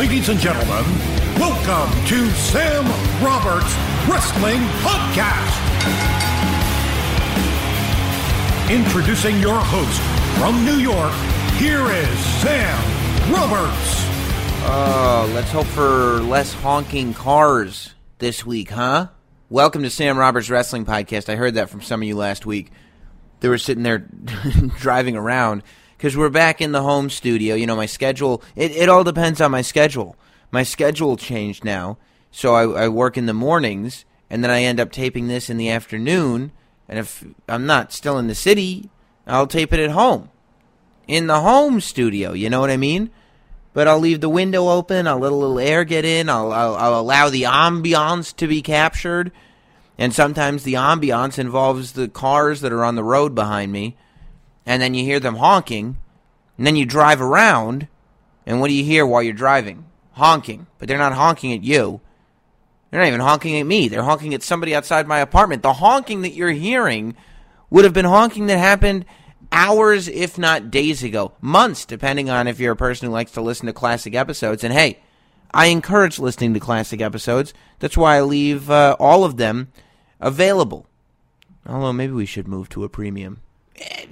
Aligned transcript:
Ladies 0.00 0.30
and 0.30 0.40
gentlemen, 0.40 0.82
welcome 1.38 2.06
to 2.06 2.30
Sam 2.30 2.86
Roberts 3.22 3.76
Wrestling 4.08 4.62
Podcast. 4.80 5.60
Introducing 8.70 9.38
your 9.40 9.60
host 9.60 10.00
from 10.38 10.64
New 10.64 10.78
York, 10.78 11.12
here 11.58 11.86
is 11.90 12.18
Sam 12.40 13.30
Roberts. 13.30 14.06
Oh, 14.64 15.30
let's 15.34 15.50
hope 15.50 15.66
for 15.66 16.20
less 16.20 16.54
honking 16.54 17.12
cars 17.12 17.92
this 18.20 18.46
week, 18.46 18.70
huh? 18.70 19.08
Welcome 19.50 19.82
to 19.82 19.90
Sam 19.90 20.16
Roberts 20.16 20.48
Wrestling 20.48 20.86
Podcast. 20.86 21.28
I 21.30 21.36
heard 21.36 21.56
that 21.56 21.68
from 21.68 21.82
some 21.82 22.00
of 22.00 22.08
you 22.08 22.16
last 22.16 22.46
week. 22.46 22.72
They 23.40 23.50
were 23.50 23.58
sitting 23.58 23.82
there 23.82 23.98
driving 24.78 25.16
around 25.16 25.62
because 26.00 26.16
we're 26.16 26.30
back 26.30 26.62
in 26.62 26.72
the 26.72 26.80
home 26.80 27.10
studio. 27.10 27.54
You 27.54 27.66
know, 27.66 27.76
my 27.76 27.84
schedule, 27.84 28.42
it, 28.56 28.70
it 28.70 28.88
all 28.88 29.04
depends 29.04 29.38
on 29.38 29.50
my 29.50 29.60
schedule. 29.60 30.16
My 30.50 30.62
schedule 30.62 31.18
changed 31.18 31.62
now. 31.62 31.98
So 32.30 32.54
I, 32.54 32.84
I 32.84 32.88
work 32.88 33.18
in 33.18 33.26
the 33.26 33.34
mornings, 33.34 34.06
and 34.30 34.42
then 34.42 34.50
I 34.50 34.62
end 34.62 34.80
up 34.80 34.92
taping 34.92 35.28
this 35.28 35.50
in 35.50 35.58
the 35.58 35.68
afternoon. 35.68 36.52
And 36.88 36.98
if 36.98 37.22
I'm 37.46 37.66
not 37.66 37.92
still 37.92 38.16
in 38.16 38.28
the 38.28 38.34
city, 38.34 38.88
I'll 39.26 39.46
tape 39.46 39.74
it 39.74 39.78
at 39.78 39.90
home. 39.90 40.30
In 41.06 41.26
the 41.26 41.42
home 41.42 41.82
studio, 41.82 42.32
you 42.32 42.48
know 42.48 42.60
what 42.60 42.70
I 42.70 42.78
mean? 42.78 43.10
But 43.74 43.86
I'll 43.86 43.98
leave 43.98 44.22
the 44.22 44.30
window 44.30 44.70
open. 44.70 45.06
I'll 45.06 45.18
let 45.18 45.32
a 45.32 45.34
little 45.34 45.58
air 45.58 45.84
get 45.84 46.06
in. 46.06 46.30
I'll, 46.30 46.50
I'll, 46.50 46.76
I'll 46.76 47.00
allow 47.00 47.28
the 47.28 47.42
ambiance 47.42 48.34
to 48.36 48.46
be 48.46 48.62
captured. 48.62 49.32
And 49.98 50.14
sometimes 50.14 50.62
the 50.62 50.74
ambiance 50.74 51.38
involves 51.38 51.92
the 51.92 52.08
cars 52.08 52.62
that 52.62 52.72
are 52.72 52.84
on 52.84 52.94
the 52.94 53.04
road 53.04 53.34
behind 53.34 53.70
me 53.70 53.98
and 54.66 54.80
then 54.80 54.94
you 54.94 55.04
hear 55.04 55.20
them 55.20 55.36
honking, 55.36 55.96
and 56.60 56.66
then 56.66 56.76
you 56.76 56.84
drive 56.84 57.22
around, 57.22 57.88
and 58.44 58.60
what 58.60 58.68
do 58.68 58.74
you 58.74 58.84
hear 58.84 59.06
while 59.06 59.22
you're 59.22 59.32
driving? 59.32 59.86
Honking. 60.12 60.66
But 60.76 60.88
they're 60.88 60.98
not 60.98 61.14
honking 61.14 61.54
at 61.54 61.64
you. 61.64 62.02
They're 62.90 63.00
not 63.00 63.06
even 63.06 63.20
honking 63.20 63.58
at 63.58 63.64
me. 63.64 63.88
They're 63.88 64.02
honking 64.02 64.34
at 64.34 64.42
somebody 64.42 64.74
outside 64.74 65.08
my 65.08 65.20
apartment. 65.20 65.62
The 65.62 65.72
honking 65.72 66.20
that 66.20 66.34
you're 66.34 66.50
hearing 66.50 67.16
would 67.70 67.86
have 67.86 67.94
been 67.94 68.04
honking 68.04 68.44
that 68.48 68.58
happened 68.58 69.06
hours, 69.50 70.06
if 70.06 70.36
not 70.36 70.70
days 70.70 71.02
ago, 71.02 71.32
months, 71.40 71.86
depending 71.86 72.28
on 72.28 72.46
if 72.46 72.60
you're 72.60 72.74
a 72.74 72.76
person 72.76 73.06
who 73.06 73.12
likes 73.14 73.32
to 73.32 73.40
listen 73.40 73.64
to 73.64 73.72
classic 73.72 74.14
episodes. 74.14 74.62
And 74.62 74.74
hey, 74.74 74.98
I 75.54 75.68
encourage 75.68 76.18
listening 76.18 76.52
to 76.52 76.60
classic 76.60 77.00
episodes. 77.00 77.54
That's 77.78 77.96
why 77.96 78.18
I 78.18 78.20
leave 78.20 78.70
uh, 78.70 78.96
all 79.00 79.24
of 79.24 79.38
them 79.38 79.72
available. 80.20 80.86
Although 81.66 81.94
maybe 81.94 82.12
we 82.12 82.26
should 82.26 82.46
move 82.46 82.68
to 82.68 82.84
a 82.84 82.90
premium 82.90 83.40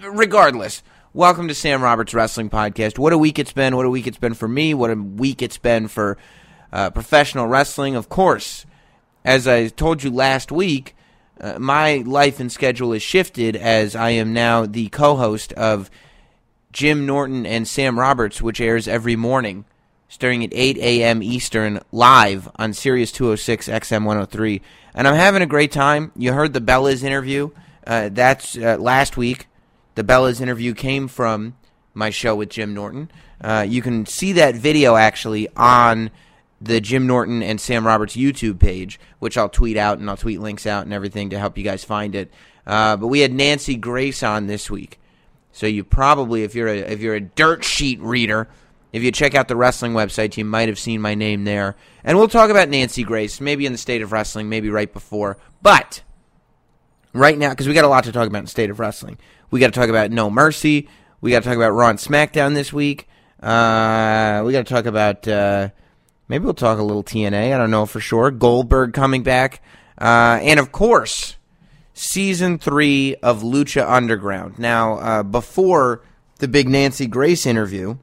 regardless, 0.00 0.82
welcome 1.18 1.48
to 1.48 1.54
Sam 1.54 1.82
Roberts 1.82 2.14
Wrestling 2.14 2.48
Podcast. 2.48 2.96
What 2.96 3.12
a 3.12 3.18
week 3.18 3.40
it's 3.40 3.52
been. 3.52 3.74
What 3.74 3.84
a 3.84 3.90
week 3.90 4.06
it's 4.06 4.18
been 4.18 4.34
for 4.34 4.46
me. 4.46 4.72
What 4.72 4.90
a 4.90 4.94
week 4.94 5.42
it's 5.42 5.58
been 5.58 5.88
for 5.88 6.16
uh, 6.72 6.90
professional 6.90 7.48
wrestling. 7.48 7.96
Of 7.96 8.08
course, 8.08 8.64
as 9.24 9.48
I 9.48 9.66
told 9.66 10.04
you 10.04 10.12
last 10.12 10.52
week, 10.52 10.94
uh, 11.40 11.58
my 11.58 12.04
life 12.06 12.38
and 12.38 12.52
schedule 12.52 12.92
is 12.92 13.02
shifted 13.02 13.56
as 13.56 13.96
I 13.96 14.10
am 14.10 14.32
now 14.32 14.64
the 14.64 14.90
co 14.90 15.16
host 15.16 15.52
of 15.54 15.90
Jim 16.72 17.04
Norton 17.04 17.44
and 17.46 17.66
Sam 17.66 17.98
Roberts, 17.98 18.40
which 18.40 18.60
airs 18.60 18.86
every 18.86 19.16
morning 19.16 19.64
starting 20.06 20.44
at 20.44 20.54
8 20.54 20.78
a.m. 20.78 21.20
Eastern 21.20 21.80
live 21.90 22.48
on 22.60 22.72
Sirius 22.72 23.10
206 23.10 23.66
XM 23.66 24.04
103. 24.04 24.62
And 24.94 25.08
I'm 25.08 25.16
having 25.16 25.42
a 25.42 25.46
great 25.46 25.72
time. 25.72 26.12
You 26.14 26.32
heard 26.32 26.52
the 26.52 26.60
Bellas 26.60 27.02
interview. 27.02 27.50
Uh, 27.84 28.08
that's 28.08 28.56
uh, 28.56 28.76
last 28.78 29.16
week. 29.16 29.47
The 29.98 30.04
Bellas 30.04 30.40
interview 30.40 30.74
came 30.74 31.08
from 31.08 31.56
my 31.92 32.10
show 32.10 32.36
with 32.36 32.50
Jim 32.50 32.72
Norton. 32.72 33.10
Uh, 33.40 33.66
you 33.68 33.82
can 33.82 34.06
see 34.06 34.34
that 34.34 34.54
video 34.54 34.94
actually 34.94 35.48
on 35.56 36.12
the 36.60 36.80
Jim 36.80 37.08
Norton 37.08 37.42
and 37.42 37.60
Sam 37.60 37.84
Roberts 37.84 38.14
YouTube 38.14 38.60
page, 38.60 39.00
which 39.18 39.36
I'll 39.36 39.48
tweet 39.48 39.76
out 39.76 39.98
and 39.98 40.08
I'll 40.08 40.16
tweet 40.16 40.38
links 40.38 40.68
out 40.68 40.84
and 40.84 40.92
everything 40.92 41.30
to 41.30 41.38
help 41.40 41.58
you 41.58 41.64
guys 41.64 41.82
find 41.82 42.14
it. 42.14 42.32
Uh, 42.64 42.96
but 42.96 43.08
we 43.08 43.18
had 43.18 43.32
Nancy 43.32 43.74
Grace 43.74 44.22
on 44.22 44.46
this 44.46 44.70
week, 44.70 45.00
so 45.50 45.66
you 45.66 45.82
probably, 45.82 46.44
if 46.44 46.54
you're 46.54 46.68
a 46.68 46.76
if 46.76 47.00
you're 47.00 47.16
a 47.16 47.20
dirt 47.20 47.64
sheet 47.64 48.00
reader, 48.00 48.46
if 48.92 49.02
you 49.02 49.10
check 49.10 49.34
out 49.34 49.48
the 49.48 49.56
wrestling 49.56 49.94
website, 49.94 50.36
you 50.36 50.44
might 50.44 50.68
have 50.68 50.78
seen 50.78 51.00
my 51.00 51.16
name 51.16 51.42
there. 51.42 51.74
And 52.04 52.16
we'll 52.16 52.28
talk 52.28 52.50
about 52.50 52.68
Nancy 52.68 53.02
Grace, 53.02 53.40
maybe 53.40 53.66
in 53.66 53.72
the 53.72 53.78
state 53.78 54.02
of 54.02 54.12
wrestling, 54.12 54.48
maybe 54.48 54.70
right 54.70 54.92
before, 54.92 55.38
but 55.60 56.02
right 57.18 57.36
now 57.36 57.50
because 57.50 57.68
we 57.68 57.74
got 57.74 57.84
a 57.84 57.88
lot 57.88 58.04
to 58.04 58.12
talk 58.12 58.26
about 58.26 58.40
in 58.40 58.46
state 58.46 58.70
of 58.70 58.80
wrestling. 58.80 59.18
We 59.50 59.60
got 59.60 59.72
to 59.72 59.78
talk 59.78 59.88
about 59.88 60.10
No 60.10 60.30
Mercy. 60.30 60.88
We 61.20 61.30
got 61.30 61.42
to 61.42 61.48
talk 61.48 61.56
about 61.56 61.70
Raw 61.70 61.90
and 61.90 61.98
SmackDown 61.98 62.54
this 62.54 62.72
week. 62.72 63.08
Uh, 63.42 64.42
we 64.44 64.52
got 64.52 64.66
to 64.66 64.74
talk 64.74 64.86
about 64.86 65.26
uh, 65.26 65.70
maybe 66.28 66.44
we'll 66.44 66.54
talk 66.54 66.78
a 66.78 66.82
little 66.82 67.04
TNA. 67.04 67.54
I 67.54 67.58
don't 67.58 67.70
know 67.70 67.86
for 67.86 68.00
sure. 68.00 68.30
Goldberg 68.30 68.92
coming 68.92 69.22
back, 69.22 69.62
uh, 70.00 70.38
and 70.42 70.60
of 70.60 70.72
course, 70.72 71.36
season 71.94 72.58
three 72.58 73.16
of 73.16 73.42
Lucha 73.42 73.88
Underground. 73.88 74.58
Now, 74.58 74.98
uh, 74.98 75.22
before 75.22 76.02
the 76.38 76.48
big 76.48 76.68
Nancy 76.68 77.06
Grace 77.06 77.46
interview, 77.46 77.98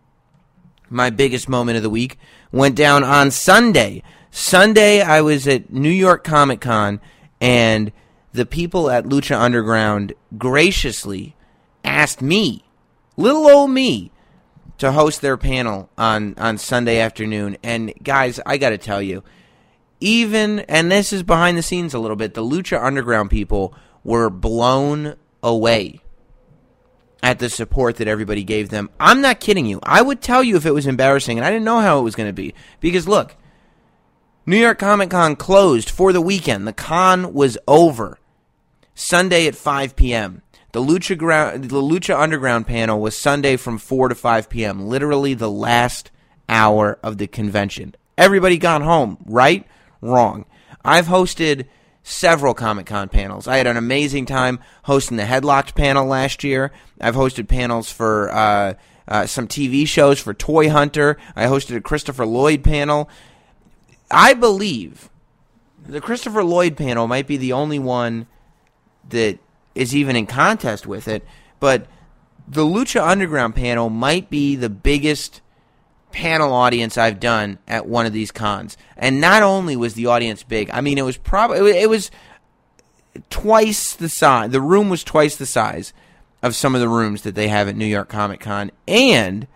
my 0.90 1.10
biggest 1.10 1.50
moment 1.50 1.78
of 1.78 1.84
the 1.84 1.90
week 1.90 2.18
went 2.52 2.76
down 2.76 3.04
on 3.04 3.32
Sunday. 3.32 4.04
Sunday, 4.32 5.02
I 5.02 5.22
was 5.22 5.48
at 5.48 5.72
New 5.72 5.90
York 5.90 6.24
Comic 6.24 6.60
Con 6.62 7.00
and 7.40 7.92
the 8.36 8.46
people 8.46 8.90
at 8.90 9.06
Lucha 9.06 9.40
Underground 9.40 10.14
graciously 10.38 11.36
asked 11.84 12.22
me, 12.22 12.64
little 13.18 13.48
old 13.48 13.72
me, 13.72 14.12
to 14.78 14.92
host 14.92 15.22
their 15.22 15.38
panel 15.38 15.90
on, 15.98 16.36
on 16.38 16.58
Sunday 16.58 17.00
afternoon. 17.00 17.58
And 17.64 17.94
guys, 18.04 18.40
I 18.46 18.58
got 18.58 18.70
to 18.70 18.78
tell 18.78 19.02
you, 19.02 19.24
even, 20.00 20.60
and 20.62 20.92
this 20.92 21.14
is 21.14 21.24
behind 21.24 21.58
the 21.58 21.64
scenes 21.64 21.94
a 21.94 22.00
little 22.00 22.18
bit, 22.18 22.34
the 22.34 22.44
Lucha 22.44 22.84
Underground 22.84 23.30
people 23.30 23.74
were 24.04 24.30
blown 24.30 25.16
away 25.42 26.02
at 27.24 27.40
the 27.40 27.50
support 27.50 27.96
that 27.96 28.08
everybody 28.08 28.44
gave 28.44 28.70
them. 28.70 28.90
I'm 29.00 29.22
not 29.22 29.40
kidding 29.40 29.66
you. 29.66 29.80
I 29.82 30.02
would 30.02 30.22
tell 30.22 30.44
you 30.44 30.58
if 30.58 30.66
it 30.66 30.74
was 30.74 30.86
embarrassing, 30.86 31.38
and 31.38 31.46
I 31.46 31.50
didn't 31.50 31.66
know 31.66 31.80
how 31.80 32.00
it 32.00 32.04
was 32.04 32.16
going 32.16 32.30
to 32.30 32.34
be. 32.34 32.54
Because 32.82 33.08
look, 33.08 33.36
New 34.46 34.58
York 34.58 34.78
Comic 34.78 35.10
Con 35.10 35.36
closed 35.36 35.90
for 35.90 36.14
the 36.14 36.22
weekend. 36.22 36.68
The 36.68 36.74
con 36.74 37.34
was 37.34 37.58
over. 37.68 38.20
Sunday 38.96 39.46
at 39.46 39.56
5 39.56 39.96
p.m. 39.96 40.42
The 40.72 40.82
Lucha, 40.82 41.18
Ground, 41.18 41.66
the 41.66 41.82
Lucha 41.82 42.20
Underground 42.20 42.66
panel 42.66 43.00
was 43.00 43.18
Sunday 43.18 43.58
from 43.58 43.78
4 43.78 44.10
to 44.10 44.16
5 44.16 44.50
p.m., 44.50 44.88
literally 44.88 45.34
the 45.34 45.52
last 45.52 46.12
hour 46.50 46.98
of 47.04 47.18
the 47.18 47.28
convention. 47.28 47.96
Everybody 48.18 48.58
gone 48.58 48.82
home, 48.82 49.18
right? 49.26 49.68
Wrong. 50.02 50.46
I've 50.84 51.08
hosted 51.08 51.66
several 52.04 52.54
Comic 52.54 52.86
Con 52.86 53.10
panels. 53.10 53.48
I 53.48 53.58
had 53.58 53.68
an 53.68 53.78
amazing 53.78 54.26
time 54.26 54.60
hosting 54.84 55.18
the 55.18 55.24
Headlocked 55.24 55.76
panel 55.76 56.06
last 56.06 56.44
year. 56.44 56.72
I've 57.02 57.16
hosted 57.16 57.48
panels 57.48 57.92
for 57.92 58.32
uh, 58.32 58.74
uh, 59.08 59.26
some 59.26 59.48
TV 59.48 59.88
shows 59.88 60.20
for 60.20 60.34
Toy 60.34 60.70
Hunter. 60.70 61.18
I 61.36 61.46
hosted 61.46 61.76
a 61.76 61.82
Christopher 61.82 62.26
Lloyd 62.26 62.64
panel. 62.64 63.10
I 64.10 64.34
believe 64.34 65.10
the 65.86 66.02
Christopher 66.02 66.44
Lloyd 66.44 66.78
panel 66.78 67.08
might 67.08 67.28
be 67.28 67.38
the 67.38 67.54
only 67.54 67.80
one 67.80 68.28
that 69.10 69.40
is 69.74 69.96
even 69.96 70.16
in 70.16 70.26
contest 70.26 70.88
with 70.88 71.08
it. 71.08 71.26
But 71.60 71.88
the 72.48 72.64
Lucha 72.64 73.06
Underground 73.06 73.56
panel 73.56 73.90
might 73.90 74.30
be 74.30 74.56
the 74.56 74.70
biggest 74.70 75.42
panel 76.12 76.54
audience 76.54 76.98
I've 76.98 77.20
done 77.20 77.60
at 77.68 77.88
one 77.88 78.06
of 78.06 78.14
these 78.14 78.32
cons. 78.32 78.78
And 78.96 79.20
not 79.20 79.44
only 79.44 79.76
was 79.76 79.96
the 79.96 80.06
audience 80.06 80.44
big, 80.44 80.70
I 80.72 80.82
mean, 80.82 80.98
it 80.98 81.04
was 81.04 81.18
probably 81.18 81.72
it 81.72 81.90
was 81.90 82.10
twice 83.30 83.94
the 83.94 84.10
size. 84.10 84.52
The 84.52 84.62
room 84.62 84.90
was 84.90 85.04
twice 85.04 85.36
the 85.36 85.46
size 85.46 85.94
of 86.42 86.56
some 86.56 86.76
of 86.76 86.82
the 86.82 86.90
rooms 86.90 87.24
that 87.24 87.36
they 87.36 87.48
have 87.48 87.68
at 87.68 87.76
New 87.76 87.86
York 87.86 88.08
Comic 88.08 88.40
Con, 88.40 88.72
and 88.88 89.48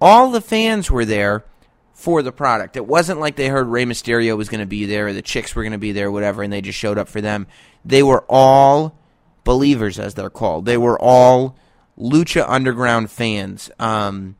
all 0.00 0.30
the 0.30 0.40
fans 0.40 0.90
were 0.90 1.04
there 1.04 1.44
for 1.94 2.22
the 2.22 2.32
product. 2.32 2.76
It 2.76 2.86
wasn't 2.86 3.20
like 3.20 3.36
they 3.36 3.48
heard 3.48 3.68
Rey 3.68 3.84
Mysterio 3.84 4.36
was 4.36 4.48
going 4.48 4.60
to 4.60 4.66
be 4.66 4.84
there 4.84 5.08
or 5.08 5.12
the 5.12 5.22
chicks 5.22 5.54
were 5.54 5.62
going 5.62 5.72
to 5.72 5.78
be 5.78 5.92
there, 5.92 6.10
whatever, 6.10 6.42
and 6.42 6.52
they 6.52 6.60
just 6.60 6.78
showed 6.78 6.98
up 6.98 7.08
for 7.08 7.20
them. 7.20 7.46
They 7.84 8.02
were 8.02 8.24
all 8.28 8.98
believers, 9.44 9.98
as 9.98 10.14
they're 10.14 10.30
called. 10.30 10.66
They 10.66 10.76
were 10.76 11.00
all 11.00 11.56
Lucha 11.98 12.44
Underground 12.46 13.10
fans. 13.10 13.70
Um, 13.78 14.36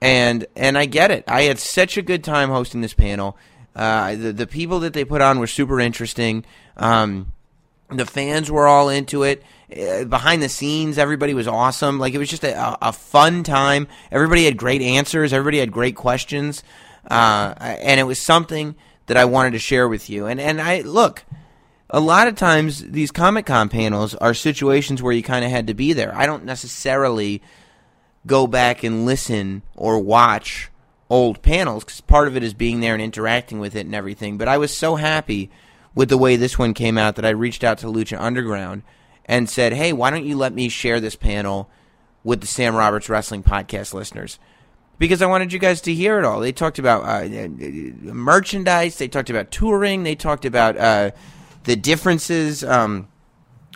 and 0.00 0.46
and 0.54 0.76
I 0.76 0.84
get 0.84 1.10
it. 1.10 1.24
I 1.26 1.42
had 1.42 1.58
such 1.58 1.96
a 1.96 2.02
good 2.02 2.22
time 2.22 2.50
hosting 2.50 2.82
this 2.82 2.94
panel. 2.94 3.38
Uh, 3.74 4.14
the 4.14 4.32
the 4.32 4.46
people 4.46 4.80
that 4.80 4.92
they 4.92 5.04
put 5.04 5.22
on 5.22 5.38
were 5.38 5.46
super 5.46 5.80
interesting. 5.80 6.44
Um, 6.76 7.32
the 7.88 8.06
fans 8.06 8.50
were 8.50 8.66
all 8.66 8.88
into 8.88 9.22
it. 9.22 9.42
Uh, 9.74 10.04
behind 10.04 10.42
the 10.42 10.48
scenes, 10.48 10.98
everybody 10.98 11.34
was 11.34 11.48
awesome. 11.48 11.98
Like 11.98 12.14
it 12.14 12.18
was 12.18 12.28
just 12.28 12.44
a, 12.44 12.78
a 12.86 12.92
fun 12.92 13.42
time. 13.42 13.88
Everybody 14.10 14.44
had 14.44 14.56
great 14.56 14.82
answers. 14.82 15.32
Everybody 15.32 15.58
had 15.58 15.72
great 15.72 15.96
questions, 15.96 16.62
uh, 17.10 17.54
and 17.58 17.98
it 17.98 18.04
was 18.04 18.18
something 18.18 18.74
that 19.06 19.16
I 19.16 19.24
wanted 19.24 19.52
to 19.52 19.58
share 19.58 19.88
with 19.88 20.08
you. 20.08 20.26
And 20.26 20.40
and 20.40 20.60
I 20.60 20.80
look, 20.80 21.24
a 21.90 22.00
lot 22.00 22.28
of 22.28 22.36
times 22.36 22.82
these 22.90 23.10
Comic 23.10 23.46
Con 23.46 23.68
panels 23.68 24.14
are 24.16 24.34
situations 24.34 25.02
where 25.02 25.12
you 25.12 25.22
kind 25.22 25.44
of 25.44 25.50
had 25.50 25.66
to 25.66 25.74
be 25.74 25.92
there. 25.92 26.14
I 26.14 26.26
don't 26.26 26.44
necessarily 26.44 27.42
go 28.26 28.46
back 28.46 28.82
and 28.84 29.06
listen 29.06 29.62
or 29.76 29.98
watch 29.98 30.70
old 31.10 31.42
panels 31.42 31.84
because 31.84 32.00
part 32.00 32.28
of 32.28 32.36
it 32.36 32.42
is 32.42 32.54
being 32.54 32.80
there 32.80 32.94
and 32.94 33.02
interacting 33.02 33.60
with 33.60 33.76
it 33.76 33.86
and 33.86 33.94
everything. 33.94 34.38
But 34.38 34.48
I 34.48 34.58
was 34.58 34.74
so 34.74 34.96
happy 34.96 35.50
with 35.94 36.08
the 36.08 36.18
way 36.18 36.36
this 36.36 36.58
one 36.58 36.74
came 36.74 36.98
out 36.98 37.16
that 37.16 37.24
I 37.24 37.30
reached 37.30 37.64
out 37.64 37.78
to 37.78 37.86
Lucha 37.86 38.20
Underground 38.20 38.82
and 39.26 39.48
said, 39.48 39.72
"Hey, 39.72 39.92
why 39.92 40.10
don't 40.10 40.24
you 40.24 40.36
let 40.36 40.52
me 40.52 40.68
share 40.68 41.00
this 41.00 41.16
panel 41.16 41.70
with 42.22 42.40
the 42.40 42.46
Sam 42.46 42.74
Roberts 42.74 43.08
Wrestling 43.08 43.42
Podcast 43.42 43.94
listeners?" 43.94 44.38
Because 44.98 45.22
I 45.22 45.26
wanted 45.26 45.52
you 45.52 45.58
guys 45.58 45.80
to 45.82 45.94
hear 45.94 46.18
it 46.18 46.24
all. 46.24 46.40
They 46.40 46.52
talked 46.52 46.78
about 46.78 47.02
uh, 47.02 47.48
merchandise. 48.12 48.96
They 48.96 49.08
talked 49.08 49.30
about 49.30 49.50
touring. 49.50 50.04
They 50.04 50.14
talked 50.14 50.44
about 50.44 50.76
uh, 50.76 51.10
the 51.64 51.74
differences 51.74 52.62
um, 52.62 53.08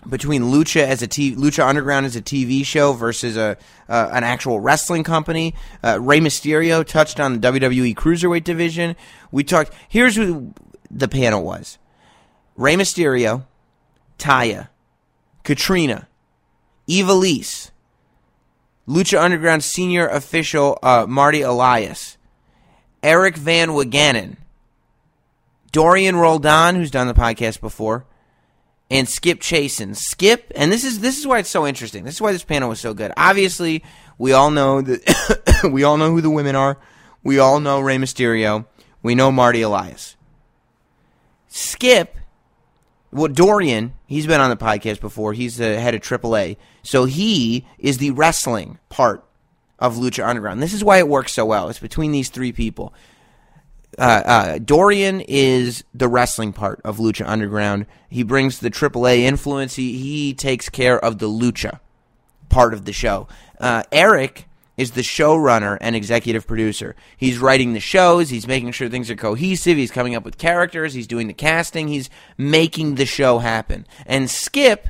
between 0.09 0.43
Lucha 0.43 0.83
as 0.83 1.03
a 1.03 1.07
t- 1.07 1.35
Lucha 1.35 1.67
Underground 1.67 2.07
as 2.07 2.15
a 2.15 2.23
TV 2.23 2.65
show 2.65 2.93
versus 2.93 3.37
a 3.37 3.57
uh, 3.89 4.11
an 4.13 4.25
actual 4.25 4.61
wrestling 4.61 5.03
company. 5.03 5.55
Uh, 5.83 5.99
Rey 6.01 6.21
Mysterio 6.21 6.87
touched 6.87 7.19
on 7.19 7.41
the 7.41 7.53
WWE 7.53 7.95
Cruiserweight 7.95 8.45
division. 8.45 8.97
We 9.31 9.45
talked. 9.45 9.73
Here's 9.89 10.17
who 10.17 10.55
the 10.91 11.09
panel 11.09 11.43
was: 11.43 11.79
Rey 12.59 12.75
Mysterio, 12.75 13.45
Taya, 14.19 14.69
Katrina, 15.45 16.09
Ivelisse, 16.89 17.71
Lucha 18.89 19.23
Underground 19.23 19.63
senior 19.63 20.09
official 20.09 20.77
uh, 20.83 21.07
Marty 21.09 21.41
Elias, 21.41 22.19
Eric 23.01 23.37
Van 23.37 23.69
Wagenen, 23.69 24.39
Dorian 25.71 26.17
Roldan, 26.17 26.75
who's 26.75 26.91
done 26.91 27.07
the 27.07 27.15
podcast 27.15 27.61
before, 27.61 28.05
and 28.91 29.09
Skip 29.09 29.39
Chaisson. 29.39 29.95
Skip, 29.95 30.51
and 30.57 30.73
this 30.73 30.83
is 30.83 30.99
this 30.99 31.17
is 31.17 31.29
why 31.29 31.39
it's 31.39 31.49
so 31.49 31.65
interesting. 31.65 32.03
This 32.03 32.15
is 32.15 32.21
why 32.21 32.33
this 32.33 32.45
panel 32.45 32.71
was 32.71 32.81
so 32.81 32.93
good. 32.93 33.13
Obviously, 33.17 33.85
we 34.19 34.33
all 34.33 34.51
know 34.51 34.81
that 34.83 35.61
we 35.71 35.85
all 35.85 35.97
know 35.97 36.11
who 36.11 36.21
the 36.21 36.31
women 36.31 36.57
are. 36.57 36.77
We 37.23 37.39
all 37.39 37.61
know 37.61 37.79
Rey 37.79 37.99
Mysterio. 37.99 38.67
We 39.01 39.15
know 39.15 39.31
Marty 39.31 39.63
Elias. 39.63 40.17
Skip, 41.47 42.17
well, 43.11 43.29
Dorian, 43.29 43.95
he's 44.07 44.27
been 44.27 44.41
on 44.41 44.51
the 44.51 44.57
podcast 44.57 45.01
before. 45.01 45.33
He's 45.33 45.57
the 45.57 45.81
head 45.81 45.95
of 45.95 46.03
AAA, 46.03 46.57
so 46.83 47.05
he 47.05 47.67
is 47.79 47.99
the 47.99 48.11
wrestling 48.11 48.79
part 48.89 49.25
of 49.79 49.97
Lucha 49.97 50.27
Underground. 50.27 50.63
This 50.63 50.75
is 50.75 50.85
why 50.85 50.99
it 50.99 51.09
works 51.09 51.33
so 51.33 51.47
well. 51.47 51.69
It's 51.69 51.79
between 51.79 52.13
these 52.13 52.29
three 52.29 52.53
people 52.53 52.93
uh, 53.99 54.23
uh, 54.25 54.59
Dorian 54.59 55.21
is 55.23 55.85
the 55.93 56.09
wrestling 56.09 56.53
part 56.53 56.81
of 56.85 56.99
Lucha 56.99 57.27
Underground. 57.27 57.87
He 58.09 58.23
brings 58.23 58.61
the 58.61 58.71
AAA 58.71 59.21
influence. 59.21 59.75
He, 59.75 59.99
he 59.99 60.35
takes 60.35 60.69
care 60.69 61.03
of 61.03 61.19
the 61.19 61.29
Lucha 61.29 61.81
part 62.49 62.73
of 62.73 62.85
the 62.85 62.93
show. 62.93 63.29
Uh, 63.61 63.83
Eric 63.91 64.48
is 64.79 64.93
the 64.93 65.03
showrunner 65.03 65.77
and 65.81 65.95
executive 65.95 66.47
producer. 66.47 66.95
He's 67.17 67.39
writing 67.39 67.75
the 67.75 67.81
shows. 67.81 68.31
He's 68.31 68.47
making 68.47 68.71
sure 68.73 68.89
things 68.89 69.11
are 69.11 69.17
cohesive. 69.17 69.77
He's 69.77 69.91
coming 69.91 70.15
up 70.15 70.25
with 70.25 70.39
characters. 70.39 70.95
He's 70.95 71.09
doing 71.09 71.27
the 71.27 71.35
casting. 71.35 71.89
He's 71.89 72.09
making 72.39 72.95
the 72.95 73.05
show 73.05 73.41
happen. 73.41 73.87
And 74.07 74.31
Skip, 74.31 74.87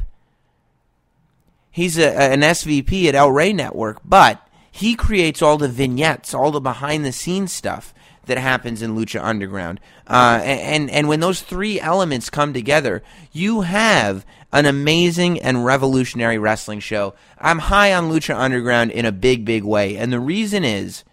he's 1.71 1.99
a, 1.99 2.13
an 2.13 2.43
SVP 2.43 3.07
at 3.07 3.15
El 3.15 3.33
Rey 3.33 3.55
Network, 3.55 4.01
but 4.05 4.47
he 4.71 4.95
creates 4.95 5.41
all 5.41 5.57
the 5.57 5.69
vignettes, 5.69 6.35
all 6.35 6.51
the 6.51 6.61
behind 6.61 7.05
the 7.05 7.13
scenes 7.13 7.53
stuff 7.53 7.95
that 8.27 8.37
happens 8.37 8.83
in 8.83 8.95
Lucha 8.95 9.25
Underground. 9.25 9.81
Uh, 10.07 10.41
and 10.45 10.91
and 10.91 11.09
when 11.09 11.21
those 11.21 11.41
three 11.41 11.81
elements 11.81 12.29
come 12.29 12.53
together, 12.53 13.03
you 13.33 13.63
have 13.63 14.27
an 14.53 14.67
amazing 14.67 15.41
and 15.41 15.65
revolutionary 15.65 16.39
wrestling 16.39 16.81
show. 16.81 17.15
I'm 17.39 17.59
high 17.59 17.93
on 17.93 18.11
Lucha 18.11 18.37
Underground 18.37 18.91
in 18.91 19.05
a 19.05 19.13
big, 19.13 19.45
big 19.45 19.65
way, 19.65 19.97
and 19.97 20.13
the 20.13 20.21
reason 20.21 20.65
is 20.65 21.05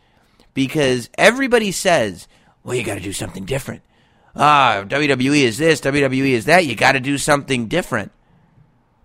because 0.53 1.09
everybody 1.17 1.71
says, 1.71 2.27
"Well, 2.63 2.75
you 2.75 2.83
got 2.83 2.95
to 2.95 3.01
do 3.01 3.13
something 3.13 3.45
different." 3.45 3.81
Ah, 4.35 4.83
WWE 4.87 5.43
is 5.43 5.57
this, 5.57 5.79
WWE 5.81 6.31
is 6.31 6.45
that. 6.45 6.65
You 6.65 6.75
got 6.75 6.93
to 6.93 6.99
do 6.99 7.17
something 7.17 7.67
different. 7.67 8.11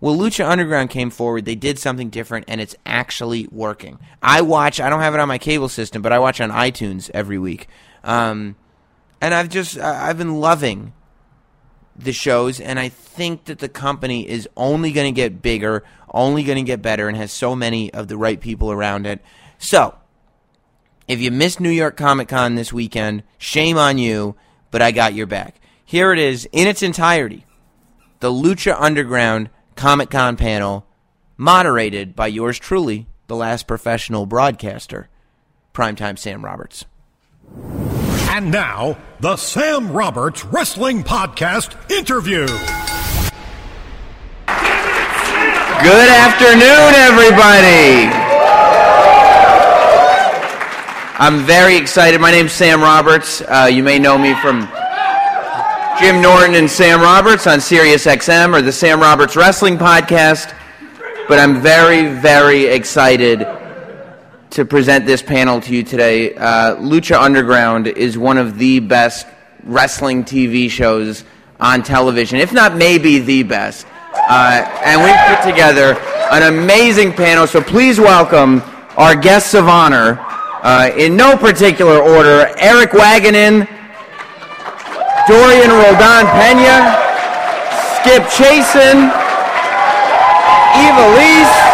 Well, 0.00 0.16
Lucha 0.16 0.48
Underground 0.48 0.90
came 0.90 1.10
forward. 1.10 1.44
They 1.44 1.54
did 1.54 1.78
something 1.78 2.08
different, 2.08 2.46
and 2.48 2.60
it's 2.60 2.74
actually 2.86 3.46
working. 3.52 3.98
I 4.22 4.40
watch. 4.40 4.80
I 4.80 4.88
don't 4.88 5.00
have 5.00 5.14
it 5.14 5.20
on 5.20 5.28
my 5.28 5.38
cable 5.38 5.68
system, 5.68 6.02
but 6.02 6.12
I 6.12 6.18
watch 6.18 6.40
on 6.40 6.50
iTunes 6.50 7.10
every 7.12 7.38
week. 7.38 7.68
Um, 8.02 8.56
and 9.20 9.34
I've 9.34 9.50
just 9.50 9.78
I've 9.78 10.16
been 10.16 10.40
loving 10.40 10.94
the 12.04 12.12
shows, 12.12 12.60
and 12.60 12.78
I 12.78 12.88
think 12.88 13.44
that 13.44 13.58
the 13.58 13.68
company 13.68 14.28
is 14.28 14.48
only 14.56 14.92
going 14.92 15.12
to 15.12 15.16
get 15.16 15.42
bigger, 15.42 15.84
only 16.12 16.42
going 16.42 16.58
to 16.58 16.64
get 16.68 16.82
better, 16.82 17.08
and 17.08 17.16
has 17.16 17.32
so 17.32 17.54
many 17.54 17.92
of 17.92 18.08
the 18.08 18.16
right 18.16 18.40
people 18.40 18.72
around 18.72 19.06
it. 19.06 19.20
So, 19.58 19.94
if 21.06 21.20
you 21.20 21.30
missed 21.30 21.60
New 21.60 21.70
York 21.70 21.96
Comic 21.96 22.28
Con 22.28 22.54
this 22.54 22.72
weekend, 22.72 23.22
shame 23.38 23.76
on 23.76 23.98
you, 23.98 24.36
but 24.70 24.82
I 24.82 24.92
got 24.92 25.14
your 25.14 25.26
back. 25.26 25.60
Here 25.84 26.12
it 26.12 26.18
is 26.18 26.48
in 26.52 26.68
its 26.68 26.82
entirety 26.82 27.44
the 28.20 28.30
Lucha 28.30 28.76
Underground 28.78 29.48
Comic 29.76 30.10
Con 30.10 30.36
panel, 30.36 30.86
moderated 31.36 32.14
by 32.14 32.26
yours 32.26 32.58
truly, 32.58 33.06
the 33.28 33.36
last 33.36 33.66
professional 33.66 34.26
broadcaster, 34.26 35.08
Primetime 35.72 36.18
Sam 36.18 36.44
Roberts. 36.44 36.84
And 38.32 38.52
now, 38.52 38.96
the 39.18 39.34
Sam 39.36 39.92
Roberts 39.92 40.44
Wrestling 40.44 41.02
Podcast 41.02 41.74
interview. 41.90 42.46
Good 45.82 46.08
afternoon, 46.08 46.94
everybody. 46.94 48.06
I'm 51.18 51.44
very 51.44 51.76
excited. 51.76 52.20
My 52.20 52.30
name's 52.30 52.52
Sam 52.52 52.80
Roberts. 52.80 53.40
Uh, 53.42 53.68
you 53.70 53.82
may 53.82 53.98
know 53.98 54.16
me 54.16 54.34
from 54.34 54.68
Jim 55.98 56.22
Norton 56.22 56.54
and 56.54 56.70
Sam 56.70 57.00
Roberts 57.00 57.48
on 57.48 57.60
Sirius 57.60 58.06
XM 58.06 58.56
or 58.56 58.62
the 58.62 58.70
Sam 58.70 59.00
Roberts 59.00 59.34
Wrestling 59.34 59.76
Podcast. 59.76 60.54
But 61.26 61.40
I'm 61.40 61.60
very, 61.60 62.06
very 62.20 62.66
excited 62.66 63.44
to 64.50 64.64
present 64.64 65.06
this 65.06 65.22
panel 65.22 65.60
to 65.60 65.72
you 65.72 65.84
today. 65.84 66.34
Uh, 66.34 66.74
Lucha 66.76 67.20
Underground 67.20 67.86
is 67.86 68.18
one 68.18 68.36
of 68.36 68.58
the 68.58 68.80
best 68.80 69.26
wrestling 69.62 70.24
TV 70.24 70.68
shows 70.68 71.24
on 71.60 71.84
television, 71.84 72.38
if 72.40 72.52
not 72.52 72.74
maybe 72.74 73.20
the 73.20 73.44
best. 73.44 73.86
Uh, 74.12 74.66
and 74.84 75.00
we've 75.02 75.36
put 75.36 75.48
together 75.48 75.96
an 76.32 76.52
amazing 76.52 77.12
panel, 77.12 77.46
so 77.46 77.60
please 77.60 78.00
welcome 78.00 78.60
our 78.96 79.14
guests 79.14 79.54
of 79.54 79.68
honor 79.68 80.18
uh, 80.62 80.90
in 80.96 81.16
no 81.16 81.36
particular 81.36 81.98
order 82.00 82.52
Eric 82.58 82.90
Wagenen, 82.90 83.68
Dorian 85.28 85.70
Roldan 85.70 86.26
Pena, 86.34 86.98
Skip 88.02 88.24
Chaisson, 88.34 89.14
Eva 90.74 91.06
Lees, 91.16 91.69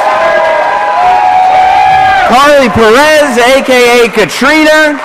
Karlee 2.37 2.69
Perez, 2.69 3.39
aka 3.39 4.09
Katrina, 4.13 5.01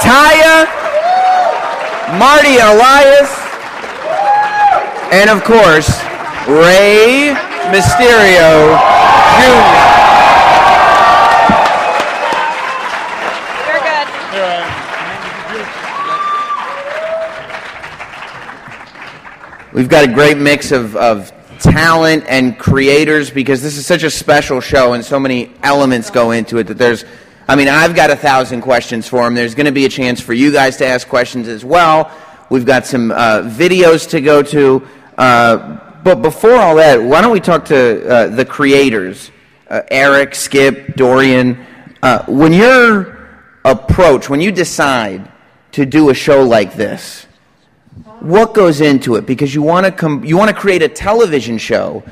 Taya, 0.00 0.64
Marty 2.18 2.56
Elias, 2.56 3.28
and 5.12 5.28
of 5.28 5.44
course, 5.44 6.00
Rey 6.48 7.36
Mysterio 7.68 8.80
Jr. 9.36 9.76
You're 13.68 13.82
good. 13.84 14.08
We've 19.74 19.90
got 19.90 20.04
a 20.08 20.12
great 20.14 20.38
mix 20.38 20.72
of, 20.72 20.96
of 20.96 21.30
talent 21.62 22.24
and 22.28 22.58
creators 22.58 23.30
because 23.30 23.62
this 23.62 23.78
is 23.78 23.86
such 23.86 24.02
a 24.02 24.10
special 24.10 24.60
show 24.60 24.92
and 24.92 25.04
so 25.04 25.18
many 25.18 25.54
elements 25.62 26.10
go 26.10 26.32
into 26.32 26.58
it 26.58 26.64
that 26.64 26.78
there's 26.78 27.04
I 27.48 27.56
mean, 27.56 27.68
I've 27.68 27.94
got 27.94 28.10
a 28.10 28.16
thousand 28.16 28.60
questions 28.62 29.08
for 29.08 29.26
him. 29.26 29.34
There's 29.34 29.54
going 29.54 29.66
to 29.66 29.72
be 29.72 29.84
a 29.84 29.88
chance 29.88 30.20
for 30.20 30.32
you 30.32 30.52
guys 30.52 30.76
to 30.76 30.86
ask 30.86 31.08
questions 31.08 31.48
as 31.48 31.64
well. 31.64 32.10
We've 32.50 32.64
got 32.64 32.86
some 32.86 33.10
uh, 33.10 33.42
videos 33.42 34.08
to 34.10 34.20
go 34.20 34.42
to. 34.44 34.86
Uh, 35.18 36.00
but 36.04 36.22
before 36.22 36.54
all 36.54 36.76
that, 36.76 37.02
why 37.02 37.20
don't 37.20 37.32
we 37.32 37.40
talk 37.40 37.64
to 37.66 38.08
uh, 38.08 38.26
the 38.28 38.44
creators, 38.44 39.30
uh, 39.68 39.82
Eric, 39.90 40.34
Skip, 40.34 40.94
Dorian? 40.94 41.66
Uh, 42.02 42.24
when 42.26 42.52
your 42.52 43.28
approach, 43.64 44.30
when 44.30 44.40
you 44.40 44.52
decide 44.52 45.30
to 45.72 45.84
do 45.84 46.10
a 46.10 46.14
show 46.14 46.44
like 46.44 46.74
this, 46.74 47.26
what 48.22 48.54
goes 48.54 48.80
into 48.80 49.16
it? 49.16 49.26
Because 49.26 49.54
you 49.54 49.62
want 49.62 49.86
to 49.86 49.92
com- 49.92 50.24
you 50.24 50.36
want 50.36 50.50
to 50.50 50.56
create 50.56 50.82
a 50.82 50.88
television 50.88 51.58
show, 51.58 52.02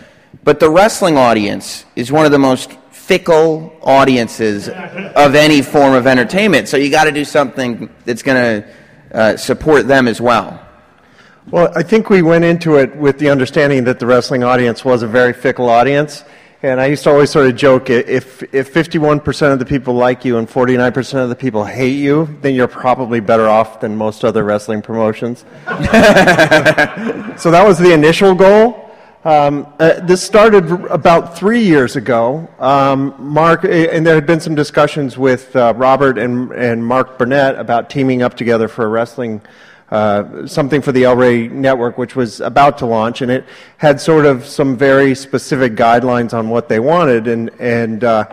but 0.45 0.61
the 0.61 0.69
wrestling 0.69 1.17
audience 1.17 1.85
is 1.97 2.11
one 2.11 2.27
of 2.27 2.33
the 2.33 2.39
most 2.39 2.73
fickle 2.91 3.77
audiences 3.83 4.69
of 4.69 5.35
any 5.35 5.63
form 5.63 5.95
of 5.95 6.07
entertainment. 6.07 6.69
So 6.69 6.77
you 6.77 6.91
got 6.91 7.05
to 7.05 7.13
do 7.13 7.25
something 7.25 7.89
that's 8.05 8.23
going 8.23 8.63
to 8.63 8.69
uh, 9.13 9.37
support 9.37 9.89
them 9.89 10.07
as 10.07 10.21
well. 10.21 10.65
Well, 11.51 11.73
I 11.75 11.83
think 11.83 12.11
we 12.11 12.23
went 12.23 12.45
into 12.45 12.77
it 12.77 12.95
with 12.95 13.19
the 13.19 13.31
understanding 13.31 13.85
that 13.85 13.99
the 13.99 14.07
wrestling 14.07 14.45
audience 14.45 14.85
was 14.85 15.03
a 15.03 15.09
very 15.09 15.33
fickle 15.33 15.69
audience. 15.69 16.23
And 16.63 16.79
I 16.79 16.87
used 16.87 17.05
to 17.05 17.11
always 17.11 17.31
sort 17.31 17.47
of 17.47 17.57
joke 17.57 17.89
if, 17.89 18.43
if 18.53 18.75
51% 18.75 19.53
of 19.53 19.59
the 19.59 19.65
people 19.65 19.95
like 19.95 20.27
you 20.27 20.37
and 20.37 20.47
49% 20.47 21.23
of 21.23 21.31
the 21.31 21.35
people 21.35 21.65
hate 21.65 21.97
you, 21.97 22.37
then 22.43 22.55
you're 22.55 22.69
probably 22.69 23.19
better 23.19 23.49
off 23.49 23.81
than 23.81 23.97
most 23.97 24.27
other 24.27 24.45
wrestling 24.45 24.83
promotions. 24.83 25.39
so 27.41 27.51
that 27.51 27.65
was 27.67 27.79
the 27.79 27.93
initial 27.95 28.35
goal. 28.35 28.91
Um, 29.25 29.73
uh, 29.79 30.01
this 30.01 30.23
started 30.23 30.71
about 30.91 31.39
three 31.39 31.63
years 31.63 31.97
ago. 31.97 32.47
Um, 32.59 33.15
Mark, 33.19 33.65
and 33.65 34.07
there 34.07 34.15
had 34.15 34.27
been 34.27 34.41
some 34.41 34.55
discussions 34.55 35.17
with 35.17 35.57
uh, 35.57 35.73
Robert 35.77 36.19
and, 36.19 36.53
and 36.53 36.85
Mark 36.85 37.19
Burnett 37.19 37.59
about 37.59 37.89
teaming 37.89 38.21
up 38.21 38.35
together 38.35 38.69
for 38.69 38.85
a 38.85 38.89
wrestling, 38.89 39.41
uh, 39.91 40.47
something 40.47 40.83
for 40.83 40.93
the 40.93 41.05
El 41.05 41.17
Rey 41.17 41.49
network, 41.49 41.99
which 41.99 42.15
was 42.15 42.41
about 42.41 42.79
to 42.79 42.87
launch, 42.87 43.23
and 43.23 43.31
it 43.31 43.45
had 43.77 44.01
sort 44.01 44.27
of 44.27 44.47
some 44.47 44.77
very 44.77 45.15
specific 45.15 45.75
guidelines 45.75 46.33
on 46.33 46.49
what 46.49 46.69
they 46.69 46.81
wanted, 46.81 47.27
and 47.27 47.51
and 47.59 48.05
uh, 48.05 48.25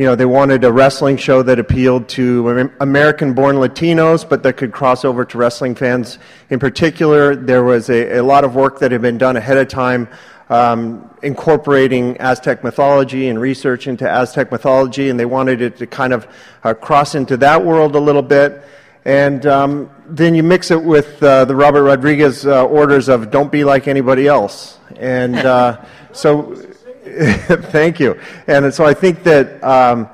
you 0.00 0.06
know, 0.06 0.14
they 0.14 0.24
wanted 0.24 0.64
a 0.64 0.72
wrestling 0.72 1.18
show 1.18 1.42
that 1.42 1.58
appealed 1.58 2.08
to 2.08 2.70
American 2.80 3.34
born 3.34 3.56
Latinos, 3.56 4.26
but 4.26 4.42
that 4.44 4.56
could 4.56 4.72
cross 4.72 5.04
over 5.04 5.26
to 5.26 5.36
wrestling 5.36 5.74
fans 5.74 6.18
in 6.48 6.58
particular. 6.58 7.36
There 7.36 7.62
was 7.62 7.90
a, 7.90 8.16
a 8.16 8.22
lot 8.22 8.44
of 8.44 8.54
work 8.54 8.78
that 8.78 8.92
had 8.92 9.02
been 9.02 9.18
done 9.18 9.36
ahead 9.36 9.58
of 9.58 9.68
time 9.68 10.08
um, 10.48 11.10
incorporating 11.22 12.16
Aztec 12.16 12.64
mythology 12.64 13.28
and 13.28 13.38
research 13.38 13.86
into 13.86 14.08
Aztec 14.08 14.50
mythology, 14.50 15.10
and 15.10 15.20
they 15.20 15.26
wanted 15.26 15.60
it 15.60 15.76
to 15.76 15.86
kind 15.86 16.14
of 16.14 16.26
uh, 16.64 16.72
cross 16.72 17.14
into 17.14 17.36
that 17.36 17.62
world 17.64 17.94
a 17.94 18.00
little 18.00 18.22
bit. 18.22 18.64
And 19.04 19.46
um, 19.46 19.90
then 20.06 20.34
you 20.34 20.42
mix 20.42 20.70
it 20.70 20.82
with 20.82 21.22
uh, 21.22 21.44
the 21.44 21.54
Robert 21.54 21.84
Rodriguez 21.84 22.46
uh, 22.46 22.66
orders 22.66 23.08
of 23.08 23.30
don't 23.30 23.50
be 23.50 23.64
like 23.64 23.88
anybody 23.88 24.26
else. 24.26 24.78
And 24.96 25.36
uh, 25.36 25.84
so, 26.12 26.54
thank 27.04 28.00
you. 28.00 28.20
And 28.46 28.72
so 28.72 28.84
I 28.84 28.94
think 28.94 29.22
that. 29.24 29.62
Um, 29.62 30.08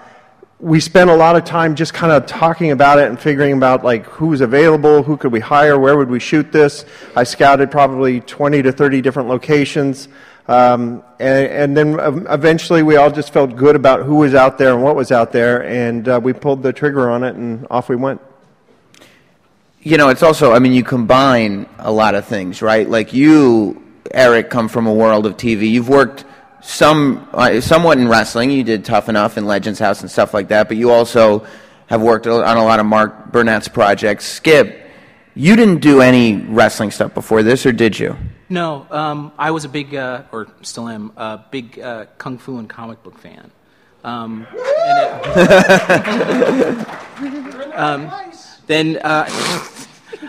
we 0.58 0.80
spent 0.80 1.10
a 1.10 1.14
lot 1.14 1.36
of 1.36 1.44
time 1.44 1.76
just 1.76 1.92
kind 1.92 2.10
of 2.10 2.24
talking 2.24 2.70
about 2.70 2.98
it 2.98 3.08
and 3.08 3.20
figuring 3.20 3.52
about 3.52 3.84
like 3.84 4.06
who's 4.06 4.40
available, 4.40 5.02
who 5.02 5.16
could 5.18 5.30
we 5.30 5.40
hire, 5.40 5.78
where 5.78 5.98
would 5.98 6.08
we 6.08 6.18
shoot 6.18 6.50
this. 6.50 6.86
I 7.14 7.24
scouted 7.24 7.70
probably 7.70 8.20
20 8.22 8.62
to 8.62 8.72
30 8.72 9.02
different 9.02 9.28
locations. 9.28 10.08
Um, 10.48 11.02
and, 11.18 11.76
and, 11.76 11.76
then 11.76 12.26
eventually 12.28 12.84
we 12.84 12.94
all 12.94 13.10
just 13.10 13.32
felt 13.32 13.56
good 13.56 13.74
about 13.74 14.04
who 14.04 14.16
was 14.16 14.32
out 14.32 14.58
there 14.58 14.72
and 14.74 14.82
what 14.82 14.94
was 14.94 15.10
out 15.10 15.32
there, 15.32 15.64
and 15.64 16.08
uh, 16.08 16.20
we 16.22 16.32
pulled 16.32 16.62
the 16.62 16.72
trigger 16.72 17.10
on 17.10 17.24
it, 17.24 17.34
and 17.34 17.66
off 17.68 17.88
we 17.88 17.96
went. 17.96 18.20
You 19.86 19.96
know, 19.98 20.08
it's 20.08 20.24
also, 20.24 20.52
I 20.52 20.58
mean, 20.58 20.72
you 20.72 20.82
combine 20.82 21.68
a 21.78 21.92
lot 21.92 22.16
of 22.16 22.24
things, 22.24 22.60
right? 22.60 22.90
Like 22.90 23.12
you, 23.12 23.80
Eric, 24.10 24.50
come 24.50 24.66
from 24.66 24.88
a 24.88 24.92
world 24.92 25.26
of 25.26 25.36
TV. 25.36 25.70
You've 25.70 25.88
worked 25.88 26.24
some 26.60 27.28
uh, 27.32 27.60
somewhat 27.60 27.98
in 27.98 28.08
wrestling. 28.08 28.50
You 28.50 28.64
did 28.64 28.84
Tough 28.84 29.08
Enough 29.08 29.36
and 29.36 29.46
Legends 29.46 29.78
House 29.78 30.00
and 30.00 30.10
stuff 30.10 30.34
like 30.34 30.48
that, 30.48 30.66
but 30.66 30.76
you 30.76 30.90
also 30.90 31.46
have 31.86 32.02
worked 32.02 32.26
on 32.26 32.56
a 32.56 32.64
lot 32.64 32.80
of 32.80 32.86
Mark 32.86 33.30
Burnett's 33.30 33.68
projects. 33.68 34.24
Skip, 34.24 34.90
you 35.36 35.54
didn't 35.54 35.82
do 35.82 36.00
any 36.00 36.34
wrestling 36.34 36.90
stuff 36.90 37.14
before 37.14 37.44
this, 37.44 37.64
or 37.64 37.70
did 37.70 37.96
you? 37.96 38.16
No, 38.48 38.88
um, 38.90 39.30
I 39.38 39.52
was 39.52 39.64
a 39.64 39.68
big, 39.68 39.94
uh, 39.94 40.24
or 40.32 40.48
still 40.62 40.88
am, 40.88 41.12
a 41.16 41.44
big 41.48 41.78
uh, 41.78 42.06
kung 42.18 42.38
fu 42.38 42.58
and 42.58 42.68
comic 42.68 43.04
book 43.04 43.18
fan. 43.18 43.52
Um, 44.02 44.48
it, 44.52 45.28
um, 47.76 48.10
then, 48.66 48.98
uh, 48.98 49.28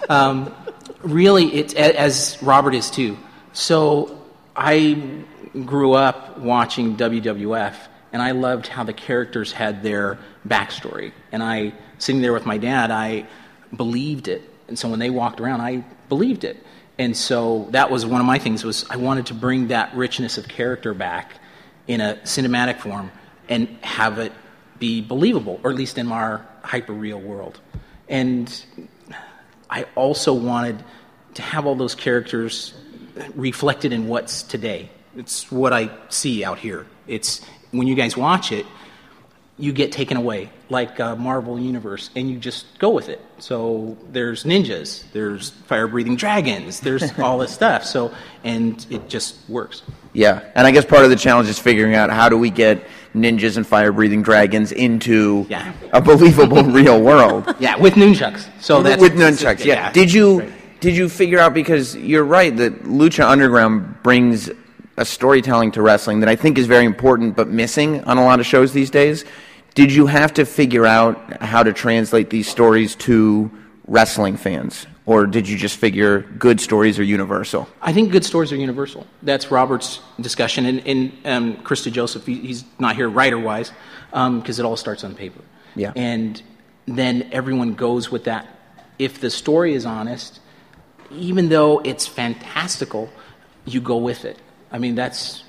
um, 0.10 0.54
really, 1.02 1.54
it's 1.54 1.74
as 1.74 2.38
Robert 2.42 2.76
is 2.76 2.90
too. 2.92 3.18
So 3.54 4.22
I 4.56 5.24
grew 5.66 5.94
up 5.94 6.38
watching 6.38 6.98
WWF, 6.98 7.76
and 8.14 8.22
I 8.22 8.32
loved 8.32 8.68
how 8.68 8.84
the 8.84 8.94
characters 8.94 9.52
had 9.52 9.84
their 9.84 10.20
backstory. 10.48 11.12
And 11.32 11.42
I, 11.42 11.74
sitting 11.98 12.22
there 12.22 12.34
with 12.34 12.46
my 12.46 12.58
dad, 12.58 12.92
I 12.92 13.28
believed 13.76 14.28
it. 14.28 14.42
And 14.68 14.78
so 14.78 14.90
when 14.90 15.00
they 15.00 15.10
walked 15.10 15.40
around, 15.40 15.62
I 15.62 15.84
believed 16.10 16.44
it. 16.44 16.64
And 17.00 17.16
so 17.16 17.68
that 17.72 17.92
was 17.92 18.06
one 18.06 18.22
of 18.22 18.28
my 18.28 18.40
things 18.40 18.64
was 18.64 18.86
I 18.90 18.98
wanted 18.98 19.28
to 19.28 19.34
bring 19.34 19.68
that 19.68 19.96
richness 19.96 20.38
of 20.38 20.48
character 20.48 20.94
back 20.94 21.34
in 21.88 22.02
a 22.02 22.16
cinematic 22.24 22.80
form 22.80 23.12
and 23.50 23.68
have 23.82 24.20
it 24.20 24.32
be 24.80 25.02
believable, 25.02 25.60
or 25.64 25.72
at 25.72 25.76
least 25.76 25.98
in 25.98 26.12
our 26.12 26.46
hyper 26.64 26.94
real 26.94 27.20
world. 27.20 27.60
And 28.10 28.66
I 29.70 29.86
also 29.96 30.34
wanted 30.34 30.84
to 31.36 31.42
have 31.42 31.66
all 31.66 31.76
those 31.76 31.96
characters 31.96 32.74
reflected 33.36 33.94
in 33.94 34.08
what's 34.08 34.44
today. 34.44 34.90
It's 35.16 35.52
what 35.52 35.74
I 35.74 35.90
see 36.10 36.44
out 36.44 36.60
here. 36.60 36.86
It's 37.08 37.44
when 37.72 37.88
you 37.88 37.96
guys 37.96 38.16
watch 38.16 38.52
it, 38.52 38.66
you 39.58 39.74
get 39.74 39.92
taken 39.92 40.18
away 40.18 40.52
like 40.70 41.00
a 41.00 41.16
Marvel 41.16 41.60
universe, 41.60 42.12
and 42.16 42.30
you 42.30 42.38
just 42.38 42.78
go 42.78 42.92
with 42.92 43.10
it. 43.10 43.20
So 43.40 43.98
there's 44.12 44.44
ninjas, 44.44 45.04
there's 45.14 45.50
fire-breathing 45.50 46.16
dragons, 46.16 46.82
there's 46.82 47.18
all 47.20 47.40
this 47.40 47.54
stuff. 47.54 47.84
So 47.84 48.14
and 48.44 48.86
it 48.90 49.10
just 49.10 49.38
works. 49.50 49.82
Yeah, 50.18 50.44
and 50.56 50.66
I 50.66 50.72
guess 50.72 50.84
part 50.84 51.04
of 51.04 51.12
the 51.12 51.16
challenge 51.16 51.48
is 51.48 51.60
figuring 51.60 51.94
out 51.94 52.10
how 52.10 52.28
do 52.28 52.40
we 52.40 52.50
get 52.50 52.84
ninjas 53.14 53.56
and 53.56 53.66
fire-breathing 53.68 54.24
dragons 54.24 54.72
into 54.72 55.46
yeah. 55.48 55.74
a 55.94 56.02
believable 56.02 56.64
real 56.80 57.00
world. 57.00 57.54
Yeah, 57.60 57.78
with 57.78 57.94
nunchucks. 57.94 58.50
So 58.60 58.82
that's 58.82 59.00
with 59.00 59.14
nunchucks. 59.14 59.64
Yeah. 59.64 59.76
yeah. 59.76 59.92
Did 59.92 60.12
you? 60.12 60.40
Right. 60.40 60.80
Did 60.80 60.98
you 60.98 61.08
figure 61.08 61.38
out 61.38 61.54
because 61.54 61.96
you're 61.96 62.24
right 62.24 62.56
that 62.58 62.84
Lucha 62.86 63.30
Underground 63.30 64.02
brings 64.02 64.50
a 64.98 65.06
storytelling 65.06 65.72
to 65.74 65.84
wrestling 65.84 66.20
that 66.22 66.30
I 66.30 66.36
think 66.36 66.58
is 66.58 66.66
very 66.66 66.86
important 66.86 67.36
but 67.36 67.48
missing 67.50 68.04
on 68.06 68.18
a 68.18 68.26
lot 68.26 68.40
of 68.40 68.46
shows 68.46 68.74
these 68.74 68.90
days. 68.90 69.24
Did 69.76 69.92
you 69.92 70.08
have 70.08 70.34
to 70.34 70.46
figure 70.46 70.88
out 70.88 71.42
how 71.44 71.62
to 71.62 71.72
translate 71.72 72.32
these 72.32 72.48
stories 72.48 72.96
to 72.96 73.52
wrestling 73.86 74.36
fans? 74.36 74.88
Or 75.08 75.26
did 75.26 75.48
you 75.48 75.58
just 75.58 75.78
figure 75.78 76.20
good 76.38 76.60
stories 76.60 77.00
are 77.00 77.04
universal? 77.04 77.70
I 77.82 77.94
think 77.94 78.12
good 78.12 78.26
stories 78.26 78.52
are 78.52 78.58
universal. 78.58 79.08
That's 79.24 79.50
Robert's 79.50 80.02
discussion. 80.20 80.66
And, 80.66 80.86
and 80.86 81.12
um, 81.26 81.58
Chris 81.64 81.88
DeJoseph, 81.88 82.26
he's 82.26 82.66
not 82.78 82.98
here 82.98 83.08
writer 83.08 83.40
wise, 83.40 83.72
because 84.12 84.60
um, 84.60 84.66
it 84.66 84.68
all 84.68 84.76
starts 84.76 85.06
on 85.06 85.16
paper. 85.16 85.40
Yeah. 85.78 85.94
And 85.96 86.44
then 86.86 87.30
everyone 87.32 87.76
goes 87.76 88.12
with 88.12 88.26
that. 88.26 88.48
If 89.00 89.22
the 89.22 89.30
story 89.30 89.76
is 89.76 89.86
honest, 89.86 90.42
even 91.10 91.48
though 91.48 91.80
it's 91.80 92.06
fantastical, 92.06 93.10
you 93.64 93.80
go 93.80 93.96
with 93.96 94.26
it. 94.26 94.38
I 94.74 94.78
mean, 94.78 94.96
that's 94.96 95.46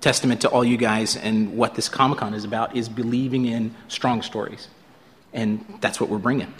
testament 0.00 0.42
to 0.42 0.48
all 0.48 0.64
you 0.64 0.76
guys 0.76 1.16
and 1.16 1.56
what 1.56 1.74
this 1.74 1.88
Comic 1.88 2.18
Con 2.18 2.34
is 2.34 2.44
about 2.44 2.76
is 2.76 2.88
believing 2.88 3.46
in 3.46 3.74
strong 3.88 4.22
stories. 4.22 4.68
And 5.32 5.64
that's 5.80 6.00
what 6.00 6.08
we're 6.08 6.18
bringing. 6.18 6.54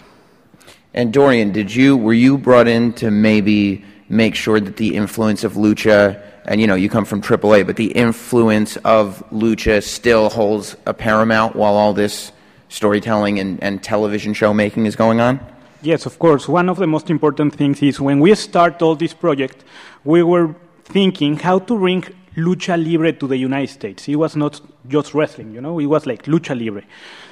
And 0.93 1.13
Dorian, 1.13 1.51
did 1.51 1.73
you 1.73 1.95
were 1.95 2.13
you 2.13 2.37
brought 2.37 2.67
in 2.67 2.93
to 2.93 3.11
maybe 3.11 3.85
make 4.09 4.35
sure 4.35 4.59
that 4.59 4.75
the 4.75 4.95
influence 4.95 5.43
of 5.43 5.53
lucha 5.53 6.21
and 6.45 6.59
you 6.59 6.67
know 6.67 6.75
you 6.75 6.89
come 6.89 7.05
from 7.05 7.21
AAA, 7.21 7.65
but 7.65 7.77
the 7.77 7.91
influence 7.91 8.75
of 8.77 9.23
lucha 9.31 9.81
still 9.83 10.29
holds 10.29 10.75
a 10.85 10.93
paramount 10.93 11.55
while 11.55 11.75
all 11.75 11.93
this 11.93 12.31
storytelling 12.67 13.39
and, 13.39 13.61
and 13.63 13.83
television 13.83 14.33
show 14.33 14.53
making 14.53 14.85
is 14.85 14.95
going 14.95 15.21
on? 15.21 15.39
Yes, 15.81 16.05
of 16.05 16.19
course. 16.19 16.47
One 16.47 16.69
of 16.69 16.77
the 16.77 16.87
most 16.87 17.09
important 17.09 17.55
things 17.55 17.81
is 17.81 17.99
when 17.99 18.19
we 18.19 18.35
start 18.35 18.81
all 18.81 18.95
this 18.95 19.13
project, 19.13 19.63
we 20.03 20.23
were 20.23 20.55
thinking 20.83 21.37
how 21.37 21.59
to 21.59 21.77
bring 21.77 22.03
lucha 22.35 22.77
libre 22.77 23.11
to 23.13 23.27
the 23.27 23.37
United 23.37 23.71
States. 23.71 24.07
It 24.07 24.15
was 24.15 24.35
not 24.35 24.61
just 24.87 25.13
wrestling, 25.13 25.53
you 25.53 25.61
know, 25.61 25.79
it 25.79 25.85
was 25.85 26.05
like 26.05 26.23
lucha 26.23 26.57
libre. 26.57 26.83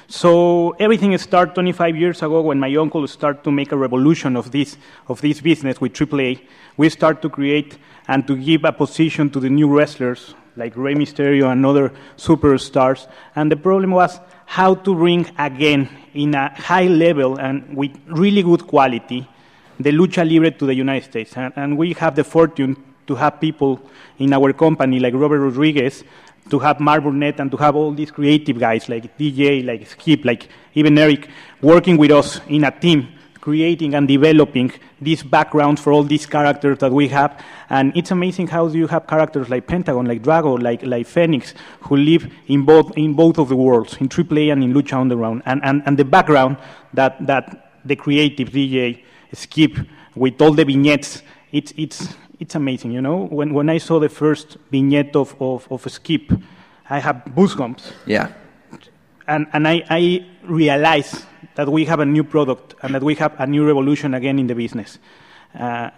So 0.08 0.70
everything 0.80 1.16
started 1.18 1.54
25 1.54 1.96
years 1.96 2.18
ago 2.22 2.40
when 2.40 2.58
my 2.58 2.74
uncle 2.74 3.06
started 3.06 3.44
to 3.44 3.50
make 3.50 3.72
a 3.72 3.76
revolution 3.76 4.36
of 4.36 4.50
this, 4.50 4.76
of 5.08 5.20
this 5.20 5.40
business 5.40 5.80
with 5.80 5.92
AAA. 5.92 6.40
We 6.76 6.88
started 6.88 7.22
to 7.22 7.30
create 7.30 7.78
and 8.08 8.26
to 8.26 8.36
give 8.36 8.64
a 8.64 8.72
position 8.72 9.30
to 9.30 9.40
the 9.40 9.48
new 9.48 9.68
wrestlers 9.68 10.34
like 10.56 10.76
Rey 10.76 10.94
Mysterio 10.94 11.50
and 11.50 11.64
other 11.64 11.92
superstars. 12.16 13.06
And 13.36 13.50
the 13.52 13.56
problem 13.56 13.92
was 13.92 14.18
how 14.46 14.74
to 14.74 14.94
bring 14.94 15.30
again 15.38 15.88
in 16.12 16.34
a 16.34 16.48
high 16.60 16.88
level 16.88 17.38
and 17.38 17.76
with 17.76 17.96
really 18.08 18.42
good 18.42 18.66
quality 18.66 19.28
the 19.78 19.92
lucha 19.92 20.28
libre 20.30 20.50
to 20.50 20.66
the 20.66 20.74
United 20.74 21.04
States. 21.04 21.36
And, 21.36 21.52
and 21.56 21.78
we 21.78 21.94
have 21.94 22.14
the 22.14 22.24
fortune 22.24 22.76
to 23.10 23.16
have 23.16 23.40
people 23.40 23.80
in 24.18 24.32
our 24.32 24.52
company 24.52 25.00
like 25.00 25.14
Robert 25.14 25.40
Rodriguez, 25.40 26.04
to 26.48 26.58
have 26.60 26.78
Mark 26.78 27.02
Burnett, 27.02 27.40
and 27.40 27.50
to 27.50 27.56
have 27.56 27.74
all 27.74 27.92
these 27.92 28.12
creative 28.12 28.58
guys 28.58 28.88
like 28.88 29.18
DJ, 29.18 29.64
like 29.64 29.86
Skip, 29.86 30.24
like 30.24 30.48
even 30.74 30.96
Eric, 30.96 31.28
working 31.60 31.96
with 31.96 32.12
us 32.12 32.40
in 32.48 32.62
a 32.64 32.70
team 32.70 33.08
creating 33.40 33.94
and 33.94 34.06
developing 34.06 34.70
these 35.00 35.22
backgrounds 35.22 35.80
for 35.80 35.92
all 35.92 36.04
these 36.04 36.26
characters 36.26 36.78
that 36.78 36.92
we 36.92 37.08
have. 37.08 37.42
And 37.70 37.96
it's 37.96 38.10
amazing 38.10 38.48
how 38.48 38.68
you 38.68 38.86
have 38.86 39.06
characters 39.06 39.48
like 39.48 39.66
Pentagon, 39.66 40.06
like 40.06 40.22
Drago, 40.22 40.62
like, 40.62 40.82
like 40.84 41.06
Phoenix, 41.06 41.54
who 41.80 41.96
live 41.96 42.30
in 42.48 42.64
both, 42.64 42.92
in 42.96 43.14
both 43.14 43.38
of 43.38 43.48
the 43.48 43.56
worlds, 43.56 43.96
in 43.96 44.08
AAA 44.08 44.52
and 44.52 44.62
in 44.62 44.74
Lucha 44.74 45.00
Underground. 45.00 45.42
And, 45.46 45.62
and, 45.64 45.82
and 45.86 45.98
the 45.98 46.04
background 46.04 46.58
that, 46.92 47.26
that 47.26 47.72
the 47.84 47.96
creative 47.96 48.50
DJ 48.50 49.02
Skip 49.32 49.78
with 50.14 50.40
all 50.42 50.52
the 50.52 50.64
vignettes, 50.64 51.22
it's, 51.52 51.72
it's, 51.76 52.14
it's 52.40 52.54
amazing, 52.54 52.90
you 52.90 53.02
know? 53.02 53.26
When, 53.26 53.54
when 53.54 53.68
I 53.68 53.78
saw 53.78 54.00
the 54.00 54.08
first 54.08 54.56
vignette 54.70 55.14
of, 55.14 55.36
of, 55.40 55.70
of 55.70 55.90
Skip, 55.90 56.32
I 56.88 56.98
have 56.98 57.22
goosebumps. 57.36 57.92
Yeah. 58.06 58.32
And, 59.28 59.46
and 59.52 59.68
I, 59.68 59.84
I 59.88 60.26
realized 60.44 61.24
that 61.54 61.68
we 61.68 61.84
have 61.84 62.00
a 62.00 62.06
new 62.06 62.24
product 62.24 62.74
and 62.82 62.94
that 62.94 63.02
we 63.02 63.14
have 63.16 63.38
a 63.38 63.46
new 63.46 63.64
revolution 63.66 64.14
again 64.14 64.38
in 64.38 64.46
the 64.46 64.54
business. 64.54 64.98
Uh, 65.54 65.90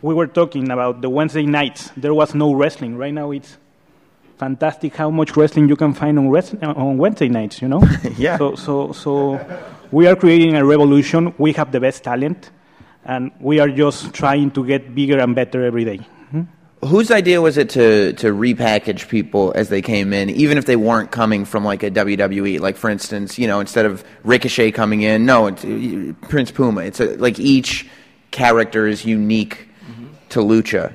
we 0.00 0.14
were 0.14 0.26
talking 0.26 0.70
about 0.70 1.02
the 1.02 1.10
Wednesday 1.10 1.44
nights. 1.44 1.90
There 1.96 2.14
was 2.14 2.34
no 2.34 2.52
wrestling. 2.54 2.96
Right 2.96 3.12
now, 3.12 3.30
it's 3.30 3.58
fantastic 4.38 4.96
how 4.96 5.10
much 5.10 5.36
wrestling 5.36 5.68
you 5.68 5.76
can 5.76 5.94
find 5.94 6.18
on, 6.18 6.30
rest- 6.30 6.54
on 6.62 6.98
Wednesday 6.98 7.28
nights. 7.28 7.62
You 7.62 7.68
know. 7.68 7.82
yeah. 8.18 8.36
So, 8.36 8.54
so, 8.54 8.92
so 8.92 9.64
we 9.90 10.06
are 10.06 10.16
creating 10.16 10.56
a 10.56 10.64
revolution. 10.64 11.34
We 11.38 11.52
have 11.52 11.72
the 11.72 11.80
best 11.80 12.04
talent, 12.04 12.50
and 13.04 13.30
we 13.40 13.60
are 13.60 13.68
just 13.68 14.12
trying 14.12 14.50
to 14.52 14.66
get 14.66 14.94
bigger 14.94 15.18
and 15.18 15.34
better 15.34 15.64
every 15.64 15.84
day 15.84 16.00
whose 16.84 17.10
idea 17.10 17.40
was 17.40 17.56
it 17.56 17.70
to 17.70 18.12
to 18.14 18.32
repackage 18.32 19.08
people 19.08 19.52
as 19.54 19.68
they 19.68 19.82
came 19.82 20.12
in, 20.12 20.30
even 20.30 20.58
if 20.58 20.66
they 20.66 20.76
weren't 20.76 21.10
coming 21.10 21.44
from 21.44 21.64
like 21.64 21.82
a 21.82 21.90
WWE? 21.90 22.60
Like 22.60 22.76
for 22.76 22.90
instance, 22.90 23.38
you 23.38 23.46
know, 23.46 23.60
instead 23.60 23.86
of 23.86 24.04
Ricochet 24.22 24.72
coming 24.72 25.02
in, 25.02 25.26
no, 25.26 25.46
it's 25.46 25.64
uh, 25.64 26.12
Prince 26.28 26.50
Puma. 26.50 26.82
It's 26.82 27.00
a, 27.00 27.16
like 27.16 27.38
each 27.38 27.88
character 28.30 28.86
is 28.86 29.04
unique 29.04 29.68
mm-hmm. 29.88 30.06
to 30.30 30.40
Lucha. 30.40 30.92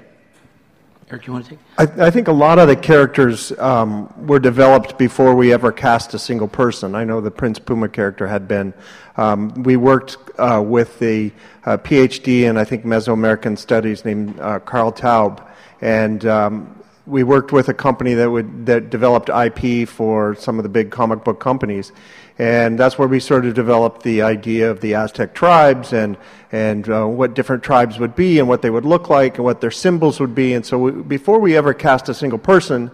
Eric, 1.11 1.25
you 1.25 1.33
want 1.33 1.45
to 1.45 1.51
take? 1.51 1.59
I, 1.77 2.07
I 2.07 2.11
think 2.11 2.27
a 2.27 2.31
lot 2.33 2.59
of 2.59 2.67
the 2.67 2.75
characters 2.75 3.51
um, 3.57 4.13
were 4.27 4.39
developed 4.39 4.99
before 4.99 5.33
we 5.33 5.51
ever 5.51 5.71
cast 5.71 6.13
a 6.13 6.19
single 6.19 6.47
person. 6.47 6.93
I 6.93 7.03
know 7.03 7.19
the 7.19 7.31
Prince 7.31 7.57
Puma 7.57 7.89
character 7.89 8.27
had 8.27 8.47
been. 8.47 8.75
Um, 9.17 9.63
we 9.63 9.75
worked 9.75 10.17
uh, 10.37 10.63
with 10.63 10.99
the 10.99 11.31
uh, 11.65 11.77
PhD 11.77 12.43
in 12.43 12.57
I 12.57 12.63
think 12.63 12.85
Mesoamerican 12.85 13.57
studies 13.57 14.05
named 14.05 14.39
uh, 14.39 14.59
Karl 14.59 14.91
Taube 14.91 15.43
and 15.81 16.25
um, 16.25 16.75
we 17.05 17.23
worked 17.23 17.51
with 17.51 17.69
a 17.69 17.73
company 17.73 18.13
that 18.13 18.29
would 18.29 18.65
that 18.67 18.89
developed 18.89 19.29
IP 19.29 19.87
for 19.87 20.35
some 20.35 20.59
of 20.59 20.63
the 20.63 20.69
big 20.69 20.91
comic 20.91 21.23
book 21.23 21.39
companies, 21.39 21.91
and 22.39 22.79
that's 22.79 22.97
where 22.97 23.07
we 23.07 23.19
sort 23.19 23.45
of 23.45 23.53
developed 23.53 24.01
the 24.03 24.21
idea 24.21 24.71
of 24.71 24.79
the 24.79 24.95
Aztec 24.95 25.33
tribes 25.33 25.91
and 25.91 26.17
and 26.51 26.89
uh, 26.89 27.05
what 27.05 27.35
different 27.35 27.61
tribes 27.61 27.99
would 27.99 28.15
be 28.15 28.39
and 28.39 28.47
what 28.47 28.61
they 28.61 28.69
would 28.69 28.85
look 28.85 29.09
like 29.09 29.35
and 29.35 29.43
what 29.43 29.61
their 29.61 29.69
symbols 29.69 30.19
would 30.19 30.33
be. 30.33 30.53
And 30.53 30.65
so 30.65 30.79
we, 30.79 30.91
before 30.91 31.37
we 31.37 31.55
ever 31.55 31.73
cast 31.73 32.09
a 32.09 32.13
single 32.13 32.39
person. 32.39 32.91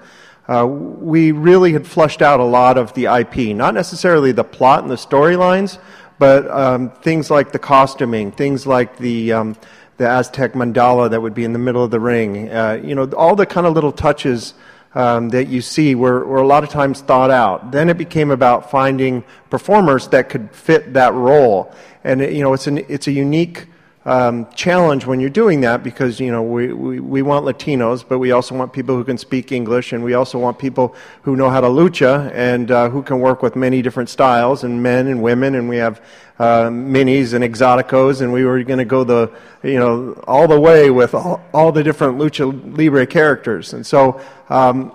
Uh, 0.47 0.63
we 0.63 1.31
really 1.31 1.73
had 1.73 1.87
flushed 1.87 2.21
out 2.21 2.39
a 2.39 2.43
lot 2.43 2.77
of 2.77 2.93
the 2.93 3.05
IP, 3.05 3.55
not 3.55 3.73
necessarily 3.73 4.31
the 4.31 4.43
plot 4.43 4.83
and 4.83 4.91
the 4.91 4.95
storylines, 4.95 5.79
but 6.19 6.47
um, 6.51 6.91
things 7.01 7.31
like 7.31 7.51
the 7.51 7.57
costuming, 7.57 8.31
things 8.31 8.67
like 8.67 8.95
the 8.97 9.33
um, 9.33 9.57
the 9.97 10.07
Aztec 10.07 10.53
mandala 10.53 11.09
that 11.09 11.19
would 11.19 11.33
be 11.33 11.45
in 11.45 11.53
the 11.53 11.57
middle 11.57 11.83
of 11.83 11.89
the 11.89 11.99
ring. 11.99 12.51
Uh, 12.51 12.79
you 12.83 12.93
know, 12.93 13.09
all 13.17 13.35
the 13.35 13.47
kind 13.47 13.65
of 13.65 13.73
little 13.73 13.91
touches 13.91 14.53
um, 14.95 15.29
that 15.29 15.47
you 15.47 15.61
see 15.61 15.93
were, 15.93 16.25
were 16.25 16.37
a 16.37 16.47
lot 16.47 16.63
of 16.63 16.69
times 16.69 17.01
thought 17.01 17.29
out. 17.29 17.71
Then 17.71 17.89
it 17.89 17.97
became 17.97 18.31
about 18.31 18.71
finding 18.71 19.23
performers 19.49 20.07
that 20.07 20.29
could 20.29 20.49
fit 20.55 20.93
that 20.93 21.13
role. 21.13 21.73
And, 22.03 22.21
it, 22.21 22.33
you 22.33 22.41
know, 22.41 22.53
it's, 22.53 22.65
an, 22.67 22.79
it's 22.87 23.07
a 23.07 23.11
unique 23.11 23.67
um, 24.05 24.47
challenge 24.53 25.07
when 25.07 25.19
you're 25.19 25.31
doing 25.31 25.61
that 25.61 25.83
because 25.83 26.19
you 26.19 26.31
know 26.31 26.43
we, 26.43 26.71
we, 26.71 26.99
we 26.99 27.21
want 27.23 27.45
Latinos, 27.45 28.05
but 28.07 28.19
we 28.19 28.31
also 28.31 28.55
want 28.55 28.71
people 28.71 28.95
who 28.95 29.03
can 29.03 29.17
speak 29.17 29.51
English, 29.51 29.93
and 29.93 30.03
we 30.03 30.13
also 30.13 30.37
want 30.37 30.59
people 30.59 30.95
who 31.23 31.35
know 31.35 31.49
how 31.49 31.59
to 31.59 31.67
lucha 31.67 32.31
and 32.33 32.69
uh, 32.69 32.89
who 32.89 33.01
can 33.01 33.19
work 33.19 33.41
with 33.41 33.55
many 33.55 33.81
different 33.81 34.09
styles 34.09 34.63
and 34.63 34.83
men 34.83 35.07
and 35.07 35.23
women, 35.23 35.55
and 35.55 35.67
we 35.67 35.77
have 35.77 36.01
uh, 36.37 36.65
minis 36.65 37.33
and 37.33 37.43
exoticos, 37.43 38.21
and 38.21 38.31
we 38.31 38.45
were 38.45 38.63
going 38.63 38.79
to 38.79 38.85
go 38.85 39.03
the 39.03 39.31
you 39.63 39.79
know 39.79 40.13
all 40.27 40.47
the 40.47 40.59
way 40.59 40.91
with 40.91 41.15
all, 41.15 41.43
all 41.51 41.71
the 41.71 41.83
different 41.83 42.19
lucha 42.19 42.77
libre 42.77 43.07
characters, 43.07 43.73
and 43.73 43.85
so. 43.85 44.21
Um, 44.49 44.91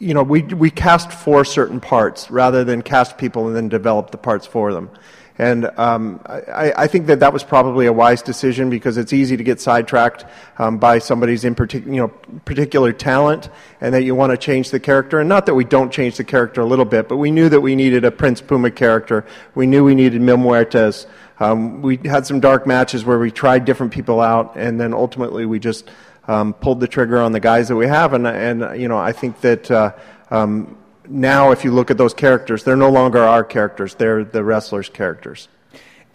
you 0.00 0.14
know, 0.14 0.22
we, 0.22 0.42
we 0.42 0.70
cast 0.70 1.12
for 1.12 1.44
certain 1.44 1.78
parts 1.78 2.30
rather 2.30 2.64
than 2.64 2.82
cast 2.82 3.18
people 3.18 3.46
and 3.46 3.54
then 3.54 3.68
develop 3.68 4.10
the 4.10 4.18
parts 4.18 4.46
for 4.46 4.72
them. 4.72 4.90
And 5.38 5.70
um, 5.78 6.20
I, 6.26 6.72
I, 6.76 6.86
think 6.86 7.06
that 7.06 7.20
that 7.20 7.32
was 7.32 7.44
probably 7.44 7.86
a 7.86 7.92
wise 7.94 8.20
decision 8.20 8.68
because 8.68 8.98
it's 8.98 9.14
easy 9.14 9.38
to 9.38 9.44
get 9.44 9.58
sidetracked 9.58 10.26
um, 10.58 10.76
by 10.76 10.98
somebody's 10.98 11.44
in 11.44 11.54
partic- 11.54 11.86
you 11.86 11.96
know, 11.96 12.08
particular 12.44 12.92
talent 12.92 13.48
and 13.80 13.94
that 13.94 14.02
you 14.02 14.14
want 14.14 14.32
to 14.32 14.36
change 14.36 14.70
the 14.70 14.80
character. 14.80 15.18
And 15.18 15.30
not 15.30 15.46
that 15.46 15.54
we 15.54 15.64
don't 15.64 15.90
change 15.90 16.18
the 16.18 16.24
character 16.24 16.60
a 16.60 16.66
little 16.66 16.84
bit, 16.84 17.08
but 17.08 17.16
we 17.16 17.30
knew 17.30 17.48
that 17.48 17.60
we 17.60 17.74
needed 17.74 18.04
a 18.04 18.10
Prince 18.10 18.42
Puma 18.42 18.70
character. 18.70 19.24
We 19.54 19.66
knew 19.66 19.82
we 19.82 19.94
needed 19.94 20.20
Mil 20.20 20.36
Muertes. 20.36 21.06
Um, 21.38 21.80
we 21.80 21.98
had 22.04 22.26
some 22.26 22.40
dark 22.40 22.66
matches 22.66 23.06
where 23.06 23.18
we 23.18 23.30
tried 23.30 23.64
different 23.64 23.94
people 23.94 24.20
out, 24.20 24.56
and 24.56 24.78
then 24.78 24.92
ultimately 24.92 25.46
we 25.46 25.58
just 25.58 25.88
um, 26.28 26.54
pulled 26.54 26.80
the 26.80 26.88
trigger 26.88 27.20
on 27.20 27.32
the 27.32 27.40
guys 27.40 27.68
that 27.68 27.76
we 27.76 27.86
have. 27.86 28.12
And, 28.12 28.26
and 28.26 28.80
you 28.80 28.88
know, 28.88 28.98
I 28.98 29.12
think 29.12 29.40
that. 29.40 29.70
Uh, 29.70 29.92
um, 30.30 30.76
now, 31.10 31.50
if 31.50 31.64
you 31.64 31.72
look 31.72 31.90
at 31.90 31.98
those 31.98 32.14
characters, 32.14 32.62
they're 32.62 32.76
no 32.76 32.90
longer 32.90 33.18
our 33.18 33.42
characters, 33.42 33.96
they're 33.96 34.22
the 34.22 34.44
wrestlers' 34.44 34.88
characters. 34.88 35.48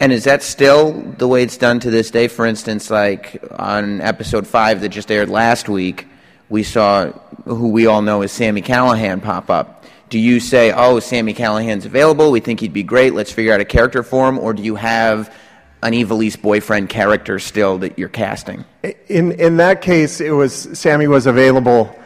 And 0.00 0.10
is 0.10 0.24
that 0.24 0.42
still 0.42 0.92
the 0.92 1.28
way 1.28 1.42
it's 1.42 1.58
done 1.58 1.80
to 1.80 1.90
this 1.90 2.10
day? 2.10 2.28
For 2.28 2.46
instance, 2.46 2.90
like 2.90 3.42
on 3.58 4.00
episode 4.00 4.46
five 4.46 4.80
that 4.80 4.88
just 4.90 5.10
aired 5.10 5.28
last 5.28 5.68
week, 5.68 6.06
we 6.48 6.62
saw 6.62 7.10
who 7.44 7.68
we 7.68 7.86
all 7.86 8.02
know 8.02 8.22
as 8.22 8.32
Sammy 8.32 8.62
Callahan 8.62 9.20
pop 9.20 9.50
up. 9.50 9.84
Do 10.08 10.18
you 10.18 10.38
say, 10.40 10.72
oh, 10.72 11.00
Sammy 11.00 11.34
Callahan's 11.34 11.84
available, 11.84 12.30
we 12.30 12.40
think 12.40 12.60
he'd 12.60 12.72
be 12.72 12.82
great, 12.82 13.12
let's 13.12 13.32
figure 13.32 13.52
out 13.52 13.60
a 13.60 13.64
character 13.64 14.02
for 14.02 14.28
him, 14.28 14.38
or 14.38 14.54
do 14.54 14.62
you 14.62 14.76
have 14.76 15.34
an 15.82 15.92
Ivelisse 15.92 16.40
boyfriend 16.40 16.88
character 16.88 17.38
still 17.38 17.78
that 17.78 17.98
you're 17.98 18.08
casting? 18.08 18.64
In 19.08 19.32
in 19.32 19.58
that 19.58 19.82
case, 19.82 20.20
it 20.20 20.30
was 20.30 20.78
Sammy 20.78 21.06
was 21.06 21.26
available. 21.26 21.94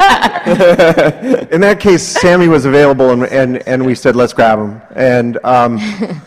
in 1.50 1.60
that 1.60 1.78
case, 1.80 2.02
Sammy 2.02 2.48
was 2.48 2.64
available, 2.64 3.10
and, 3.10 3.24
and, 3.24 3.68
and 3.68 3.84
we 3.84 3.94
said, 3.94 4.16
let's 4.16 4.32
grab 4.32 4.58
him, 4.58 4.80
and 4.94 5.38
um, 5.44 5.78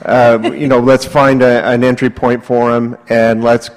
uh, 0.04 0.52
you 0.54 0.68
know, 0.68 0.80
let's 0.80 1.06
find 1.06 1.42
a, 1.42 1.66
an 1.66 1.84
entry 1.84 2.10
point 2.10 2.44
for 2.46 2.76
him, 2.76 2.96
and 3.10 3.44
let's 3.44 3.72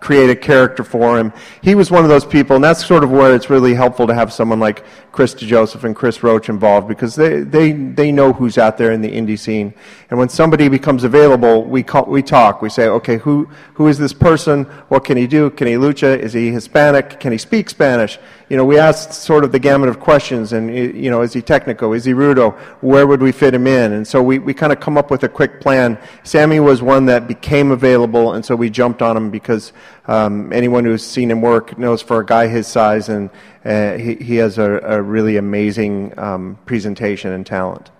create 0.00 0.30
a 0.30 0.36
character 0.36 0.82
for 0.84 1.18
him. 1.18 1.32
He 1.62 1.74
was 1.74 1.90
one 1.90 2.02
of 2.02 2.08
those 2.08 2.24
people, 2.24 2.56
and 2.56 2.64
that's 2.64 2.84
sort 2.84 3.04
of 3.04 3.10
where 3.10 3.34
it's 3.34 3.50
really 3.50 3.74
helpful 3.74 4.06
to 4.06 4.14
have 4.14 4.32
someone 4.32 4.60
like 4.60 4.84
Chris 5.12 5.34
DeJoseph 5.34 5.84
and 5.84 5.96
Chris 5.96 6.22
Roach 6.22 6.48
involved 6.48 6.88
because 6.88 7.14
they, 7.14 7.40
they, 7.40 7.72
they 7.72 8.12
know 8.12 8.32
who's 8.32 8.58
out 8.58 8.78
there 8.78 8.92
in 8.92 9.02
the 9.02 9.10
indie 9.10 9.38
scene. 9.38 9.74
And 10.10 10.18
when 10.18 10.28
somebody 10.28 10.68
becomes 10.68 11.04
available, 11.04 11.64
we, 11.64 11.82
call, 11.82 12.04
we 12.04 12.22
talk. 12.22 12.62
We 12.62 12.68
say, 12.68 12.86
okay, 12.86 13.18
who, 13.18 13.48
who 13.74 13.88
is 13.88 13.98
this 13.98 14.12
person? 14.12 14.64
What 14.88 15.04
can 15.04 15.16
he 15.16 15.26
do? 15.26 15.50
Can 15.50 15.66
he 15.66 15.74
lucha? 15.74 16.18
Is 16.18 16.32
he 16.32 16.50
Hispanic? 16.50 17.20
Can 17.20 17.32
he 17.32 17.38
speak 17.38 17.68
Spanish? 17.68 18.18
You 18.48 18.56
know, 18.56 18.64
we 18.64 18.78
asked 18.78 19.12
sort 19.12 19.44
of 19.44 19.52
the 19.52 19.58
gamut 19.58 19.90
of 19.90 20.00
questions, 20.00 20.54
and 20.54 20.74
you 20.74 21.10
know, 21.10 21.20
is 21.20 21.34
he 21.34 21.42
technical? 21.42 21.92
Is 21.92 22.06
he 22.06 22.12
rudo? 22.12 22.56
Where 22.80 23.06
would 23.06 23.20
we 23.20 23.30
fit 23.30 23.52
him 23.52 23.66
in? 23.66 23.92
And 23.92 24.08
so 24.08 24.22
we, 24.22 24.38
we 24.38 24.54
kind 24.54 24.72
of 24.72 24.80
come 24.80 24.96
up 24.96 25.10
with 25.10 25.22
a 25.22 25.28
quick 25.28 25.60
plan. 25.60 25.98
Sammy 26.22 26.58
was 26.58 26.80
one 26.80 27.06
that 27.06 27.28
became 27.28 27.70
available, 27.70 28.32
and 28.32 28.44
so 28.44 28.56
we 28.56 28.70
jumped 28.70 29.02
on 29.02 29.16
him 29.16 29.30
because 29.30 29.74
um, 30.06 30.50
anyone 30.50 30.86
who's 30.86 31.06
seen 31.06 31.30
him 31.30 31.42
work 31.42 31.78
knows 31.78 32.00
for 32.00 32.20
a 32.20 32.26
guy 32.26 32.46
his 32.46 32.66
size, 32.66 33.10
and 33.10 33.28
uh, 33.66 33.98
he, 33.98 34.14
he 34.14 34.36
has 34.36 34.56
a, 34.56 34.78
a 34.82 35.02
really 35.02 35.36
amazing 35.36 36.18
um, 36.18 36.58
presentation 36.64 37.32
and 37.32 37.44
talent. 37.44 37.90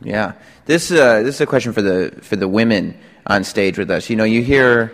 Yeah, 0.00 0.32
this 0.66 0.90
uh, 0.90 1.22
this 1.22 1.36
is 1.36 1.40
a 1.40 1.46
question 1.46 1.72
for 1.72 1.82
the 1.82 2.18
for 2.22 2.34
the 2.34 2.48
women 2.48 2.98
on 3.26 3.44
stage 3.44 3.78
with 3.78 3.90
us. 3.90 4.10
You 4.10 4.16
know, 4.16 4.24
you 4.24 4.42
hear 4.42 4.92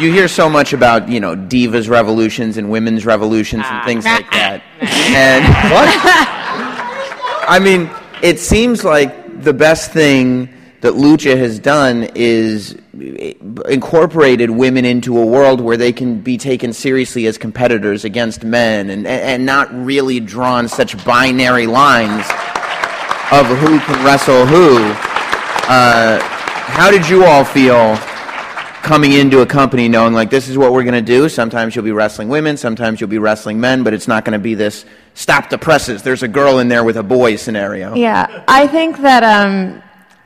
you 0.00 0.12
hear 0.12 0.28
so 0.28 0.48
much 0.48 0.72
about 0.72 1.08
you 1.08 1.20
know 1.20 1.36
divas 1.36 1.88
revolutions 1.88 2.56
and 2.56 2.70
women's 2.70 3.06
revolutions 3.06 3.64
and 3.66 3.84
things 3.84 4.04
like 4.04 4.30
that. 4.32 4.62
and 4.80 5.44
what? 5.72 5.88
I 7.48 7.58
mean, 7.58 7.90
it 8.22 8.38
seems 8.38 8.84
like 8.84 9.42
the 9.42 9.52
best 9.52 9.92
thing 9.92 10.48
that 10.80 10.94
Lucha 10.94 11.36
has 11.36 11.58
done 11.58 12.08
is 12.14 12.76
incorporated 13.68 14.50
women 14.50 14.84
into 14.84 15.18
a 15.18 15.26
world 15.26 15.60
where 15.60 15.76
they 15.76 15.92
can 15.92 16.20
be 16.20 16.38
taken 16.38 16.72
seriously 16.72 17.26
as 17.26 17.36
competitors 17.36 18.04
against 18.04 18.44
men 18.44 18.88
and, 18.88 19.06
and 19.06 19.44
not 19.44 19.72
really 19.74 20.20
drawn 20.20 20.68
such 20.68 21.02
binary 21.04 21.66
lines 21.66 22.24
of 23.32 23.46
who 23.46 23.78
can 23.80 24.04
wrestle 24.04 24.46
who. 24.46 24.78
Uh, 25.68 26.18
how 26.20 26.90
did 26.90 27.08
you 27.08 27.24
all 27.24 27.44
feel 27.44 27.96
coming 28.82 29.12
into 29.12 29.40
a 29.40 29.46
company 29.46 29.88
knowing 29.88 30.12
like 30.12 30.30
this 30.30 30.48
is 30.48 30.56
what 30.56 30.72
we're 30.72 30.84
going 30.84 30.94
to 30.94 31.02
do? 31.02 31.28
Sometimes 31.28 31.74
you'll 31.74 31.84
be 31.84 31.92
wrestling 31.92 32.28
women, 32.28 32.56
sometimes 32.56 33.00
you'll 33.00 33.10
be 33.10 33.18
wrestling 33.18 33.60
men, 33.60 33.82
but 33.82 33.94
it's 33.94 34.08
not 34.08 34.24
going 34.24 34.32
to 34.32 34.42
be 34.42 34.54
this 34.54 34.84
stop 35.14 35.50
the 35.50 35.58
presses. 35.58 36.02
There's 36.02 36.22
a 36.22 36.28
girl 36.28 36.58
in 36.58 36.68
there 36.68 36.84
with 36.84 36.96
a 36.96 37.02
boy 37.02 37.36
scenario. 37.36 37.94
Yeah, 37.94 38.44
I 38.48 38.66
think 38.66 38.98
that 38.98 39.22
um, 39.22 39.82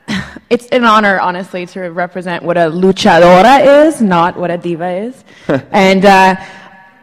it's 0.49 0.67
an 0.67 0.83
honor, 0.83 1.19
honestly, 1.19 1.65
to 1.67 1.81
represent 1.89 2.43
what 2.43 2.57
a 2.57 2.71
luchadora 2.71 3.87
is, 3.87 4.01
not 4.01 4.37
what 4.37 4.51
a 4.51 4.57
diva 4.57 4.89
is. 4.89 5.23
and, 5.71 6.05
uh, 6.05 6.35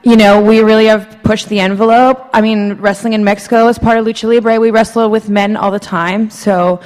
you 0.03 0.17
know, 0.17 0.43
we 0.43 0.61
really 0.61 0.87
have 0.87 1.23
pushed 1.23 1.49
the 1.49 1.61
envelope. 1.61 2.29
I 2.33 2.41
mean, 2.41 2.75
wrestling 2.75 3.13
in 3.13 3.23
Mexico 3.23 3.69
is 3.69 3.79
part 3.79 3.99
of 3.99 4.05
Lucha 4.05 4.29
Libre. 4.29 4.59
We 4.59 4.71
wrestle 4.71 5.09
with 5.11 5.29
men 5.29 5.57
all 5.57 5.71
the 5.71 5.79
time. 5.79 6.29
So 6.31 6.81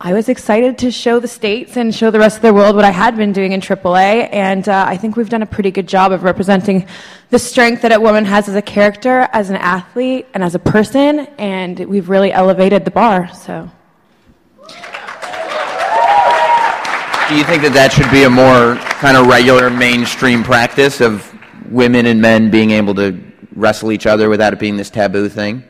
I 0.00 0.12
was 0.12 0.28
excited 0.28 0.78
to 0.78 0.92
show 0.92 1.18
the 1.18 1.26
States 1.26 1.76
and 1.76 1.92
show 1.92 2.12
the 2.12 2.20
rest 2.20 2.36
of 2.36 2.42
the 2.42 2.54
world 2.54 2.76
what 2.76 2.84
I 2.84 2.92
had 2.92 3.16
been 3.16 3.32
doing 3.32 3.50
in 3.50 3.60
AAA. 3.60 4.32
And 4.32 4.68
uh, 4.68 4.84
I 4.86 4.96
think 4.96 5.16
we've 5.16 5.28
done 5.28 5.42
a 5.42 5.46
pretty 5.46 5.72
good 5.72 5.88
job 5.88 6.12
of 6.12 6.22
representing 6.22 6.86
the 7.30 7.38
strength 7.40 7.82
that 7.82 7.90
a 7.90 7.98
woman 7.98 8.24
has 8.24 8.48
as 8.48 8.54
a 8.54 8.62
character, 8.62 9.28
as 9.32 9.50
an 9.50 9.56
athlete, 9.56 10.28
and 10.34 10.44
as 10.44 10.54
a 10.54 10.60
person. 10.60 11.26
And 11.36 11.80
we've 11.80 12.08
really 12.08 12.30
elevated 12.30 12.84
the 12.84 12.92
bar. 12.92 13.34
So. 13.34 13.68
Do 17.28 17.36
you 17.36 17.42
think 17.42 17.62
that 17.62 17.72
that 17.74 17.90
should 17.92 18.10
be 18.12 18.22
a 18.22 18.30
more 18.30 18.76
kind 19.00 19.16
of 19.16 19.26
regular 19.26 19.68
mainstream 19.68 20.44
practice 20.44 21.00
of 21.00 21.28
women 21.72 22.06
and 22.06 22.22
men 22.22 22.52
being 22.52 22.70
able 22.70 22.94
to 22.94 23.20
wrestle 23.56 23.90
each 23.90 24.06
other 24.06 24.28
without 24.28 24.52
it 24.52 24.60
being 24.60 24.76
this 24.76 24.90
taboo 24.90 25.28
thing? 25.28 25.64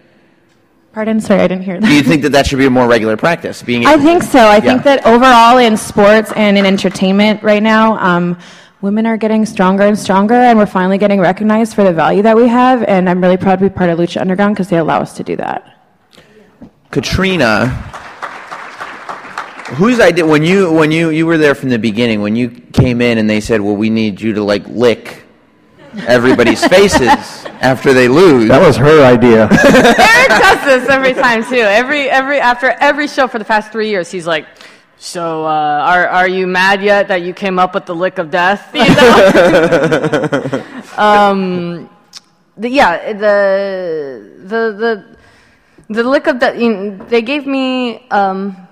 Pardon? 0.99 1.21
Sorry, 1.21 1.41
I 1.43 1.47
didn't 1.47 1.63
hear 1.63 1.79
that. 1.79 1.87
Do 1.87 1.95
you 1.95 2.03
think 2.03 2.23
that 2.23 2.31
that 2.31 2.49
should 2.49 2.59
be 2.59 2.67
a 2.67 2.71
more 2.71 2.89
regular 2.89 3.17
practice? 3.17 3.63
Being 3.63 3.87
I 3.87 3.99
think 3.99 4.21
so. 4.25 4.41
I 4.41 4.57
Yeah. 4.57 4.61
think 4.63 4.83
that 4.83 5.07
overall 5.07 5.57
in 5.59 5.77
sports 5.77 6.33
and 6.35 6.59
in 6.59 6.67
entertainment 6.67 7.41
right 7.45 7.63
now, 7.63 7.97
um, 8.05 8.37
women 8.81 9.07
are 9.07 9.17
getting 9.17 9.47
stronger 9.47 9.85
and 9.85 9.97
stronger, 9.97 10.35
and 10.35 10.59
we're 10.59 10.67
finally 10.67 10.99
getting 10.99 11.21
recognized 11.21 11.75
for 11.77 11.85
the 11.85 11.93
value 11.93 12.23
that 12.23 12.37
we 12.37 12.49
have. 12.49 12.83
And 12.83 13.09
I'm 13.09 13.21
really 13.21 13.37
proud 13.37 13.61
to 13.61 13.67
be 13.67 13.69
part 13.69 13.91
of 13.91 13.99
Lucha 14.01 14.21
Underground 14.21 14.57
because 14.57 14.71
they 14.71 14.77
allow 14.79 15.01
us 15.01 15.13
to 15.19 15.23
do 15.23 15.37
that. 15.37 15.63
Katrina, 16.91 17.67
whose 19.77 20.01
idea 20.01 20.27
when 20.27 20.43
you 20.43 20.73
when 20.73 20.91
you 20.91 21.11
you 21.11 21.27
were 21.27 21.39
there 21.39 21.55
from 21.55 21.69
the 21.69 21.79
beginning 21.79 22.23
when 22.23 22.35
you 22.35 22.49
came 22.73 23.01
in 23.01 23.19
and 23.19 23.31
they 23.31 23.39
said, 23.41 23.61
"Well, 23.61 23.77
we 23.77 23.89
need 23.89 24.21
you 24.21 24.33
to 24.33 24.43
like 24.43 24.67
lick 24.67 25.23
everybody's 26.07 26.64
faces 26.66 27.09
after 27.61 27.92
they 27.92 28.09
lose." 28.09 28.48
That 28.48 28.61
was 28.61 28.77
her 28.77 29.05
idea. 29.05 29.48
Eric 29.51 30.29
does 30.29 30.64
this 30.64 30.88
every 30.96 31.14
time 31.14 31.44
too. 31.44 31.57
Every 31.57 32.09
every 32.11 32.40
after 32.40 32.68
every 32.81 33.09
show 33.09 33.29
for 33.29 33.38
the 33.38 33.44
past 33.44 33.72
three 33.72 33.88
years, 33.88 34.11
he's 34.11 34.27
like, 34.27 34.46
"So, 34.98 35.44
uh, 35.46 35.48
are 35.48 36.09
are 36.09 36.29
you 36.29 36.46
mad 36.46 36.83
yet 36.83 37.09
that 37.09 37.22
you 37.22 37.35
came 37.35 37.59
up 37.59 37.74
with 37.74 37.87
the 37.87 37.94
lick 37.94 38.18
of 38.18 38.31
death?" 38.31 38.70
You 38.74 38.88
know? 38.88 40.64
um, 40.96 41.90
the, 42.57 42.68
yeah, 42.68 43.12
the 43.12 44.33
the 44.42 44.62
the 44.83 45.16
the 45.94 46.03
lick 46.05 46.27
of 46.27 46.38
death. 46.38 46.59
You 46.59 46.74
know, 46.74 47.05
they 47.07 47.22
gave 47.22 47.46
me. 47.46 48.09
Um, 48.11 48.68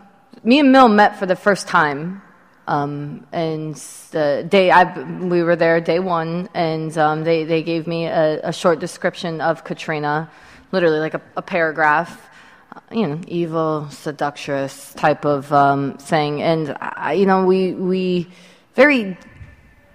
me 0.46 0.60
and 0.60 0.70
Mil 0.70 0.88
met 0.88 1.18
for 1.18 1.26
the 1.26 1.34
first 1.34 1.66
time. 1.66 2.22
Um, 2.66 3.26
and 3.32 3.76
the 4.10 4.44
day 4.48 4.70
I, 4.70 5.00
we 5.20 5.42
were 5.42 5.56
there 5.56 5.80
day 5.80 6.00
one, 6.00 6.48
and 6.52 6.96
um, 6.98 7.22
they, 7.22 7.44
they 7.44 7.62
gave 7.62 7.86
me 7.86 8.06
a, 8.06 8.40
a 8.42 8.52
short 8.52 8.80
description 8.80 9.40
of 9.40 9.62
Katrina, 9.62 10.30
literally 10.72 10.98
like 10.98 11.14
a, 11.14 11.22
a 11.36 11.42
paragraph, 11.42 12.28
you 12.90 13.06
know, 13.06 13.20
evil, 13.28 13.88
seductress 13.90 14.92
type 14.94 15.24
of 15.24 15.52
um, 15.52 15.96
thing. 15.98 16.42
And, 16.42 16.76
I, 16.80 17.12
you 17.12 17.26
know, 17.26 17.46
we, 17.46 17.72
we 17.72 18.28
very 18.74 19.16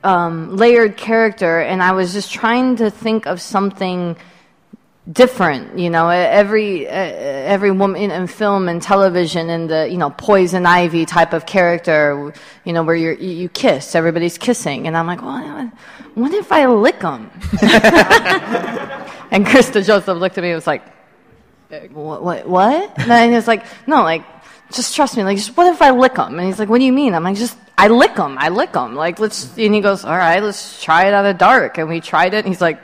um, 0.04 0.56
layered 0.56 0.96
character, 0.96 1.60
and 1.60 1.84
I 1.84 1.92
was 1.92 2.14
just 2.14 2.32
trying 2.32 2.78
to 2.78 2.90
think 2.90 3.28
of 3.28 3.42
something 3.42 4.16
different 5.12 5.80
you 5.80 5.90
know 5.90 6.10
every 6.10 6.88
every 6.88 7.72
woman 7.72 8.12
in 8.12 8.28
film 8.28 8.70
and 8.70 8.84
television 8.84 9.50
and 9.50 9.68
the 9.68 9.90
you 9.90 9.98
know 9.98 10.12
poison 10.12 10.64
ivy 10.68 11.08
type 11.08 11.34
of 11.34 11.48
character 11.48 12.32
you 12.66 12.72
know 12.72 12.84
where 12.84 12.96
you 12.96 13.14
you 13.16 13.50
kiss 13.50 13.96
everybody's 13.96 14.38
kissing. 14.38 14.86
And 14.86 14.96
i'm 14.96 15.08
like 15.08 15.24
well 15.24 15.72
what 16.14 16.32
if 16.34 16.52
i 16.52 16.68
lick 16.68 17.00
them 17.00 17.32
and 19.32 19.44
Chris 19.48 19.72
DeJoseph 19.72 20.20
looked 20.20 20.38
at 20.38 20.44
me 20.44 20.50
and 20.50 20.56
was 20.56 20.68
like 20.68 20.84
eh, 21.72 21.88
what 21.88 22.24
what, 22.24 22.48
what? 22.48 23.00
and 23.00 23.32
he 23.32 23.36
was 23.36 23.48
like 23.48 23.66
no 23.88 24.04
like 24.04 24.24
just 24.72 24.96
trust 24.96 25.18
me 25.18 25.24
like 25.24 25.38
just 25.38 25.58
what 25.58 25.66
if 25.66 25.82
i 25.82 25.90
lick 25.90 26.14
them 26.14 26.38
and 26.38 26.48
he's 26.48 26.60
like 26.60 26.70
what 26.70 26.78
do 26.78 26.86
you 26.86 26.94
mean? 26.94 27.16
I'm 27.16 27.24
like 27.24 27.38
just 27.38 27.58
i 27.76 27.88
lick 27.88 28.16
them 28.16 28.38
i 28.38 28.50
lick 28.50 28.74
them 28.74 28.94
like 28.94 29.18
let's 29.18 29.58
and 29.58 29.74
he 29.74 29.82
goes 29.82 30.06
all 30.06 30.16
right 30.16 30.44
let's 30.44 30.84
try 30.84 31.08
it 31.08 31.14
out 31.16 31.26
of 31.26 31.40
dark. 31.40 31.80
And 31.80 31.90
we 31.90 32.02
tried 32.02 32.36
it 32.36 32.46
and 32.46 32.48
he's 32.48 32.62
like 32.62 32.80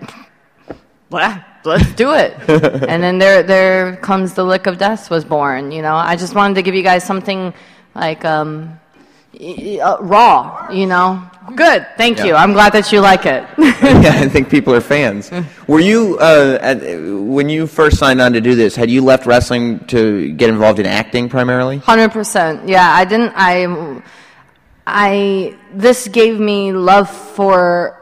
well, 1.10 1.44
let's 1.66 1.92
do 1.94 2.14
it. 2.14 2.34
and 2.50 3.02
then 3.04 3.18
there, 3.18 3.44
there 3.44 3.96
comes 3.98 4.34
the 4.34 4.44
lick 4.44 4.68
of 4.68 4.78
death 4.78 5.10
was 5.10 5.26
born. 5.26 5.72
You 5.72 5.82
know, 5.82 5.96
I 5.96 6.16
just 6.16 6.36
wanted 6.36 6.56
to 6.56 6.62
give 6.62 6.76
you 6.76 6.84
guys 6.84 7.04
something 7.04 7.54
like 7.96 8.24
um, 8.26 8.80
uh, 9.40 9.98
raw. 10.02 10.70
You 10.72 10.88
know, 10.88 11.30
good. 11.56 11.86
Thank 11.98 12.24
you. 12.24 12.36
I'm 12.36 12.54
glad 12.54 12.74
that 12.74 12.92
you 12.92 13.02
like 13.02 13.26
it. 13.26 13.44
yeah, 13.58 14.14
I 14.16 14.30
think 14.30 14.50
people 14.50 14.74
are 14.74 14.82
fans. 14.82 15.32
Were 15.68 15.80
you 15.80 16.18
uh, 16.20 16.60
at, 16.62 16.78
when 16.80 17.50
you 17.50 17.68
first 17.68 17.98
signed 17.98 18.22
on 18.22 18.34
to 18.34 18.42
do 18.42 18.56
this? 18.56 18.76
Had 18.76 18.90
you 18.90 19.04
left 19.04 19.26
wrestling 19.26 19.80
to 19.88 20.32
get 20.34 20.50
involved 20.50 20.80
in 20.80 20.86
acting 20.86 21.30
primarily? 21.30 21.78
Hundred 21.78 22.12
percent. 22.12 22.68
Yeah, 22.68 22.90
I 22.90 23.06
didn't. 23.06 23.34
I, 23.36 24.02
I. 24.86 25.58
This 25.74 26.08
gave 26.08 26.40
me 26.40 26.72
love 26.72 27.10
for 27.10 27.97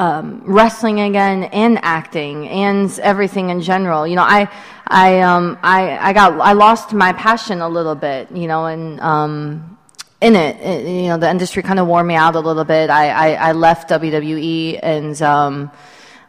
um, 0.00 0.40
wrestling 0.46 0.98
again 1.00 1.44
and 1.44 1.78
acting 1.82 2.48
and 2.48 2.98
everything 3.00 3.50
in 3.50 3.60
general. 3.60 4.06
You 4.06 4.16
know, 4.16 4.22
I, 4.22 4.48
I, 4.86 5.20
um, 5.20 5.58
I, 5.62 5.98
I 5.98 6.12
got, 6.14 6.40
I 6.40 6.54
lost 6.54 6.94
my 6.94 7.12
passion 7.12 7.60
a 7.60 7.68
little 7.68 7.94
bit. 7.94 8.30
You 8.32 8.46
know, 8.46 8.64
and 8.64 8.98
um, 9.00 9.78
in 10.22 10.36
it, 10.36 10.56
it, 10.56 10.86
you 10.86 11.08
know, 11.08 11.18
the 11.18 11.28
industry 11.28 11.62
kind 11.62 11.78
of 11.78 11.86
wore 11.86 12.02
me 12.02 12.14
out 12.14 12.34
a 12.34 12.40
little 12.40 12.64
bit. 12.64 12.88
I, 12.88 13.10
I, 13.10 13.48
I 13.48 13.52
left 13.52 13.90
WWE 13.90 14.80
and. 14.82 15.20
Um, 15.22 15.70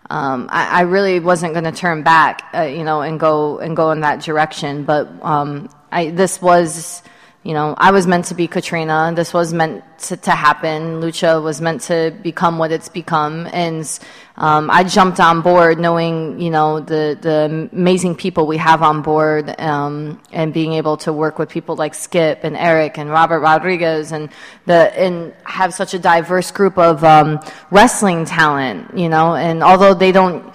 um, 0.10 0.50
I, 0.52 0.80
I 0.80 0.82
really 0.82 1.22
wasn't 1.22 1.54
going 1.54 1.64
to 1.64 1.72
turn 1.72 2.04
back, 2.04 2.44
uh, 2.54 2.64
you 2.64 2.84
know, 2.84 3.00
and 3.00 3.18
go 3.18 3.60
and 3.60 3.78
go 3.78 3.92
in 3.92 4.02
that 4.02 4.20
direction. 4.20 4.84
But 4.84 5.08
um, 5.22 5.70
I, 5.90 6.10
this 6.10 6.42
was, 6.42 7.02
you 7.44 7.56
know, 7.56 7.74
I 7.76 7.90
was 7.90 8.06
meant 8.06 8.26
to 8.26 8.36
be 8.36 8.48
Katrina. 8.48 9.14
This 9.16 9.34
was 9.34 9.52
meant 9.52 9.84
to, 10.02 10.18
to 10.18 10.32
happen. 10.32 11.02
Lucha 11.02 11.42
was 11.42 11.60
meant 11.60 11.82
to 11.84 12.16
become 12.22 12.60
what 12.60 12.72
it's 12.72 12.88
become, 12.88 13.48
and 13.52 14.00
um, 14.38 14.70
I 14.70 14.84
jumped 14.84 15.20
on 15.20 15.42
board 15.42 15.80
knowing, 15.80 16.40
you 16.40 16.52
know, 16.52 16.82
the 16.82 17.18
the 17.20 17.70
amazing 17.74 18.16
people 18.16 18.46
we 18.46 18.58
have 18.58 18.84
on 18.84 19.02
board, 19.02 19.60
um, 19.60 20.22
and 20.32 20.54
being 20.54 20.74
able 20.74 20.98
to 20.98 21.12
work 21.12 21.40
with 21.40 21.50
people 21.50 21.76
like 21.76 21.96
Skip 21.96 22.44
and 22.44 22.56
Eric 22.56 23.00
and 23.00 23.10
Robert 23.10 23.40
Rodriguez, 23.40 24.12
and 24.12 24.30
the 24.68 24.96
and 24.96 25.34
have 25.44 25.74
such 25.74 25.96
a 25.96 26.00
diverse 26.00 26.52
group 26.52 26.78
of 26.78 27.04
um, 27.04 27.40
wrestling 27.72 28.24
talent, 28.24 28.96
you 28.96 29.10
know. 29.10 29.36
And 29.36 29.64
although 29.64 29.96
they 29.96 30.12
don't, 30.12 30.54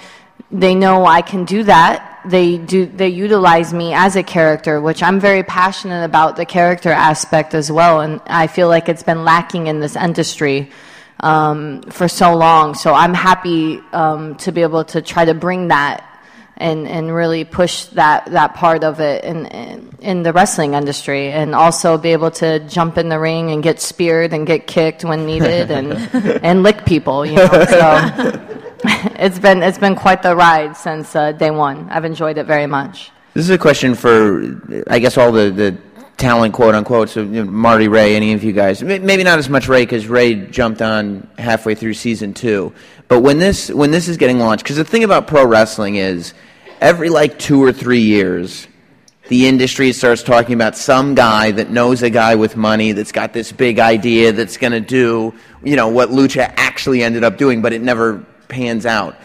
they 0.53 0.77
know 0.77 1.05
I 1.05 1.23
can 1.23 1.47
do 1.47 1.65
that 1.65 2.06
they 2.29 2.59
do 2.59 2.87
they 2.87 3.09
utilize 3.09 3.73
me 3.73 3.93
as 3.95 4.17
a 4.17 4.23
character 4.23 4.81
which 4.81 5.03
i'm 5.03 5.21
very 5.21 5.43
passionate 5.43 6.05
about 6.05 6.37
the 6.37 6.45
character 6.45 6.91
aspect 6.91 7.55
as 7.55 7.71
well 7.71 8.01
and 8.01 8.21
i 8.27 8.47
feel 8.47 8.69
like 8.69 8.89
it's 8.89 9.03
been 9.03 9.25
lacking 9.25 9.67
in 9.67 9.81
this 9.81 9.97
industry 9.97 10.71
um, 11.21 11.83
for 11.83 12.09
so 12.09 12.35
long 12.35 12.75
so 12.75 12.93
i'm 12.93 13.15
happy 13.15 13.81
um, 13.93 14.35
to 14.37 14.53
be 14.53 14.63
able 14.63 14.85
to 14.85 15.01
try 15.01 15.25
to 15.25 15.35
bring 15.35 15.69
that 15.69 16.03
and, 16.59 16.89
and 16.89 17.15
really 17.15 17.45
push 17.45 17.85
that, 17.87 18.27
that 18.27 18.55
part 18.55 18.83
of 18.83 19.01
it 19.01 19.25
in, 19.25 19.47
in, 19.47 19.99
in 20.01 20.23
the 20.23 20.33
wrestling 20.33 20.75
industry 20.75 21.31
and 21.31 21.55
also 21.55 21.99
be 21.99 22.13
able 22.13 22.31
to 22.31 22.61
jump 22.61 22.97
in 22.97 23.09
the 23.09 23.19
ring 23.19 23.51
and 23.51 23.63
get 23.63 23.79
speared 23.81 24.33
and 24.33 24.47
get 24.47 24.67
kicked 24.67 25.05
when 25.05 25.27
needed 25.27 25.71
and, 25.71 25.93
and 26.43 26.63
lick 26.63 26.87
people, 26.87 27.27
you 27.27 27.37
know. 27.37 27.65
So 27.69 28.63
it's 29.19 29.39
been 29.39 29.63
it's 29.63 29.79
been 29.79 29.97
quite 29.97 30.23
the 30.23 30.37
ride 30.37 30.77
since 30.77 31.17
uh, 31.17 31.33
day 31.33 31.51
one. 31.51 31.89
I've 31.91 32.05
enjoyed 32.05 32.39
it 32.39 32.47
very 32.47 32.67
much. 32.67 33.11
This 33.35 33.45
is 33.45 33.51
a 33.51 33.59
question 33.59 33.95
for, 33.95 34.85
I 34.89 34.99
guess, 34.99 35.19
all 35.19 35.31
the, 35.31 35.51
the 35.51 35.77
talent, 36.17 36.55
quote 36.55 36.75
unquote. 36.75 37.11
So, 37.11 37.21
you 37.21 37.45
know, 37.45 37.51
Marty, 37.51 37.87
Rey, 37.87 38.17
any 38.17 38.33
of 38.33 38.43
you 38.43 38.53
guys. 38.53 38.83
Maybe 38.83 39.25
not 39.25 39.39
as 39.39 39.51
much 39.51 39.69
Rey 39.69 39.83
because 39.83 40.07
Rey 40.07 40.35
jumped 40.35 40.81
on 40.81 41.29
halfway 41.39 41.75
through 41.75 41.95
season 41.95 42.33
two. 42.33 42.73
But 43.09 43.21
when 43.21 43.39
this 43.39 43.71
when 43.71 43.91
this 43.91 44.09
is 44.09 44.17
getting 44.17 44.39
launched, 44.39 44.65
because 44.65 44.77
the 44.77 44.85
thing 44.85 45.05
about 45.05 45.27
pro 45.27 45.47
wrestling 45.47 45.97
is, 45.97 46.33
every 46.81 47.11
like 47.11 47.39
two 47.39 47.63
or 47.63 47.73
three 47.73 48.01
years, 48.01 48.67
the 49.29 49.47
industry 49.47 49.93
starts 49.93 50.23
talking 50.23 50.55
about 50.55 50.77
some 50.77 51.15
guy 51.15 51.51
that 51.51 51.71
knows 51.71 52.03
a 52.03 52.11
guy 52.11 52.37
with 52.37 52.57
money 52.57 52.93
that's 52.93 53.13
got 53.13 53.33
this 53.33 53.53
big 53.53 53.79
idea 53.79 54.33
that's 54.33 54.57
going 54.57 54.73
to 54.73 54.81
do, 54.81 55.35
you 55.63 55.77
know, 55.77 55.89
what 55.89 56.11
Lucha 56.11 56.53
actually 56.57 57.03
ended 57.03 57.25
up 57.25 57.37
doing, 57.37 57.61
but 57.61 57.73
it 57.73 57.83
never 57.83 58.25
pans 58.49 58.87
out. 58.87 59.17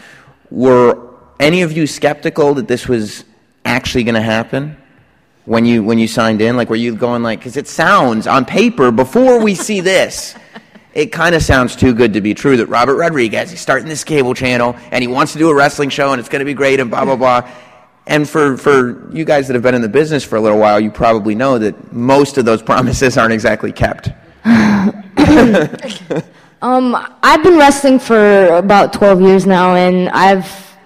Were 0.50 1.10
any 1.40 1.62
of 1.62 1.72
you 1.72 1.86
skeptical 1.86 2.54
that 2.54 2.68
this 2.68 2.86
was 2.88 3.24
actually 3.64 4.04
going 4.04 4.14
to 4.14 4.22
happen? 4.22 4.76
when 5.44 5.64
you 5.64 5.82
when 5.82 5.98
you 5.98 6.06
signed 6.06 6.40
in? 6.40 6.56
Like, 6.56 6.70
were 6.70 6.76
you 6.76 6.94
going 6.94 7.22
like? 7.22 7.40
Because 7.40 7.56
it 7.56 7.68
sounds 7.68 8.26
on 8.26 8.44
paper 8.44 8.90
before 8.90 9.40
we 9.42 9.54
see 9.54 9.80
this, 9.80 10.34
it 10.94 11.06
kind 11.06 11.34
of 11.34 11.42
sounds 11.42 11.74
too 11.76 11.94
good 11.94 12.12
to 12.14 12.20
be 12.20 12.34
true 12.34 12.56
that 12.58 12.66
Robert 12.66 12.96
Rodriguez 12.96 13.50
he's 13.50 13.60
starting 13.60 13.88
this 13.88 14.04
cable 14.04 14.34
channel 14.34 14.76
and 14.90 15.02
he 15.02 15.08
wants 15.08 15.32
to 15.32 15.38
do 15.38 15.48
a 15.48 15.54
wrestling 15.54 15.88
show 15.88 16.12
and 16.12 16.20
it's 16.20 16.28
going 16.28 16.40
to 16.40 16.46
be 16.46 16.54
great 16.54 16.80
and 16.80 16.90
blah 16.90 17.04
blah 17.04 17.16
blah. 17.16 17.48
And 18.06 18.28
for 18.28 18.56
for 18.56 19.12
you 19.14 19.24
guys 19.24 19.46
that 19.48 19.54
have 19.54 19.62
been 19.62 19.74
in 19.74 19.82
the 19.82 19.88
business 19.88 20.24
for 20.24 20.36
a 20.36 20.40
little 20.40 20.58
while, 20.58 20.80
you 20.80 20.90
probably 20.90 21.34
know 21.34 21.58
that 21.58 21.92
most 21.92 22.38
of 22.38 22.44
those 22.44 22.62
promises 22.62 23.16
aren't 23.16 23.32
exactly 23.32 23.72
kept. 23.72 24.10
Um, 26.62 26.94
I've 27.24 27.42
been 27.42 27.58
wrestling 27.58 27.98
for 27.98 28.54
about 28.54 28.92
12 28.92 29.20
years 29.20 29.46
now, 29.48 29.74
and 29.74 30.08
I've, 30.10 30.76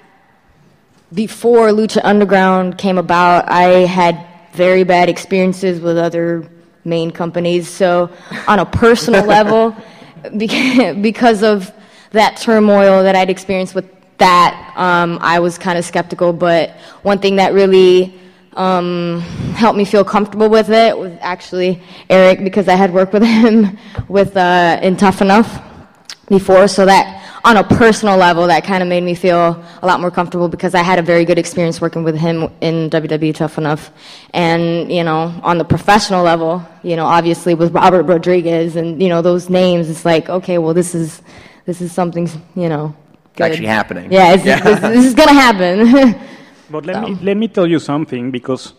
before 1.12 1.68
Lucha 1.68 2.00
Underground 2.02 2.78
came 2.78 2.96
about, 2.96 3.46
I 3.50 3.84
had 3.84 4.26
very 4.54 4.84
bad 4.84 5.10
experiences 5.10 5.78
with 5.78 5.98
other 5.98 6.48
main 6.86 7.10
companies. 7.10 7.68
So, 7.68 8.10
on 8.48 8.58
a 8.58 8.64
personal 8.64 9.26
level, 9.36 9.76
because 10.34 11.42
of 11.42 11.70
that 12.12 12.38
turmoil 12.38 13.02
that 13.02 13.14
I'd 13.14 13.28
experienced 13.28 13.74
with 13.74 13.84
that, 14.16 14.72
um, 14.76 15.18
I 15.20 15.40
was 15.40 15.58
kind 15.58 15.76
of 15.76 15.84
skeptical. 15.84 16.32
But 16.32 16.70
one 17.02 17.18
thing 17.18 17.36
that 17.36 17.52
really 17.52 18.18
um, 18.54 19.20
helped 19.54 19.76
me 19.76 19.84
feel 19.84 20.04
comfortable 20.04 20.48
with 20.48 20.70
it 20.70 20.96
was 20.96 21.12
actually 21.20 21.82
Eric, 22.08 22.42
because 22.42 22.66
I 22.66 22.76
had 22.76 22.94
worked 22.94 23.12
with 23.12 23.24
him 23.24 23.76
with 24.08 24.34
uh, 24.38 24.80
in 24.82 24.96
Tough 24.96 25.20
Enough 25.20 25.65
before, 26.28 26.68
so 26.68 26.86
that 26.86 27.22
on 27.44 27.56
a 27.56 27.62
personal 27.62 28.16
level, 28.16 28.48
that 28.48 28.64
kind 28.64 28.82
of 28.82 28.88
made 28.88 29.04
me 29.04 29.14
feel 29.14 29.62
a 29.82 29.86
lot 29.86 30.00
more 30.00 30.10
comfortable 30.10 30.48
because 30.48 30.74
I 30.74 30.82
had 30.82 30.98
a 30.98 31.02
very 31.02 31.24
good 31.24 31.38
experience 31.38 31.80
working 31.80 32.02
with 32.02 32.16
him 32.16 32.50
in 32.60 32.90
WWE 32.90 33.34
Tough 33.34 33.56
Enough. 33.56 33.90
And, 34.34 34.90
you 34.90 35.04
know, 35.04 35.32
on 35.44 35.58
the 35.58 35.64
professional 35.64 36.24
level, 36.24 36.66
you 36.82 36.96
know, 36.96 37.06
obviously 37.06 37.54
with 37.54 37.72
Robert 37.72 38.02
Rodriguez 38.02 38.74
and, 38.74 39.00
you 39.00 39.08
know, 39.08 39.22
those 39.22 39.48
names, 39.48 39.88
it's 39.88 40.04
like, 40.04 40.28
okay, 40.28 40.58
well, 40.58 40.74
this 40.74 40.94
is, 40.94 41.22
this 41.66 41.80
is 41.80 41.92
something, 41.92 42.28
you 42.56 42.68
know, 42.68 42.94
It's 43.32 43.40
actually 43.40 43.66
happening. 43.66 44.10
Yeah, 44.10 44.34
it's, 44.34 44.42
This, 44.42 44.80
this 44.80 45.04
is 45.04 45.14
going 45.14 45.28
to 45.28 45.34
happen. 45.34 46.20
But 46.68 46.84
let 46.84 47.02
me 47.02 47.16
let 47.22 47.36
me 47.36 47.46
tell 47.46 47.68
you 47.68 47.78
something 47.78 48.32
because 48.32 48.74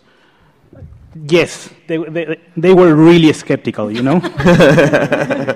yes, 1.14 1.70
they, 1.86 1.98
they, 1.98 2.40
they 2.56 2.74
were 2.74 2.94
really 2.94 3.32
skeptical, 3.32 3.90
you 3.90 4.02
know. 4.02 4.20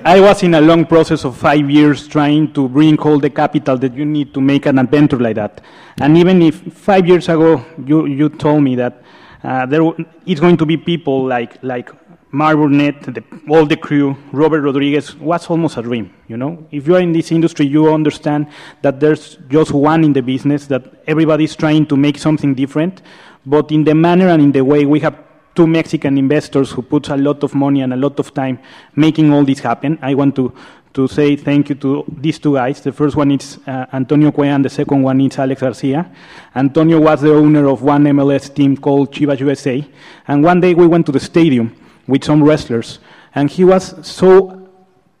I 0.05 0.19
was 0.19 0.43
in 0.43 0.53
a 0.55 0.61
long 0.61 0.85
process 0.85 1.23
of 1.25 1.37
five 1.37 1.69
years 1.69 2.07
trying 2.07 2.53
to 2.53 2.67
bring 2.67 2.99
all 2.99 3.19
the 3.19 3.29
capital 3.29 3.77
that 3.77 3.93
you 3.93 4.05
need 4.05 4.33
to 4.33 4.41
make 4.41 4.65
an 4.65 4.79
adventure 4.79 5.19
like 5.19 5.35
that. 5.35 5.61
And 5.99 6.17
even 6.17 6.41
if 6.41 6.55
five 6.73 7.07
years 7.07 7.29
ago 7.29 7.63
you, 7.85 8.05
you 8.05 8.29
told 8.29 8.63
me 8.63 8.75
that 8.75 9.03
uh, 9.43 9.65
there 9.65 9.81
w- 9.81 10.05
it's 10.25 10.39
going 10.39 10.57
to 10.57 10.65
be 10.65 10.77
people 10.77 11.25
like 11.25 11.61
like 11.63 11.89
Mark 12.33 12.57
Burnett, 12.57 13.03
the, 13.03 13.23
all 13.47 13.63
the 13.63 13.77
crew, 13.77 14.17
Robert 14.31 14.61
Rodriguez, 14.61 15.15
was 15.17 15.45
almost 15.51 15.77
a 15.77 15.83
dream. 15.83 16.11
You 16.27 16.35
know, 16.35 16.65
if 16.71 16.87
you 16.87 16.95
are 16.95 16.99
in 16.99 17.13
this 17.13 17.31
industry, 17.31 17.67
you 17.67 17.93
understand 17.93 18.47
that 18.81 18.99
there's 18.99 19.37
just 19.49 19.71
one 19.71 20.03
in 20.03 20.13
the 20.13 20.21
business, 20.21 20.65
that 20.67 21.03
everybody's 21.05 21.55
trying 21.55 21.85
to 21.87 21.95
make 21.95 22.17
something 22.17 22.55
different, 22.55 23.03
but 23.45 23.71
in 23.71 23.83
the 23.83 23.93
manner 23.93 24.29
and 24.29 24.41
in 24.41 24.51
the 24.51 24.63
way 24.63 24.83
we 24.83 24.99
have 25.01 25.15
two 25.55 25.67
Mexican 25.67 26.17
investors 26.17 26.71
who 26.71 26.81
put 26.81 27.09
a 27.09 27.17
lot 27.17 27.43
of 27.43 27.53
money 27.53 27.81
and 27.81 27.93
a 27.93 27.95
lot 27.95 28.19
of 28.19 28.33
time 28.33 28.59
making 28.95 29.31
all 29.31 29.43
this 29.43 29.59
happen. 29.59 29.99
I 30.01 30.13
want 30.15 30.35
to, 30.35 30.53
to 30.93 31.07
say 31.07 31.35
thank 31.35 31.69
you 31.69 31.75
to 31.75 32.05
these 32.07 32.39
two 32.39 32.55
guys. 32.55 32.81
The 32.81 32.91
first 32.91 33.15
one 33.15 33.31
is 33.31 33.59
uh, 33.67 33.85
Antonio 33.93 34.31
Cué, 34.31 34.47
and 34.47 34.65
the 34.65 34.69
second 34.69 35.03
one 35.03 35.21
is 35.21 35.37
Alex 35.37 35.61
Garcia. 35.61 36.11
Antonio 36.55 36.99
was 36.99 37.21
the 37.21 37.33
owner 37.33 37.67
of 37.67 37.81
one 37.81 38.03
MLS 38.05 38.53
team 38.53 38.77
called 38.77 39.13
Chivas 39.13 39.39
USA. 39.39 39.85
And 40.27 40.43
one 40.43 40.59
day 40.59 40.73
we 40.73 40.87
went 40.87 41.05
to 41.07 41.11
the 41.11 41.19
stadium 41.19 41.75
with 42.07 42.23
some 42.23 42.43
wrestlers, 42.43 42.99
and 43.35 43.49
he 43.49 43.63
was 43.63 43.95
so 44.05 44.69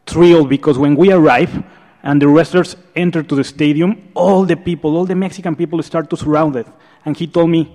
thrilled 0.05 0.49
because 0.49 0.77
when 0.77 0.95
we 0.95 1.11
arrived 1.11 1.63
and 2.03 2.21
the 2.21 2.27
wrestlers 2.27 2.75
entered 2.95 3.29
to 3.29 3.35
the 3.35 3.43
stadium, 3.43 4.09
all 4.13 4.43
the 4.43 4.57
people, 4.57 4.97
all 4.97 5.05
the 5.05 5.15
Mexican 5.15 5.55
people 5.55 5.81
start 5.81 6.09
to 6.09 6.17
surround 6.17 6.55
it. 6.55 6.67
And 7.05 7.15
he 7.15 7.27
told 7.27 7.49
me, 7.49 7.73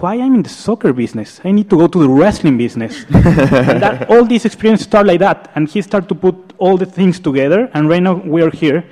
why 0.00 0.14
I'm 0.14 0.34
in 0.34 0.42
the 0.42 0.48
soccer 0.48 0.92
business? 0.92 1.40
I 1.44 1.52
need 1.52 1.68
to 1.70 1.76
go 1.76 1.86
to 1.86 1.98
the 1.98 2.08
wrestling 2.08 2.56
business. 2.58 3.04
and 3.10 3.82
that, 3.82 4.08
all 4.10 4.24
these 4.24 4.44
experiences 4.44 4.86
start 4.86 5.06
like 5.06 5.20
that. 5.20 5.50
And 5.54 5.68
he 5.68 5.82
started 5.82 6.08
to 6.08 6.14
put 6.14 6.34
all 6.58 6.76
the 6.76 6.86
things 6.86 7.20
together. 7.20 7.70
And 7.74 7.88
right 7.88 8.02
now 8.02 8.14
we 8.14 8.42
are 8.42 8.50
here. 8.50 8.84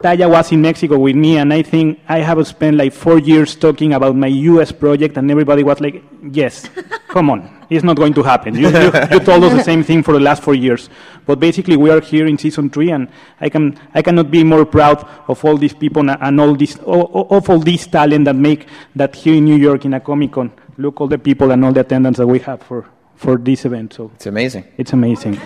Taya 0.00 0.30
was 0.30 0.52
in 0.52 0.62
Mexico 0.62 0.96
with 0.98 1.16
me, 1.16 1.38
and 1.38 1.52
I 1.52 1.62
think 1.62 1.98
I 2.08 2.18
have 2.20 2.46
spent 2.46 2.76
like 2.76 2.92
four 2.92 3.18
years 3.18 3.56
talking 3.56 3.92
about 3.94 4.14
my 4.14 4.28
U.S. 4.28 4.70
project, 4.70 5.16
and 5.16 5.28
everybody 5.30 5.64
was 5.64 5.80
like, 5.80 6.04
"Yes, 6.30 6.70
come 7.08 7.30
on, 7.30 7.64
it's 7.68 7.82
not 7.82 7.96
going 7.96 8.14
to 8.14 8.22
happen." 8.22 8.54
You, 8.54 8.68
you, 8.68 8.92
you 9.10 9.18
told 9.18 9.42
us 9.42 9.52
the 9.54 9.64
same 9.64 9.82
thing 9.82 10.04
for 10.04 10.12
the 10.14 10.20
last 10.20 10.42
four 10.44 10.54
years, 10.54 10.88
but 11.26 11.40
basically 11.40 11.76
we 11.76 11.90
are 11.90 12.00
here 12.00 12.26
in 12.26 12.38
season 12.38 12.70
three, 12.70 12.92
and 12.92 13.08
I 13.40 13.48
can 13.48 13.76
I 13.92 14.02
cannot 14.02 14.30
be 14.30 14.44
more 14.44 14.64
proud 14.64 15.04
of 15.26 15.44
all 15.44 15.56
these 15.56 15.74
people 15.74 16.08
and, 16.08 16.16
and 16.20 16.40
all 16.40 16.54
this 16.54 16.76
of 16.76 17.50
all 17.50 17.58
this 17.58 17.88
talent 17.88 18.24
that 18.26 18.36
make 18.36 18.68
that 18.94 19.16
here 19.16 19.34
in 19.34 19.46
New 19.46 19.56
York 19.56 19.84
in 19.84 19.94
a 19.94 20.00
Comic 20.00 20.30
Con. 20.32 20.52
Look 20.76 21.00
all 21.00 21.08
the 21.08 21.18
people 21.18 21.50
and 21.50 21.64
all 21.64 21.72
the 21.72 21.80
attendance 21.80 22.18
that 22.18 22.26
we 22.28 22.38
have 22.40 22.62
for 22.62 22.86
for 23.16 23.36
this 23.36 23.64
event. 23.64 23.94
So 23.94 24.12
It's 24.14 24.26
amazing. 24.26 24.64
it's 24.76 24.92
amazing. 24.92 25.40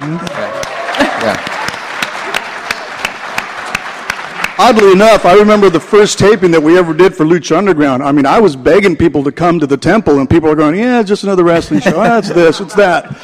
Yeah. 0.00 1.56
Oddly 4.62 4.92
enough, 4.92 5.24
I 5.24 5.36
remember 5.36 5.70
the 5.70 5.80
first 5.80 6.18
taping 6.18 6.50
that 6.50 6.62
we 6.62 6.76
ever 6.76 6.92
did 6.92 7.16
for 7.16 7.24
Lucha 7.24 7.56
Underground. 7.56 8.02
I 8.02 8.12
mean, 8.12 8.26
I 8.26 8.38
was 8.38 8.56
begging 8.56 8.94
people 8.94 9.24
to 9.24 9.32
come 9.32 9.58
to 9.58 9.66
the 9.66 9.78
temple, 9.78 10.18
and 10.18 10.28
people 10.28 10.50
are 10.50 10.54
going, 10.54 10.74
"Yeah, 10.74 11.02
just 11.02 11.22
another 11.24 11.44
wrestling 11.44 11.80
show. 11.80 11.98
Ah, 11.98 12.18
it's 12.18 12.28
this, 12.28 12.60
it's 12.60 12.74
that." 12.74 13.16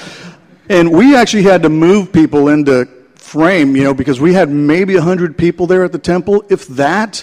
And 0.70 0.90
we 0.90 1.14
actually 1.14 1.42
had 1.42 1.62
to 1.64 1.68
move 1.68 2.10
people 2.10 2.48
into 2.48 2.88
frame, 3.16 3.76
you 3.76 3.84
know, 3.84 3.92
because 3.92 4.18
we 4.18 4.32
had 4.32 4.48
maybe 4.48 4.96
hundred 4.96 5.36
people 5.36 5.66
there 5.66 5.84
at 5.84 5.92
the 5.92 5.98
temple, 5.98 6.42
if 6.48 6.66
that. 6.68 7.22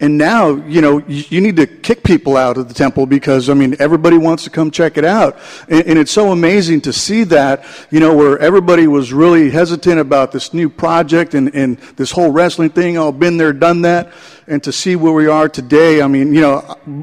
And 0.00 0.16
now, 0.16 0.52
you 0.52 0.80
know, 0.80 0.98
you, 1.06 1.42
need 1.42 1.56
to 1.56 1.66
kick 1.66 2.02
people 2.02 2.38
out 2.38 2.56
of 2.56 2.68
the 2.68 2.74
temple 2.74 3.04
because, 3.04 3.50
I 3.50 3.54
mean, 3.54 3.76
everybody 3.78 4.16
wants 4.16 4.44
to 4.44 4.50
come 4.50 4.70
check 4.70 4.96
it 4.96 5.04
out. 5.04 5.38
And, 5.68 5.86
and 5.86 5.98
it's 5.98 6.10
so 6.10 6.32
amazing 6.32 6.80
to 6.82 6.92
see 6.92 7.24
that, 7.24 7.66
you 7.90 8.00
know, 8.00 8.16
where 8.16 8.38
everybody 8.38 8.86
was 8.86 9.12
really 9.12 9.50
hesitant 9.50 10.00
about 10.00 10.32
this 10.32 10.54
new 10.54 10.70
project 10.70 11.34
and, 11.34 11.54
and 11.54 11.76
this 11.96 12.10
whole 12.10 12.30
wrestling 12.30 12.70
thing. 12.70 12.96
Oh, 12.96 13.12
been 13.12 13.36
there, 13.36 13.52
done 13.52 13.82
that. 13.82 14.10
And 14.46 14.64
to 14.64 14.72
see 14.72 14.96
where 14.96 15.12
we 15.12 15.26
are 15.26 15.50
today, 15.50 16.00
I 16.00 16.06
mean, 16.06 16.34
you 16.34 16.40
know, 16.40 16.60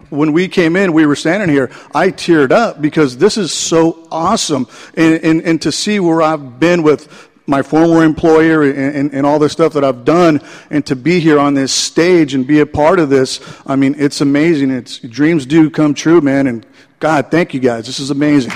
when 0.10 0.34
we 0.34 0.48
came 0.48 0.76
in, 0.76 0.92
we 0.92 1.06
were 1.06 1.16
standing 1.16 1.50
here, 1.50 1.70
I 1.94 2.10
teared 2.10 2.52
up 2.52 2.82
because 2.82 3.18
this 3.18 3.38
is 3.38 3.54
so 3.54 4.08
awesome. 4.12 4.68
And, 4.96 5.24
and, 5.24 5.42
and 5.44 5.62
to 5.62 5.72
see 5.72 6.00
where 6.00 6.24
I've 6.24 6.60
been 6.60 6.82
with 6.82 7.27
my 7.48 7.62
former 7.62 8.04
employer 8.04 8.64
and, 8.64 8.96
and, 8.96 9.14
and, 9.14 9.26
all 9.26 9.40
the 9.40 9.50
stuff 9.50 9.74
that 9.74 9.84
I've 9.84 10.04
done, 10.04 10.42
and 10.70 10.86
to 10.86 10.96
be 10.96 11.22
here 11.22 11.40
on 11.40 11.54
this 11.54 11.72
stage 11.72 12.34
and 12.34 12.46
be 12.46 12.60
a 12.60 12.66
part 12.66 13.00
of 13.00 13.10
this, 13.10 13.40
I 13.66 13.78
mean, 13.78 13.96
it's 13.98 14.20
amazing. 14.20 14.70
It's 14.70 15.00
dreams 15.00 15.46
do 15.46 15.70
come 15.70 15.94
true, 15.94 16.20
man. 16.20 16.48
And 16.48 16.66
God, 17.00 17.32
thank 17.32 17.54
you 17.54 17.62
guys. 17.62 17.86
This 17.86 18.00
is 18.00 18.12
amazing. 18.12 18.52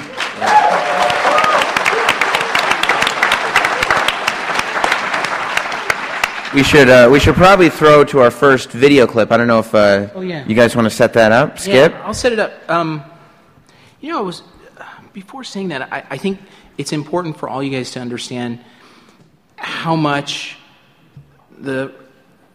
We 6.54 6.64
should 6.64 6.90
uh, 6.90 7.08
we 7.10 7.22
should 7.22 7.36
probably 7.36 7.70
throw 7.70 8.04
to 8.04 8.20
our 8.20 8.30
first 8.30 8.72
video 8.72 9.08
clip. 9.08 9.32
I 9.32 9.38
don't 9.38 9.48
know 9.48 9.60
if 9.60 9.74
uh, 9.74 10.10
Oh, 10.14 10.20
yeah. 10.20 10.46
you 10.46 10.54
guys 10.54 10.76
want 10.76 10.86
to 10.86 10.90
set 10.90 11.14
that 11.14 11.32
up. 11.32 11.58
Skip. 11.58 11.94
Yeah, 11.94 12.04
I'll 12.06 12.14
set 12.14 12.34
it 12.34 12.40
up. 12.40 12.52
Um, 12.70 13.06
you 14.02 14.12
know, 14.12 14.20
I 14.20 14.22
was 14.22 14.44
before 15.14 15.46
saying 15.46 15.70
that. 15.70 15.84
I, 15.94 16.04
I 16.10 16.18
think 16.18 16.42
it's 16.78 16.92
important 16.92 17.38
for 17.38 17.48
all 17.48 17.64
you 17.64 17.70
guys 17.70 17.92
to 17.92 18.02
understand 18.02 18.60
how 19.62 19.96
much 19.96 20.58
the 21.58 21.94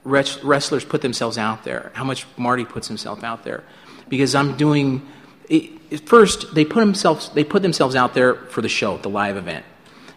wrestlers 0.04 0.84
put 0.84 1.02
themselves 1.02 1.38
out 1.38 1.64
there, 1.64 1.90
how 1.94 2.04
much 2.04 2.26
Marty 2.36 2.64
puts 2.64 2.88
himself 2.88 3.22
out 3.24 3.44
there, 3.44 3.62
because 4.08 4.34
I'm 4.34 4.56
doing. 4.56 5.06
It, 5.48 6.08
first, 6.08 6.54
they 6.54 6.64
put 6.64 6.80
themselves 6.80 7.30
they 7.30 7.44
put 7.44 7.62
themselves 7.62 7.94
out 7.94 8.14
there 8.14 8.34
for 8.34 8.60
the 8.60 8.68
show, 8.68 8.98
the 8.98 9.08
live 9.08 9.36
event, 9.36 9.64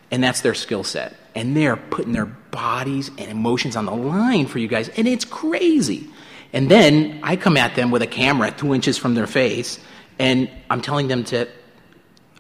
and 0.10 0.24
that's 0.24 0.42
their 0.42 0.56
skill 0.56 0.84
set, 0.84 1.16
and 1.36 1.56
they're 1.56 1.78
putting 1.78 2.12
their 2.14 2.26
bodies 2.26 3.10
and 3.10 3.30
emotions 3.30 3.76
on 3.76 3.86
the 3.86 3.96
line 3.96 4.48
for 4.48 4.58
you 4.58 4.68
guys, 4.68 4.90
and 4.90 5.08
it's 5.08 5.26
crazy. 5.26 6.08
And 6.52 6.70
then 6.70 7.20
I 7.22 7.36
come 7.36 7.58
at 7.58 7.76
them 7.76 7.92
with 7.92 8.02
a 8.02 8.08
camera 8.08 8.50
two 8.50 8.74
inches 8.74 8.98
from 8.98 9.14
their 9.14 9.28
face, 9.28 9.80
and 10.18 10.50
I'm 10.72 10.82
telling 10.82 11.08
them 11.08 11.24
to 11.26 11.48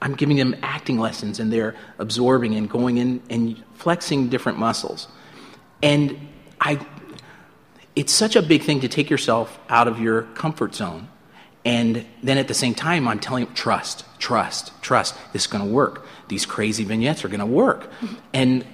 I'm 0.01 0.15
giving 0.15 0.37
them 0.37 0.55
acting 0.61 0.97
lessons 0.97 1.39
and 1.39 1.51
they're 1.51 1.75
absorbing 1.97 2.55
and 2.55 2.69
going 2.69 2.97
in 2.97 3.21
and 3.29 3.61
flexing 3.75 4.29
different 4.29 4.57
muscles. 4.57 5.07
And 5.83 6.17
I 6.59 6.85
it's 7.95 8.13
such 8.13 8.35
a 8.35 8.41
big 8.41 8.63
thing 8.63 8.79
to 8.81 8.87
take 8.87 9.09
yourself 9.09 9.59
out 9.67 9.87
of 9.87 9.99
your 9.99 10.21
comfort 10.21 10.73
zone. 10.75 11.09
And 11.65 12.05
then 12.23 12.37
at 12.37 12.47
the 12.47 12.53
same 12.53 12.75
time 12.75 13.07
I'm 13.07 13.19
telling 13.19 13.45
them 13.45 13.53
trust, 13.53 14.05
trust, 14.19 14.71
trust. 14.81 15.15
This 15.33 15.43
is 15.43 15.47
going 15.47 15.65
to 15.65 15.69
work. 15.69 16.05
These 16.29 16.45
crazy 16.45 16.85
vignettes 16.85 17.25
are 17.25 17.27
going 17.27 17.41
to 17.41 17.45
work. 17.45 17.91
And 18.33 18.65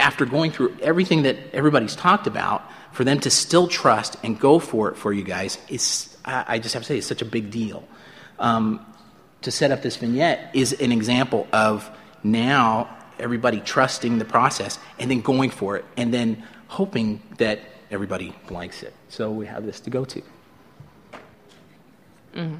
after 0.00 0.24
going 0.24 0.52
through 0.52 0.76
everything 0.80 1.22
that 1.22 1.36
everybody's 1.52 1.96
talked 1.96 2.26
about, 2.26 2.62
for 2.92 3.04
them 3.04 3.18
to 3.20 3.30
still 3.30 3.66
trust 3.66 4.16
and 4.22 4.38
go 4.38 4.58
for 4.58 4.90
it 4.90 4.96
for 4.96 5.12
you 5.12 5.24
guys 5.24 5.58
is 5.68 6.14
I 6.24 6.44
I 6.46 6.58
just 6.58 6.74
have 6.74 6.82
to 6.84 6.86
say 6.86 6.98
it's 6.98 7.06
such 7.06 7.22
a 7.22 7.26
big 7.26 7.50
deal. 7.50 7.86
Um, 8.38 8.84
to 9.42 9.50
set 9.50 9.70
up 9.70 9.82
this 9.82 9.96
vignette 9.96 10.50
is 10.54 10.72
an 10.80 10.92
example 10.92 11.46
of 11.52 11.90
now 12.22 12.88
everybody 13.18 13.60
trusting 13.60 14.18
the 14.18 14.24
process 14.24 14.78
and 14.98 15.10
then 15.10 15.20
going 15.20 15.50
for 15.50 15.76
it 15.76 15.84
and 15.96 16.14
then 16.14 16.42
hoping 16.68 17.20
that 17.38 17.60
everybody 17.90 18.32
likes 18.50 18.82
it. 18.82 18.94
So 19.08 19.30
we 19.30 19.46
have 19.46 19.66
this 19.66 19.80
to 19.80 19.90
go 19.90 20.04
to. 20.04 20.22
Mm-hmm. 22.34 22.56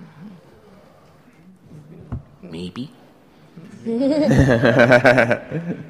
Maybe. 2.42 2.90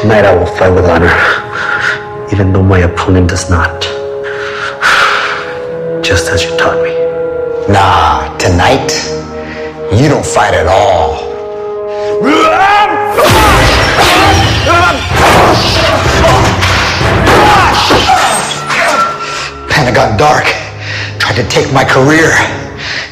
Tonight 0.00 0.24
I 0.24 0.34
will 0.34 0.46
fight 0.46 0.70
with 0.70 0.86
honor, 0.86 2.32
even 2.32 2.52
though 2.52 2.62
my 2.62 2.78
opponent 2.78 3.28
does 3.28 3.50
not. 3.50 3.89
Just 6.02 6.30
as 6.30 6.44
you 6.44 6.56
taught 6.56 6.82
me. 6.82 6.92
Nah, 7.72 8.36
tonight, 8.38 8.90
you 9.92 10.08
don't 10.08 10.24
fight 10.24 10.54
at 10.54 10.66
all. 10.66 11.28
Pentagon 19.68 20.16
Dark 20.16 20.44
tried 21.18 21.36
to 21.36 21.46
take 21.48 21.70
my 21.72 21.84
career, 21.84 22.32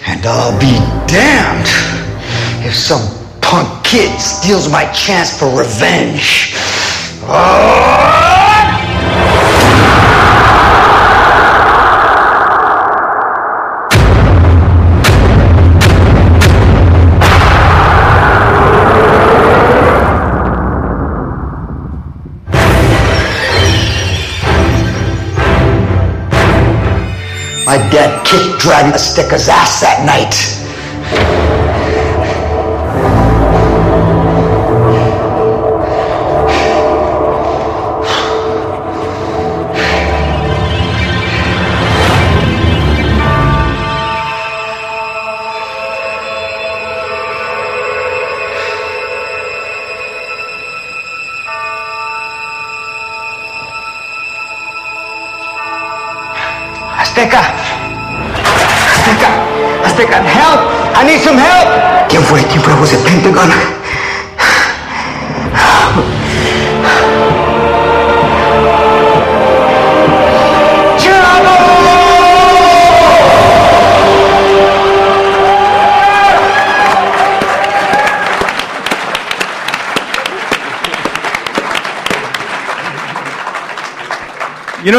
and 0.07 0.25
I'll 0.25 0.59
be 0.59 0.79
damned 1.07 1.69
if 2.67 2.75
some 2.75 3.07
punk 3.43 3.85
kid 3.85 4.19
steals 4.19 4.71
my 4.71 4.91
chance 4.93 5.39
for 5.39 5.47
revenge. 5.57 6.55
Ah! 7.25 8.48
My 27.69 27.77
dad 27.91 28.25
kicked 28.25 28.63
Dragon 28.63 28.93
Azteca's 28.93 29.47
ass 29.47 29.83
that 29.83 30.01
night. 30.07 31.38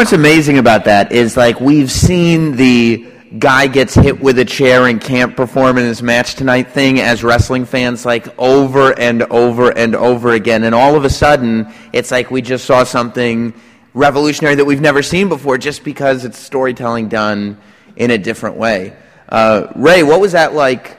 What's 0.00 0.14
amazing 0.14 0.56
about 0.56 0.86
that 0.86 1.12
is 1.12 1.36
like 1.36 1.60
we've 1.60 1.90
seen 1.90 2.56
the 2.56 3.06
guy 3.38 3.66
gets 3.66 3.94
hit 3.94 4.18
with 4.18 4.38
a 4.38 4.46
chair 4.46 4.86
and 4.86 4.98
can't 4.98 5.36
perform 5.36 5.76
in 5.76 5.84
his 5.84 6.02
match 6.02 6.36
tonight 6.36 6.70
thing 6.70 7.00
as 7.00 7.22
wrestling 7.22 7.66
fans 7.66 8.06
like 8.06 8.26
over 8.38 8.98
and 8.98 9.22
over 9.24 9.76
and 9.76 9.94
over 9.94 10.32
again 10.32 10.64
and 10.64 10.74
all 10.74 10.96
of 10.96 11.04
a 11.04 11.10
sudden 11.10 11.70
it's 11.92 12.10
like 12.10 12.30
we 12.30 12.40
just 12.40 12.64
saw 12.64 12.82
something 12.82 13.52
revolutionary 13.92 14.54
that 14.54 14.64
we've 14.64 14.80
never 14.80 15.02
seen 15.02 15.28
before 15.28 15.58
just 15.58 15.84
because 15.84 16.24
it's 16.24 16.38
storytelling 16.38 17.10
done 17.10 17.58
in 17.94 18.10
a 18.10 18.16
different 18.16 18.56
way. 18.56 18.96
Uh, 19.28 19.66
Rey, 19.76 20.02
what 20.02 20.18
was 20.18 20.32
that 20.32 20.54
like 20.54 20.96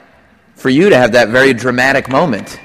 for 0.54 0.70
you 0.70 0.90
to 0.90 0.96
have 0.96 1.10
that 1.10 1.30
very 1.30 1.52
dramatic 1.52 2.08
moment? 2.08 2.60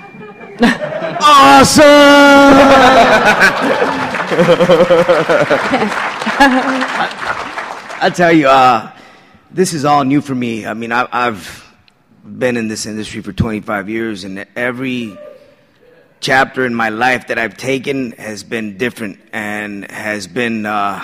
I 7.99 8.11
tell 8.13 8.33
you, 8.33 8.49
uh, 8.49 8.91
this 9.49 9.73
is 9.73 9.85
all 9.85 10.03
new 10.03 10.19
for 10.19 10.35
me. 10.35 10.65
I 10.65 10.73
mean, 10.73 10.91
I, 10.91 11.07
I've 11.09 11.73
been 12.25 12.57
in 12.57 12.67
this 12.67 12.85
industry 12.85 13.21
for 13.21 13.31
25 13.31 13.89
years, 13.89 14.25
and 14.25 14.45
every 14.53 15.17
chapter 16.19 16.65
in 16.65 16.75
my 16.75 16.89
life 16.89 17.27
that 17.27 17.37
I've 17.37 17.55
taken 17.55 18.11
has 18.13 18.43
been 18.43 18.77
different 18.77 19.19
and 19.31 19.89
has 19.89 20.27
been 20.27 20.65
uh, 20.65 21.01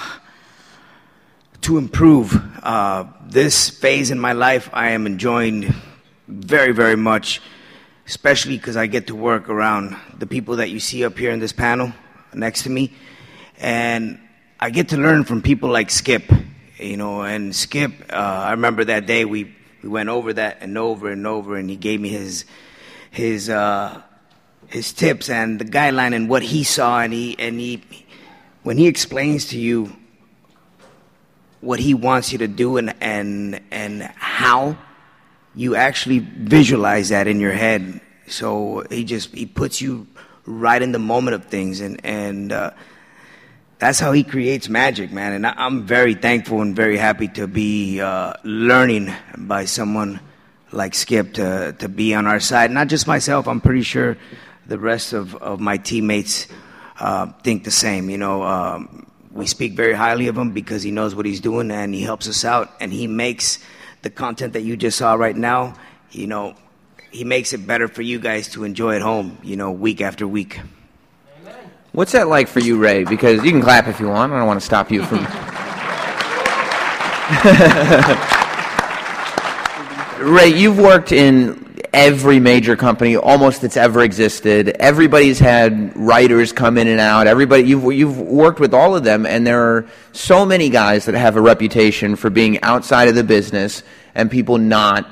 to 1.62 1.78
improve. 1.78 2.36
Uh, 2.62 3.06
this 3.26 3.70
phase 3.70 4.12
in 4.12 4.20
my 4.20 4.34
life, 4.34 4.70
I 4.74 4.90
am 4.90 5.08
enjoying 5.08 5.74
very, 6.28 6.74
very 6.74 6.98
much, 6.98 7.42
especially 8.08 8.58
because 8.58 8.76
I 8.76 8.88
get 8.88 9.08
to 9.08 9.16
work 9.16 9.48
around 9.48 9.96
the 10.20 10.28
people 10.28 10.58
that 10.58 10.70
you 10.70 10.82
see 10.82 11.06
up 11.06 11.18
here 11.18 11.32
in 11.32 11.40
this 11.40 11.54
panel 11.54 11.94
next 12.34 12.64
to 12.64 12.70
me. 12.70 12.92
And 13.58 14.20
I 14.64 14.70
get 14.70 14.88
to 14.90 14.98
learn 14.98 15.26
from 15.26 15.42
people 15.42 15.70
like 15.70 15.90
Skip, 15.90 16.24
you 16.80 16.96
know, 16.96 17.22
and 17.22 17.54
Skip, 17.54 17.92
uh, 18.10 18.16
I 18.16 18.52
remember 18.52 18.86
that 18.86 19.06
day 19.06 19.26
we, 19.26 19.54
we 19.84 19.90
went 19.90 20.08
over 20.08 20.32
that 20.32 20.60
and 20.62 20.78
over 20.78 21.12
and 21.12 21.28
over, 21.28 21.58
and 21.58 21.70
he 21.70 21.76
gave 21.76 22.00
me 22.00 22.08
his, 22.08 22.46
his, 23.12 23.50
uh, 23.50 24.02
his 24.68 24.94
tips 24.94 25.30
and 25.30 25.60
the 25.60 25.66
guideline 25.66 26.16
and 26.16 26.30
what 26.30 26.44
he 26.44 26.64
saw, 26.64 27.02
and 27.02 27.12
he, 27.12 27.38
and 27.40 27.60
he, 27.60 27.84
when 28.62 28.78
he 28.78 28.88
explains 28.88 29.48
to 29.48 29.60
you 29.60 29.94
what 31.60 31.82
he 31.82 31.94
wants 31.94 32.32
you 32.32 32.38
to 32.38 32.48
do 32.48 32.78
and, 32.78 32.96
and, 33.02 33.60
and 33.70 34.02
how, 34.16 34.78
you 35.56 35.76
actually 35.76 36.20
visualize 36.20 37.10
that 37.10 37.28
in 37.28 37.42
your 37.42 37.52
head. 37.52 38.00
So 38.28 38.86
he 38.90 39.04
just, 39.04 39.36
he 39.36 39.46
puts 39.46 39.82
you 39.82 40.08
right 40.46 40.82
in 40.82 40.94
the 40.94 41.00
moment 41.00 41.36
of 41.36 41.48
things, 41.48 41.82
and, 41.82 42.00
and, 42.06 42.54
uh, 42.54 42.72
that's 43.84 44.00
how 44.00 44.14
he 44.14 44.24
creates 44.24 44.70
magic, 44.70 45.12
man. 45.12 45.34
And 45.34 45.46
I'm 45.46 45.86
very 45.86 46.14
thankful 46.14 46.62
and 46.62 46.74
very 46.74 46.96
happy 46.96 47.28
to 47.40 47.48
be 47.48 48.00
uh, 48.00 48.32
learning 48.46 49.14
by 49.38 49.66
someone 49.66 50.22
like 50.72 50.96
Skip 50.96 51.34
to, 51.34 51.76
to 51.80 51.90
be 51.90 52.16
on 52.16 52.26
our 52.26 52.40
side. 52.40 52.72
Not 52.72 52.88
just 52.88 53.08
myself, 53.08 53.46
I'm 53.46 53.60
pretty 53.60 53.82
sure 53.82 54.16
the 54.68 54.80
rest 54.80 55.12
of, 55.12 55.36
of 55.36 55.60
my 55.60 55.76
teammates 55.76 56.48
uh, 56.98 57.34
think 57.44 57.66
the 57.66 57.72
same. 57.72 58.10
You 58.10 58.18
know, 58.18 58.44
um, 58.44 59.06
we 59.34 59.48
speak 59.48 59.74
very 59.74 59.94
highly 59.94 60.30
of 60.30 60.38
him 60.38 60.52
because 60.52 60.82
he 60.82 60.92
knows 60.92 61.14
what 61.14 61.26
he's 61.26 61.42
doing 61.42 61.70
and 61.70 61.94
he 61.94 62.04
helps 62.04 62.30
us 62.30 62.46
out 62.46 62.72
and 62.80 62.94
he 62.94 63.08
makes 63.08 63.60
the 64.02 64.10
content 64.10 64.54
that 64.54 64.62
you 64.62 64.78
just 64.78 64.98
saw 64.98 65.16
right 65.16 65.36
now, 65.36 65.76
you 66.10 66.28
know, 66.28 66.56
he 67.12 67.26
makes 67.26 67.52
it 67.52 67.68
better 67.68 67.90
for 67.90 68.02
you 68.02 68.18
guys 68.18 68.48
to 68.52 68.64
enjoy 68.64 68.96
at 68.96 69.02
home, 69.02 69.38
you 69.44 69.58
know, 69.58 69.72
week 69.72 70.00
after 70.00 70.26
week. 70.26 70.62
What's 71.94 72.12
that 72.14 72.28
like 72.28 72.48
for 72.48 72.60
you, 72.60 72.78
Rey? 72.78 73.04
Because 73.04 73.44
you 73.44 73.52
can 73.52 73.62
clap 73.62 73.88
if 73.88 74.00
you 74.00 74.08
want. 74.08 74.34
I 74.34 74.40
don't 74.40 74.48
want 74.48 74.60
to 74.60 74.66
stop 74.66 74.92
you 74.92 75.04
from. 75.04 75.20
Rey, 80.34 80.48
you've 80.48 80.80
worked 80.80 81.12
in 81.12 81.78
every 81.94 82.40
major 82.40 82.76
company 82.76 83.16
almost 83.16 83.62
that's 83.62 83.78
ever 83.78 84.02
existed. 84.02 84.70
Everybody's 84.80 85.38
had 85.38 85.96
writers 85.96 86.52
come 86.52 86.80
in 86.80 86.88
and 86.88 87.00
out. 87.00 87.28
Everybody, 87.28 87.66
you've 87.66 87.94
you've 87.94 88.20
worked 88.20 88.60
with 88.60 88.74
all 88.74 88.96
of 88.96 89.04
them, 89.04 89.28
and 89.28 89.46
there 89.46 89.62
are 89.62 89.86
so 90.14 90.48
many 90.48 90.70
guys 90.70 91.06
that 91.06 91.14
have 91.14 91.36
a 91.36 91.42
reputation 91.42 92.16
for 92.16 92.32
being 92.32 92.60
outside 92.64 93.08
of 93.08 93.14
the 93.14 93.24
business 93.24 93.84
and 94.16 94.32
people 94.32 94.58
not 94.58 95.08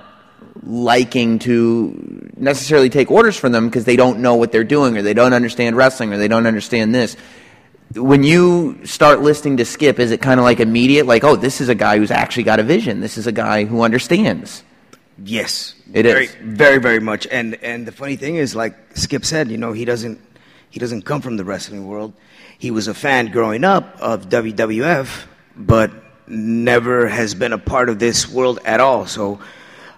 liking 0.63 1.39
to 1.39 2.29
necessarily 2.37 2.89
take 2.89 3.09
orders 3.11 3.37
from 3.37 3.51
them 3.51 3.67
because 3.67 3.85
they 3.85 3.95
don't 3.95 4.19
know 4.19 4.35
what 4.35 4.51
they're 4.51 4.63
doing 4.63 4.97
or 4.97 5.01
they 5.01 5.13
don't 5.13 5.33
understand 5.33 5.75
wrestling 5.77 6.13
or 6.13 6.17
they 6.17 6.27
don't 6.27 6.45
understand 6.47 6.93
this. 6.93 7.15
When 7.95 8.23
you 8.23 8.79
start 8.85 9.21
listening 9.21 9.57
to 9.57 9.65
Skip, 9.65 9.99
is 9.99 10.11
it 10.11 10.21
kind 10.21 10.39
of 10.39 10.45
like 10.45 10.59
immediate, 10.59 11.05
like, 11.05 11.23
oh, 11.23 11.35
this 11.35 11.59
is 11.59 11.67
a 11.69 11.75
guy 11.75 11.97
who's 11.97 12.11
actually 12.11 12.43
got 12.43 12.59
a 12.59 12.63
vision. 12.63 13.01
This 13.01 13.17
is 13.17 13.27
a 13.27 13.31
guy 13.33 13.65
who 13.65 13.81
understands. 13.81 14.63
Yes, 15.23 15.75
It 15.93 16.03
very, 16.03 16.25
is. 16.25 16.35
very, 16.41 16.79
very 16.79 16.99
much. 16.99 17.27
And 17.29 17.55
and 17.55 17.85
the 17.85 17.91
funny 17.91 18.15
thing 18.15 18.35
is, 18.37 18.55
like 18.55 18.75
Skip 18.95 19.25
said, 19.25 19.51
you 19.51 19.57
know, 19.57 19.71
he 19.73 19.85
doesn't 19.85 20.19
he 20.69 20.79
doesn't 20.79 21.03
come 21.03 21.21
from 21.21 21.35
the 21.37 21.43
wrestling 21.43 21.85
world. 21.85 22.13
He 22.57 22.71
was 22.71 22.87
a 22.87 22.93
fan 22.93 23.27
growing 23.27 23.63
up 23.63 23.97
of 23.99 24.29
WWF, 24.29 25.25
but 25.57 25.91
never 26.27 27.07
has 27.07 27.35
been 27.35 27.51
a 27.53 27.57
part 27.57 27.89
of 27.89 27.99
this 27.99 28.27
world 28.29 28.59
at 28.63 28.79
all. 28.79 29.05
So, 29.05 29.39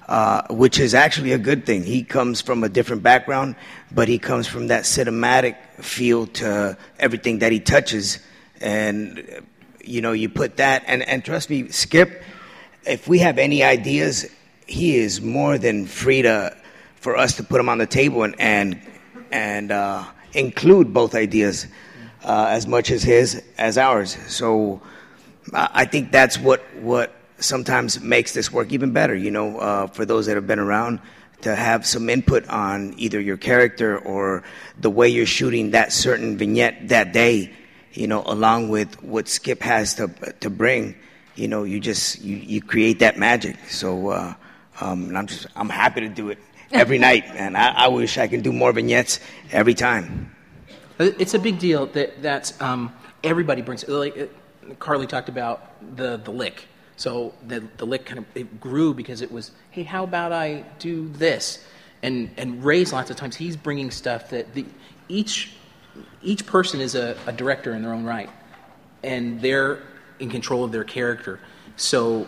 uh, 0.08 0.44
which 0.50 0.80
is 0.80 0.94
actually 0.94 1.32
a 1.32 1.38
good 1.38 1.66
thing. 1.66 1.84
He 1.84 2.04
comes 2.04 2.42
from 2.42 2.64
a 2.64 2.70
different 2.70 3.04
background, 3.04 3.56
but 3.92 4.08
he 4.08 4.20
comes 4.20 4.48
from 4.48 4.68
that 4.68 4.84
cinematic 4.84 5.56
feel 5.82 6.28
to 6.28 6.78
everything 7.00 7.40
that 7.40 7.52
he 7.52 7.60
touches. 7.60 8.20
And, 8.62 9.44
you 9.84 10.02
know, 10.02 10.12
you 10.12 10.30
put 10.30 10.58
that, 10.58 10.84
and, 10.88 11.02
and 11.04 11.24
trust 11.24 11.50
me, 11.50 11.70
Skip, 11.70 12.24
if 12.86 13.08
we 13.08 13.20
have 13.20 13.38
any 13.38 13.64
ideas, 13.64 14.30
he 14.68 14.98
is 14.98 15.22
more 15.22 15.58
than 15.58 15.86
free 15.86 16.22
to, 16.22 16.56
for 16.96 17.18
us 17.18 17.36
to 17.38 17.44
put 17.44 17.58
them 17.58 17.70
on 17.70 17.78
the 17.78 17.86
table 17.86 18.24
and, 18.24 18.36
and, 18.40 18.82
and 19.32 19.72
uh, 19.72 20.04
include 20.34 20.94
both 20.94 21.16
ideas 21.16 21.68
uh, 22.24 22.48
as 22.50 22.68
much 22.68 22.92
as 22.92 23.04
his 23.04 23.44
as 23.58 23.78
ours. 23.78 24.18
So 24.28 24.82
I 25.54 25.86
think 25.86 26.12
that's 26.12 26.38
what, 26.38 26.62
what 26.76 27.14
sometimes 27.40 28.00
makes 28.02 28.34
this 28.34 28.52
work 28.52 28.72
even 28.72 28.92
better, 28.92 29.16
you 29.16 29.32
know, 29.32 29.58
uh, 29.60 29.88
for 29.88 30.06
those 30.06 30.26
that 30.26 30.36
have 30.36 30.48
been 30.48 30.60
around 30.60 31.00
to 31.42 31.56
have 31.56 31.86
some 31.86 32.10
input 32.10 32.48
on 32.48 32.94
either 32.98 33.20
your 33.20 33.38
character 33.38 33.98
or 34.00 34.44
the 34.80 34.90
way 34.90 35.10
you're 35.10 35.26
shooting 35.26 35.72
that 35.72 35.92
certain 35.92 36.38
vignette 36.38 36.88
that 36.88 37.12
day, 37.12 37.52
you 37.94 38.08
know, 38.08 38.24
along 38.26 38.70
with 38.70 39.02
what 39.04 39.28
Skip 39.28 39.62
has 39.62 39.96
to, 39.96 40.08
to 40.40 40.50
bring, 40.50 40.96
you 41.36 41.48
know, 41.48 41.64
you 41.64 41.80
just, 41.80 42.22
you, 42.22 42.38
you 42.38 42.62
create 42.62 43.00
that 43.00 43.18
magic. 43.18 43.58
So, 43.68 44.10
uh, 44.10 44.34
um, 44.80 45.16
I'm 45.16 45.28
just, 45.28 45.48
I'm 45.56 45.70
happy 45.70 46.02
to 46.02 46.10
do 46.10 46.30
it 46.30 46.40
every 46.72 46.98
night, 47.10 47.26
and 47.28 47.58
I, 47.58 47.86
I 47.86 47.88
wish 47.88 48.18
I 48.18 48.28
can 48.28 48.42
do 48.42 48.52
more 48.52 48.72
vignettes 48.72 49.20
every 49.52 49.74
time. 49.74 50.34
It's 51.00 51.34
a 51.34 51.40
big 51.40 51.60
deal 51.60 51.88
that 51.88 52.22
that's 52.22 52.60
um, 52.62 52.94
everybody 53.24 53.62
brings. 53.62 53.88
Like 53.88 54.18
uh, 54.18 54.74
Karlee 54.76 55.08
talked 55.08 55.30
about 55.30 55.96
the 55.96 56.18
the 56.18 56.32
lick. 56.32 56.68
So 56.96 57.34
the 57.46 57.64
the 57.78 57.86
lick 57.86 58.06
kind 58.06 58.20
of 58.20 58.26
it 58.36 58.60
grew 58.60 58.94
because 58.94 59.22
it 59.22 59.32
was, 59.32 59.52
hey, 59.72 59.84
how 59.84 60.04
about 60.04 60.32
I 60.32 60.64
do 60.80 61.10
this? 61.10 61.64
And 62.02 62.30
and 62.38 62.64
Rey's 62.64 62.94
lots 62.94 63.10
of 63.10 63.16
times 63.16 63.36
he's 63.36 63.58
bringing 63.58 63.92
stuff 63.92 64.30
that 64.30 64.54
the 64.54 64.66
each 65.08 65.52
each 66.22 66.46
person 66.46 66.82
is 66.82 66.96
a, 66.96 67.18
a 67.28 67.32
director 67.32 67.74
in 67.74 67.82
their 67.82 67.94
own 67.94 68.04
right, 68.04 68.30
and 69.04 69.42
they're 69.42 69.80
in 70.20 70.30
control 70.30 70.64
of 70.64 70.72
their 70.72 70.84
character. 70.84 71.40
So 71.76 72.28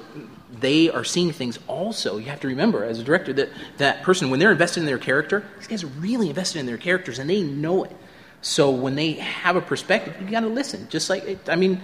they 0.59 0.89
are 0.89 1.03
seeing 1.03 1.31
things 1.31 1.59
also. 1.67 2.17
You 2.17 2.25
have 2.25 2.39
to 2.41 2.47
remember, 2.47 2.83
as 2.83 2.99
a 2.99 3.03
director, 3.03 3.33
that 3.33 3.49
that 3.77 4.03
person, 4.03 4.29
when 4.29 4.39
they're 4.39 4.51
invested 4.51 4.79
in 4.79 4.85
their 4.85 4.97
character, 4.97 5.45
these 5.57 5.67
guys 5.67 5.83
are 5.83 5.87
really 5.99 6.29
invested 6.29 6.59
in 6.59 6.65
their 6.65 6.77
characters 6.77 7.19
and 7.19 7.29
they 7.29 7.43
know 7.43 7.83
it. 7.83 7.95
So 8.41 8.71
when 8.71 8.95
they 8.95 9.13
have 9.13 9.55
a 9.55 9.61
perspective, 9.61 10.15
you 10.21 10.29
got 10.29 10.41
to 10.41 10.47
listen. 10.47 10.87
Just 10.89 11.09
like, 11.09 11.23
it, 11.23 11.49
I 11.49 11.55
mean, 11.55 11.81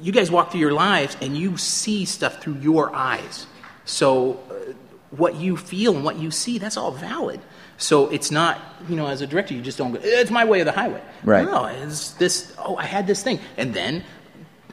you 0.00 0.12
guys 0.12 0.30
walk 0.30 0.50
through 0.50 0.60
your 0.60 0.72
lives 0.72 1.16
and 1.20 1.36
you 1.36 1.56
see 1.56 2.04
stuff 2.04 2.42
through 2.42 2.56
your 2.56 2.94
eyes. 2.94 3.46
So 3.84 4.40
uh, 4.50 4.72
what 5.10 5.36
you 5.36 5.56
feel 5.56 5.94
and 5.94 6.04
what 6.04 6.18
you 6.18 6.30
see, 6.30 6.58
that's 6.58 6.76
all 6.76 6.92
valid. 6.92 7.40
So 7.76 8.08
it's 8.08 8.30
not, 8.30 8.60
you 8.88 8.96
know, 8.96 9.06
as 9.06 9.20
a 9.20 9.26
director, 9.26 9.54
you 9.54 9.62
just 9.62 9.78
don't 9.78 9.92
go, 9.92 10.00
it's 10.02 10.30
my 10.30 10.44
way 10.44 10.60
of 10.60 10.66
the 10.66 10.72
highway. 10.72 11.02
Right. 11.24 11.44
No, 11.44 11.64
it's 11.66 12.12
this, 12.12 12.54
oh, 12.58 12.76
I 12.76 12.84
had 12.84 13.06
this 13.06 13.22
thing. 13.22 13.40
And 13.56 13.74
then 13.74 14.04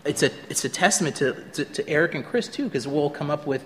it's 0.06 0.24
a, 0.24 0.32
it's 0.50 0.64
a 0.66 0.70
testament 0.70 1.16
to, 1.18 1.34
to, 1.54 1.66
to 1.66 1.90
Eric 1.90 2.16
and 2.16 2.26
Chris, 2.26 2.48
too, 2.48 2.66
because 2.66 2.88
we'll 2.88 3.10
come 3.10 3.30
up 3.32 3.48
with, 3.48 3.64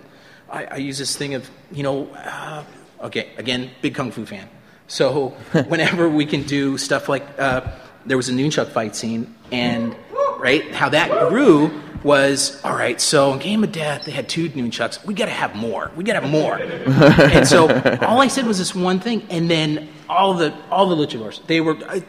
I, 0.49 0.66
I, 0.66 0.76
use 0.78 0.97
this 0.97 1.16
thing 1.16 1.34
of, 1.34 1.49
you 1.72 1.84
know, 1.84 2.07
uh, 2.14 2.64
okay, 3.01 3.32
again, 3.38 3.72
big 3.82 3.95
Kung 3.95 4.12
Fu 4.12 4.26
fan. 4.26 4.47
So 4.88 5.30
whenever 5.68 6.09
we 6.09 6.26
can 6.26 6.43
do 6.43 6.78
stuff 6.78 7.09
like, 7.09 7.24
uh, 7.39 7.62
there 8.05 8.18
was 8.18 8.30
a 8.30 8.34
nunchuck 8.34 8.70
fight 8.70 8.95
scene, 8.95 9.34
and 9.51 9.95
right, 10.42 10.74
how 10.74 10.89
that 10.89 11.30
grew 11.30 11.82
was 12.04 12.64
all 12.64 12.76
right. 12.76 13.00
So 13.00 13.34
in 13.34 13.39
Game 13.39 13.64
of 13.64 13.72
Death, 13.72 14.06
they 14.06 14.12
had 14.12 14.28
two 14.28 14.50
nunchucks. 14.50 15.06
We 15.06 15.14
got 15.14 15.26
to 15.26 15.32
have 15.32 15.56
more. 15.56 15.92
We 15.96 16.04
got 16.04 16.14
to 16.14 16.22
have 16.22 16.30
more. 16.30 16.58
and 17.32 17.48
so 17.48 17.70
all 18.02 18.22
I 18.22 18.28
said 18.28 18.46
was 18.48 18.58
this 18.58 18.74
one 18.74 19.00
thing, 19.00 19.26
and 19.30 19.50
then 19.50 19.89
all 20.10 20.34
the 20.34 20.54
all 20.70 20.88
the 20.88 20.96
luchadors, 20.96 21.46
they 21.48 21.62
were. 21.62 21.78
Uh, 21.88 22.00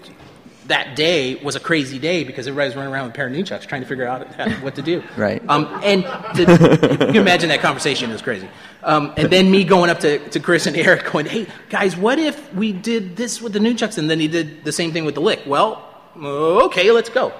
that 0.66 0.94
day 0.94 1.34
was 1.34 1.56
a 1.56 1.60
crazy 1.60 1.98
day 1.98 2.22
because 2.22 2.46
everybody 2.46 2.68
was 2.68 2.76
running 2.76 2.92
around 2.92 3.06
with 3.06 3.14
a 3.14 3.16
pair 3.16 3.26
of 3.26 3.32
nunchucks 3.32 3.66
trying 3.66 3.82
to 3.82 3.86
figure 3.86 4.06
out 4.06 4.26
what 4.62 4.76
to 4.76 4.80
do. 4.80 5.02
Right. 5.16 5.42
Um, 5.48 5.66
and 5.82 6.04
the, 6.36 6.88
you 6.92 6.96
can 6.98 7.16
imagine 7.16 7.48
that 7.48 7.60
conversation. 7.60 8.10
It 8.10 8.12
was 8.12 8.22
crazy. 8.22 8.48
Um, 8.82 9.12
and 9.16 9.28
then 9.28 9.50
me 9.50 9.64
going 9.64 9.90
up 9.90 9.98
to, 10.00 10.18
to 10.30 10.40
Chris 10.40 10.66
and 10.66 10.76
Eric 10.76 11.10
going, 11.10 11.26
hey, 11.26 11.48
guys, 11.68 11.96
what 11.96 12.20
if 12.20 12.54
we 12.54 12.72
did 12.72 13.16
this 13.16 13.42
with 13.42 13.52
the 13.52 13.58
nunchucks 13.58 13.98
and 13.98 14.08
then 14.08 14.20
he 14.20 14.28
did 14.28 14.64
the 14.64 14.72
same 14.72 14.92
thing 14.92 15.04
with 15.04 15.16
the 15.16 15.20
lick? 15.20 15.42
Well, 15.46 15.84
okay, 16.16 16.90
let's 16.92 17.10
go. 17.10 17.32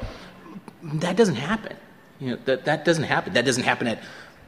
That 0.83 1.17
doesn't 1.17 1.37
happen. 1.37 1.77
You 2.21 2.31
know, 2.31 2.37
that, 2.45 2.65
that 2.65 2.85
doesn't 2.85 3.05
happen. 3.05 3.33
That 3.33 3.45
doesn't 3.45 3.65
happen 3.65 3.87
at 3.87 3.99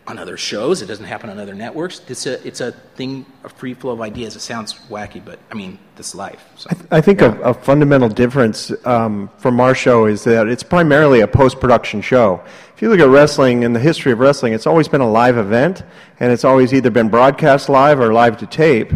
on 0.06 0.18
other 0.18 0.36
shows. 0.36 0.82
It 0.82 0.86
doesn't 0.86 1.06
happen 1.06 1.30
on 1.30 1.38
other 1.38 1.54
networks. 1.54 2.00
It's 2.08 2.26
a 2.26 2.46
it's 2.46 2.60
a 2.60 2.72
thing, 2.72 3.24
a 3.42 3.48
free 3.48 3.74
flow 3.74 3.92
of 3.92 4.00
ideas. 4.00 4.36
It 4.36 4.40
sounds 4.40 4.74
wacky, 4.90 5.24
but 5.24 5.38
I 5.50 5.54
mean, 5.54 5.78
this 5.96 6.14
life. 6.14 6.44
So. 6.56 6.68
I, 6.70 6.74
th- 6.74 6.86
I 6.90 7.00
think 7.00 7.20
yeah. 7.20 7.36
a, 7.38 7.50
a, 7.50 7.54
fundamental 7.54 8.08
difference 8.08 8.70
um, 8.86 9.30
from 9.38 9.60
our 9.60 9.74
show 9.74 10.06
is 10.06 10.24
that 10.24 10.46
it's 10.46 10.62
primarily 10.62 11.20
a 11.20 11.26
post 11.26 11.58
production 11.58 12.02
show. 12.02 12.42
If 12.76 12.82
you 12.82 12.90
look 12.90 13.00
at 13.00 13.08
wrestling 13.08 13.62
in 13.62 13.72
the 13.72 13.80
history 13.80 14.12
of 14.12 14.18
wrestling, 14.18 14.52
it's 14.52 14.66
always 14.66 14.88
been 14.88 15.00
a 15.00 15.10
live 15.10 15.38
event, 15.38 15.82
and 16.20 16.30
it's 16.30 16.44
always 16.44 16.74
either 16.74 16.90
been 16.90 17.08
broadcast 17.08 17.68
live 17.68 17.98
or 18.00 18.12
live 18.12 18.36
to 18.38 18.46
tape. 18.46 18.92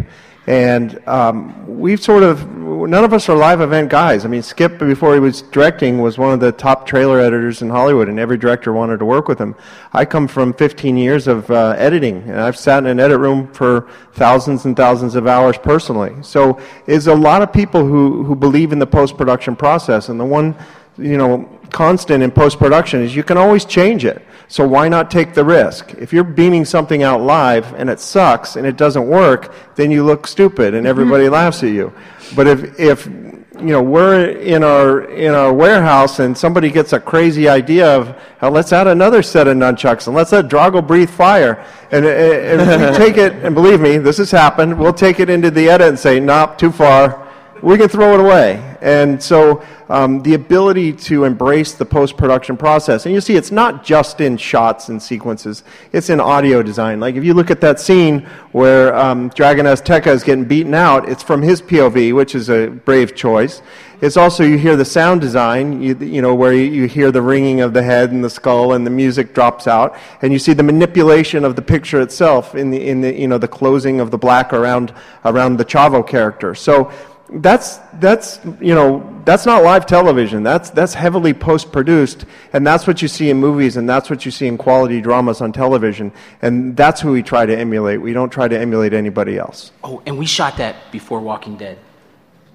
And 0.47 1.07
um, 1.07 1.79
we've 1.79 2.01
sort 2.01 2.23
of, 2.23 2.49
none 2.57 3.03
of 3.03 3.13
us 3.13 3.29
are 3.29 3.35
live 3.35 3.61
event 3.61 3.89
guys. 3.89 4.25
I 4.25 4.29
mean, 4.29 4.41
Skip, 4.41 4.79
before 4.79 5.13
he 5.13 5.19
was 5.19 5.43
directing, 5.43 5.99
was 5.99 6.17
one 6.17 6.33
of 6.33 6.39
the 6.39 6.51
top 6.51 6.87
trailer 6.87 7.19
editors 7.19 7.61
in 7.61 7.69
Hollywood, 7.69 8.09
and 8.09 8.19
every 8.19 8.37
director 8.37 8.73
wanted 8.73 8.97
to 8.99 9.05
work 9.05 9.27
with 9.27 9.37
him. 9.37 9.55
I 9.93 10.05
come 10.05 10.27
from 10.27 10.53
15 10.53 10.97
years 10.97 11.27
of 11.27 11.51
uh, 11.51 11.75
editing, 11.77 12.23
and 12.23 12.39
I've 12.39 12.57
sat 12.57 12.79
in 12.79 12.87
an 12.87 12.99
edit 12.99 13.19
room 13.19 13.51
for 13.53 13.89
thousands 14.13 14.65
and 14.65 14.75
thousands 14.75 15.15
of 15.15 15.27
hours 15.27 15.57
personally. 15.57 16.15
So 16.23 16.59
there's 16.87 17.07
a 17.07 17.15
lot 17.15 17.41
of 17.41 17.53
people 17.53 17.85
who, 17.85 18.23
who 18.23 18.35
believe 18.35 18.71
in 18.71 18.79
the 18.79 18.87
post 18.87 19.17
production 19.17 19.55
process, 19.55 20.09
and 20.09 20.19
the 20.19 20.25
one, 20.25 20.55
you 20.97 21.17
know, 21.17 21.47
constant 21.71 22.23
in 22.23 22.31
post 22.31 22.57
production 22.57 23.01
is 23.01 23.15
you 23.15 23.23
can 23.23 23.37
always 23.37 23.65
change 23.65 24.03
it. 24.03 24.25
So 24.49 24.67
why 24.67 24.89
not 24.89 25.11
take 25.11 25.35
the 25.35 25.45
risk? 25.45 25.93
If 25.93 26.11
you're 26.11 26.23
beaming 26.23 26.65
something 26.65 27.03
out 27.03 27.21
live 27.21 27.71
and 27.75 27.87
it 27.87 27.99
sucks 27.99 28.55
and 28.55 28.65
it 28.65 28.77
doesn't 28.77 29.07
work, 29.07 29.53
then 29.75 29.91
you 29.91 30.03
look 30.03 30.25
stupid 30.25 30.73
and 30.73 30.87
everybody 30.87 31.25
mm-hmm. 31.25 31.33
laughs 31.33 31.63
at 31.63 31.69
you. 31.69 31.93
But 32.35 32.47
if 32.47 32.79
if 32.79 33.05
you 33.05 33.73
know 33.73 33.83
we're 33.83 34.31
in 34.31 34.63
our 34.63 35.01
in 35.01 35.35
our 35.35 35.53
warehouse 35.53 36.17
and 36.19 36.35
somebody 36.35 36.71
gets 36.71 36.93
a 36.93 36.99
crazy 36.99 37.47
idea 37.47 37.95
of 37.95 38.19
oh, 38.41 38.49
let's 38.49 38.73
add 38.73 38.87
another 38.87 39.21
set 39.21 39.47
of 39.47 39.55
nunchucks 39.55 40.07
and 40.07 40.15
let's 40.15 40.31
let 40.31 40.47
Drago 40.47 40.85
breathe 40.85 41.09
fire 41.09 41.63
and, 41.91 42.05
and 42.05 42.91
we 42.91 42.97
take 43.05 43.17
it 43.17 43.33
and 43.43 43.53
believe 43.53 43.81
me 43.81 43.97
this 43.97 44.17
has 44.17 44.31
happened 44.31 44.79
we'll 44.79 44.93
take 44.93 45.19
it 45.19 45.29
into 45.29 45.51
the 45.51 45.69
edit 45.69 45.89
and 45.89 45.99
say 45.99 46.19
nope 46.19 46.57
too 46.57 46.71
far 46.71 47.28
we 47.61 47.77
can 47.77 47.89
throw 47.89 48.13
it 48.13 48.19
away. 48.19 48.77
And 48.81 49.21
so 49.21 49.63
um, 49.89 50.21
the 50.21 50.35
ability 50.35 50.93
to 50.93 51.25
embrace 51.25 51.73
the 51.73 51.85
post 51.85 52.15
production 52.15 52.55
process, 52.55 53.05
and 53.05 53.13
you 53.13 53.21
see 53.21 53.35
it's 53.35 53.51
not 53.51 53.83
just 53.83 54.21
in 54.21 54.37
shots 54.37 54.89
and 54.89 55.01
sequences, 55.01 55.63
it's 55.91 56.09
in 56.09 56.19
audio 56.19 56.63
design. 56.63 56.99
Like 56.99 57.15
if 57.15 57.23
you 57.23 57.33
look 57.33 57.51
at 57.51 57.61
that 57.61 57.79
scene 57.79 58.21
where 58.51 58.95
um, 58.95 59.29
Dragon 59.29 59.65
Azteca 59.65 60.07
is 60.07 60.23
getting 60.23 60.45
beaten 60.45 60.73
out, 60.73 61.09
it's 61.09 61.23
from 61.23 61.41
his 61.41 61.61
POV, 61.61 62.15
which 62.15 62.35
is 62.35 62.49
a 62.49 62.67
brave 62.67 63.15
choice. 63.15 63.61
It's 64.01 64.15
also, 64.15 64.45
you 64.45 64.57
hear 64.57 64.77
the 64.77 64.85
sound 64.85 65.19
design, 65.19 65.81
you, 65.81 65.93
you 65.97 66.21
know, 66.21 66.33
where 66.33 66.53
you, 66.53 66.63
you 66.63 66.87
hear 66.87 67.11
the 67.11 67.21
ringing 67.21 67.59
of 67.59 67.73
the 67.73 67.83
head 67.83 68.13
and 68.13 68.23
the 68.23 68.29
skull 68.29 68.71
and 68.71 68.85
the 68.85 68.91
music 68.91 69.33
drops 69.33 69.67
out, 69.67 69.97
and 70.21 70.31
you 70.31 70.39
see 70.39 70.53
the 70.53 70.63
manipulation 70.63 71.43
of 71.43 71.57
the 71.57 71.61
picture 71.61 71.99
itself 71.99 72.55
in 72.55 72.71
the, 72.71 72.87
in 72.87 73.01
the, 73.01 73.13
you 73.13 73.27
know, 73.27 73.37
the 73.37 73.47
closing 73.47 73.99
of 73.99 74.09
the 74.09 74.17
black 74.17 74.53
around, 74.53 74.93
around 75.25 75.57
the 75.57 75.65
Chavo 75.65 76.07
character. 76.07 76.55
So 76.55 76.93
that's 77.31 77.77
that's 77.99 78.39
you 78.59 78.73
know 78.73 79.21
that's 79.23 79.45
not 79.45 79.63
live 79.63 79.85
television. 79.85 80.41
That's 80.41 80.71
that's 80.71 80.93
heavily 80.93 81.33
post 81.33 81.71
produced 81.71 82.25
and 82.53 82.65
that's 82.65 82.87
what 82.87 83.01
you 83.01 83.07
see 83.07 83.29
in 83.29 83.37
movies 83.37 83.77
and 83.77 83.87
that's 83.87 84.09
what 84.09 84.25
you 84.25 84.31
see 84.31 84.47
in 84.47 84.57
quality 84.57 84.99
dramas 85.01 85.41
on 85.41 85.51
television 85.51 86.11
and 86.41 86.75
that's 86.75 87.01
who 87.01 87.11
we 87.11 87.21
try 87.21 87.45
to 87.45 87.55
emulate. 87.57 88.01
We 88.01 88.13
don't 88.13 88.31
try 88.31 88.47
to 88.47 88.59
emulate 88.59 88.93
anybody 88.93 89.37
else. 89.37 89.71
Oh 89.83 90.01
and 90.07 90.17
we 90.17 90.25
shot 90.25 90.57
that 90.57 90.91
before 90.91 91.19
walking 91.19 91.55
dead. 91.55 91.77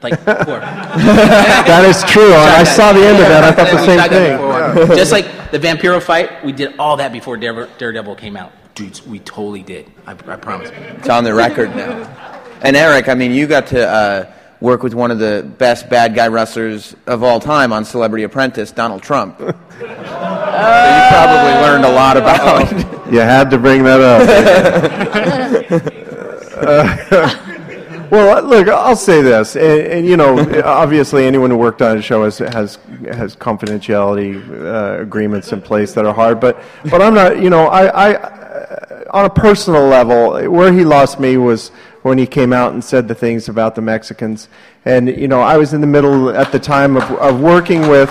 Like 0.02 0.12
before. 0.24 0.58
That 0.60 1.84
is 1.86 2.02
true. 2.10 2.34
I 2.34 2.64
saw 2.64 2.92
the 2.92 3.06
end 3.06 3.18
of 3.18 3.28
that. 3.28 3.44
I 3.44 3.52
thought 3.52 3.70
the 3.70 3.86
same 3.86 4.08
thing. 4.08 4.88
yeah. 4.90 4.96
just 4.96 5.12
like 5.12 5.52
the 5.52 5.58
vampiro 5.58 6.02
fight 6.02 6.44
we 6.44 6.50
did 6.50 6.76
all 6.78 6.96
that 6.96 7.12
before 7.12 7.36
daredevil 7.36 8.16
came 8.16 8.36
out. 8.36 8.52
Dudes 8.74 9.06
we 9.06 9.20
totally 9.20 9.62
did. 9.62 9.88
I, 10.06 10.12
I 10.12 10.36
promise. 10.36 10.70
It's 10.72 11.08
on 11.08 11.22
the 11.22 11.32
record 11.34 11.76
now. 11.76 12.10
And 12.62 12.76
eric 12.76 13.08
i 13.08 13.14
mean 13.14 13.30
you 13.32 13.46
got 13.46 13.66
to 13.68 13.86
uh, 13.86 14.32
work 14.64 14.82
with 14.82 14.94
one 14.94 15.10
of 15.10 15.18
the 15.18 15.48
best 15.58 15.90
bad 15.90 16.14
guy 16.14 16.26
wrestlers 16.26 16.96
of 17.06 17.22
all 17.22 17.38
time 17.38 17.72
on 17.72 17.84
Celebrity 17.84 18.24
Apprentice, 18.24 18.72
Donald 18.72 19.02
Trump. 19.02 19.38
so 19.38 19.46
you 19.46 19.52
probably 21.12 21.52
learned 21.62 21.84
a 21.84 21.92
lot 21.92 22.16
about. 22.16 22.72
you 23.12 23.20
had 23.20 23.50
to 23.50 23.58
bring 23.58 23.84
that 23.84 24.00
up. 24.00 24.24
Well, 28.10 28.44
look, 28.44 28.68
I'll 28.68 28.94
say 28.94 29.22
this, 29.22 29.56
and, 29.56 29.64
and, 29.64 30.06
you 30.06 30.16
know, 30.16 30.38
obviously, 30.62 31.24
anyone 31.24 31.50
who 31.50 31.56
worked 31.56 31.82
on 31.82 31.98
a 31.98 32.02
show 32.02 32.22
has 32.22 32.38
has 32.38 32.78
has 33.10 33.34
confidentiality 33.34 34.38
uh, 34.62 35.00
agreements 35.00 35.52
in 35.52 35.60
place 35.60 35.94
that 35.94 36.04
are 36.04 36.14
hard. 36.14 36.38
But 36.38 36.62
but 36.90 37.02
I'm 37.02 37.14
not, 37.14 37.40
you 37.42 37.50
know, 37.50 37.66
I, 37.66 38.12
I 38.12 39.08
on 39.10 39.24
a 39.24 39.30
personal 39.30 39.86
level, 39.86 40.48
where 40.48 40.72
he 40.72 40.84
lost 40.84 41.18
me 41.18 41.38
was 41.38 41.72
when 42.04 42.18
he 42.18 42.26
came 42.26 42.52
out 42.52 42.74
and 42.74 42.84
said 42.84 43.08
the 43.08 43.14
things 43.14 43.48
about 43.48 43.74
the 43.74 43.80
Mexicans, 43.80 44.48
and 44.84 45.08
you 45.08 45.26
know, 45.26 45.40
I 45.40 45.56
was 45.56 45.72
in 45.72 45.80
the 45.80 45.86
middle 45.86 46.28
at 46.28 46.52
the 46.52 46.58
time 46.58 46.98
of, 46.98 47.02
of 47.12 47.40
working 47.40 47.88
with 47.88 48.10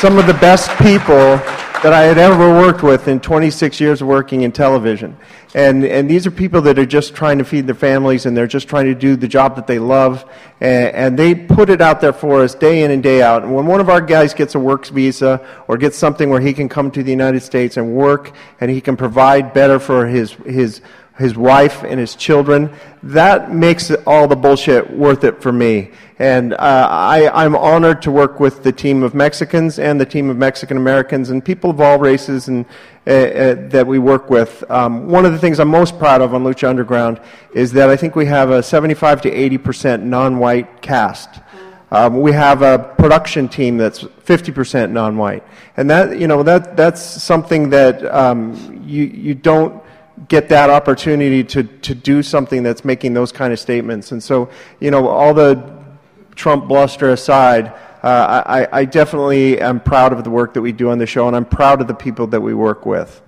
some 0.00 0.18
of 0.18 0.26
the 0.26 0.36
best 0.40 0.70
people 0.78 1.38
that 1.82 1.92
I 1.92 2.02
had 2.02 2.16
ever 2.16 2.48
worked 2.48 2.84
with 2.84 3.08
in 3.08 3.18
26 3.18 3.80
years 3.80 4.00
of 4.00 4.06
working 4.06 4.42
in 4.42 4.52
television. 4.52 5.16
And, 5.52 5.84
and 5.84 6.08
these 6.08 6.28
are 6.28 6.30
people 6.30 6.62
that 6.62 6.78
are 6.78 6.86
just 6.86 7.12
trying 7.12 7.38
to 7.38 7.44
feed 7.44 7.66
their 7.66 7.74
families 7.74 8.24
and 8.24 8.36
they're 8.36 8.46
just 8.46 8.68
trying 8.68 8.86
to 8.86 8.94
do 8.94 9.16
the 9.16 9.26
job 9.26 9.56
that 9.56 9.66
they 9.66 9.80
love. 9.80 10.24
And, 10.60 10.94
and 10.94 11.18
they 11.18 11.34
put 11.34 11.70
it 11.70 11.80
out 11.80 12.00
there 12.00 12.12
for 12.12 12.42
us 12.42 12.54
day 12.54 12.84
in 12.84 12.92
and 12.92 13.02
day 13.02 13.20
out. 13.20 13.42
And 13.42 13.52
when 13.52 13.66
one 13.66 13.80
of 13.80 13.88
our 13.88 14.00
guys 14.00 14.32
gets 14.32 14.54
a 14.54 14.60
works 14.60 14.90
visa 14.90 15.44
or 15.66 15.76
gets 15.76 15.98
something 15.98 16.30
where 16.30 16.40
he 16.40 16.52
can 16.52 16.68
come 16.68 16.90
to 16.92 17.02
the 17.02 17.10
United 17.10 17.40
States 17.40 17.76
and 17.76 17.92
work 17.92 18.32
and 18.60 18.70
he 18.70 18.80
can 18.80 18.96
provide 18.96 19.52
better 19.52 19.80
for 19.80 20.06
his, 20.06 20.32
his 20.46 20.82
his 21.22 21.36
wife 21.36 21.82
and 21.84 21.98
his 21.98 22.14
children. 22.14 22.70
That 23.02 23.52
makes 23.52 23.90
all 24.06 24.28
the 24.28 24.36
bullshit 24.36 24.90
worth 24.90 25.24
it 25.24 25.40
for 25.40 25.52
me. 25.52 25.90
And 26.18 26.52
uh, 26.54 26.58
I, 26.58 27.30
I'm 27.32 27.56
honored 27.56 28.02
to 28.02 28.10
work 28.10 28.38
with 28.38 28.62
the 28.62 28.72
team 28.72 29.02
of 29.02 29.14
Mexicans 29.14 29.78
and 29.78 30.00
the 30.00 30.06
team 30.06 30.28
of 30.30 30.36
Mexican 30.36 30.76
Americans 30.76 31.30
and 31.30 31.44
people 31.44 31.70
of 31.70 31.80
all 31.80 31.98
races 31.98 32.48
and, 32.48 32.66
uh, 33.06 33.10
uh, 33.10 33.68
that 33.68 33.86
we 33.86 33.98
work 33.98 34.30
with. 34.30 34.62
Um, 34.70 35.08
one 35.08 35.24
of 35.24 35.32
the 35.32 35.38
things 35.38 35.58
I'm 35.58 35.68
most 35.68 35.98
proud 35.98 36.20
of 36.20 36.34
on 36.34 36.44
Lucha 36.44 36.68
Underground 36.68 37.20
is 37.54 37.72
that 37.72 37.88
I 37.88 37.96
think 37.96 38.14
we 38.14 38.26
have 38.26 38.50
a 38.50 38.62
75 38.62 39.22
to 39.22 39.32
80 39.32 39.58
percent 39.58 40.02
non-white 40.04 40.82
cast. 40.82 41.40
Um, 41.90 42.20
we 42.20 42.32
have 42.32 42.62
a 42.62 42.94
production 42.96 43.48
team 43.48 43.76
that's 43.76 44.02
50% 44.02 44.92
non-white, 44.92 45.44
and 45.76 45.90
that 45.90 46.18
you 46.18 46.26
know 46.26 46.42
that 46.42 46.74
that's 46.74 47.02
something 47.02 47.68
that 47.68 48.02
um, 48.06 48.82
you 48.86 49.04
you 49.04 49.34
don't 49.34 49.81
get 50.28 50.48
that 50.50 50.70
opportunity 50.70 51.42
to, 51.44 51.62
to 51.62 51.94
do 51.94 52.22
something 52.22 52.62
that's 52.62 52.84
making 52.84 53.14
those 53.14 53.32
kind 53.32 53.52
of 53.52 53.58
statements. 53.58 54.12
And 54.12 54.22
so, 54.22 54.50
you 54.80 54.90
know, 54.90 55.08
all 55.08 55.34
the 55.34 55.82
Trump 56.34 56.68
bluster 56.68 57.10
aside, 57.10 57.72
uh, 58.02 58.42
I, 58.46 58.80
I 58.80 58.84
definitely 58.84 59.60
am 59.60 59.80
proud 59.80 60.12
of 60.12 60.24
the 60.24 60.30
work 60.30 60.54
that 60.54 60.62
we 60.62 60.72
do 60.72 60.90
on 60.90 60.98
the 60.98 61.06
show, 61.06 61.28
and 61.28 61.36
I'm 61.36 61.44
proud 61.44 61.80
of 61.80 61.86
the 61.86 61.94
people 61.94 62.26
that 62.28 62.40
we 62.40 62.54
work 62.54 62.84
with. 62.84 63.22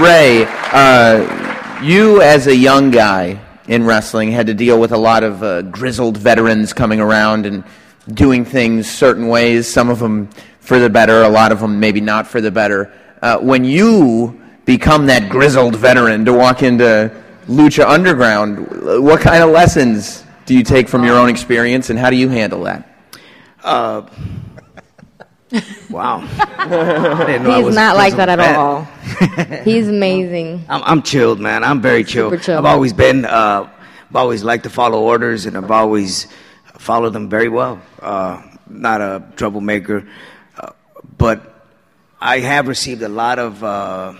Rey, 0.00 0.46
uh, 0.72 1.80
you 1.82 2.22
as 2.22 2.46
a 2.46 2.56
young 2.56 2.90
guy 2.90 3.40
in 3.68 3.84
wrestling 3.84 4.32
had 4.32 4.46
to 4.46 4.54
deal 4.54 4.80
with 4.80 4.92
a 4.92 4.96
lot 4.96 5.22
of 5.22 5.42
uh, 5.42 5.62
grizzled 5.62 6.16
veterans 6.16 6.72
coming 6.72 7.00
around 7.00 7.46
and 7.46 7.62
doing 8.08 8.44
things 8.44 8.90
certain 8.90 9.28
ways, 9.28 9.66
some 9.66 9.88
of 9.88 9.98
them 9.98 10.28
for 10.60 10.78
the 10.78 10.90
better, 10.90 11.22
a 11.22 11.28
lot 11.28 11.52
of 11.52 11.60
them 11.60 11.80
maybe 11.80 12.00
not 12.00 12.26
for 12.26 12.40
the 12.40 12.50
better. 12.50 12.92
Uh, 13.20 13.38
when 13.38 13.64
you 13.64 14.40
become 14.64 15.06
that 15.06 15.28
grizzled 15.28 15.76
veteran 15.76 16.24
to 16.24 16.32
walk 16.32 16.62
into 16.62 17.10
Lucha 17.46 17.84
Underground, 17.84 19.04
what 19.04 19.20
kind 19.20 19.42
of 19.42 19.50
lessons 19.50 20.24
do 20.46 20.54
you 20.54 20.62
take 20.62 20.88
from 20.88 21.04
your 21.04 21.16
own 21.16 21.28
experience, 21.28 21.90
and 21.90 21.98
how 21.98 22.10
do 22.10 22.16
you 22.16 22.28
handle 22.28 22.64
that? 22.64 22.88
Uh, 23.62 24.08
wow. 25.90 26.18
He's 26.20 27.74
not 27.74 27.96
like 27.96 28.16
that 28.16 28.28
at 28.28 28.56
all. 28.56 28.82
He's 29.64 29.88
amazing. 29.88 30.64
I'm, 30.68 30.82
I'm, 30.82 31.02
chilled, 31.02 31.40
man. 31.40 31.62
I'm 31.62 31.80
very 31.80 32.04
chill. 32.04 32.36
chill. 32.38 32.58
I've 32.58 32.64
always 32.64 32.92
been, 32.92 33.24
uh, 33.24 33.70
I've 34.10 34.16
always 34.16 34.42
liked 34.42 34.64
to 34.64 34.70
follow 34.70 35.02
orders, 35.02 35.46
and 35.46 35.56
I've 35.56 35.70
always 35.70 36.26
follow 36.78 37.10
them 37.10 37.28
very 37.28 37.48
well. 37.48 37.80
Uh, 38.00 38.42
not 38.68 39.00
a 39.00 39.22
troublemaker, 39.36 40.06
uh, 40.58 40.70
but 41.18 41.66
I 42.20 42.40
have 42.40 42.68
received 42.68 43.02
a 43.02 43.08
lot 43.08 43.38
of 43.38 43.62
uh, 43.62 44.14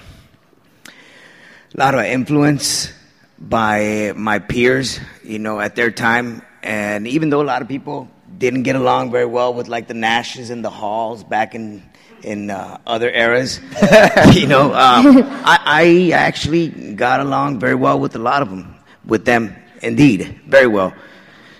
lot 1.74 1.94
of 1.94 2.04
influence 2.04 2.92
by 3.38 4.12
my 4.14 4.38
peers, 4.38 5.00
you 5.24 5.38
know, 5.38 5.60
at 5.60 5.74
their 5.74 5.90
time, 5.90 6.42
and 6.62 7.06
even 7.06 7.30
though 7.30 7.42
a 7.42 7.48
lot 7.48 7.62
of 7.62 7.68
people 7.68 8.08
didn't 8.38 8.62
get 8.62 8.76
along 8.76 9.10
very 9.10 9.26
well 9.26 9.54
with 9.54 9.68
like 9.68 9.88
the 9.88 9.94
Nashes 9.94 10.50
and 10.50 10.64
the 10.64 10.70
Halls 10.70 11.24
back 11.24 11.54
in 11.54 11.82
in 12.22 12.50
uh, 12.50 12.78
other 12.86 13.10
eras. 13.10 13.60
you 14.32 14.46
know, 14.46 14.72
um, 14.74 15.22
I, 15.44 15.58
I, 15.64 16.10
actually 16.14 16.68
got 16.94 17.20
along 17.20 17.58
very 17.58 17.74
well 17.74 17.98
with 17.98 18.14
a 18.14 18.18
lot 18.18 18.42
of 18.42 18.50
them, 18.50 18.76
with 19.04 19.24
them 19.24 19.56
indeed, 19.82 20.40
very 20.46 20.68
well. 20.68 20.94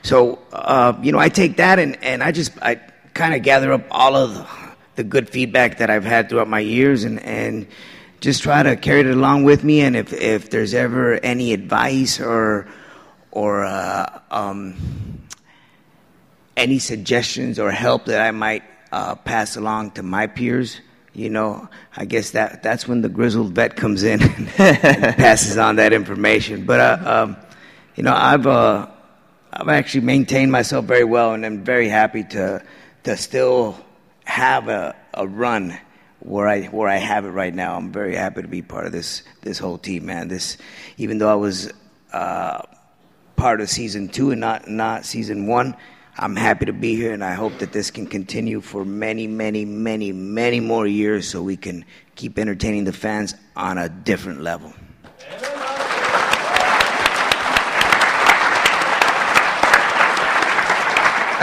So, 0.03 0.41
uh, 0.53 0.95
you 1.01 1.13
know, 1.13 1.19
I 1.19 1.29
take 1.29 1.57
that 1.59 1.79
and, 1.79 2.03
and 2.03 2.23
I 2.23 2.33
just, 2.33 2.53
I 2.61 2.77
kind 3.15 3.35
of 3.35 3.43
gather 3.43 3.73
up 3.73 3.85
all 3.91 4.17
of 4.17 4.49
the, 4.97 5.05
good 5.05 5.29
feedback 5.29 5.79
that 5.79 5.91
I've 5.91 6.05
had 6.05 6.29
throughout 6.29 6.49
my 6.49 6.61
years 6.61 7.03
and, 7.03 7.21
and 7.21 7.67
just 8.21 8.43
try 8.43 8.63
to 8.63 8.77
carry 8.77 9.01
it 9.01 9.07
along 9.07 9.43
with 9.43 9.65
me. 9.65 9.81
And 9.81 9.97
if, 9.97 10.13
if 10.13 10.51
there's 10.51 10.75
ever 10.75 11.15
any 11.15 11.53
advice 11.53 12.21
or, 12.21 12.69
or 13.33 13.65
uh, 13.65 14.21
um, 14.31 14.77
any 16.57 16.79
suggestions 16.79 17.59
or 17.59 17.73
help 17.73 18.05
that 18.05 18.21
I 18.21 18.31
might 18.31 18.63
uh, 18.93 19.17
pass 19.17 19.57
along 19.57 19.93
to 19.93 20.03
my 20.03 20.29
peers, 20.29 20.81
you 21.15 21.31
know, 21.31 21.69
I 21.97 22.05
guess 22.05 22.31
that 22.31 22.63
that's 22.63 22.89
when 22.89 23.03
the 23.03 23.09
grizzled 23.09 23.55
vet 23.55 23.77
comes 23.77 24.03
in 24.03 24.23
and, 24.23 24.49
passes 25.17 25.59
on 25.59 25.77
that 25.77 25.93
information. 25.93 26.65
But 26.65 26.81
uh, 26.81 27.25
um, 27.25 27.37
you 27.97 28.03
know, 28.03 28.15
I've 28.15 28.47
uh, 28.47 28.87
I've 29.55 29.69
actually 29.69 30.01
maintained 30.03 30.51
myself 30.51 30.87
very 30.87 31.05
well, 31.05 31.35
and 31.35 31.45
I'm 31.45 31.63
very 31.63 31.89
happy 31.89 32.25
to 32.25 32.63
to 33.05 33.17
still 33.17 33.77
have 34.25 34.69
a, 34.69 34.97
a 35.13 35.27
run 35.27 35.79
where 36.21 36.49
I 36.49 36.63
where 36.67 36.89
I 36.89 36.97
have 36.97 37.27
it 37.27 37.31
right 37.31 37.55
now. 37.55 37.77
I'm 37.77 37.93
very 37.93 38.15
happy 38.15 38.43
to 38.43 38.49
be 38.49 38.63
part 38.63 38.87
of 38.87 38.93
this 38.93 39.23
this 39.43 39.59
whole 39.59 39.77
team, 39.77 40.07
man. 40.07 40.29
This 40.29 40.57
even 40.97 41.19
though 41.19 41.31
I 41.31 41.35
was 41.35 41.71
uh, 42.15 42.63
part 43.37 43.61
of 43.61 43.69
season 43.69 44.09
two 44.09 44.31
and 44.31 44.41
not 44.41 44.69
not 44.69 45.05
season 45.05 45.47
one, 45.47 45.77
I'm 46.17 46.35
happy 46.35 46.65
to 46.65 46.73
be 46.73 46.97
here, 46.97 47.13
and 47.13 47.23
I 47.23 47.35
hope 47.35 47.59
that 47.59 47.73
this 47.73 47.91
can 47.91 48.07
continue 48.07 48.63
for 48.63 48.87
many, 48.87 49.27
many, 49.27 49.67
many, 49.67 50.13
many 50.13 50.61
more 50.61 50.87
years, 50.87 51.29
so 51.29 51.43
we 51.43 51.59
can 51.59 51.85
keep 52.15 52.39
entertaining 52.39 52.85
the 52.85 52.93
fans 52.93 53.35
on 53.55 53.77
a 53.77 53.91
different 53.91 54.41
level. 54.41 54.73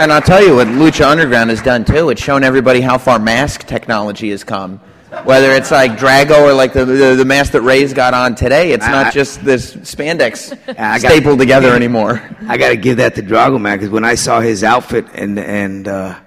And 0.00 0.10
I'll 0.10 0.22
tell 0.22 0.42
you 0.42 0.54
what 0.56 0.66
Lucha 0.66 1.04
Underground 1.04 1.50
has 1.50 1.60
done 1.60 1.84
too. 1.84 2.08
It's 2.08 2.22
shown 2.22 2.42
everybody 2.42 2.80
how 2.80 2.96
far 2.96 3.18
mask 3.18 3.66
technology 3.66 4.30
has 4.30 4.42
come. 4.42 4.78
Whether 5.24 5.52
it's 5.52 5.70
like 5.70 5.98
Drago 5.98 6.40
or 6.40 6.54
like 6.54 6.72
the, 6.72 6.86
the, 6.86 7.16
the 7.16 7.24
mask 7.26 7.52
that 7.52 7.60
Rey's 7.60 7.92
got 7.92 8.14
on 8.14 8.34
today, 8.34 8.72
it's 8.72 8.86
not 8.86 9.12
just 9.12 9.44
this 9.44 9.76
spandex 9.76 10.56
stapled 10.98 11.38
together 11.38 11.74
anymore. 11.74 12.26
I 12.48 12.56
got 12.56 12.70
to 12.70 12.76
give 12.76 12.96
that 12.96 13.14
to 13.16 13.22
Drago, 13.22 13.60
man, 13.60 13.76
because 13.76 13.90
when 13.90 14.06
I 14.06 14.14
saw 14.14 14.40
his 14.40 14.64
outfit 14.64 15.04
and 15.12 15.38
and 15.38 15.86
uh, 15.86 16.18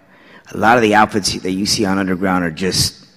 a 0.52 0.58
lot 0.58 0.78
of 0.78 0.84
the 0.84 0.94
outfits 0.94 1.34
that 1.42 1.52
you 1.54 1.66
see 1.66 1.84
on 1.84 1.98
Underground 1.98 2.44
are 2.44 2.52
just 2.52 3.08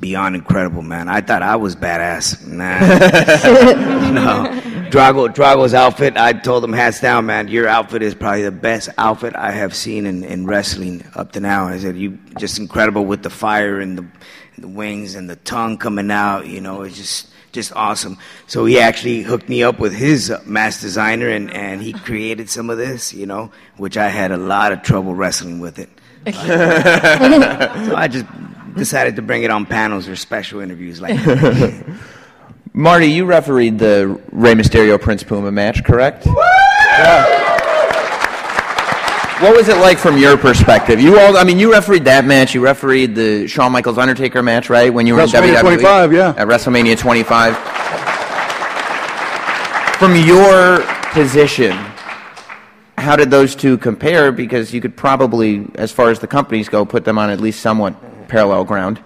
beyond 0.00 0.34
incredible, 0.34 0.82
man. 0.82 1.08
I 1.08 1.20
thought 1.20 1.44
I 1.44 1.54
was 1.54 1.76
badass. 1.76 2.44
Nah. 2.48 2.80
no. 4.10 4.79
Drago, 4.90 5.32
Drago's 5.32 5.74
outfit, 5.74 6.16
I 6.16 6.32
told 6.32 6.64
him, 6.64 6.72
hats 6.72 7.00
down, 7.00 7.26
man. 7.26 7.48
Your 7.48 7.68
outfit 7.68 8.02
is 8.02 8.14
probably 8.14 8.42
the 8.42 8.50
best 8.50 8.88
outfit 8.98 9.34
I 9.36 9.52
have 9.52 9.74
seen 9.74 10.06
in, 10.06 10.24
in 10.24 10.46
wrestling 10.46 11.04
up 11.14 11.32
to 11.32 11.40
now. 11.40 11.66
I 11.66 11.78
said, 11.78 11.96
you 11.96 12.18
just 12.38 12.58
incredible 12.58 13.04
with 13.04 13.22
the 13.22 13.30
fire 13.30 13.80
and 13.80 13.98
the, 13.98 14.02
and 14.02 14.64
the 14.64 14.68
wings 14.68 15.14
and 15.14 15.30
the 15.30 15.36
tongue 15.36 15.78
coming 15.78 16.10
out. 16.10 16.46
You 16.46 16.60
know, 16.60 16.82
it's 16.82 16.96
just 16.96 17.28
just 17.52 17.72
awesome. 17.74 18.18
So 18.46 18.64
he 18.64 18.78
actually 18.78 19.22
hooked 19.22 19.48
me 19.48 19.62
up 19.62 19.78
with 19.78 19.92
his 19.92 20.32
mask 20.44 20.80
designer, 20.80 21.28
and, 21.28 21.52
and 21.52 21.82
he 21.82 21.92
created 21.92 22.48
some 22.48 22.70
of 22.70 22.78
this, 22.78 23.12
you 23.12 23.26
know, 23.26 23.50
which 23.76 23.96
I 23.96 24.08
had 24.08 24.30
a 24.30 24.36
lot 24.36 24.72
of 24.72 24.82
trouble 24.82 25.14
wrestling 25.14 25.60
with 25.60 25.78
it. 25.78 25.88
so 26.26 27.96
I 27.96 28.08
just 28.10 28.26
decided 28.76 29.16
to 29.16 29.22
bring 29.22 29.42
it 29.42 29.50
on 29.50 29.66
panels 29.66 30.06
or 30.06 30.16
special 30.16 30.60
interviews 30.60 31.00
like 31.00 31.18
Marty, 32.72 33.06
you 33.06 33.24
refereed 33.24 33.78
the 33.78 34.20
Rey 34.30 34.54
Mysterio 34.54 35.00
Prince 35.00 35.24
Puma 35.24 35.50
match, 35.50 35.82
correct? 35.84 36.26
Yeah. 36.26 37.48
What 39.40 39.56
was 39.56 39.68
it 39.68 39.78
like 39.78 39.98
from 39.98 40.18
your 40.18 40.36
perspective? 40.36 41.00
You 41.00 41.18
all, 41.18 41.36
I 41.36 41.44
mean, 41.44 41.58
you 41.58 41.72
refereed 41.72 42.04
that 42.04 42.26
match. 42.26 42.54
You 42.54 42.60
refereed 42.60 43.14
the 43.14 43.48
Shawn 43.48 43.72
Michaels 43.72 43.96
Undertaker 43.98 44.42
match, 44.42 44.68
right? 44.68 44.92
When 44.92 45.06
you 45.06 45.14
were 45.14 45.22
in 45.22 45.28
WWE 45.28 45.60
25, 45.60 46.12
yeah. 46.12 46.34
At 46.36 46.46
WrestleMania 46.46 46.98
25. 46.98 47.56
From 49.96 50.14
your 50.14 50.84
position, 51.12 51.72
how 52.98 53.16
did 53.16 53.30
those 53.30 53.56
two 53.56 53.78
compare? 53.78 54.30
Because 54.30 54.72
you 54.72 54.80
could 54.80 54.96
probably, 54.96 55.66
as 55.74 55.90
far 55.90 56.10
as 56.10 56.18
the 56.20 56.26
companies 56.26 56.68
go, 56.68 56.84
put 56.84 57.04
them 57.04 57.18
on 57.18 57.30
at 57.30 57.40
least 57.40 57.60
somewhat 57.60 58.28
parallel 58.28 58.64
ground. 58.64 59.00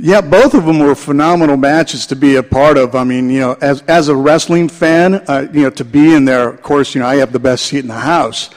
Yeah, 0.00 0.20
both 0.20 0.54
of 0.54 0.64
them 0.64 0.78
were 0.78 0.94
phenomenal 0.94 1.56
matches 1.56 2.06
to 2.06 2.16
be 2.16 2.36
a 2.36 2.42
part 2.42 2.78
of. 2.78 2.94
I 2.94 3.02
mean, 3.02 3.28
you 3.28 3.40
know, 3.40 3.56
as 3.60 3.82
as 3.82 4.08
a 4.08 4.14
wrestling 4.14 4.68
fan, 4.68 5.14
uh, 5.14 5.48
you 5.52 5.62
know, 5.62 5.70
to 5.70 5.84
be 5.84 6.14
in 6.14 6.24
there. 6.24 6.48
Of 6.50 6.62
course, 6.62 6.94
you 6.94 7.00
know, 7.00 7.06
I 7.08 7.16
have 7.16 7.32
the 7.32 7.40
best 7.40 7.66
seat 7.66 7.80
in 7.80 7.88
the 7.88 7.94
house, 7.94 8.50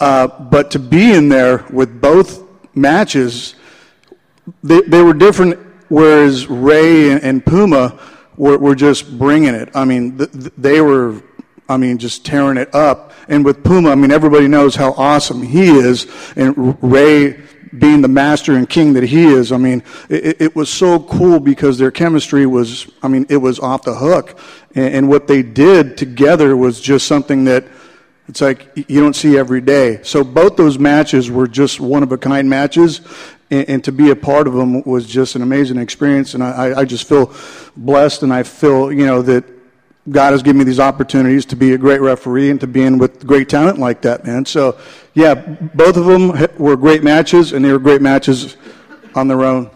uh, 0.00 0.26
but 0.26 0.72
to 0.72 0.80
be 0.80 1.12
in 1.12 1.28
there 1.28 1.64
with 1.70 2.00
both 2.00 2.42
matches, 2.74 3.54
they 4.64 4.80
they 4.82 5.02
were 5.02 5.14
different. 5.14 5.60
Whereas 5.88 6.48
Rey 6.48 7.10
and, 7.10 7.22
and 7.22 7.46
Puma 7.46 7.98
were, 8.36 8.58
were 8.58 8.74
just 8.74 9.18
bringing 9.18 9.54
it. 9.54 9.70
I 9.74 9.84
mean, 9.84 10.18
th- 10.18 10.32
th- 10.32 10.52
they 10.58 10.80
were 10.80 11.22
I 11.68 11.76
mean, 11.76 11.98
just 11.98 12.24
tearing 12.24 12.56
it 12.56 12.74
up. 12.74 13.12
And 13.28 13.44
with 13.44 13.62
Puma, 13.62 13.90
I 13.90 13.94
mean, 13.94 14.10
everybody 14.10 14.48
knows 14.48 14.74
how 14.74 14.92
awesome 14.92 15.42
he 15.42 15.68
is. 15.68 16.06
And 16.34 16.82
Rey 16.82 17.40
being 17.76 18.02
the 18.02 18.08
master 18.08 18.56
and 18.56 18.68
king 18.68 18.92
that 18.94 19.04
he 19.04 19.24
is, 19.24 19.52
I 19.52 19.56
mean, 19.56 19.82
it, 20.08 20.40
it 20.40 20.56
was 20.56 20.70
so 20.70 21.00
cool 21.00 21.40
because 21.40 21.78
their 21.78 21.90
chemistry 21.90 22.46
was, 22.46 22.90
I 23.02 23.08
mean, 23.08 23.26
it 23.28 23.38
was 23.38 23.58
off 23.58 23.82
the 23.82 23.94
hook. 23.94 24.38
And, 24.74 24.94
and 24.94 25.08
what 25.08 25.26
they 25.26 25.42
did 25.42 25.96
together 25.96 26.56
was 26.56 26.80
just 26.80 27.06
something 27.06 27.44
that 27.44 27.64
it's 28.28 28.42
like 28.42 28.70
you 28.76 29.00
don't 29.00 29.16
see 29.16 29.38
every 29.38 29.62
day. 29.62 30.00
So 30.02 30.22
both 30.22 30.56
those 30.56 30.78
matches 30.78 31.30
were 31.30 31.48
just 31.48 31.80
one 31.80 32.02
of 32.02 32.12
a 32.12 32.18
kind 32.18 32.48
matches. 32.48 33.00
And, 33.50 33.68
and, 33.70 33.84
to 33.84 33.92
be 33.92 34.10
a 34.10 34.16
part 34.16 34.46
of 34.46 34.52
them 34.52 34.82
was 34.82 35.06
just 35.06 35.34
an 35.34 35.40
amazing 35.40 35.78
experience. 35.78 36.34
And 36.34 36.44
I, 36.44 36.80
I 36.80 36.84
just 36.84 37.08
feel 37.08 37.32
blessed 37.74 38.22
and 38.22 38.32
I 38.32 38.42
feel, 38.42 38.92
you 38.92 39.06
know, 39.06 39.22
that 39.22 39.44
God 40.10 40.32
has 40.32 40.42
given 40.42 40.58
me 40.58 40.64
these 40.64 40.80
opportunities 40.80 41.44
to 41.46 41.56
be 41.56 41.72
a 41.72 41.78
great 41.78 42.00
referee 42.00 42.50
and 42.50 42.60
to 42.60 42.66
be 42.66 42.82
in 42.82 42.98
with 42.98 43.26
great 43.26 43.48
talent 43.48 43.78
like 43.78 44.02
that, 44.02 44.24
man. 44.24 44.44
So, 44.44 44.78
yeah, 45.14 45.34
both 45.34 45.96
of 45.96 46.06
them 46.06 46.28
were 46.58 46.76
great 46.76 47.02
matches, 47.02 47.52
and 47.52 47.64
they 47.64 47.72
were 47.72 47.78
great 47.78 48.02
matches 48.02 48.56
on 49.14 49.28
their 49.28 49.42
own. 49.42 49.70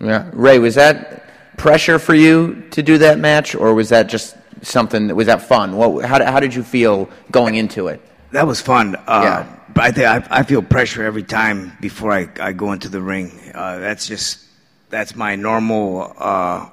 Yeah, 0.00 0.30
Rey, 0.32 0.58
was 0.58 0.74
that 0.74 1.56
pressure 1.56 1.98
for 1.98 2.14
you 2.14 2.62
to 2.70 2.82
do 2.82 2.98
that 2.98 3.18
match, 3.18 3.54
or 3.54 3.74
was 3.74 3.88
that 3.88 4.08
just 4.08 4.36
something? 4.62 5.06
that 5.08 5.14
Was 5.14 5.26
that 5.26 5.42
fun? 5.42 5.76
What, 5.76 6.04
how, 6.04 6.24
how 6.24 6.40
did 6.40 6.54
you 6.54 6.62
feel 6.62 7.08
going 7.30 7.54
into 7.54 7.88
it? 7.88 8.00
That 8.32 8.46
was 8.46 8.60
fun. 8.60 8.96
Uh, 9.06 9.20
yeah. 9.22 9.56
But 9.74 9.84
I 9.84 9.90
think 9.92 10.06
I, 10.06 10.38
I, 10.38 10.42
feel 10.42 10.62
pressure 10.62 11.04
every 11.04 11.22
time 11.22 11.76
before 11.80 12.10
I, 12.12 12.28
I 12.40 12.52
go 12.52 12.72
into 12.72 12.88
the 12.88 13.00
ring. 13.00 13.30
Uh, 13.54 13.78
that's 13.78 14.06
just 14.06 14.44
that's 14.88 15.14
my 15.14 15.36
normal 15.36 16.14
uh, 16.16 16.68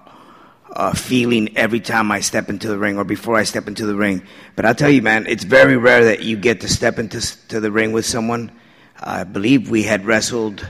uh, 0.74 0.92
feeling 0.94 1.56
every 1.56 1.80
time 1.80 2.12
I 2.12 2.20
step 2.20 2.50
into 2.50 2.68
the 2.68 2.78
ring 2.78 2.98
or 2.98 3.04
before 3.04 3.36
I 3.36 3.44
step 3.44 3.68
into 3.68 3.86
the 3.86 3.96
ring. 3.96 4.24
But 4.56 4.66
I'll 4.66 4.76
tell 4.76 4.90
you, 4.90 5.04
man, 5.04 5.28
it's 5.28 5.44
very 5.44 5.78
rare 5.78 6.06
that 6.06 6.24
you 6.24 6.36
get 6.36 6.62
to 6.62 6.68
step 6.68 6.98
into 6.98 7.22
to 7.50 7.60
the 7.60 7.72
ring 7.72 7.92
with 7.92 8.06
someone. 8.06 8.52
I 9.00 9.24
believe 9.24 9.70
we 9.70 9.84
had 9.84 10.06
wrestled 10.06 10.68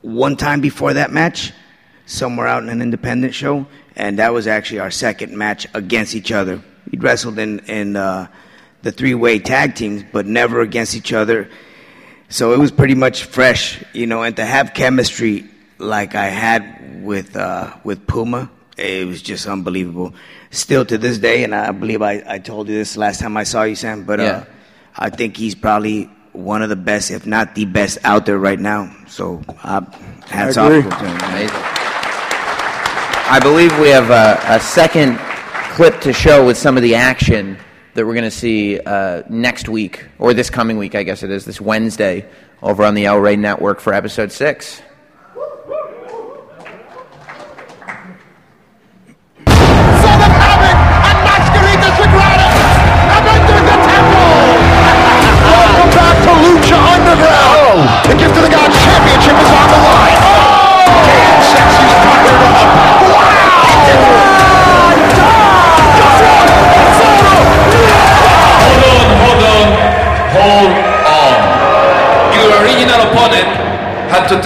one 0.00 0.36
time 0.36 0.62
before 0.62 0.94
that 0.94 1.12
match, 1.12 1.52
somewhere 2.06 2.46
out 2.46 2.62
in 2.62 2.70
an 2.70 2.80
independent 2.80 3.34
show, 3.34 3.66
and 3.94 4.18
that 4.18 4.32
was 4.32 4.46
actually 4.46 4.78
our 4.78 4.90
second 4.90 5.36
match 5.36 5.66
against 5.74 6.14
each 6.14 6.32
other. 6.32 6.62
We'd 6.90 7.02
wrestled 7.02 7.38
in 7.38 7.58
in 7.60 7.96
uh, 7.96 8.28
the 8.82 8.92
three 8.92 9.14
way 9.14 9.38
tag 9.38 9.74
teams, 9.74 10.02
but 10.12 10.24
never 10.24 10.62
against 10.62 10.96
each 10.96 11.12
other. 11.12 11.50
So 12.30 12.54
it 12.54 12.58
was 12.58 12.72
pretty 12.72 12.94
much 12.94 13.24
fresh, 13.24 13.84
you 13.92 14.06
know, 14.06 14.22
and 14.22 14.34
to 14.36 14.44
have 14.46 14.72
chemistry 14.72 15.46
like 15.76 16.14
I 16.14 16.28
had 16.28 17.04
with 17.04 17.36
uh, 17.36 17.74
with 17.84 18.06
Puma 18.06 18.50
it 18.76 19.06
was 19.06 19.22
just 19.22 19.46
unbelievable. 19.46 20.14
Still 20.50 20.84
to 20.86 20.98
this 20.98 21.18
day, 21.18 21.44
and 21.44 21.54
I 21.54 21.70
believe 21.72 22.02
I, 22.02 22.22
I 22.26 22.38
told 22.38 22.68
you 22.68 22.74
this 22.74 22.96
last 22.96 23.20
time 23.20 23.36
I 23.36 23.44
saw 23.44 23.62
you, 23.62 23.76
Sam, 23.76 24.04
but 24.04 24.20
uh, 24.20 24.22
yeah. 24.22 24.30
uh, 24.30 24.44
I 24.96 25.10
think 25.10 25.36
he's 25.36 25.54
probably 25.54 26.10
one 26.32 26.62
of 26.62 26.68
the 26.68 26.76
best, 26.76 27.10
if 27.10 27.26
not 27.26 27.54
the 27.54 27.64
best, 27.64 27.98
out 28.04 28.26
there 28.26 28.38
right 28.38 28.58
now. 28.58 28.94
So 29.08 29.42
uh, 29.62 29.82
hats 30.26 30.56
off 30.56 30.70
to 30.70 30.82
him. 30.82 30.92
Amazing. 30.92 31.56
I 33.26 33.40
believe 33.40 33.76
we 33.78 33.88
have 33.88 34.10
a, 34.10 34.38
a, 34.54 34.60
second 34.60 35.18
clip 35.74 36.00
to 36.02 36.12
show 36.12 36.44
with 36.44 36.58
some 36.58 36.76
of 36.76 36.82
the 36.82 36.94
action 36.94 37.56
that 37.94 38.04
we're 38.04 38.12
going 38.12 38.24
to 38.24 38.30
see 38.30 38.78
uh, 38.80 39.22
next 39.30 39.68
week, 39.68 40.04
or 40.18 40.34
this 40.34 40.50
coming 40.50 40.76
week, 40.76 40.94
I 40.94 41.04
guess 41.04 41.22
it 41.22 41.30
is, 41.30 41.44
this 41.44 41.60
Wednesday, 41.60 42.28
over 42.62 42.84
on 42.84 42.94
the 42.94 43.06
El 43.06 43.18
Rey 43.18 43.36
Network 43.36 43.80
for 43.80 43.94
episode 43.94 44.30
six. 44.30 44.82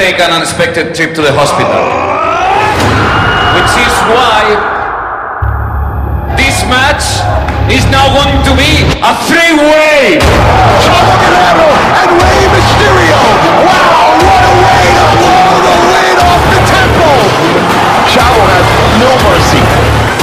Had 0.09 0.17
to 0.17 0.25
take 0.25 0.25
an 0.25 0.33
unexpected 0.33 0.95
trip 0.95 1.15
to 1.15 1.23
the 1.23 1.33
hospital. 1.33 1.85
Which 3.53 3.73
is 3.77 3.95
why 4.09 4.41
this 6.37 6.65
match 6.65 7.21
is 7.69 7.85
now 7.93 8.09
going 8.17 8.41
to 8.45 8.53
be 8.57 8.89
a 9.05 9.13
three-way. 9.29 10.17
Chavo 10.81 11.15
Guerrero 11.21 11.69
and 12.01 12.11
Rey 12.17 12.43
Mysterio. 12.49 13.21
Wow, 13.69 14.17
what 14.25 14.45
a 14.49 14.55
way 14.65 14.85
to 14.97 15.07
blow 15.21 15.49
the 15.67 15.77
lid 15.93 16.19
off 16.25 16.43
the 16.57 16.61
temple. 16.65 17.21
Chavo 18.09 18.43
has 18.49 18.69
no 18.97 19.11
mercy. 19.29 19.61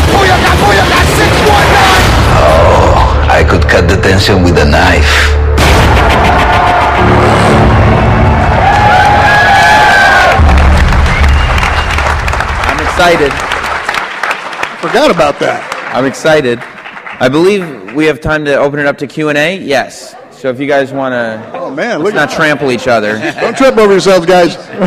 Booyaka, 0.09 0.51
booyaka, 0.65 0.99
619. 1.13 2.25
Oh, 2.41 3.29
I 3.29 3.43
could 3.43 3.69
cut 3.69 3.87
the 3.87 3.97
tension 4.01 4.41
with 4.41 4.57
a 4.57 4.65
knife. 4.65 5.34
Excited. 13.05 13.31
Forgot 14.81 15.11
about 15.11 15.39
that. 15.39 15.91
I'm 15.93 16.05
excited. 16.05 16.57
I 17.19 17.29
believe 17.29 17.93
we 17.93 18.05
have 18.05 18.19
time 18.19 18.45
to 18.45 18.55
open 18.57 18.79
it 18.79 18.87
up 18.87 18.97
to 18.99 19.07
Q 19.07 19.29
and 19.29 19.37
A. 19.37 19.57
Yes. 19.57 20.15
So 20.31 20.49
if 20.49 20.59
you 20.59 20.65
guys 20.67 20.91
want 20.91 21.13
to, 21.13 21.51
oh 21.53 21.69
man, 21.69 22.01
let's 22.01 22.15
not 22.15 22.31
trample 22.31 22.71
each 22.71 22.87
other. 22.87 23.19
Don't 23.39 23.55
trip 23.55 23.77
over 23.77 23.91
yourselves, 23.91 24.25
guys. 24.25 24.57
I 24.57 24.81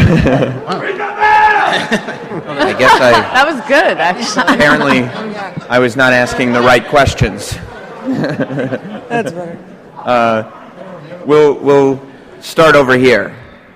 guess 2.77 3.01
I. 3.01 3.13
That 3.39 3.47
was 3.47 3.61
good, 3.69 3.99
actually. 3.99 4.55
Apparently, 4.55 5.05
I 5.69 5.79
was 5.79 5.97
not 5.97 6.13
asking 6.13 6.53
the 6.53 6.61
right 6.61 6.85
questions. 6.87 7.53
That's 8.07 9.33
better. 9.33 9.59
Uh, 9.97 11.23
we'll 11.25 11.55
we'll 11.55 12.05
start 12.41 12.75
over 12.75 12.97
here. 12.97 13.35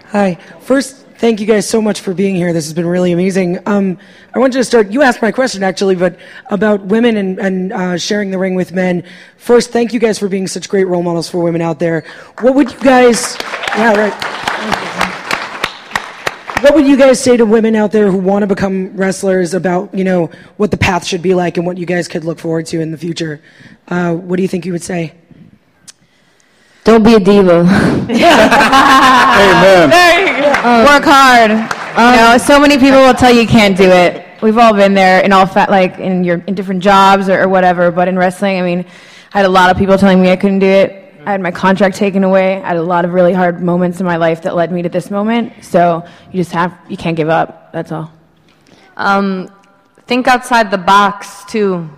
Hi. 0.08 0.34
First, 0.60 1.01
thank 1.22 1.38
you 1.38 1.46
guys 1.46 1.68
so 1.68 1.80
much 1.80 2.00
for 2.00 2.12
being 2.12 2.34
here. 2.34 2.52
This 2.52 2.64
has 2.64 2.74
been 2.74 2.84
really 2.84 3.12
amazing. 3.12 3.60
Um, 3.64 3.96
I 4.34 4.40
wanted 4.40 4.54
to 4.54 4.64
start. 4.64 4.90
You 4.90 5.02
asked 5.02 5.22
my 5.22 5.30
question 5.30 5.62
actually, 5.62 5.94
but 5.94 6.18
about 6.46 6.80
women 6.80 7.16
and, 7.16 7.38
and 7.38 7.72
uh, 7.72 7.96
sharing 7.96 8.32
the 8.32 8.38
ring 8.38 8.56
with 8.56 8.72
men. 8.72 9.04
First, 9.36 9.70
thank 9.70 9.92
you 9.92 10.00
guys 10.00 10.18
for 10.18 10.28
being 10.28 10.48
such 10.48 10.68
great 10.68 10.88
role 10.88 11.04
models 11.04 11.30
for 11.30 11.38
women 11.38 11.62
out 11.62 11.78
there. 11.78 12.02
What 12.40 12.56
would 12.56 12.72
you 12.72 12.80
guys? 12.80 13.36
Yeah, 13.76 13.94
right. 13.94 14.12
What 16.60 16.74
would 16.74 16.88
you 16.88 16.96
guys 16.96 17.22
say 17.22 17.36
to 17.36 17.46
women 17.46 17.76
out 17.76 17.92
there 17.92 18.10
who 18.10 18.18
want 18.18 18.42
to 18.42 18.48
become 18.48 18.96
wrestlers 18.96 19.54
about 19.54 19.94
you 19.94 20.02
know 20.02 20.28
what 20.56 20.72
the 20.72 20.76
path 20.76 21.06
should 21.06 21.22
be 21.22 21.34
like 21.34 21.56
and 21.56 21.64
what 21.64 21.78
you 21.78 21.86
guys 21.86 22.08
could 22.08 22.24
look 22.24 22.40
forward 22.40 22.66
to 22.66 22.80
in 22.80 22.90
the 22.90 22.98
future? 22.98 23.40
Uh, 23.86 24.12
what 24.12 24.38
do 24.38 24.42
you 24.42 24.48
think 24.48 24.66
you 24.66 24.72
would 24.72 24.82
say? 24.82 25.14
Don't 26.84 27.04
be 27.04 27.14
a 27.14 27.20
diva. 27.20 27.60
Amen. 27.60 28.18
There 29.90 30.20
you 30.20 30.42
go. 30.42 30.50
Um, 30.68 30.84
Work 30.84 31.04
hard. 31.04 31.50
Um, 31.96 32.14
you 32.14 32.20
know, 32.20 32.38
so 32.38 32.58
many 32.58 32.76
people 32.76 32.98
will 32.98 33.14
tell 33.14 33.32
you 33.32 33.42
you 33.42 33.46
can't 33.46 33.76
do 33.76 33.88
it. 33.88 34.26
We've 34.42 34.58
all 34.58 34.74
been 34.74 34.92
there 34.92 35.20
in 35.20 35.32
all 35.32 35.46
fat, 35.46 35.70
like 35.70 35.98
in 36.00 36.24
your 36.24 36.38
in 36.48 36.54
different 36.56 36.82
jobs 36.82 37.28
or, 37.28 37.42
or 37.42 37.48
whatever. 37.48 37.92
But 37.92 38.08
in 38.08 38.18
wrestling, 38.18 38.58
I 38.58 38.62
mean, 38.62 38.84
I 39.32 39.38
had 39.38 39.46
a 39.46 39.48
lot 39.48 39.70
of 39.70 39.76
people 39.76 39.96
telling 39.96 40.20
me 40.20 40.32
I 40.32 40.36
couldn't 40.36 40.58
do 40.58 40.66
it. 40.66 41.14
I 41.24 41.30
had 41.30 41.40
my 41.40 41.52
contract 41.52 41.94
taken 41.94 42.24
away. 42.24 42.60
I 42.60 42.68
had 42.68 42.76
a 42.76 42.82
lot 42.82 43.04
of 43.04 43.12
really 43.12 43.32
hard 43.32 43.62
moments 43.62 44.00
in 44.00 44.06
my 44.06 44.16
life 44.16 44.42
that 44.42 44.56
led 44.56 44.72
me 44.72 44.82
to 44.82 44.88
this 44.88 45.08
moment. 45.08 45.52
So 45.62 46.04
you 46.32 46.40
just 46.40 46.50
have, 46.50 46.76
you 46.88 46.96
can't 46.96 47.16
give 47.16 47.28
up. 47.28 47.72
That's 47.72 47.92
all. 47.92 48.12
Um, 48.96 49.48
think 50.08 50.26
outside 50.26 50.72
the 50.72 50.78
box 50.78 51.44
too. 51.44 51.88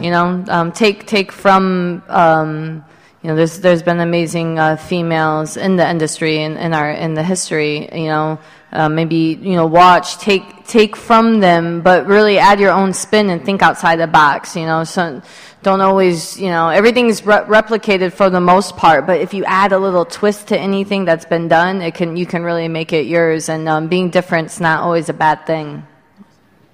You 0.00 0.10
know, 0.10 0.44
um, 0.48 0.72
take 0.72 1.06
take 1.06 1.30
from 1.30 2.02
um, 2.08 2.84
you 3.22 3.28
know, 3.28 3.36
there's 3.36 3.60
there's 3.60 3.82
been 3.82 4.00
amazing 4.00 4.58
uh, 4.58 4.76
females 4.76 5.58
in 5.58 5.76
the 5.76 5.88
industry 5.88 6.42
and 6.42 6.56
in, 6.56 6.66
in, 6.66 6.74
our 6.74 6.90
in 6.90 7.12
the 7.12 7.22
history. 7.22 7.86
You 7.92 8.08
know, 8.08 8.38
uh, 8.72 8.88
maybe 8.88 9.38
you 9.40 9.56
know, 9.56 9.66
watch, 9.66 10.16
take 10.18 10.66
take 10.66 10.96
from 10.96 11.40
them, 11.40 11.82
but 11.82 12.06
really 12.06 12.38
add 12.38 12.60
your 12.60 12.72
own 12.72 12.94
spin 12.94 13.28
and 13.28 13.44
think 13.44 13.60
outside 13.60 13.96
the 13.96 14.06
box. 14.06 14.56
You 14.56 14.64
know, 14.64 14.84
so 14.84 15.20
don't 15.62 15.82
always 15.82 16.40
you 16.40 16.48
know 16.48 16.70
everything's 16.70 17.26
re- 17.26 17.44
replicated 17.44 18.14
for 18.14 18.30
the 18.30 18.40
most 18.40 18.78
part, 18.78 19.06
but 19.06 19.20
if 19.20 19.34
you 19.34 19.44
add 19.44 19.72
a 19.72 19.78
little 19.78 20.06
twist 20.06 20.48
to 20.48 20.58
anything 20.58 21.04
that's 21.04 21.26
been 21.26 21.46
done, 21.46 21.82
it 21.82 21.94
can 21.94 22.16
you 22.16 22.24
can 22.24 22.42
really 22.42 22.68
make 22.68 22.94
it 22.94 23.04
yours. 23.04 23.50
And 23.50 23.68
um, 23.68 23.88
being 23.88 24.08
different 24.08 24.48
is 24.48 24.60
not 24.60 24.82
always 24.82 25.10
a 25.10 25.14
bad 25.14 25.46
thing. 25.46 25.86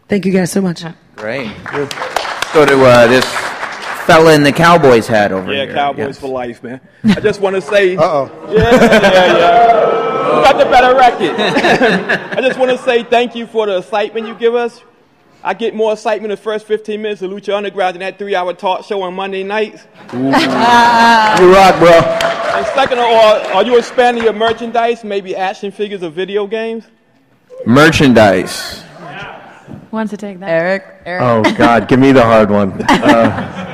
Thank 0.06 0.26
you 0.26 0.32
guys 0.32 0.52
so 0.52 0.60
much. 0.60 0.84
Great. 1.16 1.50
Go 2.52 2.64
to 2.64 2.84
uh, 2.84 3.06
this 3.08 3.45
fella 4.06 4.34
in 4.34 4.42
the 4.42 4.52
Cowboys 4.52 5.06
hat 5.06 5.32
over 5.32 5.52
Yeah, 5.52 5.62
here. 5.62 5.68
Yeah, 5.70 5.74
Cowboys 5.74 6.06
Yes. 6.06 6.18
for 6.18 6.28
life, 6.28 6.62
man. 6.62 6.80
I 7.04 7.20
just 7.20 7.40
want 7.40 7.56
to 7.56 7.62
say. 7.62 7.96
Uh-oh. 7.96 8.30
Yeah, 8.52 8.70
yeah, 8.70 9.36
yeah. 9.36 10.36
You 10.36 10.42
got 10.42 10.58
the 10.58 10.64
better 10.66 10.96
record. 10.96 11.34
I 12.38 12.40
just 12.40 12.58
want 12.58 12.70
to 12.70 12.78
say 12.78 13.02
thank 13.04 13.34
you 13.34 13.46
for 13.46 13.66
the 13.66 13.78
excitement 13.78 14.26
you 14.26 14.34
give 14.34 14.54
us. 14.54 14.82
I 15.44 15.54
get 15.54 15.74
more 15.74 15.92
excitement 15.92 16.30
the 16.30 16.36
first 16.36 16.66
15 16.66 17.00
minutes 17.00 17.22
of 17.22 17.30
Lucha 17.30 17.54
Underground 17.54 17.94
than 17.94 18.00
that 18.00 18.18
three-hour 18.18 18.54
talk 18.54 18.84
show 18.84 19.02
on 19.02 19.14
Monday 19.14 19.42
nights. 19.44 19.86
You 20.12 21.52
rock, 21.52 21.78
bro. 21.78 21.90
And 21.92 22.66
second 22.68 22.98
of 22.98 23.04
all, 23.04 23.36
are 23.56 23.62
you 23.64 23.76
expanding 23.78 24.24
your 24.24 24.32
merchandise, 24.32 25.04
maybe 25.04 25.36
action 25.36 25.70
figures 25.70 26.02
or 26.02 26.08
video 26.10 26.46
games? 26.46 26.84
Merchandise. 27.66 28.82
Wants 29.90 30.10
to 30.10 30.16
take 30.16 30.40
that? 30.40 30.48
Eric. 30.48 30.84
Eric. 31.04 31.22
Oh 31.22 31.42
God, 31.56 31.86
give 31.88 31.98
me 32.00 32.12
the 32.12 32.22
hard 32.22 32.50
one. 32.50 32.72
Uh, 32.88 33.65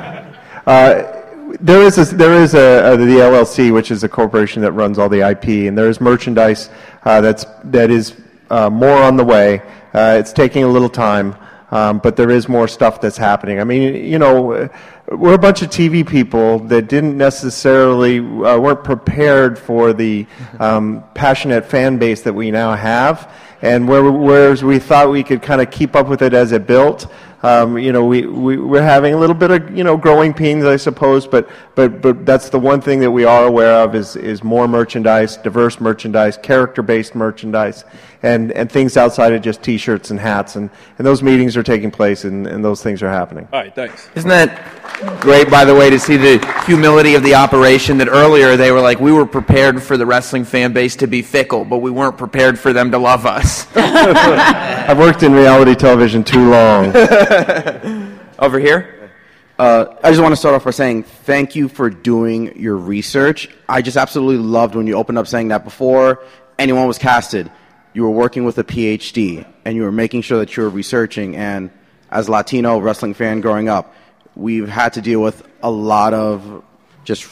there 0.64 1.82
is 1.82 1.98
a, 1.98 2.14
there 2.14 2.34
is 2.34 2.54
a, 2.54 2.92
a 2.92 2.96
the 2.96 3.04
LLC, 3.04 3.72
which 3.72 3.90
is 3.90 4.04
a 4.04 4.08
corporation 4.08 4.62
that 4.62 4.72
runs 4.72 4.98
all 4.98 5.08
the 5.08 5.28
IP, 5.28 5.68
and 5.68 5.76
there 5.76 5.88
is 5.88 6.00
merchandise 6.00 6.70
uh, 7.04 7.20
that's 7.20 7.44
that 7.64 7.90
is 7.90 8.16
uh, 8.50 8.70
more 8.70 9.02
on 9.02 9.16
the 9.16 9.24
way. 9.24 9.60
Uh, 9.92 10.16
it's 10.18 10.32
taking 10.32 10.64
a 10.64 10.68
little 10.68 10.88
time, 10.88 11.36
um, 11.70 11.98
but 11.98 12.16
there 12.16 12.30
is 12.30 12.48
more 12.48 12.66
stuff 12.66 13.00
that's 13.00 13.16
happening. 13.16 13.60
I 13.60 13.64
mean, 13.64 13.94
you 14.04 14.18
know, 14.18 14.68
we're 15.08 15.34
a 15.34 15.38
bunch 15.38 15.62
of 15.62 15.68
TV 15.68 16.06
people 16.06 16.58
that 16.60 16.88
didn't 16.88 17.16
necessarily 17.16 18.18
uh, 18.18 18.58
weren't 18.58 18.84
prepared 18.84 19.58
for 19.58 19.92
the 19.92 20.26
um, 20.58 21.04
passionate 21.14 21.66
fan 21.66 21.98
base 21.98 22.22
that 22.22 22.32
we 22.32 22.50
now 22.50 22.74
have 22.74 23.30
and 23.62 23.86
where, 23.88 24.10
whereas 24.10 24.64
we 24.64 24.78
thought 24.80 25.10
we 25.10 25.22
could 25.22 25.40
kind 25.40 25.60
of 25.60 25.70
keep 25.70 25.94
up 25.94 26.08
with 26.08 26.20
it 26.20 26.34
as 26.34 26.50
it 26.50 26.66
built, 26.66 27.06
um, 27.43 27.76
you 27.76 27.93
know, 27.93 28.05
we, 28.05 28.26
we, 28.26 28.57
we're 28.57 28.82
having 28.82 29.14
a 29.14 29.16
little 29.16 29.34
bit 29.34 29.51
of, 29.51 29.76
you 29.76 29.82
know, 29.82 29.97
growing 29.97 30.32
pains, 30.32 30.64
I 30.64 30.76
suppose, 30.76 31.26
but, 31.26 31.49
but, 31.74 32.01
but 32.01 32.24
that's 32.24 32.51
the 32.51 32.59
one 32.59 32.80
thing 32.80 33.01
that 33.01 33.11
we 33.11 33.24
are 33.24 33.47
aware 33.47 33.82
of 33.82 33.97
is, 33.97 34.14
is 34.14 34.45
more 34.45 34.68
merchandise, 34.68 35.36
diverse 35.38 35.80
merchandise, 35.80 36.36
character-based 36.36 37.16
merchandise, 37.16 37.84
and, 38.22 38.53
and 38.53 38.70
things 38.70 38.97
outside 38.97 39.32
of 39.32 39.43
just 39.43 39.62
T-shirts 39.62 40.12
and 40.12 40.20
hats, 40.20 40.55
and, 40.55 40.70
and 40.99 41.07
those 41.07 41.22
meetings 41.22 41.57
are 41.57 41.64
taking 41.64 41.90
place, 41.90 42.24
and, 42.24 42.47
and 42.47 42.64
those 42.64 42.80
things 42.80 43.03
are 43.03 43.11
happening. 43.11 43.49
All 43.53 43.61
right, 43.61 43.74
thanks. 43.74 44.09
Isn't 44.14 44.30
that 44.30 45.20
great, 45.20 45.51
by 45.51 45.64
the 45.64 45.74
way, 45.74 45.90
to 45.90 45.99
see 45.99 46.16
the 46.16 46.62
humility 46.64 47.16
of 47.16 47.24
the 47.24 47.34
operation 47.34 47.99
that 47.99 48.09
earlier 48.09 48.57
they 48.57 48.70
were 48.70 48.80
like, 48.80 49.01
we 49.01 49.12
were 49.12 49.26
prepared 49.26 49.82
for 49.82 49.97
the 49.97 50.07
wrestling 50.07 50.45
fan 50.45 50.72
base 50.72 50.95
to 50.97 51.09
be 51.09 51.22
fickle, 51.22 51.64
but 51.64 51.78
we 51.78 51.90
weren't 51.90 52.16
prepared 52.16 52.59
for 52.59 52.72
them 52.72 52.93
to 52.93 52.99
love 52.99 53.26
us. 53.26 53.66
I've 53.76 54.99
worked 54.99 55.24
in 55.24 55.32
reality 55.32 55.74
television 55.74 56.22
too 56.22 56.51
long. 56.51 56.93
Over 58.39 58.59
here? 58.59 59.11
Uh, 59.59 59.97
I 60.03 60.11
just 60.11 60.20
want 60.20 60.33
to 60.33 60.37
start 60.37 60.55
off 60.55 60.64
by 60.64 60.70
saying 60.70 61.05
thank 61.05 61.55
you 61.57 61.68
for 61.68 61.89
doing 61.89 62.59
your 62.59 62.76
research. 62.76 63.49
I 63.68 63.80
just 63.80 63.97
absolutely 63.97 64.45
loved 64.45 64.74
when 64.74 64.87
you 64.87 64.97
opened 64.97 65.16
up 65.16 65.26
saying 65.26 65.49
that 65.49 65.64
before 65.64 66.22
anyone 66.59 66.87
was 66.87 66.99
casted, 66.99 67.51
you 67.95 68.03
were 68.03 68.11
working 68.11 68.45
with 68.45 68.59
a 68.59 68.64
PhD 68.64 69.47
and 69.64 69.76
you 69.76 69.83
were 69.83 69.93
making 69.93 70.22
sure 70.22 70.39
that 70.41 70.55
you 70.57 70.62
were 70.62 70.68
researching. 70.68 71.37
And 71.37 71.70
as 72.11 72.28
a 72.28 72.33
Latino 72.33 72.78
wrestling 72.78 73.14
fan 73.14 73.41
growing 73.41 73.68
up, 73.68 73.95
we've 74.35 74.68
had 74.68 74.93
to 74.95 75.01
deal 75.01 75.22
with 75.22 75.47
a 75.62 75.70
lot 75.70 76.12
of 76.12 76.62
just 77.05 77.26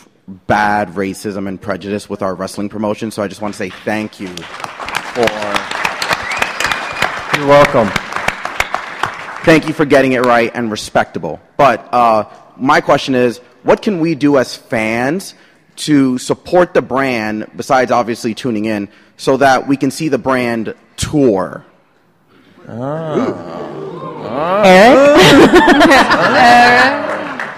bad 0.46 0.90
racism 0.90 1.46
and 1.46 1.60
prejudice 1.60 2.08
with 2.08 2.22
our 2.22 2.34
wrestling 2.34 2.70
promotion. 2.70 3.10
So 3.10 3.22
I 3.22 3.28
just 3.28 3.42
want 3.42 3.52
to 3.52 3.58
say 3.58 3.68
thank 3.68 4.18
you 4.18 4.28
for. 4.28 5.26
You're 7.36 7.48
welcome. 7.48 8.09
Thank 9.44 9.66
you 9.66 9.72
for 9.74 9.84
getting 9.84 10.12
it 10.12 10.24
right 10.26 10.50
and 10.54 10.70
respectable. 10.70 11.40
But 11.56 11.92
uh, 11.92 12.28
my 12.56 12.80
question 12.80 13.14
is, 13.14 13.38
what 13.62 13.80
can 13.82 14.00
we 14.00 14.14
do 14.14 14.36
as 14.38 14.54
fans 14.56 15.34
to 15.76 16.18
support 16.18 16.74
the 16.74 16.82
brand, 16.82 17.50
besides 17.56 17.90
obviously 17.90 18.34
tuning 18.34 18.66
in, 18.66 18.88
so 19.16 19.38
that 19.38 19.66
we 19.66 19.76
can 19.76 19.90
see 19.90 20.08
the 20.08 20.18
brand 20.18 20.74
tour? 20.96 21.64
Eric. 22.68 23.36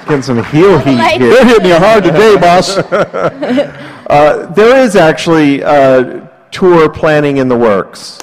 Getting 0.06 0.22
some 0.22 0.42
heel 0.44 0.78
heat 0.78 0.96
Like- 0.96 1.20
here. 1.20 1.30
They're 1.30 1.44
hitting 1.46 1.66
you 1.66 1.78
hard 1.78 2.04
today, 2.04 2.36
boss. 2.36 2.76
uh, 4.08 4.52
there 4.54 4.76
is 4.84 4.96
actually 4.96 5.62
uh, 5.62 6.26
tour 6.50 6.88
planning 6.88 7.36
in 7.38 7.48
the 7.48 7.56
works. 7.56 8.18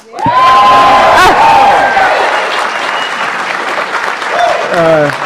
Uh, 4.71 5.25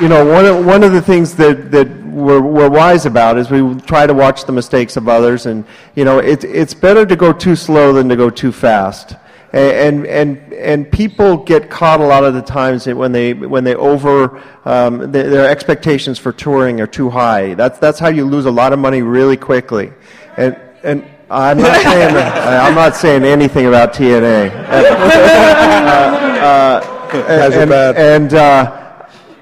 you 0.00 0.08
know, 0.08 0.24
one 0.24 0.44
of, 0.44 0.64
one 0.64 0.82
of 0.82 0.92
the 0.92 1.00
things 1.00 1.34
that, 1.36 1.70
that 1.70 1.88
we're, 2.16 2.40
we're 2.40 2.68
wise 2.68 3.06
about 3.06 3.36
is 3.38 3.50
we 3.50 3.74
try 3.82 4.06
to 4.06 4.14
watch 4.14 4.44
the 4.44 4.52
mistakes 4.52 4.96
of 4.96 5.08
others, 5.08 5.46
and 5.46 5.64
you 5.94 6.04
know, 6.04 6.18
it, 6.18 6.44
it's 6.44 6.74
better 6.74 7.04
to 7.04 7.14
go 7.14 7.32
too 7.32 7.54
slow 7.54 7.92
than 7.92 8.08
to 8.08 8.16
go 8.16 8.30
too 8.30 8.52
fast. 8.52 9.16
And, 9.52 10.06
and 10.06 10.52
and 10.52 10.90
people 10.90 11.38
get 11.38 11.70
caught 11.70 12.00
a 12.00 12.04
lot 12.04 12.24
of 12.24 12.34
the 12.34 12.42
times 12.42 12.86
when 12.86 13.12
they 13.12 13.32
when 13.32 13.64
they 13.64 13.74
over 13.74 14.42
um, 14.66 15.10
their, 15.12 15.30
their 15.30 15.48
expectations 15.48 16.18
for 16.18 16.32
touring 16.32 16.80
are 16.80 16.86
too 16.86 17.08
high. 17.08 17.54
That's 17.54 17.78
that's 17.78 17.98
how 17.98 18.08
you 18.08 18.26
lose 18.26 18.44
a 18.44 18.50
lot 18.50 18.74
of 18.74 18.78
money 18.78 19.00
really 19.00 19.36
quickly. 19.36 19.92
And 20.36 20.58
and 20.82 21.08
I'm 21.30 21.58
not 21.58 21.80
saying 21.80 22.16
I'm 22.16 22.74
not 22.74 22.96
saying 22.96 23.24
anything 23.24 23.66
about 23.66 23.94
TNA. 23.94 24.66
Uh, 25.86 26.38
uh, 26.46 26.95
Guys 27.12 27.54
are 27.54 27.60
and, 27.60 27.70
bad. 27.70 27.96
and 27.96 28.34
uh, 28.34 28.86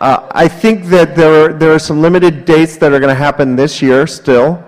uh, 0.00 0.28
I 0.32 0.48
think 0.48 0.86
that 0.86 1.16
there 1.16 1.46
are, 1.46 1.52
there 1.52 1.72
are 1.72 1.78
some 1.78 2.02
limited 2.02 2.44
dates 2.44 2.76
that 2.78 2.92
are 2.92 3.00
going 3.00 3.14
to 3.14 3.14
happen 3.14 3.56
this 3.56 3.80
year 3.80 4.06
still, 4.06 4.62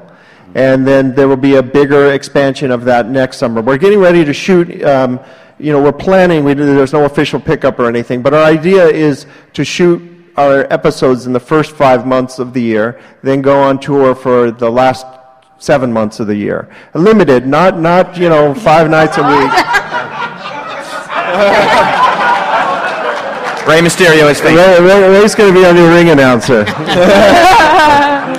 and 0.55 0.87
then 0.87 1.15
there 1.15 1.29
will 1.29 1.37
be 1.37 1.57
a 1.57 1.63
bigger 1.63 2.13
expansion 2.13 2.71
of 2.71 2.85
that 2.85 3.09
next 3.09 3.37
summer. 3.39 3.61
We're 3.61 3.77
getting 3.77 3.99
ready 3.99 4.25
to 4.25 4.33
shoot. 4.33 4.83
Um, 4.83 5.21
you 5.59 5.73
know, 5.73 5.83
we're 5.83 5.93
planning. 5.93 6.45
We, 6.45 6.55
there's 6.55 6.93
no 6.93 7.05
official 7.05 7.41
pickup 7.41 7.79
or 7.79 7.87
anything, 7.89 8.23
but 8.23 8.35
our 8.35 8.45
idea 8.45 8.87
is 8.87 9.27
to 9.55 9.65
shoot 9.65 10.03
our 10.37 10.71
episodes 10.73 11.27
in 11.27 11.33
the 11.33 11.41
first 11.41 11.73
five 11.73 12.07
months 12.07 12.39
of 12.39 12.53
the 12.53 12.61
year, 12.61 13.01
then 13.23 13.41
go 13.41 13.63
on 13.63 13.79
tour 13.79 14.15
for 14.15 14.51
the 14.51 14.71
last 14.71 15.07
seven 15.59 15.93
months 15.93 16.21
of 16.21 16.27
the 16.27 16.37
year. 16.37 16.69
Limited, 16.95 17.47
not 17.47 17.79
not 17.79 18.17
you 18.17 18.29
know 18.29 18.55
five 18.55 18.91
nights 18.91 19.17
a 19.19 19.23
week. 19.23 19.53
Rey 23.67 23.81
Mysterio 23.81 24.31
is 24.31 24.41
famous. 24.41 24.79
Rey, 24.79 24.81
Rey, 24.81 25.21
Rey's 25.21 25.35
going 25.35 25.53
to 25.53 25.61
be 25.61 25.67
our 25.67 25.75
new 25.75 25.89
ring 25.89 26.11
announcer. 26.11 26.65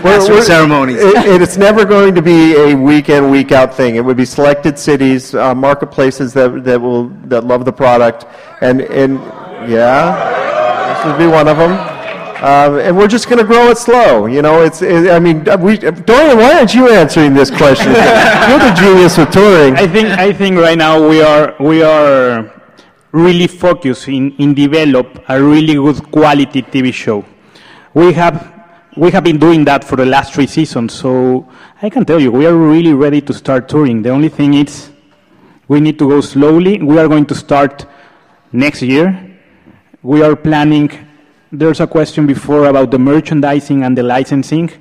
Master 0.01 0.37
of 0.37 0.43
ceremonies. 0.43 0.99
It, 1.01 1.41
it's 1.41 1.57
never 1.57 1.83
going 1.83 2.15
to 2.15 2.21
be 2.21 2.55
a 2.55 2.73
week 2.73 3.09
in, 3.09 3.29
week 3.29 3.51
out 3.51 3.75
thing. 3.75 3.97
It 3.97 4.05
would 4.05 4.15
be 4.15 4.23
selected 4.23 4.79
cities, 4.79 5.35
uh, 5.35 5.53
marketplaces 5.53 6.31
that, 6.31 6.63
that 6.63 6.79
will 6.79 7.09
that 7.25 7.43
love 7.43 7.65
the 7.65 7.73
product, 7.73 8.25
and 8.61 8.81
and 8.83 9.15
yeah, 9.69 10.93
this 10.93 11.05
would 11.05 11.17
be 11.17 11.27
one 11.27 11.49
of 11.49 11.57
them. 11.57 11.71
Um, 12.37 12.79
and 12.79 12.95
we're 12.95 13.07
just 13.07 13.27
going 13.27 13.39
to 13.39 13.43
grow 13.43 13.67
it 13.69 13.77
slow. 13.77 14.27
You 14.27 14.41
know, 14.41 14.61
it's. 14.61 14.81
It, 14.81 15.11
I 15.11 15.19
mean, 15.19 15.39
we, 15.59 15.77
Dorian, 15.77 16.37
why 16.37 16.57
aren't 16.57 16.73
you 16.73 16.89
answering 16.89 17.33
this 17.33 17.49
question? 17.49 17.87
You're 18.47 18.59
the 18.59 18.75
genius 18.79 19.17
with 19.17 19.31
touring. 19.31 19.75
I 19.75 19.87
think 19.87 20.07
I 20.07 20.31
think 20.31 20.57
right 20.57 20.77
now 20.77 21.05
we 21.05 21.21
are 21.21 21.53
we 21.59 21.83
are 21.83 22.56
really 23.17 23.47
focus 23.47 24.07
in, 24.07 24.31
in 24.37 24.53
develop 24.53 25.23
a 25.27 25.41
really 25.41 25.73
good 25.73 26.11
quality 26.11 26.61
TV 26.61 26.93
show. 26.93 27.25
We 27.93 28.13
have 28.13 28.53
we 28.95 29.11
have 29.11 29.23
been 29.23 29.37
doing 29.37 29.63
that 29.65 29.83
for 29.83 29.95
the 29.95 30.05
last 30.05 30.33
three 30.33 30.47
seasons, 30.47 30.93
so 30.93 31.47
I 31.81 31.89
can 31.89 32.05
tell 32.05 32.19
you 32.19 32.31
we 32.31 32.45
are 32.45 32.55
really 32.55 32.93
ready 32.93 33.21
to 33.21 33.33
start 33.33 33.69
touring. 33.69 34.01
The 34.01 34.09
only 34.09 34.29
thing 34.29 34.53
is 34.53 34.91
we 35.67 35.79
need 35.79 35.99
to 35.99 36.07
go 36.07 36.21
slowly. 36.21 36.81
We 36.81 36.97
are 36.97 37.07
going 37.07 37.25
to 37.27 37.35
start 37.35 37.85
next 38.51 38.81
year. 38.81 39.37
We 40.01 40.21
are 40.23 40.35
planning. 40.35 40.91
There's 41.51 41.79
a 41.79 41.87
question 41.87 42.27
before 42.27 42.65
about 42.65 42.91
the 42.91 42.99
merchandising 42.99 43.83
and 43.83 43.97
the 43.97 44.03
licensing. 44.03 44.71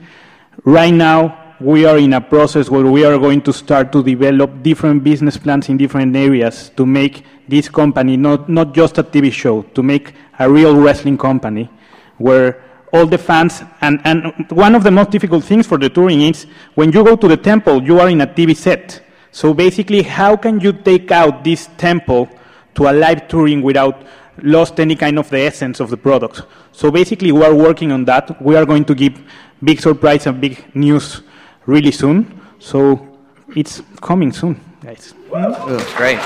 Right 0.64 0.92
now, 0.92 1.45
we 1.60 1.86
are 1.86 1.98
in 1.98 2.12
a 2.12 2.20
process 2.20 2.68
where 2.68 2.84
we 2.84 3.04
are 3.04 3.18
going 3.18 3.40
to 3.40 3.52
start 3.52 3.90
to 3.92 4.02
develop 4.02 4.62
different 4.62 5.02
business 5.02 5.38
plans 5.38 5.68
in 5.68 5.76
different 5.76 6.14
areas 6.14 6.70
to 6.76 6.84
make 6.84 7.24
this 7.48 7.68
company 7.68 8.16
not, 8.16 8.48
not 8.48 8.74
just 8.74 8.98
a 8.98 9.02
TV 9.02 9.32
show, 9.32 9.62
to 9.62 9.82
make 9.82 10.12
a 10.38 10.50
real 10.50 10.76
wrestling 10.76 11.16
company 11.16 11.70
where 12.18 12.62
all 12.92 13.06
the 13.06 13.18
fans, 13.18 13.62
and, 13.80 14.00
and 14.04 14.50
one 14.50 14.74
of 14.74 14.84
the 14.84 14.90
most 14.90 15.10
difficult 15.10 15.44
things 15.44 15.66
for 15.66 15.78
the 15.78 15.88
touring 15.88 16.22
is 16.22 16.46
when 16.74 16.92
you 16.92 17.02
go 17.02 17.16
to 17.16 17.28
the 17.28 17.36
temple, 17.36 17.82
you 17.82 17.98
are 18.00 18.08
in 18.10 18.20
a 18.20 18.26
TV 18.26 18.54
set. 18.54 19.02
So 19.32 19.54
basically, 19.54 20.02
how 20.02 20.36
can 20.36 20.60
you 20.60 20.72
take 20.72 21.10
out 21.10 21.42
this 21.42 21.68
temple 21.78 22.28
to 22.74 22.88
a 22.88 22.92
live 22.92 23.28
touring 23.28 23.62
without 23.62 24.02
lost 24.42 24.78
any 24.78 24.94
kind 24.94 25.18
of 25.18 25.28
the 25.30 25.40
essence 25.40 25.80
of 25.80 25.90
the 25.90 25.96
product? 25.96 26.42
So 26.72 26.90
basically, 26.90 27.32
we 27.32 27.42
are 27.42 27.54
working 27.54 27.92
on 27.92 28.04
that. 28.06 28.40
We 28.42 28.56
are 28.56 28.66
going 28.66 28.84
to 28.86 28.94
give 28.94 29.20
big 29.62 29.80
surprise 29.80 30.26
and 30.26 30.40
big 30.40 30.64
news 30.74 31.22
really 31.66 31.92
soon. 31.92 32.40
So 32.58 33.06
it's 33.54 33.82
coming 34.00 34.32
soon, 34.32 34.60
guys. 34.82 35.14
That's 35.32 35.94
great. 35.94 36.18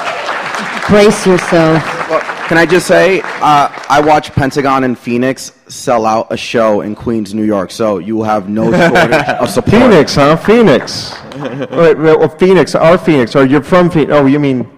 Brace 0.89 1.27
yourself. 1.27 1.83
Can 2.49 2.59
I 2.59 2.67
just 2.67 2.87
say, 2.89 3.21
uh, 3.23 3.69
I 3.89 4.01
watched 4.05 4.33
Pentagon 4.33 4.83
and 4.83 4.99
Phoenix 4.99 5.53
sell 5.69 6.05
out 6.05 6.27
a 6.31 6.37
show 6.37 6.81
in 6.81 6.97
Queens, 6.97 7.33
New 7.33 7.45
York, 7.45 7.71
so 7.71 7.99
you 7.99 8.17
will 8.17 8.25
have 8.25 8.49
no 8.49 8.73
shortage 8.73 9.29
of 9.29 9.49
support. 9.49 9.71
Phoenix, 9.83 10.15
huh? 10.17 10.37
Phoenix. 10.37 11.15
wait, 11.39 11.71
wait, 11.71 11.97
well, 11.97 12.29
Phoenix, 12.29 12.75
our 12.75 12.99
Phoenix. 12.99 13.37
Or 13.37 13.45
you're 13.47 13.63
from 13.63 13.89
Phoenix? 13.89 14.11
Oh, 14.13 14.27
you 14.27 14.41
mean? 14.41 14.69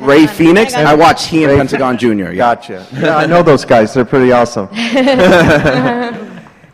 Rey 0.00 0.26
Fénix? 0.26 0.74
And 0.74 0.86
I 0.86 0.94
watched 0.94 1.26
he 1.26 1.44
and 1.44 1.56
Pentagon 1.56 1.96
Jr. 1.96 2.06
Yeah. 2.08 2.34
Gotcha. 2.34 2.86
Yeah, 2.92 3.16
I 3.16 3.26
know 3.26 3.42
those 3.42 3.64
guys. 3.64 3.94
They're 3.94 4.04
pretty 4.04 4.30
awesome. 4.30 4.68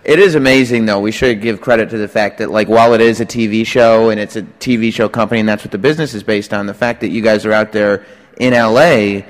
It 0.04 0.18
is 0.18 0.34
amazing, 0.34 0.84
though. 0.84 1.00
We 1.00 1.12
should 1.12 1.40
give 1.40 1.62
credit 1.62 1.88
to 1.90 1.98
the 1.98 2.08
fact 2.08 2.36
that, 2.38 2.50
like, 2.50 2.68
while 2.68 2.92
it 2.92 3.00
is 3.00 3.22
a 3.22 3.26
TV 3.26 3.66
show 3.66 4.10
and 4.10 4.20
it's 4.20 4.36
a 4.36 4.42
TV 4.42 4.92
show 4.92 5.08
company 5.08 5.40
and 5.40 5.48
that's 5.48 5.64
what 5.64 5.72
the 5.72 5.78
business 5.78 6.12
is 6.12 6.22
based 6.22 6.52
on, 6.52 6.66
the 6.66 6.74
fact 6.74 7.00
that 7.00 7.08
you 7.08 7.22
guys 7.22 7.46
are 7.46 7.52
out 7.52 7.72
there 7.72 8.04
in 8.38 8.52
LA 8.52 9.22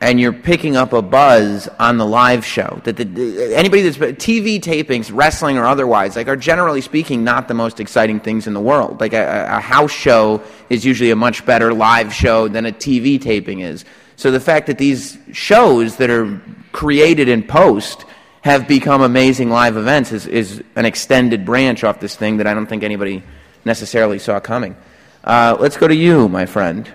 and 0.00 0.18
you're 0.18 0.32
picking 0.32 0.76
up 0.76 0.94
a 0.94 1.02
buzz 1.02 1.68
on 1.78 1.98
the 1.98 2.06
live 2.06 2.42
show. 2.42 2.80
That 2.84 2.96
the, 2.96 3.54
anybody 3.54 3.82
that's 3.82 3.98
TV 3.98 4.58
tapings, 4.60 5.10
wrestling 5.12 5.58
or 5.58 5.66
otherwise, 5.66 6.16
like, 6.16 6.28
are 6.28 6.36
generally 6.36 6.80
speaking 6.80 7.22
not 7.22 7.46
the 7.46 7.54
most 7.54 7.78
exciting 7.78 8.18
things 8.18 8.46
in 8.46 8.54
the 8.54 8.60
world. 8.60 9.02
Like, 9.02 9.12
a, 9.12 9.46
a 9.50 9.60
house 9.60 9.92
show 9.92 10.42
is 10.70 10.86
usually 10.86 11.10
a 11.10 11.16
much 11.16 11.44
better 11.44 11.74
live 11.74 12.14
show 12.14 12.48
than 12.48 12.64
a 12.64 12.72
TV 12.72 13.20
taping 13.20 13.60
is. 13.60 13.84
So 14.16 14.30
the 14.30 14.40
fact 14.40 14.68
that 14.68 14.78
these 14.78 15.18
shows 15.32 15.96
that 15.96 16.08
are 16.08 16.40
created 16.72 17.28
in 17.28 17.42
post 17.42 18.06
have 18.44 18.68
become 18.68 19.00
amazing 19.00 19.48
live 19.48 19.74
events 19.78 20.12
is, 20.12 20.26
is 20.26 20.62
an 20.76 20.84
extended 20.84 21.46
branch 21.46 21.82
off 21.82 21.98
this 21.98 22.14
thing 22.14 22.36
that 22.36 22.46
I 22.46 22.52
don't 22.52 22.66
think 22.66 22.82
anybody 22.82 23.22
necessarily 23.64 24.18
saw 24.18 24.38
coming. 24.38 24.76
Uh, 25.24 25.56
let's 25.58 25.78
go 25.78 25.88
to 25.88 25.94
you, 25.94 26.28
my 26.28 26.44
friend. 26.44 26.92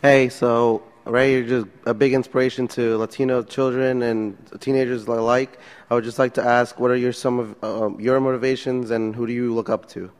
Hey, 0.00 0.30
so 0.30 0.82
Rey, 1.04 1.34
you're 1.34 1.44
just 1.44 1.66
a 1.84 1.92
big 1.92 2.14
inspiration 2.14 2.68
to 2.68 2.96
Latino 2.96 3.42
children 3.42 4.00
and 4.00 4.38
teenagers 4.60 5.06
alike. 5.06 5.58
I 5.90 5.94
would 5.94 6.04
just 6.04 6.18
like 6.18 6.32
to 6.34 6.42
ask, 6.42 6.80
what 6.80 6.90
are 6.90 6.96
your 6.96 7.12
some 7.12 7.38
of 7.38 7.64
um, 7.64 8.00
your 8.00 8.18
motivations, 8.18 8.90
and 8.90 9.14
who 9.14 9.26
do 9.26 9.34
you 9.34 9.54
look 9.54 9.68
up 9.68 9.90
to? 9.90 10.10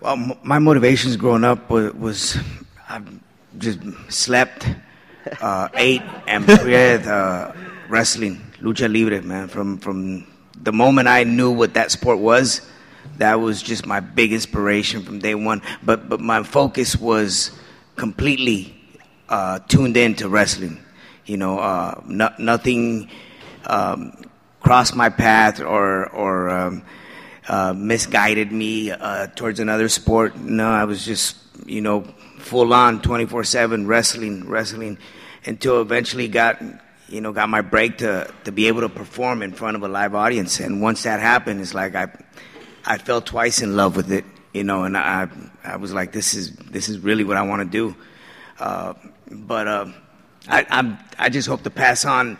Well, 0.00 0.12
m- 0.12 0.38
my 0.44 0.60
motivations 0.60 1.16
growing 1.16 1.42
up 1.42 1.70
was, 1.70 1.92
was 1.94 2.38
I 2.88 3.02
just 3.58 3.80
slept, 4.10 4.68
uh, 5.40 5.70
ate, 5.74 6.02
and 6.28 6.46
breathed 6.46 7.08
uh, 7.08 7.52
wrestling, 7.88 8.40
lucha 8.64 8.90
libre, 8.92 9.20
man. 9.22 9.48
From 9.48 9.78
from 9.78 10.26
the 10.60 10.72
moment 10.72 11.06
I 11.06 11.24
knew 11.24 11.50
what 11.50 11.74
that 11.74 11.90
sport 11.90 12.18
was, 12.18 12.62
that 13.18 13.34
was 13.34 13.62
just 13.62 13.86
my 13.86 14.00
big 14.00 14.32
inspiration 14.32 15.02
from 15.02 15.18
day 15.18 15.34
one. 15.34 15.62
But 15.82 16.08
but 16.08 16.20
my 16.20 16.42
focus 16.42 16.96
was 16.96 17.50
completely 17.96 18.74
uh, 19.28 19.58
tuned 19.68 19.96
in 19.96 20.14
to 20.16 20.28
wrestling. 20.28 20.82
You 21.26 21.36
know, 21.36 21.58
uh, 21.58 22.00
no, 22.06 22.30
nothing 22.38 23.10
um, 23.66 24.24
crossed 24.60 24.96
my 24.96 25.10
path 25.10 25.60
or 25.60 26.08
or 26.10 26.48
um, 26.48 26.82
uh, 27.48 27.74
misguided 27.76 28.50
me 28.50 28.90
uh, 28.90 29.26
towards 29.28 29.60
another 29.60 29.88
sport. 29.88 30.36
No, 30.36 30.68
I 30.68 30.84
was 30.84 31.04
just 31.04 31.36
you 31.66 31.82
know 31.82 32.02
full 32.38 32.72
on 32.72 33.00
24/7 33.00 33.86
wrestling, 33.86 34.48
wrestling 34.48 34.98
until 35.46 35.82
eventually 35.82 36.28
got 36.28 36.62
you 37.08 37.20
know 37.20 37.32
got 37.32 37.48
my 37.48 37.60
break 37.60 37.98
to 37.98 38.32
to 38.44 38.52
be 38.52 38.68
able 38.68 38.80
to 38.80 38.88
perform 38.88 39.42
in 39.42 39.52
front 39.52 39.76
of 39.76 39.82
a 39.82 39.88
live 39.88 40.14
audience. 40.14 40.60
And 40.60 40.80
once 40.80 41.02
that 41.04 41.20
happened, 41.20 41.60
it's 41.60 41.74
like 41.74 41.94
I 41.94 42.08
I 42.84 42.98
fell 42.98 43.20
twice 43.20 43.62
in 43.62 43.76
love 43.76 43.96
with 43.96 44.12
it. 44.12 44.24
You 44.52 44.64
know, 44.64 44.84
and 44.84 44.96
I 44.96 45.28
I 45.64 45.76
was 45.76 45.92
like, 45.92 46.12
this 46.12 46.34
is 46.34 46.52
this 46.56 46.88
is 46.88 46.98
really 46.98 47.24
what 47.24 47.36
I 47.36 47.42
want 47.42 47.60
to 47.60 47.68
do. 47.68 47.96
Uh, 48.58 48.94
but 49.30 49.66
uh, 49.66 49.86
I, 50.48 50.66
I'm, 50.70 50.98
I 51.18 51.28
just 51.28 51.48
hope 51.48 51.62
to 51.62 51.70
pass 51.70 52.04
on 52.04 52.38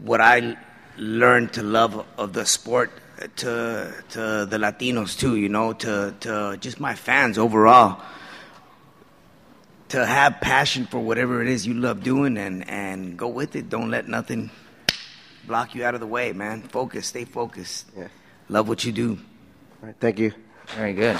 what 0.00 0.20
I 0.20 0.56
learned 0.96 1.52
to 1.54 1.62
love 1.62 2.04
of 2.18 2.32
the 2.32 2.44
sport 2.44 2.90
to 3.36 3.94
to 4.10 4.46
the 4.48 4.56
Latinos 4.58 5.18
too. 5.18 5.36
You 5.36 5.48
know, 5.48 5.72
to 5.74 6.14
to 6.20 6.56
just 6.60 6.80
my 6.80 6.94
fans 6.94 7.38
overall. 7.38 8.00
To 9.90 10.06
have 10.06 10.40
passion 10.40 10.86
for 10.86 11.00
whatever 11.00 11.42
it 11.42 11.48
is 11.48 11.66
you 11.66 11.74
love 11.74 12.02
doing 12.02 12.36
and 12.36 12.68
and 12.68 13.16
go 13.16 13.28
with 13.28 13.56
it. 13.56 13.68
Don't 13.68 13.90
let 13.90 14.08
nothing 14.08 14.50
block 15.46 15.74
you 15.74 15.84
out 15.84 15.94
of 15.94 16.00
the 16.00 16.06
way, 16.06 16.32
man. 16.32 16.62
Focus, 16.62 17.08
stay 17.08 17.24
focused. 17.24 17.86
Yeah. 17.96 18.08
Love 18.48 18.68
what 18.68 18.84
you 18.84 18.92
do. 18.92 19.18
All 19.82 19.88
right, 19.88 19.96
thank 19.98 20.18
you. 20.18 20.32
Very 20.76 20.92
good. 20.92 21.18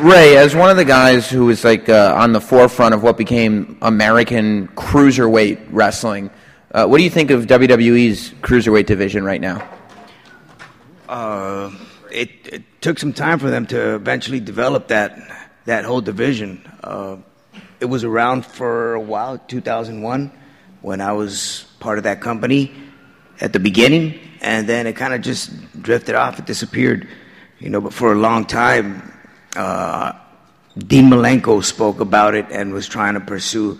Rey, 0.00 0.36
as 0.36 0.56
one 0.56 0.68
of 0.68 0.76
the 0.76 0.84
guys 0.84 1.30
who 1.30 1.46
was 1.46 1.64
like 1.64 1.88
uh, 1.88 2.14
on 2.16 2.32
the 2.32 2.40
forefront 2.40 2.94
of 2.94 3.02
what 3.02 3.16
became 3.16 3.78
American 3.82 4.68
cruiserweight 4.68 5.68
wrestling, 5.70 6.30
uh, 6.72 6.86
what 6.86 6.98
do 6.98 7.04
you 7.04 7.10
think 7.10 7.30
of 7.30 7.46
WWE's 7.46 8.30
cruiserweight 8.42 8.86
division 8.86 9.22
right 9.24 9.40
now? 9.40 9.66
Uh, 11.08 11.70
it, 12.10 12.30
it 12.44 12.62
took 12.82 12.98
some 12.98 13.12
time 13.12 13.38
for 13.38 13.48
them 13.48 13.64
to 13.66 13.94
eventually 13.94 14.40
develop 14.40 14.88
that 14.88 15.16
that 15.64 15.84
whole 15.84 16.00
division. 16.00 16.60
Uh, 16.82 17.16
it 17.80 17.86
was 17.86 18.04
around 18.04 18.44
for 18.44 18.94
a 18.94 19.00
while, 19.00 19.38
2001, 19.38 20.32
when 20.82 21.00
I 21.00 21.12
was 21.12 21.64
part 21.78 21.98
of 21.98 22.04
that 22.04 22.20
company 22.20 22.72
at 23.40 23.52
the 23.52 23.60
beginning, 23.60 24.18
and 24.40 24.68
then 24.68 24.86
it 24.86 24.96
kind 24.96 25.14
of 25.14 25.20
just 25.20 25.50
drifted 25.80 26.16
off. 26.16 26.38
It 26.40 26.46
disappeared, 26.46 27.08
you 27.60 27.70
know. 27.70 27.80
But 27.80 27.94
for 27.94 28.12
a 28.12 28.16
long 28.16 28.44
time, 28.44 29.12
uh, 29.54 30.12
Dean 30.76 31.06
Malenko 31.08 31.62
spoke 31.62 32.00
about 32.00 32.34
it 32.34 32.46
and 32.50 32.72
was 32.72 32.88
trying 32.88 33.14
to 33.14 33.20
pursue 33.20 33.78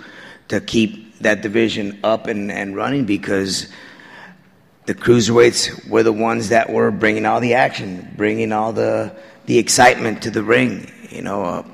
to 0.49 0.61
keep 0.61 1.19
that 1.19 1.43
division 1.43 1.99
up 2.05 2.27
and, 2.29 2.51
and 2.53 2.77
running 2.77 3.05
because 3.05 3.67
the 4.87 4.95
cruiserweights 4.95 5.89
were 5.89 6.03
the 6.03 6.13
ones 6.13 6.49
that 6.49 6.71
were 6.71 6.91
bringing 6.91 7.27
all 7.27 7.41
the 7.41 7.55
action, 7.55 8.13
bringing 8.17 8.53
all 8.53 8.73
the 8.73 9.15
the 9.47 9.59
excitement 9.59 10.23
to 10.23 10.31
the 10.31 10.43
ring. 10.43 10.91
You 11.11 11.23
know, 11.23 11.43
uh, 11.43 11.65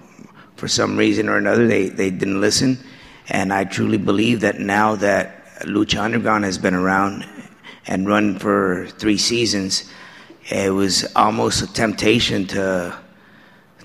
for 0.57 0.69
some 0.69 0.97
reason 0.97 1.29
or 1.29 1.37
another, 1.37 1.67
they, 1.67 1.89
they 1.89 2.11
didn't 2.11 2.41
listen. 2.41 2.79
And 3.29 3.53
I 3.53 3.65
truly 3.65 3.99
believe 3.99 4.41
that 4.41 4.59
now 4.59 4.97
that 4.97 5.45
Lucha 5.61 6.01
Underground 6.01 6.45
has 6.45 6.59
been 6.59 6.75
around 6.75 7.27
and 7.87 8.09
run 8.09 8.39
for 8.39 8.87
three 8.99 9.19
seasons, 9.19 9.91
it 10.51 10.73
was 10.73 11.05
almost 11.15 11.63
a 11.63 11.73
temptation 11.73 12.47
to 12.49 12.99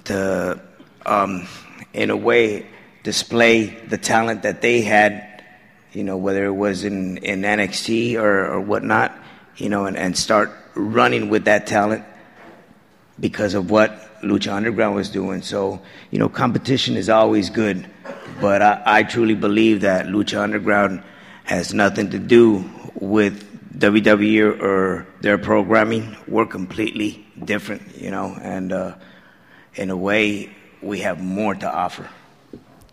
to, 0.06 0.60
um, 1.06 1.48
in 1.94 2.10
a 2.10 2.18
way, 2.18 2.66
display 3.04 3.68
the 3.88 3.98
talent 3.98 4.44
that 4.44 4.62
they 4.62 4.82
had, 4.82 5.33
you 5.94 6.04
know, 6.04 6.18
whether 6.18 6.46
it 6.46 6.54
was 6.54 6.84
in, 6.84 7.18
in 7.18 7.42
NXT 7.42 8.16
or, 8.16 8.46
or 8.54 8.62
whatnot, 8.62 9.18
you 9.58 9.70
know, 9.70 9.86
and, 9.86 9.96
and 9.96 10.18
start 10.18 10.52
running 10.76 11.30
with 11.30 11.46
that 11.46 11.68
talent 11.68 12.04
because 13.20 13.54
of 13.54 13.70
what 13.70 14.22
Lucha 14.22 14.54
Underground 14.54 14.96
was 14.96 15.10
doing. 15.10 15.42
So, 15.42 15.82
you 16.10 16.20
know, 16.20 16.30
competition 16.30 16.98
is 16.98 17.10
always 17.10 17.50
good, 17.50 17.88
but 18.42 18.62
I, 18.62 18.82
I 18.86 19.04
truly 19.04 19.36
believe 19.36 19.82
that 19.82 20.08
Lucha 20.08 20.40
Underground 20.40 21.04
has 21.44 21.74
nothing 21.74 22.10
to 22.12 22.20
do 22.20 22.70
with 22.96 23.50
WWE 23.78 24.62
or 24.62 25.08
their 25.22 25.38
programming. 25.38 26.16
We're 26.28 26.46
completely 26.46 27.26
different, 27.44 27.98
you 27.98 28.12
know, 28.12 28.38
and 28.42 28.72
uh, 28.72 28.96
in 29.76 29.90
a 29.90 29.98
way, 29.98 30.56
we 30.82 31.00
have 31.00 31.22
more 31.22 31.54
to 31.56 31.72
offer. 31.72 32.08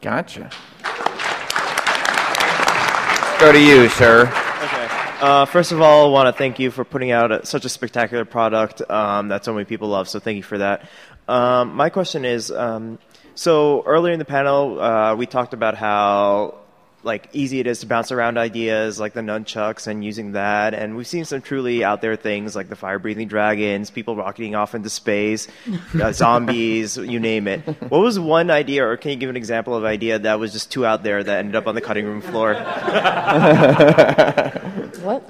Gotcha. 0.00 0.50
Go 3.40 3.52
to 3.52 3.58
you, 3.58 3.88
sir. 3.88 4.24
Okay. 4.26 4.86
Uh, 5.22 5.46
first 5.46 5.72
of 5.72 5.80
all, 5.80 6.06
I 6.06 6.10
want 6.10 6.26
to 6.26 6.38
thank 6.38 6.58
you 6.58 6.70
for 6.70 6.84
putting 6.84 7.10
out 7.10 7.32
a, 7.32 7.46
such 7.46 7.64
a 7.64 7.70
spectacular 7.70 8.26
product 8.26 8.82
um, 8.90 9.28
that 9.28 9.46
so 9.46 9.54
many 9.54 9.64
people 9.64 9.88
love. 9.88 10.10
So 10.10 10.20
thank 10.20 10.36
you 10.36 10.42
for 10.42 10.58
that. 10.58 10.86
Um, 11.26 11.74
my 11.74 11.88
question 11.88 12.26
is, 12.26 12.50
um, 12.50 12.98
so 13.34 13.82
earlier 13.86 14.12
in 14.12 14.18
the 14.18 14.26
panel, 14.26 14.78
uh, 14.78 15.14
we 15.14 15.24
talked 15.24 15.54
about 15.54 15.74
how 15.74 16.59
like 17.02 17.28
easy 17.32 17.60
it 17.60 17.66
is 17.66 17.80
to 17.80 17.86
bounce 17.86 18.12
around 18.12 18.36
ideas 18.38 19.00
like 19.00 19.12
the 19.14 19.20
nunchucks 19.20 19.86
and 19.86 20.04
using 20.04 20.32
that. 20.32 20.74
And 20.74 20.96
we've 20.96 21.06
seen 21.06 21.24
some 21.24 21.40
truly 21.40 21.82
out 21.82 22.00
there 22.02 22.16
things 22.16 22.54
like 22.54 22.68
the 22.68 22.76
fire 22.76 22.98
breathing 22.98 23.28
dragons 23.28 23.90
people 23.90 24.16
rocketing 24.16 24.54
off 24.54 24.74
into 24.74 24.90
space 24.90 25.48
uh, 26.00 26.12
zombies 26.20 26.96
you 26.96 27.20
name 27.20 27.48
it. 27.48 27.60
What 27.90 28.00
was 28.00 28.18
one 28.18 28.50
idea 28.50 28.86
or 28.86 28.96
can 28.96 29.12
you 29.12 29.16
give 29.16 29.30
an 29.30 29.36
example 29.36 29.74
of 29.74 29.84
idea 29.84 30.18
that 30.18 30.38
was 30.38 30.52
just 30.52 30.70
too 30.70 30.84
out 30.84 31.02
there 31.02 31.22
that 31.22 31.38
ended 31.38 31.56
up 31.56 31.66
on 31.66 31.74
the 31.74 31.80
cutting 31.80 32.04
room 32.04 32.20
floor? 32.20 32.54
What 35.00 35.22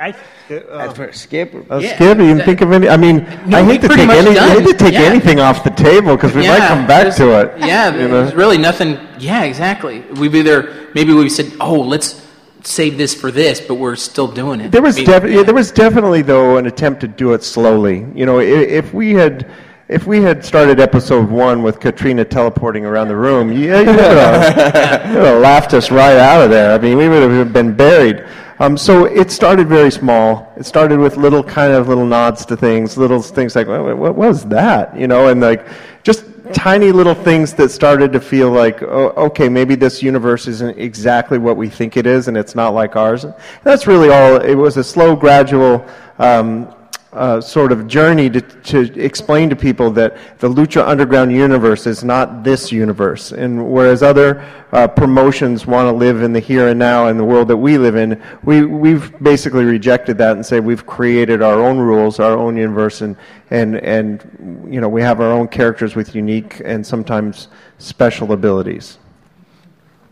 I, 0.00 0.14
uh, 0.50 0.92
for 0.92 1.12
Skip. 1.12 1.54
Uh, 1.70 1.80
Skip, 1.80 2.18
you 2.18 2.36
can 2.36 2.40
think 2.40 2.60
of 2.60 2.72
any? 2.72 2.88
I 2.88 2.96
mean, 2.96 3.26
No, 3.46 3.58
I 3.58 3.62
hate 3.64 3.80
to 3.82 3.88
take 3.88 4.08
any, 4.08 4.36
I 4.38 4.48
hate 4.60 4.66
to 4.66 4.74
take 4.74 4.92
Yeah. 4.94 5.02
anything 5.02 5.38
off 5.40 5.62
the 5.62 5.70
table 5.70 6.16
because 6.16 6.34
we 6.34 6.46
might 6.46 6.66
come 6.66 6.86
back 6.86 7.14
to 7.16 7.40
it. 7.40 7.54
Yeah, 7.58 7.94
you 7.94 8.08
know? 8.08 8.22
there's 8.22 8.34
really 8.34 8.58
nothing. 8.58 8.98
Yeah, 9.18 9.44
exactly. 9.44 10.02
We've 10.16 10.34
either 10.34 10.88
maybe 10.94 11.12
we've 11.12 11.30
said, 11.30 11.52
"Oh, 11.60 11.80
let's 11.80 12.20
save 12.64 12.98
this 12.98 13.14
for 13.14 13.30
this," 13.30 13.60
but 13.60 13.74
we're 13.74 13.96
still 13.96 14.26
doing 14.26 14.60
it. 14.60 14.72
There 14.72 14.82
was 14.82 14.96
I 14.96 15.00
mean, 15.00 15.06
defi- 15.06 15.32
yeah, 15.32 15.42
there 15.44 15.54
was 15.54 15.70
definitely 15.70 16.22
though 16.22 16.56
an 16.56 16.66
attempt 16.66 17.00
to 17.02 17.08
do 17.08 17.32
it 17.32 17.44
slowly. 17.44 18.04
You 18.14 18.26
know, 18.26 18.40
if, 18.40 18.68
if 18.86 18.94
we 18.94 19.12
had 19.14 19.46
if 19.88 20.06
we 20.06 20.22
had 20.22 20.44
started 20.44 20.80
episode 20.80 21.30
one 21.30 21.62
with 21.62 21.78
Katrina 21.78 22.24
teleporting 22.24 22.84
around 22.84 23.08
the 23.08 23.16
room, 23.16 23.52
yeah, 23.52 23.80
you 23.80 23.86
would 23.86 24.00
have 24.00 25.40
laughed 25.40 25.72
us 25.72 25.90
right 25.90 26.16
out 26.16 26.42
of 26.42 26.50
there. 26.50 26.72
I 26.74 26.78
mean, 26.78 26.98
we 26.98 27.08
would 27.08 27.30
have 27.30 27.52
been 27.52 27.74
buried. 27.74 28.24
Um, 28.60 28.76
so 28.76 29.04
it 29.04 29.30
started 29.30 29.68
very 29.68 29.90
small. 29.90 30.52
It 30.56 30.64
started 30.64 30.98
with 30.98 31.16
little 31.16 31.42
kind 31.42 31.72
of 31.72 31.88
little 31.88 32.06
nods 32.06 32.46
to 32.46 32.56
things, 32.56 32.96
little 32.96 33.20
things 33.20 33.56
like, 33.56 33.66
what, 33.66 33.96
what 33.96 34.14
was 34.14 34.44
that? 34.46 34.96
You 34.96 35.08
know, 35.08 35.28
and 35.28 35.40
like 35.40 35.66
just 36.04 36.24
tiny 36.52 36.92
little 36.92 37.14
things 37.14 37.54
that 37.54 37.70
started 37.70 38.12
to 38.12 38.20
feel 38.20 38.50
like, 38.50 38.82
oh, 38.82 39.08
okay, 39.16 39.48
maybe 39.48 39.74
this 39.74 40.02
universe 40.02 40.46
isn't 40.46 40.78
exactly 40.78 41.38
what 41.38 41.56
we 41.56 41.68
think 41.68 41.96
it 41.96 42.06
is, 42.06 42.28
and 42.28 42.36
it's 42.36 42.54
not 42.54 42.74
like 42.74 42.96
ours. 42.96 43.24
And 43.24 43.34
that's 43.62 43.86
really 43.86 44.10
all. 44.10 44.36
It 44.36 44.54
was 44.54 44.76
a 44.76 44.84
slow, 44.84 45.16
gradual 45.16 45.84
um, 46.18 46.72
uh, 47.14 47.40
sort 47.40 47.72
of 47.72 47.86
journey 47.86 48.28
to, 48.28 48.40
to 48.40 48.80
explain 49.00 49.48
to 49.48 49.56
people 49.56 49.90
that 49.92 50.16
the 50.40 50.48
Lucha 50.48 50.86
Underground 50.86 51.32
universe 51.32 51.86
is 51.86 52.02
not 52.02 52.42
this 52.42 52.72
universe. 52.72 53.32
And 53.32 53.70
whereas 53.70 54.02
other 54.02 54.44
uh, 54.72 54.88
promotions 54.88 55.66
want 55.66 55.86
to 55.88 55.92
live 55.92 56.22
in 56.22 56.32
the 56.32 56.40
here 56.40 56.68
and 56.68 56.78
now 56.78 57.06
in 57.06 57.16
the 57.16 57.24
world 57.24 57.48
that 57.48 57.56
we 57.56 57.78
live 57.78 57.94
in, 57.94 58.20
we, 58.42 58.64
we've 58.64 59.16
basically 59.22 59.64
rejected 59.64 60.18
that 60.18 60.32
and 60.32 60.44
say 60.44 60.58
we've 60.58 60.84
created 60.86 61.40
our 61.40 61.60
own 61.60 61.78
rules, 61.78 62.18
our 62.18 62.36
own 62.36 62.56
universe, 62.56 63.00
and, 63.00 63.16
and, 63.50 63.76
and 63.76 64.66
you 64.68 64.80
know, 64.80 64.88
we 64.88 65.00
have 65.00 65.20
our 65.20 65.30
own 65.30 65.46
characters 65.46 65.94
with 65.94 66.14
unique 66.14 66.60
and 66.64 66.84
sometimes 66.84 67.48
special 67.78 68.32
abilities. 68.32 68.98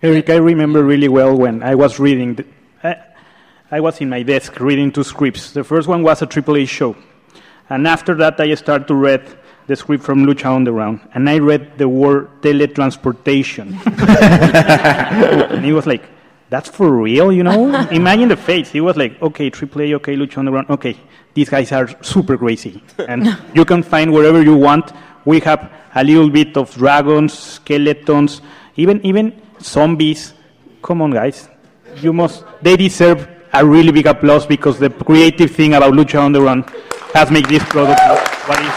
Eric, 0.03 0.31
I 0.31 0.37
remember 0.37 0.85
really 0.85 1.09
well 1.09 1.37
when 1.37 1.63
I 1.63 1.75
was 1.75 1.99
reading 1.99 2.45
I 3.73 3.81
was 3.81 4.03
in 4.03 4.11
my 4.11 4.23
desk 4.23 4.61
reading 4.61 4.93
two 4.93 5.03
scripts. 5.03 5.53
The 5.53 5.65
first 5.65 5.89
one 5.89 6.03
was 6.03 6.21
a 6.21 6.27
AAA 6.27 6.69
show. 6.69 6.95
And 7.71 7.89
after 7.89 8.15
that, 8.17 8.39
I 8.39 8.55
started 8.55 8.87
to 8.89 8.95
read 8.95 9.23
the 9.67 9.77
script 9.77 10.05
from 10.05 10.27
Lucha 10.27 10.55
Underground. 10.55 11.01
And 11.15 11.27
I 11.27 11.39
read 11.39 11.79
the 11.79 11.89
word 11.89 12.29
teletransportation. 12.43 13.73
and 15.51 15.65
he 15.65 15.73
was 15.73 15.87
like, 15.87 16.05
that's 16.51 16.69
for 16.69 16.91
real, 16.91 17.33
you 17.33 17.43
know? 17.43 17.75
Imagine 17.89 18.29
the 18.29 18.37
face. 18.37 18.71
He 18.71 18.83
was 18.83 18.99
like, 18.99 19.21
okay, 19.23 19.51
AAA, 19.51 19.95
okay, 19.95 20.17
Lucha 20.17 20.37
Underground, 20.37 20.69
okay. 20.69 20.95
These 21.33 21.49
guys 21.49 21.73
are 21.73 21.89
super 22.03 22.37
crazy. 22.37 22.83
And 22.99 23.39
you 23.55 23.65
can 23.65 23.83
find 23.83 24.13
wherever 24.13 24.43
you 24.43 24.55
want. 24.55 24.93
We 25.25 25.41
have 25.41 25.73
a 25.95 26.05
little 26.05 26.29
bit 26.29 26.59
of 26.59 26.75
dragons, 26.75 27.33
skeletons, 27.33 28.43
even, 28.77 29.01
even 29.07 29.41
zombies. 29.63 30.35
Come 30.83 31.01
on, 31.01 31.13
guys. 31.13 31.49
You 31.97 32.13
must, 32.13 32.45
they 32.61 32.77
deserve 32.77 33.27
a 33.53 33.65
really 33.65 33.93
big 33.93 34.07
applause 34.07 34.47
because 34.47 34.79
the 34.79 34.89
creative 34.91 35.51
thing 35.51 35.75
about 35.75 35.93
Lucha 35.93 36.21
Underground 36.21 36.65
has 37.13 37.31
made 37.31 37.47
this 37.47 37.63
product 37.65 38.01
what 38.49 38.59
it 38.59 38.67
is. 38.67 38.73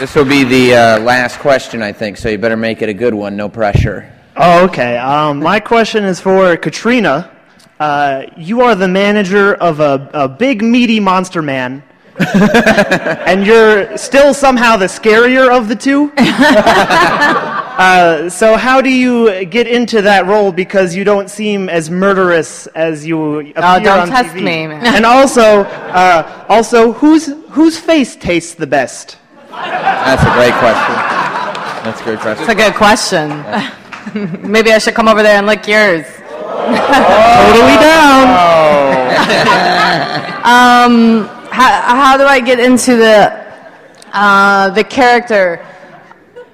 This 0.00 0.14
will 0.14 0.26
be 0.26 0.44
the 0.44 0.74
uh, 0.74 1.00
last 1.00 1.40
question, 1.40 1.82
I 1.82 1.92
think, 1.92 2.18
so 2.18 2.28
you 2.28 2.38
better 2.38 2.56
make 2.56 2.82
it 2.82 2.88
a 2.88 2.94
good 2.94 3.14
one. 3.14 3.36
No 3.36 3.48
pressure. 3.48 4.12
Oh, 4.36 4.64
okay. 4.66 4.96
Um, 4.96 5.40
my 5.40 5.58
question 5.58 6.04
is 6.04 6.20
for 6.20 6.56
Catrina. 6.56 7.34
Uh, 7.80 8.26
you 8.36 8.60
are 8.60 8.74
the 8.74 8.86
manager 8.86 9.54
of 9.54 9.80
a, 9.80 10.08
a 10.12 10.28
big, 10.28 10.62
meaty 10.62 11.00
monster 11.00 11.42
man. 11.42 11.82
and 12.34 13.46
you're 13.46 13.96
still 13.96 14.34
somehow 14.34 14.76
the 14.76 14.86
scarier 14.86 15.50
of 15.50 15.68
the 15.68 15.76
two. 15.76 16.12
uh, 17.78 18.28
so 18.28 18.56
how 18.56 18.80
do 18.80 18.90
you 18.90 19.44
get 19.44 19.68
into 19.68 20.02
that 20.02 20.26
role 20.26 20.50
because 20.50 20.96
you 20.96 21.04
don't 21.04 21.30
seem 21.30 21.68
as 21.68 21.88
murderous 21.88 22.66
as 22.74 23.06
you 23.06 23.38
appear 23.38 23.52
oh, 23.56 23.78
don't 23.78 24.00
on 24.00 24.08
test 24.08 24.34
TV? 24.34 24.42
me, 24.42 24.66
man. 24.66 24.84
And 24.96 25.06
also, 25.06 25.62
uh, 25.62 26.44
also, 26.48 26.92
whose 26.92 27.26
whose 27.50 27.78
face 27.78 28.16
tastes 28.16 28.54
the 28.54 28.66
best? 28.66 29.16
That's 29.50 30.22
a 30.22 30.32
great 30.34 30.54
question. 30.54 30.94
That's 31.84 32.00
a 32.00 32.04
great 32.04 32.18
question. 32.18 32.42
It's 32.42 32.52
a 32.52 32.56
good 32.56 32.74
question. 32.74 33.28
Maybe 34.50 34.72
I 34.72 34.78
should 34.78 34.94
come 34.94 35.06
over 35.06 35.22
there 35.22 35.38
and 35.38 35.46
lick 35.46 35.68
yours. 35.68 36.04
totally 36.18 37.78
down. 37.78 38.26
um, 40.42 41.28
how, 41.52 41.94
how 41.94 42.16
do 42.16 42.24
I 42.24 42.40
get 42.40 42.58
into 42.58 42.96
the 42.96 43.46
uh, 44.12 44.70
the 44.70 44.82
character? 44.82 45.64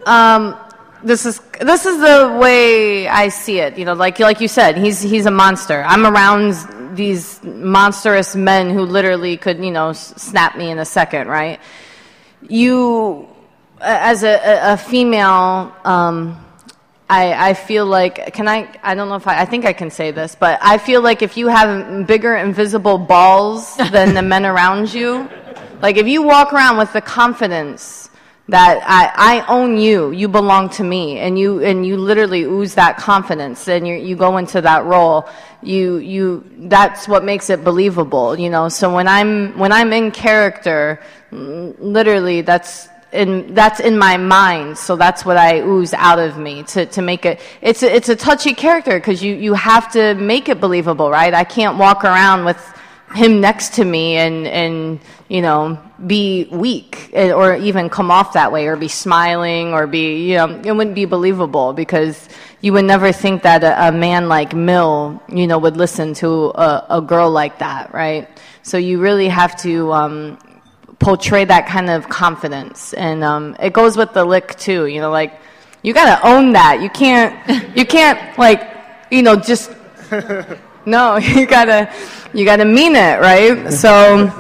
Um, 0.05 0.59
this 1.05 1.26
is 1.26 1.40
this 1.61 1.84
is 1.84 1.98
the 1.98 2.38
way 2.40 3.07
I 3.07 3.28
see 3.28 3.59
it. 3.59 3.78
You 3.78 3.84
know, 3.84 3.92
like 3.92 4.18
like 4.18 4.40
you 4.40 4.48
said, 4.48 4.76
he's 4.76 5.00
he's 5.02 5.26
a 5.26 5.30
monster. 5.30 5.84
I'm 5.86 6.07
around 6.07 6.96
these 6.96 7.42
monstrous 7.44 8.34
men 8.34 8.70
who 8.70 8.82
literally 8.82 9.36
could 9.36 9.62
you 9.62 9.70
know 9.70 9.92
snap 9.92 10.57
me 10.57 10.70
in 10.70 10.78
a 10.78 10.84
second, 10.84 11.28
right? 11.28 11.61
You, 12.48 13.28
as 13.80 14.22
a, 14.22 14.72
a 14.72 14.76
female. 14.76 15.74
Um, 15.84 16.40
I, 17.07 17.50
I 17.50 17.55
feel 17.55 17.84
like 17.84 18.32
can 18.32 18.48
I 18.48 18.66
I 18.82 18.94
don't 18.94 19.11
know 19.11 19.16
if 19.16 19.28
I 19.28 19.42
I 19.42 19.44
think 19.44 19.66
I 19.66 19.74
can 19.74 19.90
say 19.90 20.11
this, 20.11 20.34
but 20.34 20.59
I 20.62 20.78
feel 20.78 21.02
like 21.02 21.20
if 21.20 21.36
you 21.36 21.48
have 21.48 22.07
bigger 22.07 22.34
invisible 22.34 22.96
balls 22.96 23.76
than 23.76 24.14
the 24.14 24.22
men 24.22 24.46
around 24.46 24.92
you, 24.92 25.28
like 25.82 25.98
if 25.98 26.07
you 26.07 26.22
walk 26.22 26.55
around 26.55 26.78
with 26.78 26.94
the 26.94 27.02
confidence 27.02 28.03
that 28.49 28.82
I, 28.86 29.40
I 29.40 29.47
own 29.47 29.78
you, 29.78 30.11
you 30.11 30.28
belong 30.28 30.68
to 30.70 30.84
me, 30.84 31.18
and 31.18 31.38
you 31.38 31.62
and 31.62 31.86
you 31.86 31.97
literally 31.97 32.42
ooze 32.42 32.74
that 32.74 32.99
confidence, 32.99 33.68
and 33.68 33.88
you 33.88 33.95
you 33.95 34.16
go 34.16 34.36
into 34.36 34.61
that 34.61 34.84
role, 34.84 35.28
you 35.62 35.97
you 35.97 36.45
that's 36.68 37.09
what 37.09 37.24
makes 37.24 37.49
it 37.49 37.64
believable, 37.64 38.38
you 38.38 38.51
know. 38.51 38.68
So 38.68 38.95
when 38.95 39.09
I'm 39.09 39.59
when 39.59 39.72
I'm 39.72 39.92
in 39.92 40.11
character, 40.11 41.01
literally 41.30 42.42
that's 42.42 42.88
in, 43.14 43.55
that's 43.55 43.80
in 43.80 43.97
my 43.97 44.16
mind, 44.16 44.76
so 44.76 44.97
that's 44.97 45.24
what 45.24 45.36
I 45.36 45.61
ooze 45.61 45.95
out 45.95 46.18
of 46.18 46.36
me 46.36 46.64
to, 46.64 46.86
to 46.86 47.01
make 47.01 47.24
it. 47.24 47.40
It's 47.62 47.82
a, 47.82 47.95
it's 47.95 48.09
a 48.09 48.16
touchy 48.16 48.55
character 48.55 48.99
because 48.99 49.22
you, 49.22 49.34
you 49.34 49.55
have 49.55 49.90
to 49.92 50.14
make 50.14 50.49
it 50.49 50.61
believable, 50.61 51.11
right? 51.11 51.32
I 51.32 51.45
can't 51.45 51.78
walk 51.78 52.05
around 52.05 52.45
with 52.45 52.59
him 53.14 53.40
next 53.40 53.74
to 53.74 53.84
me 53.84 54.16
and, 54.16 54.46
and 54.46 55.00
you 55.28 55.42
know, 55.42 55.78
be 56.07 56.48
weak 56.50 57.11
eh, 57.12 57.32
or 57.32 57.57
even 57.57 57.88
come 57.88 58.11
off 58.11 58.32
that 58.32 58.52
way 58.52 58.66
or 58.66 58.76
be 58.76 58.88
smiling 58.88 59.72
or 59.72 59.86
be, 59.86 60.28
you 60.28 60.36
know, 60.36 60.61
it 60.64 60.72
wouldn't 60.72 60.94
be 60.94 61.05
believable 61.05 61.72
because 61.72 62.28
you 62.61 62.72
would 62.72 62.84
never 62.84 63.12
think 63.12 63.42
that 63.42 63.62
a, 63.62 63.88
a 63.88 63.92
man 63.92 64.28
like 64.28 64.55
Mil, 64.55 65.22
you 65.28 65.46
know, 65.46 65.59
would 65.59 65.76
listen 65.76 66.14
to 66.14 66.50
a, 66.55 66.86
a 66.90 67.00
girl 67.00 67.30
like 67.30 67.59
that, 67.59 67.92
right? 67.94 68.28
So 68.62 68.78
you 68.78 68.98
really 68.98 69.28
have 69.28 69.55
to 69.62 69.92
um, 69.92 70.38
portray 70.98 71.44
that 71.44 71.66
kind 71.66 71.90
of 71.90 72.09
confidence. 72.09 72.94
And 72.94 73.22
um, 73.22 73.57
it 73.61 73.72
goes 73.72 73.96
with 73.96 74.12
the 74.14 74.24
lick 74.24 74.57
too. 74.57 74.86
You 74.86 75.00
know, 75.00 75.11
like 75.11 75.38
you 75.82 75.92
gotta 75.92 76.26
own 76.26 76.52
that. 76.52 76.80
You 76.80 76.88
can't. 76.90 77.76
You 77.76 77.84
can't 77.84 78.38
like 78.38 78.62
you 79.11 79.22
know 79.22 79.36
just. 79.36 79.70
No, 80.87 81.16
you 81.16 81.47
gotta, 81.47 81.93
you 82.32 82.45
gotta 82.45 82.64
mean 82.64 82.95
it, 82.95 83.20
right? 83.20 83.72
So, 83.72 84.30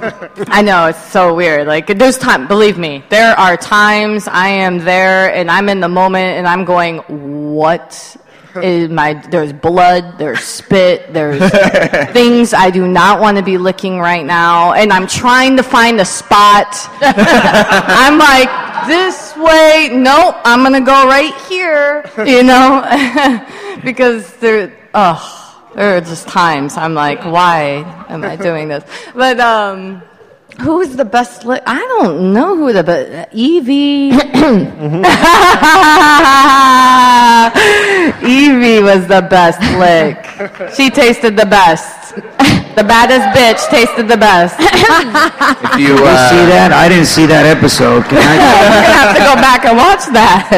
I 0.48 0.62
know 0.62 0.86
it's 0.86 1.02
so 1.10 1.34
weird. 1.34 1.66
Like, 1.66 1.86
there's 1.86 2.18
time. 2.18 2.46
Believe 2.46 2.78
me, 2.78 3.04
there 3.08 3.38
are 3.38 3.56
times 3.56 4.28
I 4.28 4.48
am 4.48 4.78
there 4.78 5.34
and 5.34 5.50
I'm 5.50 5.68
in 5.68 5.80
the 5.80 5.88
moment 5.88 6.38
and 6.38 6.46
I'm 6.46 6.64
going, 6.64 6.98
"What 7.54 8.16
is 8.56 8.90
my?" 8.90 9.14
There's 9.14 9.52
blood. 9.52 10.18
There's 10.18 10.40
spit. 10.40 11.12
There's 11.12 11.40
things 12.12 12.52
I 12.52 12.70
do 12.70 12.86
not 12.86 13.20
want 13.20 13.38
to 13.38 13.42
be 13.42 13.56
licking 13.56 13.98
right 13.98 14.24
now, 14.24 14.72
and 14.72 14.92
I'm 14.92 15.06
trying 15.06 15.56
to 15.56 15.62
find 15.62 16.00
a 16.00 16.04
spot. 16.04 16.76
I'm 17.00 18.18
like, 18.18 18.86
this 18.86 19.34
way. 19.36 19.90
Nope. 19.92 20.36
I'm 20.44 20.62
gonna 20.62 20.80
go 20.80 21.06
right 21.06 21.34
here. 21.48 22.04
You 22.18 22.42
know, 22.42 22.84
because 23.82 24.30
there. 24.36 24.76
Oh 24.92 25.43
there 25.74 25.96
are 25.96 26.00
just 26.00 26.28
times 26.28 26.76
I'm 26.76 26.94
like, 26.94 27.24
why 27.24 27.82
am 28.08 28.22
I 28.24 28.36
doing 28.48 28.68
this? 28.68 28.84
But 29.14 29.40
um, 29.40 30.02
who 30.60 30.80
is 30.80 30.96
the 30.96 31.04
best 31.04 31.44
lick? 31.44 31.62
I 31.66 31.78
don't 31.78 32.32
know 32.32 32.56
who 32.56 32.72
the 32.72 32.82
best. 32.84 33.34
Evie. 33.34 34.10
Evie 38.24 38.80
was 38.82 39.06
the 39.06 39.20
best 39.28 39.60
lick. 39.78 40.18
She 40.74 40.90
tasted 40.90 41.36
the 41.36 41.46
best. 41.46 42.14
The 42.14 42.82
baddest 42.82 43.28
bitch 43.38 43.68
tasted 43.70 44.08
the 44.08 44.16
best. 44.16 44.56
If 44.58 44.72
you, 45.78 45.88
Did 45.88 45.98
you 45.98 46.04
uh, 46.04 46.28
see 46.28 46.44
that? 46.50 46.72
I 46.72 46.88
didn't 46.88 47.06
see 47.06 47.24
that 47.26 47.46
episode. 47.46 48.02
Can 48.04 48.18
I? 48.18 48.34
You're 48.34 48.66
gonna 48.66 48.98
have 48.98 49.14
to 49.16 49.22
go 49.22 49.34
back 49.40 49.64
and 49.64 49.76
watch 49.76 50.06
that. 50.12 50.50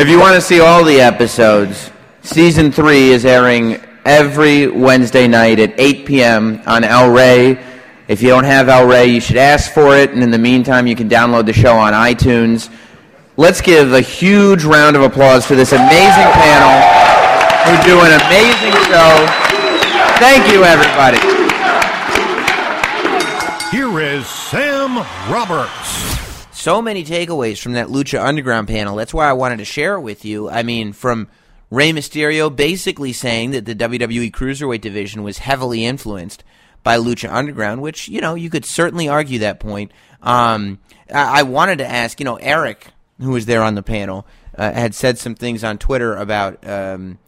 if 0.00 0.08
you 0.08 0.18
want 0.18 0.34
to 0.34 0.40
see 0.40 0.60
all 0.60 0.82
the 0.84 1.00
episodes, 1.00 1.90
season 2.22 2.72
three 2.72 3.10
is 3.10 3.24
airing 3.26 3.78
every 4.04 4.66
Wednesday 4.66 5.28
night 5.28 5.58
at 5.58 5.78
8 5.78 6.06
p.m. 6.06 6.62
on 6.66 6.84
El 6.84 7.10
Rey. 7.10 7.62
If 8.08 8.22
you 8.22 8.28
don't 8.28 8.44
have 8.44 8.68
El 8.68 8.86
Rey, 8.86 9.06
you 9.06 9.20
should 9.20 9.36
ask 9.36 9.72
for 9.72 9.96
it, 9.96 10.10
and 10.10 10.22
in 10.22 10.30
the 10.30 10.38
meantime, 10.38 10.86
you 10.86 10.96
can 10.96 11.08
download 11.08 11.46
the 11.46 11.52
show 11.52 11.76
on 11.76 11.92
iTunes. 11.92 12.72
Let's 13.36 13.60
give 13.60 13.92
a 13.92 14.00
huge 14.00 14.64
round 14.64 14.96
of 14.96 15.02
applause 15.02 15.46
to 15.48 15.54
this 15.54 15.72
amazing 15.72 16.30
panel 16.34 16.76
who 17.64 17.82
do 17.88 18.00
an 18.00 18.20
amazing 18.20 18.72
show. 18.90 19.26
Thank 20.18 20.52
you, 20.52 20.64
everybody. 20.64 21.18
Here 23.70 24.00
is 24.00 24.26
Sam 24.26 24.70
Sam 24.90 25.32
Roberts. 25.32 26.48
So 26.52 26.82
many 26.82 27.04
takeaways 27.04 27.60
from 27.60 27.74
that 27.74 27.88
Lucha 27.88 28.22
Underground 28.22 28.66
panel. 28.66 28.96
That's 28.96 29.14
why 29.14 29.28
I 29.28 29.34
wanted 29.34 29.58
to 29.58 29.64
share 29.64 29.94
it 29.94 30.00
with 30.00 30.24
you. 30.24 30.50
I 30.50 30.62
mean, 30.62 30.92
from 30.92 31.28
Rey 31.70 31.92
Mysterio 31.92 32.54
basically 32.54 33.12
saying 33.12 33.52
that 33.52 33.64
the 33.64 33.76
WWE 33.76 34.32
Cruiserweight 34.32 34.80
division 34.80 35.22
was 35.22 35.38
heavily 35.38 35.84
influenced 35.84 36.42
by 36.82 36.96
Lucha 36.96 37.32
Underground, 37.32 37.80
which, 37.80 38.08
you 38.08 38.20
know, 38.20 38.34
you 38.34 38.50
could 38.50 38.64
certainly 38.64 39.08
argue 39.08 39.38
that 39.40 39.60
point. 39.60 39.92
Um, 40.22 40.80
I-, 41.12 41.40
I 41.40 41.42
wanted 41.44 41.78
to 41.78 41.86
ask, 41.86 42.18
you 42.18 42.24
know, 42.24 42.36
Eric, 42.36 42.88
who 43.20 43.30
was 43.30 43.46
there 43.46 43.62
on 43.62 43.76
the 43.76 43.82
panel, 43.82 44.26
uh, 44.56 44.72
had 44.72 44.94
said 44.94 45.18
some 45.18 45.34
things 45.34 45.62
on 45.62 45.78
Twitter 45.78 46.16
about 46.16 46.66
um, 46.66 47.18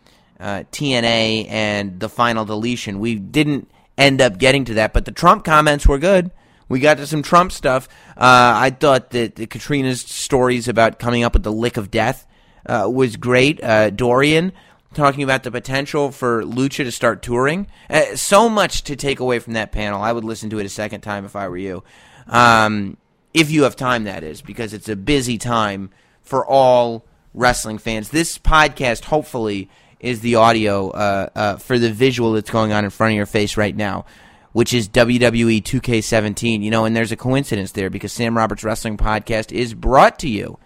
uh, 0.40 0.64
TNA 0.72 1.48
and 1.48 2.00
the 2.00 2.08
final 2.08 2.44
deletion. 2.44 2.98
We 2.98 3.14
didn't 3.14 3.70
end 3.96 4.20
up 4.20 4.38
getting 4.38 4.64
to 4.66 4.74
that, 4.74 4.92
but 4.92 5.04
the 5.04 5.12
Trump 5.12 5.44
comments 5.44 5.86
were 5.86 5.98
good. 5.98 6.32
We 6.68 6.80
got 6.80 6.96
to 6.96 7.06
some 7.06 7.22
Trump 7.22 7.52
stuff. 7.52 7.88
Uh, 8.16 8.56
I 8.56 8.70
thought 8.70 9.10
that 9.10 9.36
the 9.36 9.46
Catrina's 9.46 10.00
stories 10.00 10.68
about 10.68 10.98
coming 10.98 11.22
up 11.22 11.34
with 11.34 11.42
the 11.42 11.52
lick 11.52 11.76
of 11.76 11.90
death 11.90 12.26
uh, 12.66 12.88
was 12.92 13.16
great. 13.16 13.62
Uh, 13.62 13.90
Dorian 13.90 14.52
talking 14.94 15.22
about 15.22 15.42
the 15.42 15.50
potential 15.50 16.10
for 16.10 16.42
Lucha 16.42 16.84
to 16.84 16.92
start 16.92 17.22
touring. 17.22 17.66
Uh, 17.88 18.16
so 18.16 18.48
much 18.48 18.82
to 18.84 18.96
take 18.96 19.20
away 19.20 19.38
from 19.38 19.54
that 19.54 19.72
panel. 19.72 20.02
I 20.02 20.12
would 20.12 20.24
listen 20.24 20.50
to 20.50 20.58
it 20.58 20.66
a 20.66 20.70
second 20.70 21.00
time 21.00 21.24
if 21.24 21.34
I 21.34 21.48
were 21.48 21.56
you. 21.56 21.82
Um, 22.26 22.96
if 23.34 23.50
you 23.50 23.62
have 23.62 23.76
time, 23.76 24.04
that 24.04 24.22
is, 24.22 24.42
because 24.42 24.72
it's 24.74 24.88
a 24.88 24.96
busy 24.96 25.38
time 25.38 25.90
for 26.20 26.46
all 26.46 27.04
wrestling 27.34 27.78
fans. 27.78 28.10
This 28.10 28.38
podcast, 28.38 29.04
hopefully, 29.04 29.70
is 30.00 30.20
the 30.20 30.34
audio 30.34 30.90
uh, 30.90 31.28
uh, 31.34 31.56
for 31.56 31.78
the 31.78 31.90
visual 31.90 32.32
that's 32.32 32.50
going 32.50 32.72
on 32.72 32.84
in 32.84 32.90
front 32.90 33.12
of 33.12 33.16
your 33.16 33.26
face 33.26 33.56
right 33.56 33.74
now, 33.74 34.04
which 34.52 34.74
is 34.74 34.88
WWE 34.88 35.62
2K17. 35.62 36.62
You 36.62 36.70
know, 36.70 36.84
and 36.84 36.94
there's 36.94 37.12
a 37.12 37.16
coincidence 37.16 37.72
there 37.72 37.88
because 37.88 38.12
Sam 38.12 38.36
Roberts 38.36 38.64
Wrestling 38.64 38.96
Podcast 38.96 39.52
is 39.52 39.74
brought 39.74 40.18
to 40.20 40.28
you 40.28 40.58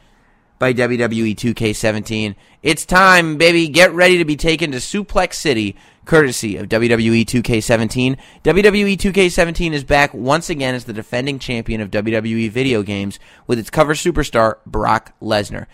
by 0.59 0.73
WWE 0.73 1.35
2K17. 1.35 2.35
It's 2.63 2.87
time, 2.87 3.37
baby. 3.37 3.69
Get 3.69 3.93
ready 3.93 4.19
to 4.19 4.25
be 4.25 4.37
taken 4.37 4.73
to 4.73 4.79
Suplex 4.79 5.35
City, 5.35 5.77
courtesy 6.05 6.57
of 6.57 6.69
WWE 6.69 7.25
2K17. 7.25 8.17
WWE 8.45 8.97
2K17 8.97 9.73
is 9.73 9.85
back 9.85 10.15
once 10.15 10.49
again 10.49 10.75
as 10.75 10.85
the 10.85 10.93
defending 10.93 11.39
champion 11.39 11.81
of 11.81 11.91
WWE 11.91 12.51
video 12.51 12.83
games 12.83 13.19
with 13.47 13.59
its 13.59 13.71
cover 13.71 13.95
superstar, 13.95 14.57
Brock 14.67 15.13
Lesnar. 15.21 15.67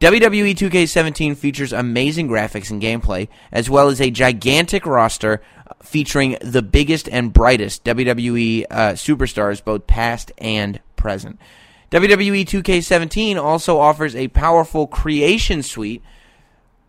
WWE 0.00 0.54
2K17 0.54 1.34
features 1.36 1.72
amazing 1.72 2.28
graphics 2.28 2.70
and 2.70 2.82
gameplay, 2.82 3.28
as 3.50 3.70
well 3.70 3.88
as 3.88 3.98
a 3.98 4.10
gigantic 4.10 4.84
roster 4.84 5.40
featuring 5.82 6.36
the 6.42 6.60
biggest 6.60 7.08
and 7.08 7.32
brightest 7.32 7.82
WWE 7.84 8.66
uh, 8.70 8.92
superstars, 8.92 9.64
both 9.64 9.86
past 9.86 10.32
and 10.36 10.80
present. 10.96 11.38
WWE 11.90 12.44
2K17 12.44 13.36
also 13.36 13.78
offers 13.78 14.16
a 14.16 14.28
powerful 14.28 14.88
creation 14.88 15.62
suite 15.62 16.02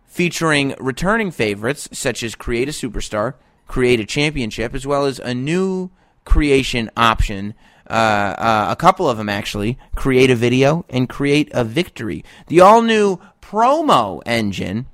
featuring 0.06 0.74
returning 0.80 1.30
favorites 1.30 1.88
such 1.92 2.24
as 2.24 2.34
Create 2.34 2.68
a 2.68 2.72
Superstar, 2.72 3.34
Create 3.68 4.00
a 4.00 4.04
Championship, 4.04 4.74
as 4.74 4.86
well 4.86 5.04
as 5.04 5.20
a 5.20 5.34
new 5.34 5.90
creation 6.24 6.90
option. 6.96 7.54
Uh, 7.88 7.92
uh, 7.92 8.66
a 8.70 8.76
couple 8.76 9.08
of 9.08 9.16
them 9.16 9.28
actually 9.28 9.78
create 9.94 10.30
a 10.30 10.34
video 10.34 10.84
and 10.88 11.08
create 11.08 11.48
a 11.52 11.62
victory. 11.62 12.24
The 12.48 12.60
all 12.60 12.82
new 12.82 13.18
promo 13.40 14.20
engine 14.26 14.86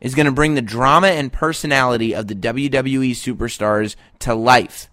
is 0.00 0.14
going 0.14 0.26
to 0.26 0.32
bring 0.32 0.54
the 0.54 0.62
drama 0.62 1.08
and 1.08 1.32
personality 1.32 2.14
of 2.14 2.26
the 2.26 2.34
WWE 2.34 3.12
superstars 3.12 3.94
to 4.18 4.34
life 4.34 4.90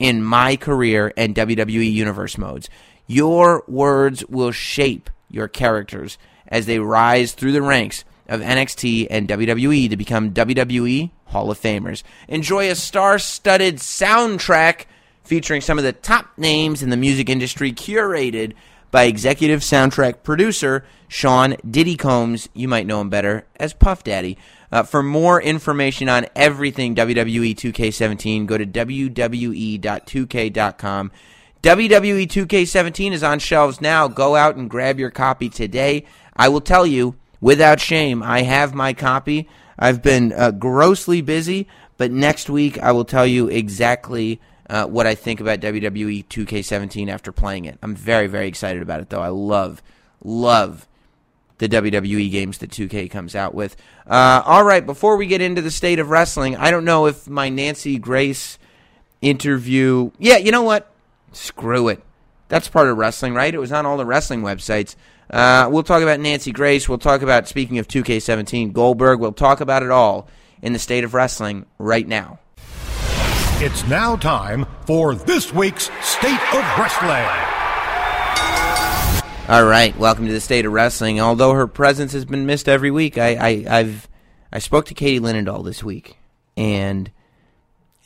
in 0.00 0.22
my 0.22 0.56
career 0.56 1.12
and 1.16 1.34
WWE 1.34 1.92
Universe 1.92 2.36
modes. 2.36 2.68
Your 3.10 3.64
words 3.66 4.24
will 4.26 4.52
shape 4.52 5.10
your 5.28 5.48
characters 5.48 6.16
as 6.46 6.66
they 6.66 6.78
rise 6.78 7.32
through 7.32 7.50
the 7.50 7.60
ranks 7.60 8.04
of 8.28 8.40
NXT 8.40 9.08
and 9.10 9.28
WWE 9.28 9.90
to 9.90 9.96
become 9.96 10.32
WWE 10.32 11.10
Hall 11.24 11.50
of 11.50 11.58
Famers. 11.58 12.04
Enjoy 12.28 12.70
a 12.70 12.76
star 12.76 13.18
studded 13.18 13.78
soundtrack 13.78 14.84
featuring 15.24 15.60
some 15.60 15.76
of 15.76 15.82
the 15.82 15.92
top 15.92 16.38
names 16.38 16.84
in 16.84 16.90
the 16.90 16.96
music 16.96 17.28
industry, 17.28 17.72
curated 17.72 18.52
by 18.92 19.02
executive 19.04 19.62
soundtrack 19.62 20.22
producer 20.22 20.84
Sean 21.08 21.56
Diddy 21.68 21.96
Combs. 21.96 22.48
You 22.54 22.68
might 22.68 22.86
know 22.86 23.00
him 23.00 23.10
better 23.10 23.44
as 23.56 23.72
Puff 23.72 24.04
Daddy. 24.04 24.38
Uh, 24.70 24.84
for 24.84 25.02
more 25.02 25.42
information 25.42 26.08
on 26.08 26.26
everything 26.36 26.94
WWE 26.94 27.56
2K17, 27.56 28.46
go 28.46 28.56
to 28.56 28.64
WWE.2K.com. 28.64 31.10
WWE 31.62 32.26
2K17 32.26 33.12
is 33.12 33.22
on 33.22 33.38
shelves 33.38 33.82
now. 33.82 34.08
Go 34.08 34.34
out 34.34 34.56
and 34.56 34.70
grab 34.70 34.98
your 34.98 35.10
copy 35.10 35.50
today. 35.50 36.06
I 36.34 36.48
will 36.48 36.62
tell 36.62 36.86
you, 36.86 37.16
without 37.38 37.80
shame, 37.80 38.22
I 38.22 38.42
have 38.42 38.74
my 38.74 38.94
copy. 38.94 39.46
I've 39.78 40.02
been 40.02 40.32
uh, 40.32 40.52
grossly 40.52 41.20
busy, 41.20 41.68
but 41.98 42.10
next 42.10 42.48
week 42.48 42.78
I 42.78 42.92
will 42.92 43.04
tell 43.04 43.26
you 43.26 43.48
exactly 43.48 44.40
uh, 44.70 44.86
what 44.86 45.06
I 45.06 45.14
think 45.14 45.40
about 45.40 45.60
WWE 45.60 46.26
2K17 46.28 47.10
after 47.10 47.30
playing 47.30 47.66
it. 47.66 47.78
I'm 47.82 47.94
very, 47.94 48.26
very 48.26 48.48
excited 48.48 48.80
about 48.80 49.00
it, 49.00 49.10
though. 49.10 49.20
I 49.20 49.28
love, 49.28 49.82
love 50.24 50.88
the 51.58 51.68
WWE 51.68 52.30
games 52.30 52.56
that 52.58 52.70
2K 52.70 53.10
comes 53.10 53.34
out 53.34 53.54
with. 53.54 53.76
Uh, 54.06 54.42
all 54.46 54.64
right, 54.64 54.84
before 54.86 55.18
we 55.18 55.26
get 55.26 55.42
into 55.42 55.60
the 55.60 55.70
state 55.70 55.98
of 55.98 56.08
wrestling, 56.08 56.56
I 56.56 56.70
don't 56.70 56.86
know 56.86 57.04
if 57.04 57.28
my 57.28 57.50
Nancy 57.50 57.98
Grace 57.98 58.58
interview. 59.20 60.10
Yeah, 60.18 60.38
you 60.38 60.52
know 60.52 60.62
what? 60.62 60.89
Screw 61.32 61.88
it. 61.88 62.02
That's 62.48 62.68
part 62.68 62.88
of 62.88 62.98
wrestling, 62.98 63.34
right? 63.34 63.54
It 63.54 63.58
was 63.58 63.72
on 63.72 63.86
all 63.86 63.96
the 63.96 64.06
wrestling 64.06 64.42
websites. 64.42 64.96
Uh, 65.30 65.68
we'll 65.70 65.84
talk 65.84 66.02
about 66.02 66.18
Nancy 66.18 66.50
Grace. 66.50 66.88
We'll 66.88 66.98
talk 66.98 67.22
about, 67.22 67.46
speaking 67.46 67.78
of 67.78 67.86
2K17, 67.86 68.72
Goldberg. 68.72 69.20
We'll 69.20 69.32
talk 69.32 69.60
about 69.60 69.84
it 69.84 69.90
all 69.90 70.28
in 70.60 70.72
the 70.72 70.78
state 70.78 71.04
of 71.04 71.14
wrestling 71.14 71.66
right 71.78 72.06
now. 72.06 72.40
It's 73.62 73.86
now 73.86 74.16
time 74.16 74.66
for 74.86 75.14
this 75.14 75.52
week's 75.52 75.90
State 76.00 76.40
of 76.54 76.78
Wrestling. 76.78 77.28
All 79.48 79.64
right, 79.64 79.96
welcome 79.98 80.26
to 80.26 80.32
the 80.32 80.40
state 80.40 80.64
of 80.64 80.72
wrestling. 80.72 81.20
Although 81.20 81.52
her 81.52 81.66
presence 81.66 82.12
has 82.12 82.24
been 82.24 82.46
missed 82.46 82.68
every 82.68 82.90
week, 82.90 83.18
I, 83.18 83.64
I 83.66 83.82
have 83.82 84.08
I 84.52 84.60
spoke 84.60 84.86
to 84.86 84.94
Katie 84.94 85.20
Linendoll 85.20 85.64
this 85.64 85.84
week, 85.84 86.16
and 86.56 87.10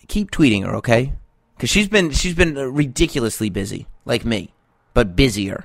keep 0.09 0.31
tweeting 0.31 0.64
her, 0.64 0.75
okay? 0.77 1.12
Because 1.57 1.70
she's 1.70 1.88
been 1.88 2.11
she's 2.11 2.34
been 2.34 2.55
ridiculously 2.74 3.50
busy, 3.50 3.86
like 4.05 4.24
me, 4.24 4.52
but 4.92 5.16
busier. 5.16 5.64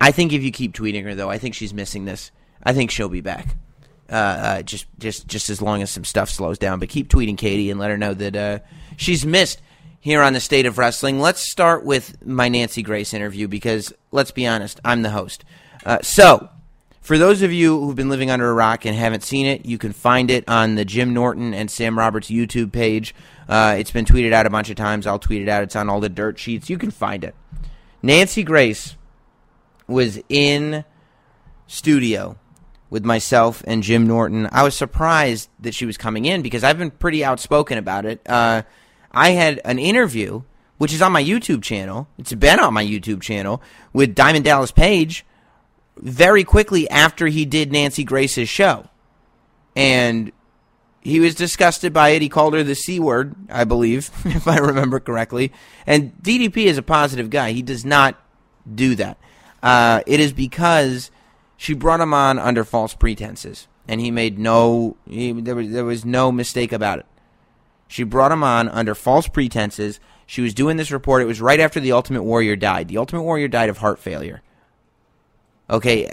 I 0.00 0.12
think 0.12 0.32
if 0.32 0.42
you 0.42 0.52
keep 0.52 0.74
tweeting 0.74 1.04
her, 1.04 1.14
though, 1.14 1.30
I 1.30 1.38
think 1.38 1.54
she's 1.54 1.74
missing 1.74 2.04
this. 2.04 2.30
I 2.62 2.72
think 2.72 2.90
she'll 2.90 3.08
be 3.08 3.20
back. 3.20 3.56
Uh, 4.10 4.14
uh, 4.14 4.62
just 4.62 4.86
just 4.98 5.26
just 5.26 5.50
as 5.50 5.60
long 5.60 5.82
as 5.82 5.90
some 5.90 6.04
stuff 6.04 6.30
slows 6.30 6.58
down. 6.58 6.78
But 6.78 6.88
keep 6.88 7.08
tweeting 7.08 7.36
Katie 7.36 7.70
and 7.70 7.78
let 7.78 7.90
her 7.90 7.98
know 7.98 8.14
that 8.14 8.36
uh, 8.36 8.58
she's 8.96 9.26
missed 9.26 9.60
here 10.00 10.22
on 10.22 10.32
the 10.32 10.40
state 10.40 10.66
of 10.66 10.78
wrestling. 10.78 11.20
Let's 11.20 11.50
start 11.50 11.84
with 11.84 12.24
my 12.24 12.48
Nancy 12.48 12.82
Grace 12.82 13.12
interview 13.12 13.48
because 13.48 13.92
let's 14.10 14.30
be 14.30 14.46
honest, 14.46 14.80
I'm 14.84 15.02
the 15.02 15.10
host. 15.10 15.44
Uh, 15.84 15.98
so 16.02 16.48
for 17.00 17.18
those 17.18 17.42
of 17.42 17.52
you 17.52 17.80
who've 17.80 17.96
been 17.96 18.08
living 18.08 18.30
under 18.30 18.48
a 18.48 18.54
rock 18.54 18.84
and 18.84 18.94
haven't 18.94 19.22
seen 19.22 19.46
it, 19.46 19.66
you 19.66 19.78
can 19.78 19.92
find 19.92 20.30
it 20.30 20.48
on 20.48 20.74
the 20.74 20.84
Jim 20.84 21.12
Norton 21.14 21.54
and 21.54 21.70
Sam 21.70 21.98
Roberts 21.98 22.28
YouTube 22.30 22.72
page. 22.72 23.14
Uh, 23.48 23.76
it's 23.78 23.90
been 23.90 24.04
tweeted 24.04 24.32
out 24.32 24.46
a 24.46 24.50
bunch 24.50 24.70
of 24.70 24.76
times. 24.76 25.06
I'll 25.06 25.18
tweet 25.18 25.42
it 25.42 25.48
out. 25.48 25.62
It's 25.62 25.76
on 25.76 25.88
all 25.88 26.00
the 26.00 26.08
dirt 26.08 26.38
sheets. 26.38 26.68
You 26.68 26.78
can 26.78 26.90
find 26.90 27.24
it. 27.24 27.34
Nancy 28.02 28.42
Grace 28.42 28.96
was 29.86 30.20
in 30.28 30.84
studio 31.66 32.38
with 32.90 33.04
myself 33.04 33.62
and 33.66 33.82
Jim 33.82 34.06
Norton. 34.06 34.48
I 34.52 34.62
was 34.62 34.74
surprised 34.74 35.48
that 35.60 35.74
she 35.74 35.86
was 35.86 35.96
coming 35.96 36.24
in 36.24 36.42
because 36.42 36.64
I've 36.64 36.78
been 36.78 36.90
pretty 36.90 37.24
outspoken 37.24 37.78
about 37.78 38.04
it. 38.04 38.20
Uh, 38.28 38.62
I 39.12 39.30
had 39.30 39.60
an 39.64 39.78
interview, 39.78 40.42
which 40.78 40.92
is 40.92 41.02
on 41.02 41.12
my 41.12 41.22
YouTube 41.22 41.62
channel. 41.62 42.08
It's 42.18 42.34
been 42.34 42.60
on 42.60 42.74
my 42.74 42.84
YouTube 42.84 43.22
channel 43.22 43.62
with 43.92 44.14
Diamond 44.14 44.44
Dallas 44.44 44.72
Page 44.72 45.24
very 45.96 46.44
quickly 46.44 46.88
after 46.88 47.26
he 47.26 47.44
did 47.44 47.72
Nancy 47.72 48.04
Grace's 48.04 48.48
show. 48.48 48.88
And 49.74 50.32
he 51.00 51.20
was 51.20 51.34
disgusted 51.34 51.92
by 51.92 52.10
it. 52.10 52.22
He 52.22 52.28
called 52.28 52.54
her 52.54 52.62
the 52.62 52.74
C 52.74 53.00
word, 53.00 53.34
I 53.48 53.64
believe, 53.64 54.10
if 54.24 54.46
I 54.48 54.58
remember 54.58 55.00
correctly. 55.00 55.52
And 55.86 56.12
DDP 56.22 56.66
is 56.66 56.78
a 56.78 56.82
positive 56.82 57.30
guy. 57.30 57.52
He 57.52 57.62
does 57.62 57.84
not 57.84 58.20
do 58.72 58.94
that. 58.96 59.18
Uh, 59.62 60.02
it 60.06 60.20
is 60.20 60.32
because 60.32 61.10
she 61.56 61.74
brought 61.74 62.00
him 62.00 62.14
on 62.14 62.38
under 62.38 62.64
false 62.64 62.94
pretenses. 62.94 63.68
And 63.86 64.00
he 64.00 64.10
made 64.10 64.38
no, 64.38 64.96
he, 65.08 65.32
there, 65.32 65.54
was, 65.54 65.70
there 65.70 65.84
was 65.84 66.04
no 66.04 66.30
mistake 66.30 66.72
about 66.72 66.98
it. 66.98 67.06
She 67.86 68.02
brought 68.02 68.32
him 68.32 68.44
on 68.44 68.68
under 68.68 68.94
false 68.94 69.28
pretenses. 69.28 69.98
She 70.26 70.42
was 70.42 70.52
doing 70.52 70.76
this 70.76 70.90
report. 70.90 71.22
It 71.22 71.26
was 71.26 71.40
right 71.40 71.58
after 71.58 71.80
the 71.80 71.92
Ultimate 71.92 72.22
Warrior 72.22 72.54
died. 72.54 72.88
The 72.88 72.98
Ultimate 72.98 73.22
Warrior 73.22 73.48
died 73.48 73.70
of 73.70 73.78
heart 73.78 73.98
failure 73.98 74.42
Okay, 75.70 76.10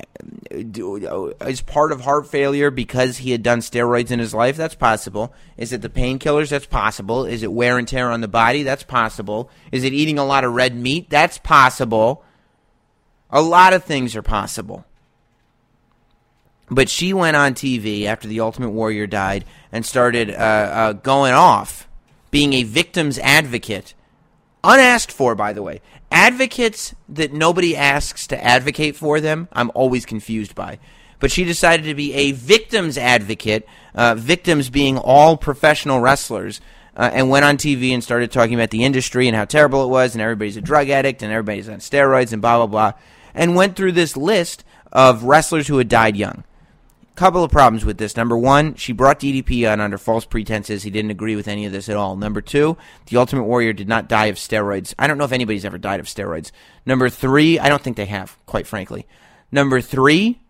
is 0.51 1.61
part 1.61 1.93
of 1.93 2.01
heart 2.01 2.27
failure 2.27 2.69
because 2.69 3.17
he 3.17 3.31
had 3.31 3.41
done 3.41 3.59
steroids 3.59 4.11
in 4.11 4.19
his 4.19 4.33
life? 4.33 4.57
That's 4.57 4.75
possible. 4.75 5.33
Is 5.55 5.71
it 5.71 5.81
the 5.81 5.89
painkillers? 5.89 6.49
That's 6.49 6.65
possible. 6.65 7.23
Is 7.23 7.41
it 7.41 7.53
wear 7.53 7.77
and 7.77 7.87
tear 7.87 8.11
on 8.11 8.19
the 8.19 8.27
body? 8.27 8.63
That's 8.63 8.83
possible. 8.83 9.49
Is 9.71 9.85
it 9.85 9.93
eating 9.93 10.19
a 10.19 10.25
lot 10.25 10.43
of 10.43 10.51
red 10.51 10.75
meat? 10.75 11.09
That's 11.09 11.37
possible. 11.37 12.25
A 13.29 13.41
lot 13.41 13.71
of 13.71 13.85
things 13.85 14.13
are 14.15 14.21
possible. 14.21 14.85
But 16.69 16.89
she 16.89 17.13
went 17.13 17.37
on 17.37 17.53
TV 17.53 18.05
after 18.05 18.27
the 18.27 18.41
Ultimate 18.41 18.71
Warrior 18.71 19.07
died 19.07 19.45
and 19.71 19.85
started 19.85 20.31
uh, 20.31 20.33
uh, 20.33 20.93
going 20.93 21.33
off, 21.33 21.87
being 22.29 22.53
a 22.53 22.63
victim's 22.63 23.19
advocate. 23.19 23.93
Unasked 24.63 25.11
for, 25.11 25.35
by 25.35 25.53
the 25.53 25.61
way. 25.61 25.79
Advocates 26.11 26.95
that 27.09 27.33
nobody 27.33 27.75
asks 27.75 28.27
to 28.27 28.43
advocate 28.43 28.95
for 28.95 29.19
them, 29.19 29.47
I'm 29.51 29.71
always 29.73 30.05
confused 30.05 30.55
by. 30.55 30.79
But 31.19 31.31
she 31.31 31.43
decided 31.43 31.85
to 31.85 31.95
be 31.95 32.13
a 32.13 32.31
victim's 32.33 32.97
advocate, 32.97 33.67
uh, 33.93 34.15
victims 34.15 34.69
being 34.69 34.97
all 34.97 35.37
professional 35.37 35.99
wrestlers, 35.99 36.61
uh, 36.95 37.09
and 37.13 37.29
went 37.29 37.45
on 37.45 37.57
TV 37.57 37.93
and 37.93 38.03
started 38.03 38.31
talking 38.31 38.55
about 38.55 38.69
the 38.69 38.83
industry 38.83 39.27
and 39.27 39.35
how 39.35 39.45
terrible 39.45 39.83
it 39.83 39.89
was, 39.89 40.13
and 40.13 40.21
everybody's 40.21 40.57
a 40.57 40.61
drug 40.61 40.89
addict, 40.89 41.21
and 41.21 41.31
everybody's 41.31 41.69
on 41.69 41.77
steroids, 41.77 42.31
and 42.31 42.41
blah, 42.41 42.57
blah, 42.57 42.67
blah. 42.67 42.93
And 43.33 43.55
went 43.55 43.75
through 43.75 43.93
this 43.93 44.15
list 44.15 44.63
of 44.91 45.23
wrestlers 45.23 45.67
who 45.67 45.77
had 45.77 45.89
died 45.89 46.15
young 46.15 46.43
couple 47.15 47.43
of 47.43 47.51
problems 47.51 47.85
with 47.85 47.97
this. 47.97 48.17
Number 48.17 48.37
one, 48.37 48.75
she 48.75 48.93
brought 48.93 49.19
DDP 49.19 49.71
on 49.71 49.79
under 49.79 49.97
false 49.97 50.25
pretenses. 50.25 50.83
He 50.83 50.89
didn't 50.89 51.11
agree 51.11 51.35
with 51.35 51.47
any 51.47 51.65
of 51.65 51.71
this 51.71 51.89
at 51.89 51.95
all. 51.95 52.15
Number 52.15 52.41
two, 52.41 52.77
the 53.07 53.17
Ultimate 53.17 53.43
Warrior 53.43 53.73
did 53.73 53.87
not 53.87 54.09
die 54.09 54.25
of 54.25 54.35
steroids. 54.35 54.93
I 54.99 55.07
don't 55.07 55.17
know 55.17 55.23
if 55.23 55.31
anybody's 55.31 55.65
ever 55.65 55.77
died 55.77 55.99
of 55.99 56.07
steroids. 56.07 56.51
Number 56.85 57.09
three, 57.09 57.57
I 57.57 57.69
don't 57.69 57.81
think 57.81 57.97
they 57.97 58.05
have, 58.05 58.37
quite 58.45 58.67
frankly. 58.67 59.07
Number 59.51 59.81
three, 59.81 60.41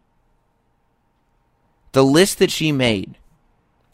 the 1.91 2.03
list 2.03 2.39
that 2.39 2.51
she 2.51 2.71
made 2.71 3.17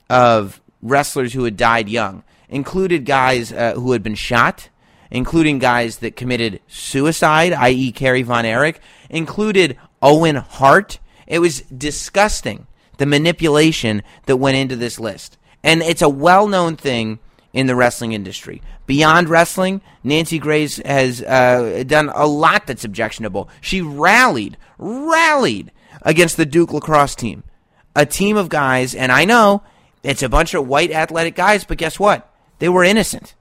of 0.10 0.61
wrestlers 0.81 1.34
who 1.34 1.43
had 1.43 1.57
died 1.57 1.89
young 1.89 2.23
included 2.49 3.06
guys 3.06 3.52
uh, 3.52 3.73
who 3.73 3.91
had 3.91 4.02
been 4.02 4.15
shot, 4.15 4.69
including 5.10 5.60
guys 5.60 5.98
that 5.98 6.15
committed 6.15 6.61
suicide, 6.68 7.53
i.e., 7.53 7.91
Kerry 7.91 8.23
Von 8.23 8.45
Erich, 8.45 8.80
included 9.10 9.77
Owen 10.02 10.38
Hart 10.38 10.99
it 11.31 11.39
was 11.39 11.61
disgusting, 11.61 12.67
the 12.97 13.05
manipulation 13.05 14.03
that 14.25 14.35
went 14.35 14.57
into 14.57 14.75
this 14.75 14.99
list. 14.99 15.37
And 15.63 15.81
it's 15.81 16.01
a 16.01 16.09
well 16.09 16.45
known 16.45 16.75
thing 16.75 17.19
in 17.53 17.67
the 17.67 17.75
wrestling 17.75 18.11
industry. 18.11 18.61
Beyond 18.85 19.29
wrestling, 19.29 19.81
Nancy 20.03 20.39
Grace 20.39 20.77
has 20.77 21.21
uh, 21.21 21.85
done 21.87 22.09
a 22.13 22.25
lot 22.25 22.67
that's 22.67 22.83
objectionable. 22.83 23.49
She 23.61 23.79
rallied, 23.81 24.57
rallied 24.77 25.71
against 26.01 26.35
the 26.35 26.45
Duke 26.45 26.73
lacrosse 26.73 27.15
team. 27.15 27.43
A 27.95 28.05
team 28.05 28.35
of 28.35 28.49
guys, 28.49 28.93
and 28.93 29.09
I 29.09 29.23
know 29.23 29.63
it's 30.03 30.23
a 30.23 30.29
bunch 30.29 30.53
of 30.53 30.67
white 30.67 30.91
athletic 30.91 31.35
guys, 31.35 31.63
but 31.63 31.77
guess 31.77 31.97
what? 31.97 32.29
They 32.59 32.67
were 32.67 32.83
innocent. 32.83 33.35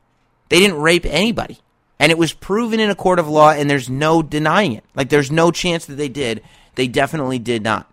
They 0.48 0.60
didn't 0.60 0.80
rape 0.80 1.06
anybody. 1.06 1.58
And 1.98 2.12
it 2.12 2.18
was 2.18 2.32
proven 2.32 2.78
in 2.78 2.88
a 2.88 2.94
court 2.94 3.18
of 3.18 3.28
law, 3.28 3.50
and 3.50 3.68
there's 3.68 3.90
no 3.90 4.22
denying 4.22 4.74
it. 4.74 4.84
Like, 4.94 5.08
there's 5.08 5.30
no 5.30 5.50
chance 5.50 5.86
that 5.86 5.96
they 5.96 6.08
did. 6.08 6.42
They 6.74 6.88
definitely 6.88 7.38
did 7.38 7.62
not. 7.62 7.92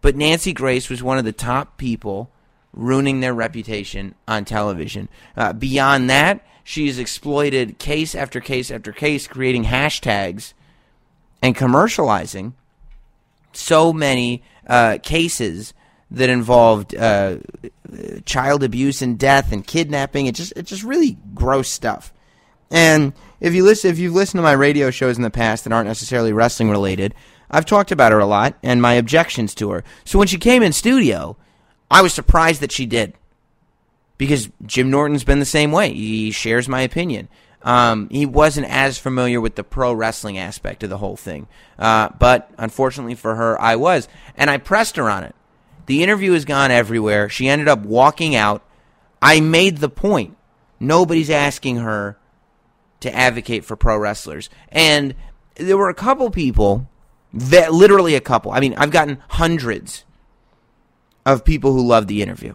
But 0.00 0.16
Nancy 0.16 0.52
Grace 0.52 0.88
was 0.88 1.02
one 1.02 1.18
of 1.18 1.24
the 1.24 1.32
top 1.32 1.78
people 1.78 2.30
ruining 2.72 3.20
their 3.20 3.34
reputation 3.34 4.14
on 4.28 4.44
television. 4.44 5.08
Uh, 5.36 5.52
beyond 5.52 6.10
that, 6.10 6.46
she 6.62 6.86
has 6.86 6.98
exploited 6.98 7.78
case 7.78 8.14
after 8.14 8.40
case 8.40 8.70
after 8.70 8.92
case, 8.92 9.26
creating 9.26 9.64
hashtags 9.64 10.52
and 11.42 11.56
commercializing 11.56 12.52
so 13.52 13.92
many 13.92 14.42
uh, 14.66 14.98
cases 15.02 15.72
that 16.10 16.28
involved 16.28 16.94
uh, 16.94 17.38
child 18.24 18.62
abuse 18.62 19.02
and 19.02 19.18
death 19.18 19.52
and 19.52 19.66
kidnapping. 19.66 20.26
It 20.26 20.34
just 20.34 20.52
it's 20.56 20.70
just 20.70 20.82
really 20.82 21.16
gross 21.34 21.68
stuff. 21.68 22.12
And 22.70 23.12
if 23.40 23.54
you 23.54 23.64
listen, 23.64 23.90
if 23.90 23.98
you've 23.98 24.14
listened 24.14 24.38
to 24.38 24.42
my 24.42 24.52
radio 24.52 24.90
shows 24.90 25.16
in 25.16 25.22
the 25.22 25.30
past 25.30 25.64
that 25.64 25.72
aren't 25.72 25.88
necessarily 25.88 26.32
wrestling 26.32 26.70
related, 26.70 27.14
I've 27.50 27.66
talked 27.66 27.92
about 27.92 28.12
her 28.12 28.18
a 28.18 28.26
lot 28.26 28.56
and 28.62 28.82
my 28.82 28.94
objections 28.94 29.54
to 29.56 29.70
her. 29.70 29.84
So 30.04 30.18
when 30.18 30.28
she 30.28 30.38
came 30.38 30.62
in 30.62 30.72
studio, 30.72 31.36
I 31.90 32.02
was 32.02 32.12
surprised 32.12 32.60
that 32.60 32.72
she 32.72 32.86
did. 32.86 33.14
Because 34.18 34.48
Jim 34.64 34.90
Norton's 34.90 35.24
been 35.24 35.40
the 35.40 35.44
same 35.44 35.72
way. 35.72 35.92
He 35.92 36.30
shares 36.30 36.68
my 36.68 36.80
opinion. 36.80 37.28
Um, 37.62 38.08
he 38.10 38.24
wasn't 38.26 38.68
as 38.68 38.98
familiar 38.98 39.40
with 39.40 39.56
the 39.56 39.64
pro 39.64 39.92
wrestling 39.92 40.38
aspect 40.38 40.82
of 40.82 40.90
the 40.90 40.98
whole 40.98 41.16
thing. 41.16 41.48
Uh, 41.78 42.10
but 42.18 42.50
unfortunately 42.56 43.14
for 43.14 43.34
her, 43.34 43.60
I 43.60 43.76
was. 43.76 44.08
And 44.36 44.48
I 44.48 44.58
pressed 44.58 44.96
her 44.96 45.10
on 45.10 45.24
it. 45.24 45.34
The 45.86 46.02
interview 46.02 46.32
has 46.32 46.44
gone 46.44 46.70
everywhere. 46.70 47.28
She 47.28 47.48
ended 47.48 47.68
up 47.68 47.80
walking 47.80 48.34
out. 48.34 48.62
I 49.20 49.40
made 49.40 49.78
the 49.78 49.88
point. 49.88 50.36
Nobody's 50.80 51.30
asking 51.30 51.76
her 51.76 52.18
to 53.00 53.14
advocate 53.14 53.64
for 53.64 53.76
pro 53.76 53.98
wrestlers. 53.98 54.48
And 54.68 55.14
there 55.56 55.76
were 55.76 55.88
a 55.88 55.94
couple 55.94 56.30
people 56.30 56.88
that, 57.32 57.72
literally 57.72 58.14
a 58.14 58.20
couple. 58.20 58.52
I 58.52 58.60
mean, 58.60 58.74
I've 58.74 58.90
gotten 58.90 59.22
hundreds 59.30 60.04
of 61.24 61.44
people 61.44 61.72
who 61.72 61.86
loved 61.86 62.08
the 62.08 62.22
interview. 62.22 62.54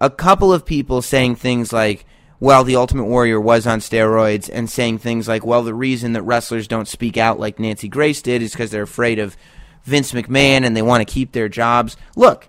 A 0.00 0.10
couple 0.10 0.52
of 0.52 0.64
people 0.64 1.02
saying 1.02 1.36
things 1.36 1.72
like, 1.72 2.06
well, 2.40 2.64
the 2.64 2.76
Ultimate 2.76 3.04
Warrior 3.04 3.38
was 3.38 3.66
on 3.66 3.80
steroids, 3.80 4.48
and 4.50 4.68
saying 4.70 4.98
things 4.98 5.28
like, 5.28 5.44
well, 5.44 5.62
the 5.62 5.74
reason 5.74 6.14
that 6.14 6.22
wrestlers 6.22 6.66
don't 6.66 6.88
speak 6.88 7.18
out 7.18 7.38
like 7.38 7.58
Nancy 7.58 7.86
Grace 7.86 8.22
did 8.22 8.40
is 8.40 8.52
because 8.52 8.70
they're 8.70 8.82
afraid 8.82 9.18
of 9.18 9.36
Vince 9.84 10.12
McMahon 10.12 10.64
and 10.64 10.74
they 10.74 10.82
want 10.82 11.06
to 11.06 11.12
keep 11.12 11.32
their 11.32 11.50
jobs. 11.50 11.98
Look, 12.16 12.48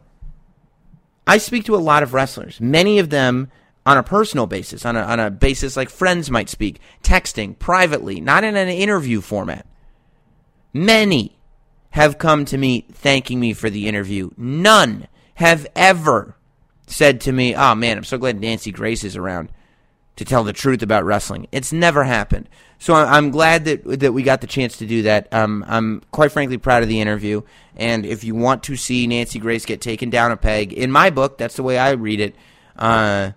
I 1.28 1.38
speak 1.38 1.66
to 1.66 1.76
a 1.76 1.78
lot 1.78 2.04
of 2.04 2.14
wrestlers, 2.14 2.62
many 2.62 3.00
of 3.00 3.10
them 3.10 3.52
on 3.86 3.98
a 3.98 4.04
personal 4.04 4.48
basis, 4.48 4.86
on 4.86 4.96
a, 4.96 5.02
on 5.02 5.20
a 5.20 5.30
basis 5.30 5.76
like 5.76 5.90
friends 5.90 6.32
might 6.32 6.50
speak, 6.50 6.80
texting, 7.04 7.58
privately, 7.58 8.22
not 8.22 8.44
in 8.44 8.56
an 8.56 8.70
interview 8.70 9.22
format. 9.22 9.66
Many 10.74 11.38
have 11.92 12.18
come 12.18 12.46
to 12.46 12.58
me 12.58 12.86
thanking 12.92 13.40
me 13.40 13.54
for 13.54 13.70
the 13.70 13.88
interview. 13.88 14.32
None 14.38 15.08
have 15.36 15.68
ever 15.76 16.36
said 16.88 17.22
to 17.22 17.32
me, 17.32 17.56
"Oh 17.56 17.76
man, 17.76 17.98
I'm 17.98 18.04
so 18.04 18.18
glad 18.18 18.40
Nancy 18.40 18.72
Grace 18.72 19.04
is 19.04 19.16
around 19.16 19.50
to 20.18 20.26
tell 20.26 20.44
the 20.44 20.54
truth 20.54 20.82
about 20.82 21.06
wrestling." 21.06 21.48
It's 21.52 21.72
never 21.72 22.04
happened. 22.04 22.50
So 22.80 22.96
I'm 22.96 23.30
glad 23.30 23.66
that 23.66 24.00
that 24.00 24.14
we 24.14 24.24
got 24.24 24.42
the 24.42 24.48
chance 24.48 24.78
to 24.78 24.86
do 24.86 25.04
that. 25.04 25.32
Um, 25.32 25.64
I'm 25.68 26.02
quite 26.12 26.32
frankly 26.32 26.58
proud 26.58 26.82
of 26.82 26.90
the 26.90 27.00
interview. 27.00 27.42
And 27.76 28.06
if 28.06 28.24
you 28.24 28.36
want 28.36 28.64
to 28.64 28.76
see 28.76 29.08
Nancy 29.08 29.40
Grace 29.40 29.66
get 29.66 29.82
taken 29.82 30.10
down 30.10 30.32
a 30.32 30.38
peg, 30.38 30.74
in 30.74 30.92
my 30.92 31.10
book, 31.10 31.38
that's 31.38 31.56
the 31.56 31.64
way 31.64 31.78
I 31.78 31.92
read 31.92 32.20
it. 32.20 32.36
Uh, 32.76 33.32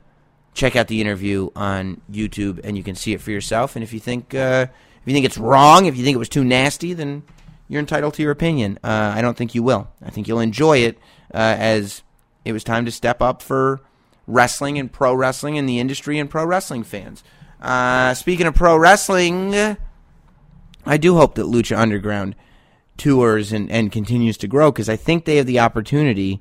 check 0.55 0.77
out 0.77 0.89
the 0.89 1.01
interview 1.01 1.51
on 1.55 2.01
YouTube, 2.11 2.61
and 2.65 2.77
you 2.77 2.83
can 2.83 2.95
see 2.95 3.13
it 3.13 3.21
for 3.21 3.31
yourself. 3.31 3.77
And 3.77 3.83
if 3.83 3.93
you 3.93 4.01
think 4.01 4.35
uh, 4.35 4.67
if 4.69 5.03
you 5.05 5.13
think 5.13 5.27
it's 5.27 5.39
wrong, 5.39 5.87
if 5.87 5.97
you 5.97 6.05
think 6.05 6.15
it 6.15 6.19
was 6.19 6.29
too 6.29 6.45
nasty, 6.45 6.95
then 6.95 7.23
you're 7.69 7.81
entitled 7.81 8.15
to 8.15 8.23
your 8.23 8.33
opinion. 8.33 8.79
Uh, 8.85 9.13
I 9.15 9.23
don't 9.23 9.37
think 9.37 9.55
you 9.55 9.63
will. 9.63 9.89
I 10.03 10.11
think 10.11 10.29
you'll 10.29 10.41
enjoy 10.41 10.79
it 10.79 10.99
uh, 11.33 11.57
as 11.59 12.03
it 12.45 12.53
was 12.53 12.65
time 12.65 12.85
to 12.85 12.91
step 12.91 13.23
up 13.23 13.43
for 13.43 13.81
wrestling 14.27 14.79
and 14.79 14.93
pro 14.93 15.15
wrestling 15.15 15.59
and 15.59 15.69
the 15.69 15.79
industry 15.79 16.19
and 16.19 16.29
pro 16.29 16.45
wrestling 16.45 16.85
fans. 16.85 17.25
Uh, 17.61 18.15
speaking 18.15 18.47
of 18.47 18.55
pro 18.55 18.77
wrestling, 18.77 19.55
I 20.87 20.97
do 20.97 21.17
hope 21.17 21.35
that 21.37 21.47
Lucha 21.47 21.77
Underground 21.77 22.35
tours 22.97 23.53
and, 23.53 23.71
and 23.71 23.91
continues 23.91 24.37
to 24.39 24.49
grow 24.49 24.71
because 24.71 24.89
I 24.89 24.97
think 24.97 25.25
they 25.25 25.37
have 25.37 25.47
the 25.47 25.61
opportunity 25.61 26.41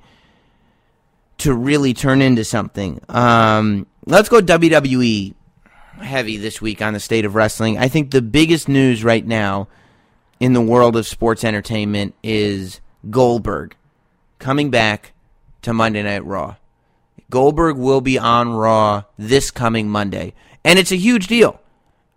to 1.39 1.53
really 1.53 1.93
turn 1.93 2.21
into 2.21 2.43
something. 2.43 3.01
Um, 3.09 3.87
let's 4.05 4.29
go 4.29 4.39
WWE 4.39 5.33
heavy 5.99 6.37
this 6.37 6.61
week 6.61 6.81
on 6.81 6.93
the 6.93 6.99
state 6.99 7.25
of 7.25 7.35
wrestling. 7.35 7.77
I 7.77 7.87
think 7.87 8.11
the 8.11 8.21
biggest 8.21 8.67
news 8.67 9.03
right 9.03 9.25
now 9.25 9.67
in 10.43 10.51
the 10.51 10.59
world 10.59 10.97
of 10.97 11.07
sports 11.07 11.45
entertainment 11.45 12.13
is 12.21 12.81
Goldberg 13.09 13.77
coming 14.39 14.69
back 14.69 15.13
to 15.61 15.71
Monday 15.71 16.03
Night 16.03 16.25
Raw. 16.25 16.57
Goldberg 17.29 17.77
will 17.77 18.01
be 18.01 18.19
on 18.19 18.51
Raw 18.51 19.03
this 19.17 19.51
coming 19.51 19.87
Monday, 19.87 20.33
and 20.65 20.77
it's 20.77 20.91
a 20.91 20.97
huge 20.97 21.27
deal. 21.27 21.61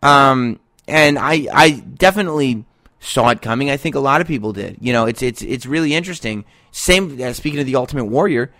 Um, 0.02 0.58
and 0.88 1.20
I, 1.20 1.46
I 1.54 1.70
definitely 1.70 2.64
saw 2.98 3.28
it 3.28 3.42
coming. 3.42 3.70
I 3.70 3.76
think 3.76 3.94
a 3.94 4.00
lot 4.00 4.20
of 4.20 4.26
people 4.26 4.52
did. 4.52 4.78
You 4.80 4.92
know, 4.92 5.06
it's 5.06 5.22
it's 5.22 5.40
it's 5.42 5.64
really 5.64 5.94
interesting. 5.94 6.44
Same 6.72 7.22
uh, 7.22 7.32
speaking 7.32 7.60
of 7.60 7.66
the 7.66 7.76
Ultimate 7.76 8.06
Warrior, 8.06 8.52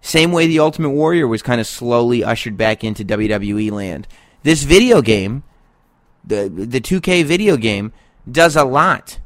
same 0.00 0.32
way 0.32 0.46
the 0.46 0.60
Ultimate 0.60 0.92
Warrior 0.92 1.28
was 1.28 1.42
kind 1.42 1.60
of 1.60 1.66
slowly 1.66 2.24
ushered 2.24 2.56
back 2.56 2.82
into 2.82 3.04
WWE 3.04 3.70
land. 3.70 4.08
This 4.44 4.62
video 4.62 5.02
game, 5.02 5.42
the 6.24 6.48
the 6.48 6.80
2K 6.80 7.22
video 7.24 7.58
game, 7.58 7.92
does 8.30 8.56
a 8.56 8.64
lot 8.64 9.18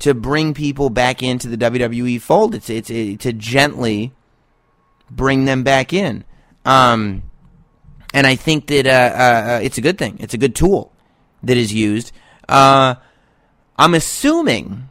to 0.00 0.14
bring 0.14 0.54
people 0.54 0.90
back 0.90 1.22
into 1.22 1.48
the 1.48 1.56
WWE 1.56 2.20
fold. 2.20 2.54
It's 2.54 2.70
it's, 2.70 2.90
it's 2.90 3.22
to 3.22 3.32
gently 3.32 4.12
bring 5.10 5.44
them 5.44 5.62
back 5.62 5.92
in, 5.92 6.24
um, 6.64 7.22
and 8.12 8.26
I 8.26 8.36
think 8.36 8.66
that 8.68 8.86
uh, 8.86 8.90
uh, 8.90 9.60
it's 9.62 9.78
a 9.78 9.80
good 9.80 9.98
thing. 9.98 10.16
It's 10.20 10.34
a 10.34 10.38
good 10.38 10.54
tool 10.54 10.92
that 11.42 11.56
is 11.56 11.72
used. 11.72 12.12
Uh, 12.48 12.96
I'm 13.76 13.94
assuming 13.94 14.88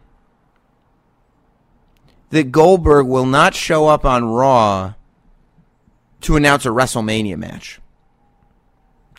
that 2.30 2.52
Goldberg 2.52 3.08
will 3.08 3.26
not 3.26 3.54
show 3.54 3.88
up 3.88 4.06
on 4.06 4.26
Raw 4.26 4.94
to 6.22 6.36
announce 6.36 6.66
a 6.66 6.70
WrestleMania 6.70 7.38
match. 7.38 7.80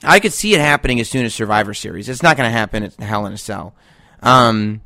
I 0.02 0.18
could 0.18 0.32
see 0.32 0.54
it 0.54 0.60
happening 0.60 0.98
as 0.98 1.08
soon 1.08 1.24
as 1.24 1.34
Survivor 1.34 1.74
Series. 1.74 2.08
It's 2.08 2.22
not 2.22 2.36
going 2.36 2.48
to 2.48 2.52
happen 2.52 2.82
at 2.82 2.94
Hell 2.94 3.26
in 3.26 3.32
a 3.32 3.38
Cell. 3.38 3.74
Um, 4.22 4.80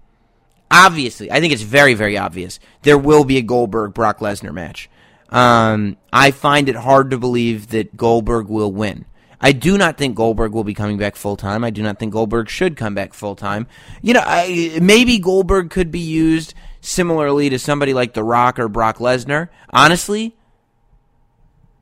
obviously, 0.70 1.30
I 1.30 1.40
think 1.40 1.52
it's 1.52 1.62
very, 1.62 1.94
very 1.94 2.16
obvious. 2.16 2.58
There 2.82 2.98
will 2.98 3.24
be 3.24 3.36
a 3.36 3.42
Goldberg 3.42 3.94
Brock 3.94 4.18
Lesnar 4.18 4.52
match. 4.52 4.88
Um, 5.28 5.96
I 6.12 6.30
find 6.30 6.68
it 6.68 6.76
hard 6.76 7.10
to 7.10 7.18
believe 7.18 7.68
that 7.68 7.96
Goldberg 7.96 8.48
will 8.48 8.72
win. 8.72 9.04
I 9.40 9.52
do 9.52 9.76
not 9.76 9.98
think 9.98 10.16
Goldberg 10.16 10.52
will 10.52 10.64
be 10.64 10.74
coming 10.74 10.96
back 10.96 11.14
full 11.14 11.36
time. 11.36 11.62
I 11.62 11.70
do 11.70 11.82
not 11.82 11.98
think 11.98 12.12
Goldberg 12.12 12.48
should 12.48 12.76
come 12.76 12.94
back 12.94 13.12
full 13.12 13.36
time. 13.36 13.66
You 14.00 14.14
know, 14.14 14.22
I, 14.24 14.78
maybe 14.80 15.18
Goldberg 15.18 15.70
could 15.70 15.90
be 15.90 16.00
used 16.00 16.54
similarly 16.80 17.50
to 17.50 17.58
somebody 17.58 17.92
like 17.92 18.14
The 18.14 18.24
Rock 18.24 18.58
or 18.58 18.68
Brock 18.68 18.98
Lesnar. 18.98 19.48
Honestly, 19.70 20.34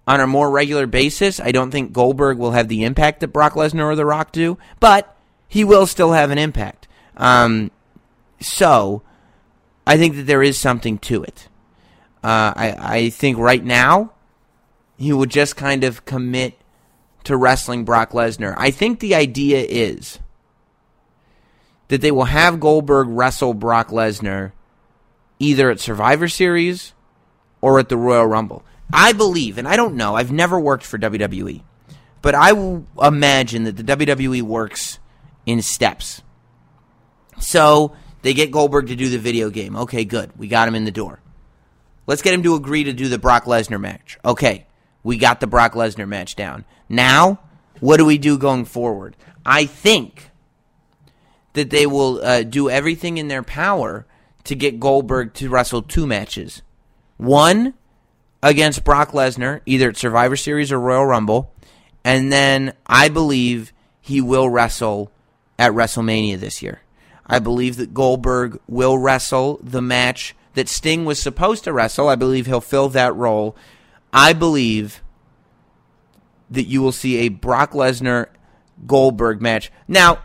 on 0.06 0.20
a 0.20 0.26
more 0.26 0.51
regular 0.51 0.86
basis, 0.86 1.39
I 1.39 1.52
don't 1.52 1.70
think 1.70 1.93
Goldberg 1.93 2.39
will 2.39 2.52
have 2.52 2.68
the 2.68 2.85
impact 2.85 3.20
that 3.20 3.28
Brock 3.28 3.52
Lesnar 3.55 3.85
or 3.85 3.94
The 3.94 4.06
Rock 4.06 4.32
do, 4.32 4.59
but 4.81 5.16
he 5.47 5.62
will 5.62 5.86
still 5.86 6.12
have 6.12 6.31
an 6.31 6.39
impact. 6.39 6.89
Um, 7.16 7.70
so, 8.41 9.03
I 9.86 9.97
think 9.97 10.16
that 10.16 10.27
there 10.27 10.43
is 10.43 10.59
something 10.59 10.99
to 10.99 11.23
it. 11.23 11.49
Uh, 12.23 12.53
I, 12.57 12.77
I 12.78 13.11
think 13.11 13.39
right 13.39 13.62
now, 13.62 14.12
he 14.97 15.12
would 15.12 15.31
just 15.31 15.57
kind 15.57 15.85
of 15.85 16.05
commit 16.05 16.59
to 17.24 17.36
wrestling 17.36 17.85
Brock 17.85 18.11
Lesnar. 18.11 18.55
I 18.57 18.70
think 18.70 19.01
the 19.01 19.15
idea 19.15 19.65
is 19.69 20.19
that 21.89 22.01
they 22.01 22.11
will 22.11 22.24
have 22.24 22.61
Goldberg 22.61 23.09
wrestle 23.09 23.55
Brock 23.55 23.89
Lesnar 23.89 24.53
either 25.39 25.70
at 25.70 25.81
Survivor 25.81 26.28
Series 26.28 26.93
or 27.61 27.78
at 27.78 27.89
the 27.89 27.97
Royal 27.97 28.27
Rumble. 28.27 28.65
I 28.93 29.12
believe, 29.12 29.59
and 29.59 29.66
I 29.66 29.77
don't 29.77 29.97
know, 29.97 30.15
I've 30.15 30.32
never 30.32 30.61
worked 30.61 30.85
for 30.85 30.99
WWE, 30.99 31.62
but 32.23 32.35
I 32.35 32.53
imagine 33.03 33.65
that 33.65 33.77
the 33.77 33.82
WWE 33.85 34.43
works 34.43 34.99
in 35.47 35.62
steps. 35.62 36.23
So 37.39 37.94
they 38.23 38.35
get 38.35 38.51
Goldberg 38.51 38.89
to 38.89 38.97
do 38.97 39.09
the 39.09 39.19
video 39.19 39.51
game. 39.51 39.77
Okay, 39.77 40.05
good. 40.05 40.31
We 40.39 40.48
got 40.48 40.69
him 40.69 40.74
in 40.74 40.85
the 40.85 40.90
door. 40.90 41.20
Let's 42.06 42.23
get 42.23 42.35
him 42.35 42.43
to 42.43 42.55
agree 42.55 42.85
to 42.85 42.93
do 42.93 43.09
the 43.09 43.19
Brock 43.19 43.44
Lesnar 43.44 43.81
match. 43.81 44.19
Okay, 44.24 44.66
we 45.02 45.16
got 45.16 45.40
the 45.40 45.47
Brock 45.47 45.73
Lesnar 45.73 46.09
match 46.09 46.36
down. 46.36 46.65
Now, 46.89 47.40
what 47.81 47.97
do 47.97 48.05
we 48.05 48.19
do 48.19 48.39
going 48.39 48.65
forward? 48.65 49.16
I 49.44 49.66
think 49.66 50.31
that 51.55 51.70
they 51.70 51.86
will 51.86 52.23
uh, 52.23 52.43
do 52.43 52.69
everything 52.69 53.19
in 53.19 53.28
their 53.28 53.43
power 53.43 54.06
to 54.44 54.55
get 54.55 54.81
Goldberg 54.81 55.35
to 55.35 55.48
wrestle 55.48 55.82
two 55.82 56.06
matches. 56.06 56.62
One 57.16 57.74
against 58.43 58.85
Brock 58.85 59.12
Lesnar, 59.12 59.61
either 59.65 59.89
at 59.89 59.97
Survivor 59.97 60.36
Series 60.36 60.70
or 60.70 60.78
Royal 60.78 61.06
Rumble, 61.06 61.55
and 62.05 62.31
then 62.31 62.74
I 62.86 63.09
believe 63.09 63.73
he 64.01 64.20
will 64.20 64.51
wrestle 64.51 65.11
at 65.59 65.73
WrestleMania 65.73 66.39
this 66.39 66.62
year. 66.62 66.82
I 67.26 67.38
believe 67.38 67.76
that 67.76 67.94
Goldberg 67.94 68.60
will 68.68 68.98
wrestle 68.98 69.59
the 69.62 69.82
match 69.82 70.34
that 70.55 70.68
Sting 70.68 71.05
was 71.05 71.20
supposed 71.20 71.64
to 71.64 71.72
wrestle. 71.72 72.09
I 72.09 72.16
believe 72.16 72.46
he'll 72.46 72.60
fill 72.60 72.88
that 72.90 73.14
role. 73.14 73.56
I 74.12 74.32
believe 74.32 75.02
that 76.51 76.64
you 76.64 76.82
will 76.82 76.92
see 76.92 77.18
a 77.18 77.28
Brock 77.28 77.72
Lesnar 77.72 78.26
Goldberg 78.86 79.40
match. 79.40 79.72
Now, 79.88 80.18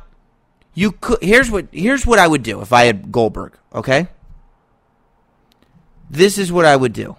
you 0.74 0.92
could 0.92 1.22
here's 1.22 1.50
what 1.50 1.68
here's 1.72 2.06
what 2.06 2.20
I 2.20 2.28
would 2.28 2.44
do 2.44 2.62
if 2.62 2.72
I 2.72 2.84
had 2.84 3.12
Goldberg, 3.12 3.58
okay? 3.74 4.08
This 6.10 6.38
is 6.38 6.52
what 6.52 6.66
I 6.66 6.76
would 6.76 6.94
do. 6.94 7.16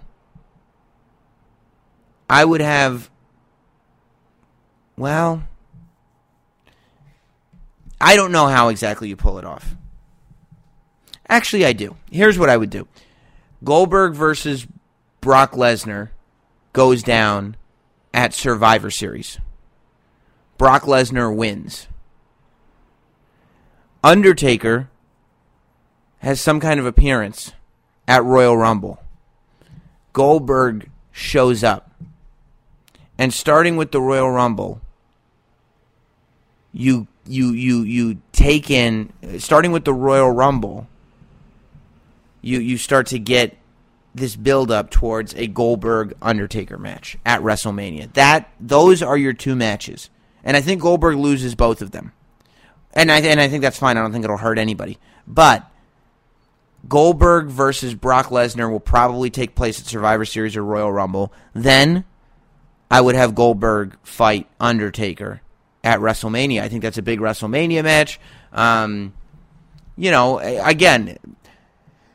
I 2.29 2.45
would 2.45 2.61
have 2.61 3.09
well, 4.97 5.43
I 8.01 8.15
don't 8.15 8.31
know 8.31 8.47
how 8.47 8.69
exactly 8.69 9.07
you 9.07 9.15
pull 9.15 9.37
it 9.37 9.45
off. 9.45 9.75
Actually, 11.29 11.65
I 11.65 11.73
do. 11.73 11.95
Here's 12.11 12.37
what 12.37 12.49
I 12.49 12.57
would 12.57 12.69
do 12.69 12.87
Goldberg 13.63 14.13
versus 14.13 14.67
Brock 15.21 15.53
Lesnar 15.53 16.09
goes 16.73 17.03
down 17.03 17.55
at 18.13 18.33
Survivor 18.33 18.91
Series. 18.91 19.39
Brock 20.57 20.83
Lesnar 20.83 21.33
wins. 21.33 21.87
Undertaker 24.03 24.89
has 26.19 26.41
some 26.41 26.59
kind 26.59 26.79
of 26.79 26.85
appearance 26.85 27.53
at 28.07 28.23
Royal 28.23 28.57
Rumble. 28.57 29.01
Goldberg 30.13 30.89
shows 31.11 31.63
up. 31.63 31.91
And 33.17 33.33
starting 33.33 33.77
with 33.77 33.91
the 33.91 34.01
Royal 34.01 34.31
Rumble, 34.31 34.81
you 36.73 37.07
you 37.25 37.51
you 37.51 37.83
you 37.83 38.21
take 38.31 38.69
in 38.69 39.11
starting 39.39 39.71
with 39.71 39.85
the 39.85 39.93
Royal 39.93 40.31
Rumble, 40.31 40.87
you 42.41 42.59
you 42.59 42.77
start 42.77 43.07
to 43.07 43.19
get 43.19 43.57
this 44.13 44.35
build 44.35 44.71
up 44.71 44.89
towards 44.89 45.33
a 45.35 45.47
Goldberg 45.47 46.13
Undertaker 46.21 46.77
match 46.77 47.17
at 47.25 47.41
WrestleMania. 47.41 48.13
That 48.13 48.51
those 48.59 49.01
are 49.01 49.17
your 49.17 49.33
two 49.33 49.55
matches. 49.55 50.09
And 50.43 50.57
I 50.57 50.61
think 50.61 50.81
Goldberg 50.81 51.17
loses 51.17 51.55
both 51.55 51.81
of 51.81 51.91
them. 51.91 52.13
And 52.93 53.11
I 53.11 53.19
and 53.19 53.39
I 53.39 53.47
think 53.47 53.61
that's 53.61 53.79
fine. 53.79 53.97
I 53.97 54.01
don't 54.01 54.11
think 54.11 54.23
it'll 54.23 54.37
hurt 54.37 54.57
anybody. 54.57 54.97
But 55.27 55.69
Goldberg 56.87 57.47
versus 57.47 57.93
Brock 57.93 58.27
Lesnar 58.27 58.69
will 58.69 58.79
probably 58.79 59.29
take 59.29 59.55
place 59.55 59.79
at 59.79 59.85
Survivor 59.85 60.25
Series 60.25 60.57
or 60.57 60.63
Royal 60.63 60.91
Rumble. 60.91 61.31
Then 61.53 62.05
I 62.89 62.99
would 62.99 63.15
have 63.15 63.35
Goldberg 63.35 63.97
fight 64.03 64.47
Undertaker 64.59 65.41
at 65.83 65.99
WrestleMania. 65.99 66.61
I 66.61 66.69
think 66.69 66.81
that's 66.81 66.97
a 66.97 67.03
big 67.03 67.19
WrestleMania 67.19 67.83
match. 67.83 68.19
Um, 68.51 69.13
you 69.97 70.11
know, 70.11 70.39
again, 70.39 71.17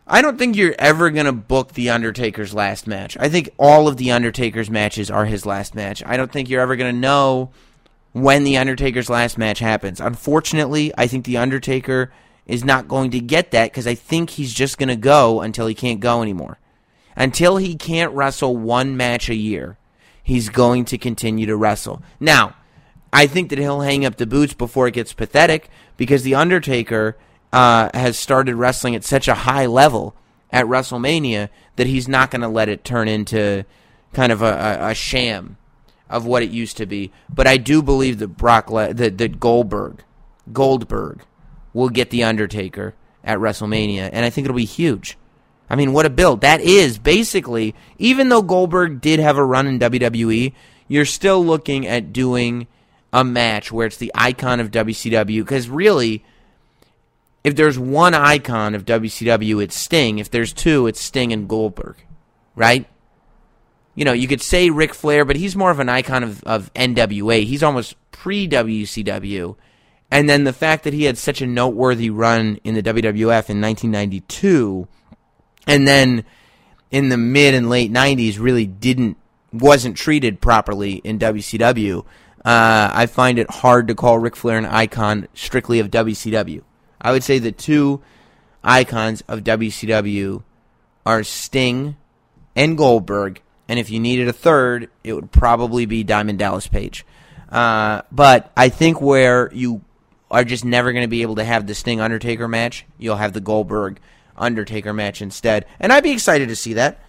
I 0.07 0.23
don't 0.23 0.39
think 0.39 0.57
you're 0.57 0.75
ever 0.79 1.11
going 1.11 1.27
to 1.27 1.33
book 1.33 1.73
The 1.73 1.91
Undertaker's 1.91 2.55
last 2.55 2.87
match. 2.87 3.17
I 3.19 3.29
think 3.29 3.51
all 3.59 3.89
of 3.89 3.97
The 3.97 4.13
Undertaker's 4.13 4.71
matches 4.71 5.11
are 5.11 5.25
his 5.25 5.45
last 5.45 5.75
match. 5.75 6.03
I 6.07 6.17
don't 6.17 6.31
think 6.31 6.49
you're 6.49 6.61
ever 6.61 6.77
going 6.77 6.95
to 6.95 7.01
know 7.01 7.51
when 8.13 8.45
The 8.45 8.57
Undertaker's 8.57 9.11
last 9.11 9.37
match 9.37 9.59
happens. 9.59 10.01
Unfortunately, 10.01 10.93
I 10.97 11.07
think 11.07 11.25
The 11.25 11.37
Undertaker 11.37 12.13
is 12.47 12.65
not 12.65 12.87
going 12.87 13.11
to 13.11 13.21
get 13.21 13.51
that 13.51 13.71
because 13.71 13.87
I 13.87 13.95
think 13.95 14.31
he's 14.31 14.55
just 14.55 14.79
going 14.79 14.89
to 14.89 14.97
go 14.97 15.41
until 15.41 15.67
he 15.67 15.75
can't 15.75 16.01
go 16.01 16.23
anymore. 16.23 16.59
Until 17.17 17.57
he 17.57 17.75
can't 17.75 18.13
wrestle 18.13 18.57
one 18.57 18.97
match 18.97 19.29
a 19.29 19.35
year 19.35 19.79
he's 20.27 20.49
going 20.49 20.85
to 20.85 20.99
continue 20.99 21.47
to 21.47 21.55
wrestle. 21.55 22.03
Now, 22.19 22.56
I 23.17 23.27
think 23.27 23.49
that 23.49 23.59
he'll 23.59 23.81
hang 23.81 24.05
up 24.05 24.17
the 24.17 24.27
boots 24.27 24.53
before 24.53 24.87
it 24.87 24.93
gets 24.93 25.15
pathetic 25.15 25.71
because 25.97 26.23
The 26.23 26.35
Undertaker 26.35 27.17
uh, 27.51 27.89
has 27.95 28.19
started 28.19 28.57
wrestling 28.57 28.95
at 28.95 29.05
such 29.05 29.27
a 29.27 29.35
high 29.35 29.65
level 29.65 30.15
at 30.51 30.67
WrestleMania 30.67 31.49
that 31.77 31.87
he's 31.87 32.07
not 32.07 32.31
going 32.31 32.43
to 32.43 32.49
let 32.49 32.69
it 32.69 32.85
turn 32.85 33.09
into 33.09 33.65
kind 34.13 34.33
of 34.33 34.43
a, 34.43 34.53
a, 34.53 34.91
a, 34.91 34.95
sham 34.95 35.57
of 36.11 36.27
what 36.27 36.43
it 36.43 36.51
used 36.51 36.77
to 36.77 36.85
be. 36.85 37.11
But 37.35 37.47
I 37.47 37.57
do 37.57 37.83
believe 37.83 38.19
that 38.19 38.37
Brock 38.37 38.71
Le- 38.71 38.93
that, 38.93 39.17
that 39.17 39.41
Goldberg 39.41 40.05
Goldberg 40.53 41.23
will 41.73 41.89
get 41.89 42.11
The 42.11 42.23
Undertaker 42.23 42.95
at 43.25 43.39
WrestleMania, 43.39 44.11
and 44.13 44.27
I 44.27 44.31
think 44.31 44.45
it'll 44.45 44.55
be 44.55 44.67
huge. 44.67 45.17
I 45.71 45.75
mean, 45.75 45.95
what 45.95 46.05
a 46.05 46.11
build. 46.11 46.43
That 46.43 46.61
is 46.61 46.99
basically, 46.99 47.75
even 47.97 48.29
though 48.29 48.43
Goldberg 48.43 49.01
did 49.01 49.21
have 49.21 49.39
a 49.39 49.45
run 49.45 49.67
in 49.67 49.79
WWE, 49.79 50.53
you're 50.87 51.07
still 51.07 51.43
looking 51.43 51.87
at 51.87 52.13
doing 52.13 52.67
a 53.13 53.25
match 53.25 53.73
where 53.73 53.87
it's 53.87 53.97
the 53.97 54.13
icon 54.15 54.61
of 54.61 54.71
WCW. 54.71 55.41
Because 55.41 55.69
really, 55.69 56.25
if 57.45 57.57
there's 57.57 57.79
one 57.79 58.15
icon 58.15 58.75
of 58.75 58.85
WCW, 58.85 59.63
it's 59.63 59.77
Sting. 59.77 60.19
If 60.19 60.31
there's 60.31 60.53
two, 60.53 60.87
it's 60.87 61.01
Sting 61.01 61.33
and 61.33 61.49
Goldberg. 61.49 61.97
Right? 62.55 62.87
You 63.95 64.05
know, 64.05 64.13
you 64.13 64.29
could 64.29 64.43
say 64.43 64.71
Ric 64.71 64.93
Flair, 64.93 65.25
but 65.25 65.37
he's 65.37 65.57
more 65.57 65.71
of 65.71 65.81
an 65.81 65.89
icon 65.89 66.23
of, 66.23 66.45
of 66.45 66.73
NWA. 66.75 67.45
He's 67.45 67.63
almost 67.63 67.97
pre 68.11 68.47
WCW. 68.47 69.57
And 70.11 70.29
then 70.29 70.45
the 70.45 70.53
fact 70.53 70.85
that 70.85 70.93
he 70.93 71.05
had 71.05 71.19
such 71.19 71.41
a 71.41 71.47
noteworthy 71.47 72.11
run 72.11 72.59
in 72.63 72.75
the 72.75 72.83
WWF 72.83 73.51
in 73.51 73.61
1992 73.61 74.87
and 75.67 75.87
then 75.87 76.25
in 76.91 77.09
the 77.09 77.17
mid 77.17 77.55
and 77.55 77.69
late 77.69 77.93
90s 77.93 78.39
really 78.39 78.67
didn't 78.67 79.17
wasn't 79.53 79.97
treated 79.97 80.41
properly 80.41 80.95
in 80.97 81.19
WCW. 81.19 82.05
Uh, 82.47 82.93
I 82.95 83.07
find 83.07 83.41
it 83.41 83.51
hard 83.51 83.89
to 83.89 83.97
call 83.97 84.21
Ric 84.21 84.37
Flair 84.37 84.57
an 84.57 84.67
icon 84.67 85.27
strictly 85.35 85.81
of 85.81 85.91
WCW. 85.91 86.63
I 87.01 87.11
would 87.11 87.25
say 87.25 87.41
the 87.41 87.51
two 87.51 88.03
icons 88.63 89.25
of 89.27 89.41
WCW 89.43 90.45
are 91.05 91.25
Sting 91.25 91.97
and 92.55 92.79
Goldberg, 92.79 93.43
and 93.69 93.81
if 93.81 93.91
you 93.91 93.99
needed 93.99 94.29
a 94.29 94.33
third, 94.33 94.91
it 95.03 95.13
would 95.13 95.33
probably 95.33 95.87
be 95.87 96.05
Diamond 96.05 96.39
Dallas 96.39 96.69
Page. 96.69 97.05
Uh, 97.51 98.03
but 98.13 98.53
I 98.57 98.69
think 98.69 99.01
where 99.01 99.53
you 99.53 99.83
are 100.31 100.45
just 100.45 100.65
never 100.65 100.93
going 100.93 101.05
to 101.05 101.09
be 101.09 101.23
able 101.23 101.37
to 101.37 101.45
have 101.45 101.67
the 101.67 101.75
Sting 101.75 102.01
Undertaker 102.01 102.47
match, 102.47 102.87
you'll 102.97 103.17
have 103.17 103.33
the 103.33 103.41
Goldberg 103.41 103.99
Undertaker 104.37 104.93
match 104.93 105.21
instead. 105.21 105.67
And 105.81 105.93
I'd 105.93 106.05
be 106.05 106.13
excited 106.13 106.49
to 106.51 106.57
see 106.57 106.75
that. 106.75 107.01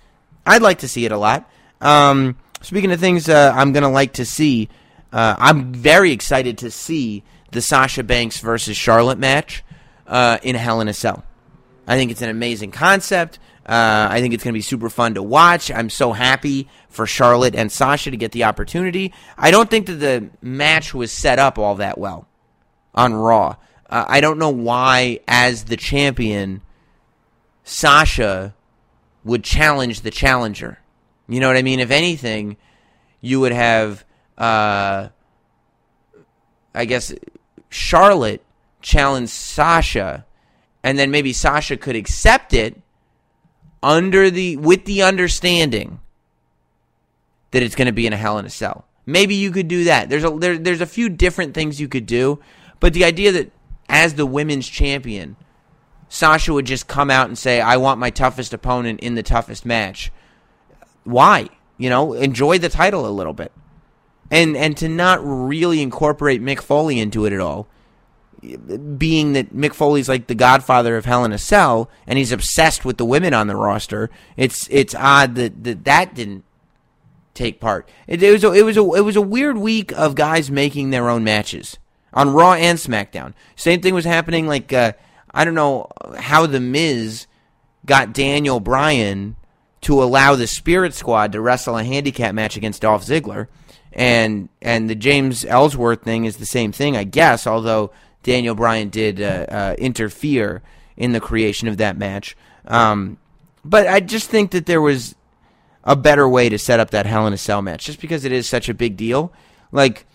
I'd 0.48 0.64
like 0.64 0.80
to 0.80 0.88
see 0.88 1.06
it 1.06 1.12
a 1.12 1.18
lot. 1.18 1.48
Um, 1.80 2.38
speaking 2.62 2.92
of 2.92 3.00
things 3.00 3.30
uh, 3.30 3.52
I'm 3.56 3.72
going 3.72 3.84
to 3.84 3.90
like 3.90 4.14
to 4.14 4.26
see, 4.26 4.70
uh, 5.12 5.36
I'm 5.38 5.74
very 5.74 6.12
excited 6.12 6.58
to 6.60 6.72
see 6.72 7.24
the 7.52 7.62
Sasha 7.62 8.04
Banks 8.04 8.40
versus 8.40 8.76
Charlotte 8.76 9.18
match 9.18 9.64
uh, 10.06 10.38
in 10.44 10.56
Hell 10.56 10.82
in 10.82 10.88
a 10.88 10.94
Cell. 10.94 11.24
I 11.88 11.96
think 11.96 12.12
it's 12.12 12.22
an 12.22 12.30
amazing 12.30 12.72
concept. 12.72 13.40
Uh, 13.66 14.08
I 14.10 14.22
think 14.22 14.34
it's 14.34 14.44
going 14.44 14.54
to 14.54 14.58
be 14.58 14.62
super 14.62 14.90
fun 14.90 15.16
to 15.16 15.24
watch. 15.24 15.70
I'm 15.72 15.90
so 15.90 16.14
happy 16.14 16.70
for 16.90 17.06
Charlotte 17.06 17.56
and 17.56 17.72
Sasha 17.72 18.12
to 18.12 18.18
get 18.18 18.32
the 18.32 18.46
opportunity. 18.46 19.14
I 19.38 19.52
don't 19.52 19.70
think 19.70 19.88
that 19.88 19.96
the 19.96 20.30
match 20.42 20.94
was 20.94 21.12
set 21.12 21.38
up 21.38 21.58
all 21.58 21.76
that 21.76 21.98
well 21.98 22.28
on 22.96 23.14
Raw. 23.14 23.58
Uh, 23.90 24.06
I 24.08 24.22
don't 24.22 24.40
know 24.40 24.50
why, 24.50 25.20
as 25.28 25.66
the 25.66 25.78
champion, 25.78 26.62
Sasha 27.64 28.54
would 29.24 29.44
challenge 29.44 30.02
the 30.02 30.12
challenger. 30.12 30.80
You 31.28 31.42
know 31.42 31.48
what 31.48 31.58
I 31.58 31.62
mean? 31.62 31.82
If 31.82 31.92
anything, 31.92 32.56
you 33.20 33.42
would 33.42 33.52
have, 33.52 34.06
uh, 34.38 35.10
I 36.74 36.86
guess, 36.86 37.14
Charlotte 37.70 38.44
challenge 38.82 39.30
Sasha, 39.30 40.26
and 40.84 40.98
then 40.98 41.12
maybe 41.12 41.34
Sasha 41.34 41.78
could 41.78 41.96
accept 41.96 42.54
it 42.54 42.80
under 43.84 44.30
the 44.30 44.58
with 44.58 44.86
the 44.86 45.04
understanding 45.04 46.00
that 47.52 47.64
it's 47.64 47.76
going 47.76 47.88
to 47.88 47.94
be 47.94 48.08
in 48.08 48.14
a 48.14 48.18
Hell 48.18 48.38
in 48.38 48.46
a 48.46 48.50
Cell. 48.50 48.86
Maybe 49.06 49.36
you 49.36 49.52
could 49.52 49.68
do 49.68 49.86
that. 49.86 50.10
There's 50.10 50.24
a 50.24 50.30
there, 50.30 50.58
there's 50.58 50.82
a 50.82 50.86
few 50.86 51.10
different 51.10 51.54
things 51.54 51.80
you 51.80 51.88
could 51.88 52.06
do, 52.06 52.40
but 52.80 52.94
the 52.94 53.06
idea 53.06 53.32
that 53.32 53.52
as 53.90 54.16
the 54.16 54.26
women's 54.26 54.68
champion, 54.68 55.36
Sasha 56.10 56.54
would 56.54 56.66
just 56.66 56.88
come 56.88 57.10
out 57.10 57.28
and 57.28 57.38
say, 57.38 57.62
"I 57.62 57.78
want 57.78 58.00
my 58.00 58.10
toughest 58.10 58.54
opponent 58.54 59.00
in 59.00 59.16
the 59.16 59.24
toughest 59.24 59.66
match." 59.66 60.12
Why? 61.04 61.48
You 61.78 61.90
know, 61.90 62.14
enjoy 62.14 62.58
the 62.58 62.70
title 62.70 63.08
a 63.08 63.12
little 63.12 63.34
bit, 63.34 63.52
and 64.32 64.58
and 64.58 64.76
to 64.78 64.90
not 64.90 65.20
really 65.24 65.82
incorporate 65.82 66.42
Mick 66.42 66.62
Foley 66.62 67.00
into 67.00 67.26
it 67.26 67.34
at 67.34 67.40
all 67.40 67.68
being 68.98 69.34
that 69.34 69.54
Mick 69.56 69.74
Foley's 69.74 70.10
like 70.10 70.28
the 70.28 70.36
godfather 70.36 70.98
of 70.98 71.06
Hell 71.06 71.26
in 71.26 71.32
a 71.32 71.38
Cell, 71.38 71.90
and 72.06 72.18
he's 72.18 72.32
obsessed 72.32 72.86
with 72.86 72.98
the 72.98 73.06
women 73.06 73.34
on 73.34 73.48
the 73.48 73.56
roster. 73.56 74.10
It's 74.36 74.68
it's 74.70 74.96
odd 74.96 75.36
that 75.36 75.64
that, 75.64 75.84
that 75.86 76.16
didn't 76.16 76.44
take 77.34 77.60
part. 77.60 77.90
It, 78.08 78.22
it 78.22 78.32
was 78.32 78.44
a, 78.44 78.54
it 78.54 78.64
was 78.64 78.78
a 78.78 78.82
it 78.94 79.02
was 79.02 79.16
a 79.16 79.22
weird 79.22 79.58
week 79.58 79.92
of 79.94 80.16
guys 80.16 80.52
making 80.52 80.90
their 80.90 81.10
own 81.10 81.24
matches 81.24 81.78
on 82.14 82.30
Raw 82.30 82.54
and 82.54 82.78
SmackDown. 82.78 83.34
Same 83.56 83.82
thing 83.82 83.94
was 83.94 84.06
happening. 84.06 84.48
Like 84.48 84.72
uh, 84.72 84.94
I 85.32 85.44
don't 85.44 85.56
know 85.56 85.90
how 86.18 86.46
the 86.46 86.60
Miz 86.60 87.28
got 87.86 88.14
Daniel 88.14 88.60
Bryan 88.60 89.36
to 89.82 90.02
allow 90.02 90.36
the 90.36 90.48
Spirit 90.48 90.94
Squad 90.94 91.32
to 91.32 91.42
wrestle 91.42 91.78
a 91.78 91.84
handicap 91.84 92.36
match 92.36 92.58
against 92.58 92.82
Dolph 92.82 93.06
Ziggler. 93.06 93.48
And 93.98 94.48
and 94.62 94.90
the 94.90 94.96
James 94.96 95.44
Ellsworth 95.44 96.04
thing 96.04 96.24
is 96.24 96.38
the 96.38 96.46
same 96.46 96.72
thing, 96.72 96.96
I 96.96 97.04
guess. 97.04 97.46
Although 97.46 97.92
Daniel 98.24 98.56
Bryan 98.56 98.90
did 98.90 99.20
uh, 99.20 99.46
uh, 99.50 99.76
interfere 99.78 100.62
in 100.96 101.12
the 101.12 101.20
creation 101.20 101.68
of 101.68 101.78
that 101.78 101.98
match. 101.98 102.38
Um, 102.66 103.18
but 103.66 103.88
I 103.88 104.00
just 104.00 104.30
think 104.30 104.52
that 104.52 104.66
there 104.66 104.82
was 104.82 105.16
a 105.84 105.96
better 105.96 106.28
way 106.28 106.50
to 106.50 106.58
set 106.58 106.80
up 106.80 106.92
that 106.92 107.06
Hell 107.06 107.26
in 107.28 107.34
a 107.34 107.38
Cell 107.38 107.62
match, 107.62 107.86
just 107.86 108.02
because 108.02 108.26
it 108.26 108.32
is 108.32 108.48
such 108.48 108.70
a 108.70 108.74
big 108.74 108.98
deal. 108.98 109.32
Like, 109.72 110.06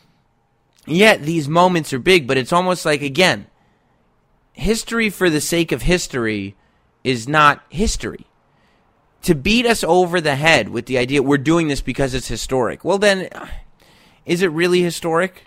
yeah, 0.86 1.16
these 1.16 1.48
moments 1.48 1.92
are 1.92 1.98
big, 1.98 2.26
but 2.26 2.36
it's 2.36 2.52
almost 2.52 2.84
like 2.84 3.02
again, 3.02 3.46
history 4.52 5.08
for 5.10 5.30
the 5.30 5.40
sake 5.40 5.72
of 5.72 5.82
history 5.82 6.54
is 7.02 7.28
not 7.28 7.62
history. 7.68 8.26
To 9.22 9.34
beat 9.34 9.66
us 9.66 9.84
over 9.84 10.20
the 10.20 10.34
head 10.34 10.68
with 10.68 10.86
the 10.86 10.98
idea 10.98 11.22
we're 11.22 11.38
doing 11.38 11.68
this 11.68 11.80
because 11.80 12.12
it's 12.12 12.28
historic, 12.28 12.84
well, 12.84 12.98
then, 12.98 13.28
is 14.26 14.42
it 14.42 14.48
really 14.48 14.82
historic? 14.82 15.44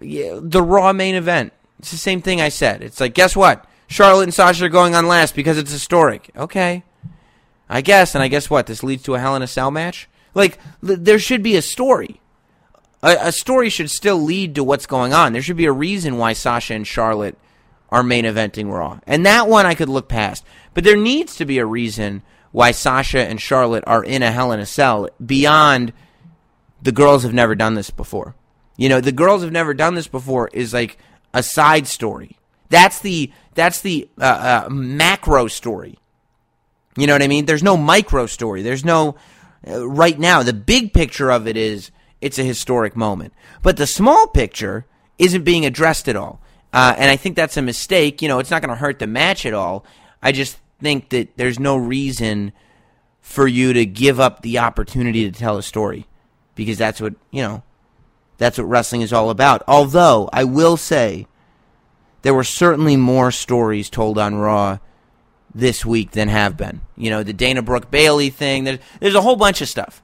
Yeah, 0.00 0.38
the 0.40 0.62
Raw 0.62 0.92
main 0.92 1.14
event. 1.14 1.52
It's 1.78 1.90
the 1.90 1.96
same 1.96 2.22
thing 2.22 2.40
I 2.40 2.50
said. 2.50 2.82
It's 2.82 3.00
like, 3.00 3.14
guess 3.14 3.34
what? 3.34 3.64
Charlotte 3.86 4.24
and 4.24 4.34
Sasha 4.34 4.66
are 4.66 4.68
going 4.68 4.94
on 4.94 5.08
last 5.08 5.34
because 5.34 5.58
it's 5.58 5.72
historic. 5.72 6.30
Okay. 6.36 6.84
I 7.68 7.80
guess, 7.80 8.14
and 8.14 8.22
I 8.22 8.28
guess 8.28 8.50
what? 8.50 8.66
This 8.66 8.82
leads 8.82 9.02
to 9.04 9.14
a 9.14 9.18
Hell 9.18 9.36
in 9.36 9.42
a 9.42 9.46
Cell 9.46 9.70
match? 9.70 10.08
Like, 10.34 10.58
there 10.82 11.18
should 11.18 11.42
be 11.42 11.56
a 11.56 11.62
story. 11.62 12.20
A, 13.02 13.16
a 13.20 13.32
story 13.32 13.68
should 13.68 13.90
still 13.90 14.18
lead 14.18 14.54
to 14.54 14.64
what's 14.64 14.86
going 14.86 15.12
on. 15.12 15.32
There 15.32 15.42
should 15.42 15.56
be 15.56 15.66
a 15.66 15.72
reason 15.72 16.18
why 16.18 16.34
Sasha 16.34 16.74
and 16.74 16.86
Charlotte 16.86 17.36
are 17.88 18.02
main 18.02 18.24
eventing 18.24 18.70
Raw. 18.70 19.00
And 19.06 19.26
that 19.26 19.48
one 19.48 19.66
I 19.66 19.74
could 19.74 19.88
look 19.88 20.08
past. 20.08 20.44
But 20.74 20.84
there 20.84 20.96
needs 20.96 21.36
to 21.36 21.44
be 21.44 21.58
a 21.58 21.66
reason 21.66 22.22
why 22.52 22.70
Sasha 22.72 23.26
and 23.26 23.40
Charlotte 23.40 23.84
are 23.86 24.04
in 24.04 24.22
a 24.22 24.30
Hell 24.30 24.52
in 24.52 24.60
a 24.60 24.66
Cell 24.66 25.08
beyond 25.24 25.92
the 26.82 26.92
girls 26.92 27.22
have 27.22 27.34
never 27.34 27.54
done 27.54 27.74
this 27.74 27.90
before. 27.90 28.34
You 28.76 28.88
know, 28.88 29.00
the 29.00 29.12
girls 29.12 29.42
have 29.42 29.52
never 29.52 29.74
done 29.74 29.94
this 29.94 30.08
before 30.08 30.48
is 30.52 30.72
like 30.72 30.98
a 31.34 31.42
side 31.42 31.86
story. 31.86 32.38
That's 32.70 33.00
the 33.00 33.32
that's 33.54 33.80
the 33.80 34.08
uh, 34.18 34.64
uh, 34.66 34.68
macro 34.70 35.48
story. 35.48 35.98
You 36.96 37.06
know 37.06 37.14
what 37.14 37.22
I 37.22 37.28
mean? 37.28 37.46
There's 37.46 37.62
no 37.62 37.76
micro 37.76 38.26
story. 38.26 38.62
There's 38.62 38.84
no 38.84 39.16
uh, 39.68 39.86
right 39.86 40.18
now. 40.18 40.42
The 40.42 40.52
big 40.52 40.92
picture 40.92 41.30
of 41.30 41.46
it 41.46 41.56
is 41.56 41.90
it's 42.20 42.38
a 42.38 42.44
historic 42.44 42.96
moment, 42.96 43.34
but 43.62 43.76
the 43.76 43.86
small 43.86 44.26
picture 44.28 44.86
isn't 45.18 45.44
being 45.44 45.66
addressed 45.66 46.08
at 46.08 46.16
all. 46.16 46.40
Uh, 46.72 46.94
and 46.96 47.10
I 47.10 47.16
think 47.16 47.36
that's 47.36 47.56
a 47.56 47.62
mistake. 47.62 48.22
You 48.22 48.28
know, 48.28 48.38
it's 48.38 48.50
not 48.50 48.62
going 48.62 48.70
to 48.70 48.76
hurt 48.76 49.00
the 49.00 49.06
match 49.06 49.44
at 49.44 49.54
all. 49.54 49.84
I 50.22 50.32
just 50.32 50.58
think 50.80 51.10
that 51.10 51.36
there's 51.36 51.58
no 51.58 51.76
reason 51.76 52.52
for 53.20 53.46
you 53.46 53.72
to 53.72 53.84
give 53.84 54.20
up 54.20 54.42
the 54.42 54.58
opportunity 54.58 55.30
to 55.30 55.38
tell 55.38 55.58
a 55.58 55.62
story 55.62 56.06
because 56.60 56.76
that's 56.76 57.00
what 57.00 57.14
you 57.30 57.40
know 57.40 57.62
that's 58.36 58.58
what 58.58 58.64
wrestling 58.64 59.00
is 59.00 59.14
all 59.14 59.30
about. 59.30 59.62
Although, 59.66 60.28
I 60.30 60.44
will 60.44 60.76
say, 60.76 61.26
there 62.20 62.34
were 62.34 62.44
certainly 62.44 62.98
more 62.98 63.30
stories 63.30 63.88
told 63.88 64.18
on 64.18 64.34
Raw 64.34 64.78
this 65.54 65.86
week 65.86 66.10
than 66.10 66.28
have 66.28 66.58
been. 66.58 66.82
You 66.96 67.08
know, 67.08 67.22
the 67.22 67.32
Dana 67.32 67.62
Brooke 67.62 67.90
Bayley 67.90 68.28
thing. 68.28 68.64
There's, 68.64 68.78
there's 69.00 69.14
a 69.14 69.22
whole 69.22 69.36
bunch 69.36 69.62
of 69.62 69.70
stuff. 69.70 70.02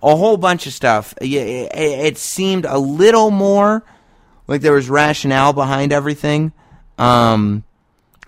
A 0.00 0.14
whole 0.14 0.36
bunch 0.36 0.68
of 0.68 0.74
stuff. 0.74 1.12
It, 1.20 1.26
it, 1.74 2.18
seemed 2.18 2.66
a 2.66 2.78
little 2.78 3.32
more 3.32 3.82
like 4.46 4.60
there 4.60 4.74
was 4.74 4.88
rationale 4.88 5.52
behind 5.52 5.92
everything. 5.92 6.52
Um, 6.98 7.64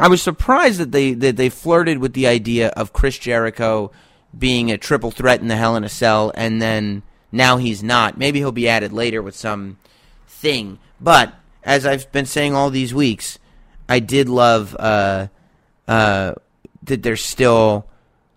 I 0.00 0.08
was 0.08 0.20
surprised 0.20 0.80
that 0.80 0.90
they 0.90 1.14
that 1.14 1.36
they 1.36 1.48
flirted 1.48 1.98
with 1.98 2.14
the 2.14 2.26
idea 2.26 2.70
of 2.70 2.92
Chris 2.92 3.18
Jericho 3.18 3.92
being 4.36 4.72
a 4.72 4.78
triple 4.78 5.12
threat 5.12 5.40
in 5.40 5.46
the 5.46 5.56
Hell 5.56 5.76
in 5.76 5.84
a 5.84 5.88
Cell, 5.88 6.32
and 6.34 6.60
then 6.60 7.04
now 7.30 7.56
he's 7.56 7.82
not. 7.82 8.18
Maybe 8.18 8.38
he'll 8.38 8.52
be 8.52 8.68
added 8.68 8.92
later 8.92 9.22
with 9.22 9.36
some 9.36 9.78
thing. 10.26 10.78
But 11.00 11.34
as 11.62 11.86
I've 11.86 12.10
been 12.12 12.26
saying 12.26 12.54
all 12.54 12.70
these 12.70 12.94
weeks, 12.94 13.38
I 13.88 14.00
did 14.00 14.28
love 14.28 14.76
uh, 14.78 15.28
uh, 15.86 16.34
that 16.84 17.02
they're 17.02 17.16
still 17.16 17.86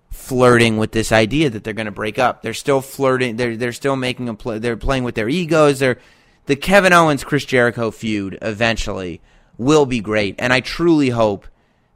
flirting 0.10 0.78
with 0.78 0.92
this 0.92 1.12
idea 1.12 1.50
that 1.50 1.64
they're 1.64 1.74
going 1.74 1.86
to 1.86 1.92
break 1.92 2.20
up. 2.20 2.42
They're 2.42 2.54
still 2.54 2.82
flirting. 2.82 3.38
They're 3.38 3.58
they're 3.58 3.74
still 3.74 3.96
making 3.96 4.30
a 4.30 4.34
play. 4.34 4.60
They're 4.60 4.78
playing 4.78 5.04
with 5.04 5.16
their 5.16 5.30
egos. 5.30 5.80
They're 5.80 5.98
the 6.46 6.56
Kevin 6.56 6.94
Owens 6.94 7.24
Chris 7.24 7.46
Jericho 7.46 7.92
feud 7.92 8.38
eventually 8.42 9.22
will 9.58 9.86
be 9.86 10.00
great, 10.00 10.36
and 10.40 10.52
I 10.52 10.60
truly 10.60 11.10
hope 11.10 11.48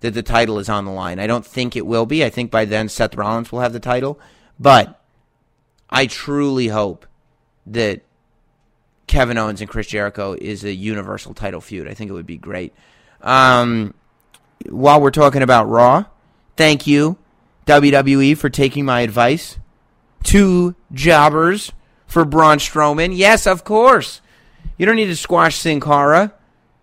that 0.01 0.13
the 0.13 0.23
title 0.23 0.59
is 0.59 0.69
on 0.69 0.85
the 0.85 0.91
line. 0.91 1.19
I 1.19 1.27
don't 1.27 1.45
think 1.45 1.75
it 1.75 1.85
will 1.85 2.05
be. 2.05 2.23
I 2.23 2.29
think 2.29 2.51
by 2.51 2.65
then 2.65 2.89
Seth 2.89 3.15
Rollins 3.15 3.51
will 3.51 3.61
have 3.61 3.73
the 3.73 3.79
title, 3.79 4.19
but 4.59 5.01
I 5.95 6.07
truly 6.07 6.67
hope 6.67 7.05
that 7.67 8.01
Kevin 9.07 9.37
Owens 9.37 9.61
and 9.61 9.69
Chris 9.69 9.87
Jericho 9.87 10.35
is 10.39 10.65
a 10.65 10.73
universal 10.73 11.33
title 11.33 11.61
feud. 11.61 11.87
I 11.87 11.93
think 11.93 12.09
it 12.09 12.13
would 12.13 12.25
be 12.25 12.35
great. 12.35 12.73
Um, 13.21 13.93
while 14.67 14.99
we're 14.99 15.11
talking 15.11 15.41
about 15.41 15.69
Raw, 15.69 16.03
thank 16.57 16.85
you, 16.85 17.17
WWE, 17.65 18.37
for 18.37 18.49
taking 18.49 18.83
my 18.83 19.01
advice. 19.01 19.57
Two 20.21 20.75
jobbers 20.91 21.71
for 22.07 22.25
Braun 22.25 22.57
Strowman. 22.57 23.15
Yes, 23.15 23.47
of 23.47 23.63
course. 23.63 24.19
You 24.77 24.85
don't 24.85 24.97
need 24.97 25.05
to 25.05 25.15
squash 25.15 25.55
Sin 25.55 25.79
Cara. 25.79 26.33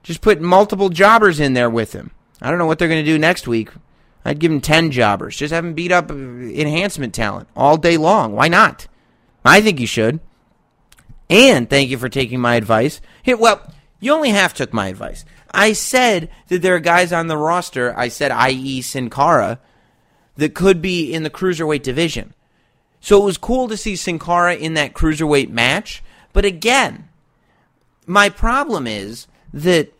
Just 0.03 0.23
put 0.23 0.41
multiple 0.41 0.89
jobbers 0.89 1.39
in 1.39 1.53
there 1.53 1.69
with 1.69 1.93
him. 1.93 2.13
I 2.41 2.49
don't 2.49 2.59
know 2.59 2.67
what 2.67 2.79
they're 2.79 2.89
going 2.89 3.05
to 3.05 3.13
do 3.13 3.19
next 3.19 3.47
week. 3.47 3.69
I'd 4.25 4.39
give 4.39 4.51
him 4.51 4.63
10 4.63 4.91
jobbers. 4.91 5.37
Just 5.37 5.53
have 5.53 5.67
him 5.67 5.75
beat 5.75 5.93
up 5.93 6.11
enhancement 6.11 7.13
talent 7.13 7.49
all 7.55 7.77
day 7.77 7.99
long. 7.99 8.33
Why 8.33 8.49
not? 8.49 8.87
I 9.45 9.61
think 9.61 9.81
you 9.81 9.87
should. 9.87 10.21
And 11.29 11.69
thank 11.69 11.91
you 11.91 11.99
for 11.99 12.09
taking 12.09 12.41
my 12.41 12.57
advice. 12.57 13.01
Well, 13.27 13.73
you 14.01 14.13
only 14.13 14.31
half 14.31 14.55
took 14.55 14.73
my 14.73 14.89
advice. 14.89 15.25
I 15.51 15.73
said 15.73 16.31
that 16.49 16.63
there 16.63 16.75
are 16.75 16.81
guys 16.81 17.13
on 17.13 17.27
the 17.27 17.37
roster, 17.37 17.97
I 17.97 18.09
said, 18.09 18.31
i.e., 18.31 18.83
Sin 18.83 19.11
Cara, 19.11 19.59
that 20.37 20.55
could 20.55 20.81
be 20.81 21.13
in 21.13 21.23
the 21.23 21.31
cruiserweight 21.31 21.83
division. 21.83 22.35
So 23.01 23.21
it 23.21 23.25
was 23.25 23.39
cool 23.39 23.69
to 23.69 23.77
see 23.77 23.97
Sin 23.97 24.19
Cara 24.19 24.55
in 24.55 24.75
that 24.75 24.95
cruiserweight 24.95 25.51
match. 25.51 26.03
But 26.33 26.45
again, 26.45 27.09
my 28.07 28.29
problem 28.29 28.87
is 28.87 29.27
that 29.53 29.93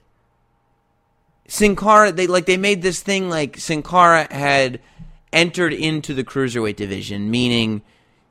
Sin 1.47 1.77
Cara, 1.77 2.13
they 2.13 2.27
like 2.27 2.47
they 2.47 2.57
made 2.57 2.81
this 2.83 3.03
thing 3.03 3.29
like 3.29 3.59
Sin 3.59 3.83
Cara 3.83 4.27
had 4.33 4.81
entered 5.33 5.73
into 5.73 6.15
the 6.15 6.25
cruiserweight 6.25 6.77
division, 6.77 7.31
meaning 7.31 7.83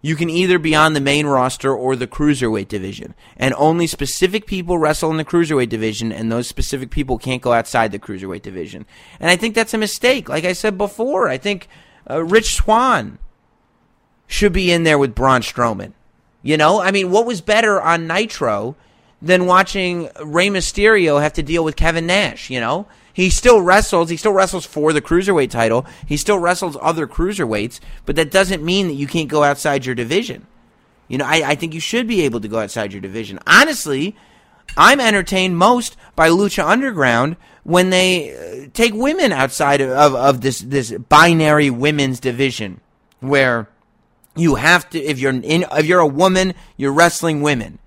you 0.02 0.16
can 0.16 0.30
either 0.30 0.58
be 0.58 0.74
on 0.74 0.94
the 0.94 1.00
main 1.00 1.28
roster 1.28 1.74
or 1.74 1.96
the 1.96 2.08
cruiserweight 2.08 2.68
division, 2.68 3.14
and 3.38 3.54
only 3.56 3.86
specific 3.86 4.48
people 4.48 4.80
wrestle 4.80 5.12
in 5.12 5.18
the 5.18 5.26
cruiserweight 5.26 5.70
division, 5.70 6.12
and 6.12 6.32
those 6.32 6.48
specific 6.48 6.90
people 6.90 7.18
can't 7.18 7.42
go 7.42 7.54
outside 7.54 7.92
the 7.92 8.00
cruiserweight 8.00 8.42
division. 8.42 8.86
And 9.20 9.30
I 9.30 9.36
think 9.36 9.54
that's 9.54 9.74
a 9.74 9.78
mistake. 9.78 10.28
Like 10.28 10.46
I 10.46 10.54
said 10.54 10.78
before, 10.78 11.30
I 11.30 11.38
think 11.38 11.68
uh, 12.10 12.24
Rich 12.24 12.56
Swann 12.56 13.20
should 14.26 14.54
be 14.54 14.72
in 14.72 14.84
there 14.84 14.98
with 14.98 15.14
Braun 15.14 15.42
Strowman. 15.42 15.94
You 16.42 16.58
know, 16.58 16.82
I 16.82 16.92
mean, 16.92 17.12
what 17.12 17.28
was 17.28 17.42
better 17.42 17.80
on 17.80 18.08
Nitro 18.08 18.76
than 19.22 19.46
watching 19.46 20.10
Rey 20.24 20.48
Mysterio 20.48 21.22
have 21.22 21.34
to 21.34 21.44
deal 21.44 21.64
with 21.64 21.76
Kevin 21.76 22.08
Nash? 22.08 22.50
You 22.50 22.60
know, 22.60 22.88
he 23.14 23.30
still 23.30 23.62
wrestles. 23.62 24.10
He 24.10 24.18
still 24.18 24.34
wrestles 24.34 24.66
for 24.66 24.94
the 24.94 25.02
cruiserweight 25.02 25.50
title. 25.50 25.86
He 26.08 26.18
still 26.18 26.40
wrestles 26.40 26.78
other 26.82 27.08
cruiserweights, 27.08 27.80
but 28.06 28.16
that 28.16 28.32
doesn't 28.32 28.64
mean 28.64 28.88
that 28.88 28.94
you 28.94 29.08
can't 29.08 29.30
go 29.30 29.44
outside 29.44 29.86
your 29.86 29.96
division. 29.96 30.48
You 31.08 31.18
know, 31.18 31.26
I, 31.26 31.52
I 31.52 31.56
think 31.56 31.74
you 31.74 31.80
should 31.80 32.08
be 32.08 32.22
able 32.22 32.40
to 32.40 32.48
go 32.48 32.60
outside 32.60 32.94
your 32.94 33.02
division. 33.02 33.40
Honestly, 33.46 34.16
I'm 34.78 35.00
entertained 35.00 35.58
most 35.58 35.98
by 36.16 36.30
Lucha 36.30 36.66
Underground 36.66 37.36
when 37.64 37.90
they 37.90 38.64
uh, 38.64 38.70
take 38.74 38.94
women 38.94 39.32
outside 39.32 39.82
of, 39.82 39.90
of, 39.90 40.16
of 40.16 40.42
this 40.42 40.62
this 40.62 40.92
binary 40.92 41.70
women's 41.70 42.20
division 42.20 42.80
where 43.20 43.68
you 44.36 44.56
have 44.56 44.90
to 44.92 45.00
if 45.00 45.20
you're 45.20 45.34
in 45.34 45.66
if 45.72 45.86
you're 45.86 46.00
a 46.00 46.08
woman 46.08 46.54
you're 46.78 46.94
wrestling 46.94 47.42
women 47.42 47.78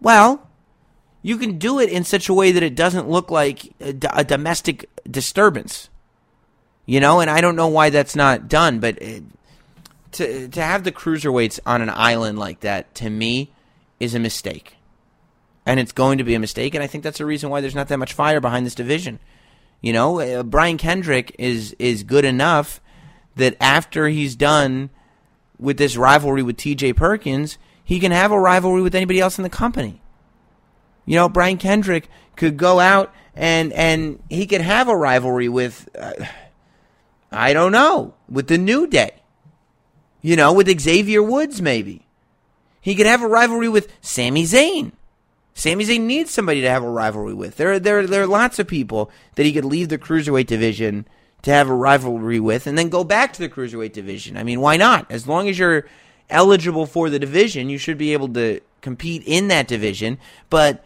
well 0.00 0.48
you 1.22 1.36
can 1.36 1.58
do 1.58 1.78
it 1.78 1.90
in 1.90 2.04
such 2.04 2.28
a 2.28 2.34
way 2.34 2.52
that 2.52 2.62
it 2.62 2.74
doesn't 2.74 3.08
look 3.08 3.30
like 3.30 3.72
a, 3.80 3.92
domestic 4.24 4.88
disturbance. 5.08 5.88
You 6.86 7.00
know, 7.00 7.20
and 7.20 7.30
I 7.30 7.40
don't 7.40 7.56
know 7.56 7.68
why 7.68 7.90
that's 7.90 8.16
not 8.16 8.48
done, 8.48 8.80
but 8.80 9.00
it, 9.00 9.22
to 10.12 10.48
to 10.48 10.62
have 10.62 10.82
the 10.82 10.92
cruiserweights 10.92 11.60
on 11.64 11.82
an 11.82 11.90
island 11.90 12.38
like 12.38 12.60
that 12.60 12.94
to 12.96 13.10
me 13.10 13.52
is 14.00 14.14
a 14.14 14.18
mistake. 14.18 14.76
And 15.66 15.78
it's 15.78 15.92
going 15.92 16.18
to 16.18 16.24
be 16.24 16.34
a 16.34 16.40
mistake, 16.40 16.74
and 16.74 16.82
I 16.82 16.86
think 16.86 17.04
that's 17.04 17.18
the 17.18 17.26
reason 17.26 17.50
why 17.50 17.60
there's 17.60 17.74
not 17.74 17.88
that 17.88 17.98
much 17.98 18.14
fire 18.14 18.40
behind 18.40 18.66
this 18.66 18.74
division. 18.74 19.20
You 19.80 19.92
know, 19.92 20.18
uh, 20.18 20.42
Brian 20.42 20.78
Kendrick 20.78 21.36
is 21.38 21.76
is 21.78 22.02
good 22.02 22.24
enough 22.24 22.80
that 23.36 23.56
after 23.60 24.08
he's 24.08 24.34
done 24.34 24.90
with 25.58 25.76
this 25.76 25.96
rivalry 25.96 26.42
with 26.42 26.56
T.J. 26.56 26.94
Perkins, 26.94 27.58
he 27.84 28.00
can 28.00 28.10
have 28.10 28.32
a 28.32 28.40
rivalry 28.40 28.82
with 28.82 28.94
anybody 28.94 29.20
else 29.20 29.38
in 29.38 29.42
the 29.42 29.50
company. 29.50 30.00
You 31.06 31.16
know, 31.16 31.28
Brian 31.28 31.58
Kendrick 31.58 32.08
could 32.36 32.56
go 32.56 32.80
out 32.80 33.12
and 33.34 33.72
and 33.72 34.22
he 34.28 34.46
could 34.46 34.60
have 34.60 34.88
a 34.88 34.96
rivalry 34.96 35.48
with 35.48 35.88
uh, 35.98 36.12
I 37.32 37.52
don't 37.52 37.72
know, 37.72 38.14
with 38.28 38.48
the 38.48 38.58
New 38.58 38.86
Day. 38.86 39.12
You 40.22 40.36
know, 40.36 40.52
with 40.52 40.80
Xavier 40.80 41.22
Woods 41.22 41.62
maybe. 41.62 42.06
He 42.80 42.94
could 42.94 43.06
have 43.06 43.22
a 43.22 43.28
rivalry 43.28 43.68
with 43.68 43.92
Sami 44.00 44.44
Zayn. 44.44 44.92
Sami 45.54 45.84
Zayn 45.84 46.02
needs 46.02 46.30
somebody 46.30 46.62
to 46.62 46.70
have 46.70 46.82
a 46.82 46.88
rivalry 46.88 47.34
with. 47.34 47.56
There, 47.56 47.78
there, 47.78 48.06
there 48.06 48.22
are 48.22 48.26
lots 48.26 48.58
of 48.58 48.66
people 48.66 49.10
that 49.34 49.44
he 49.44 49.52
could 49.52 49.64
leave 49.64 49.90
the 49.90 49.98
cruiserweight 49.98 50.46
division 50.46 51.06
to 51.42 51.50
have 51.50 51.68
a 51.68 51.74
rivalry 51.74 52.40
with, 52.40 52.66
and 52.66 52.78
then 52.78 52.88
go 52.88 53.04
back 53.04 53.32
to 53.32 53.40
the 53.40 53.48
cruiserweight 53.48 53.92
division. 53.92 54.36
I 54.36 54.42
mean, 54.42 54.60
why 54.60 54.76
not? 54.76 55.10
As 55.10 55.26
long 55.26 55.48
as 55.48 55.58
you're 55.58 55.86
eligible 56.28 56.86
for 56.86 57.10
the 57.10 57.18
division, 57.18 57.68
you 57.68 57.78
should 57.78 57.98
be 57.98 58.12
able 58.12 58.28
to 58.28 58.60
compete 58.80 59.22
in 59.26 59.48
that 59.48 59.68
division. 59.68 60.18
But 60.48 60.84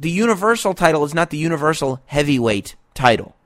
the 0.00 0.10
universal 0.10 0.72
title 0.74 1.04
is 1.04 1.14
not 1.14 1.30
the 1.30 1.36
universal 1.36 2.00
heavyweight 2.06 2.74
title, 2.94 3.36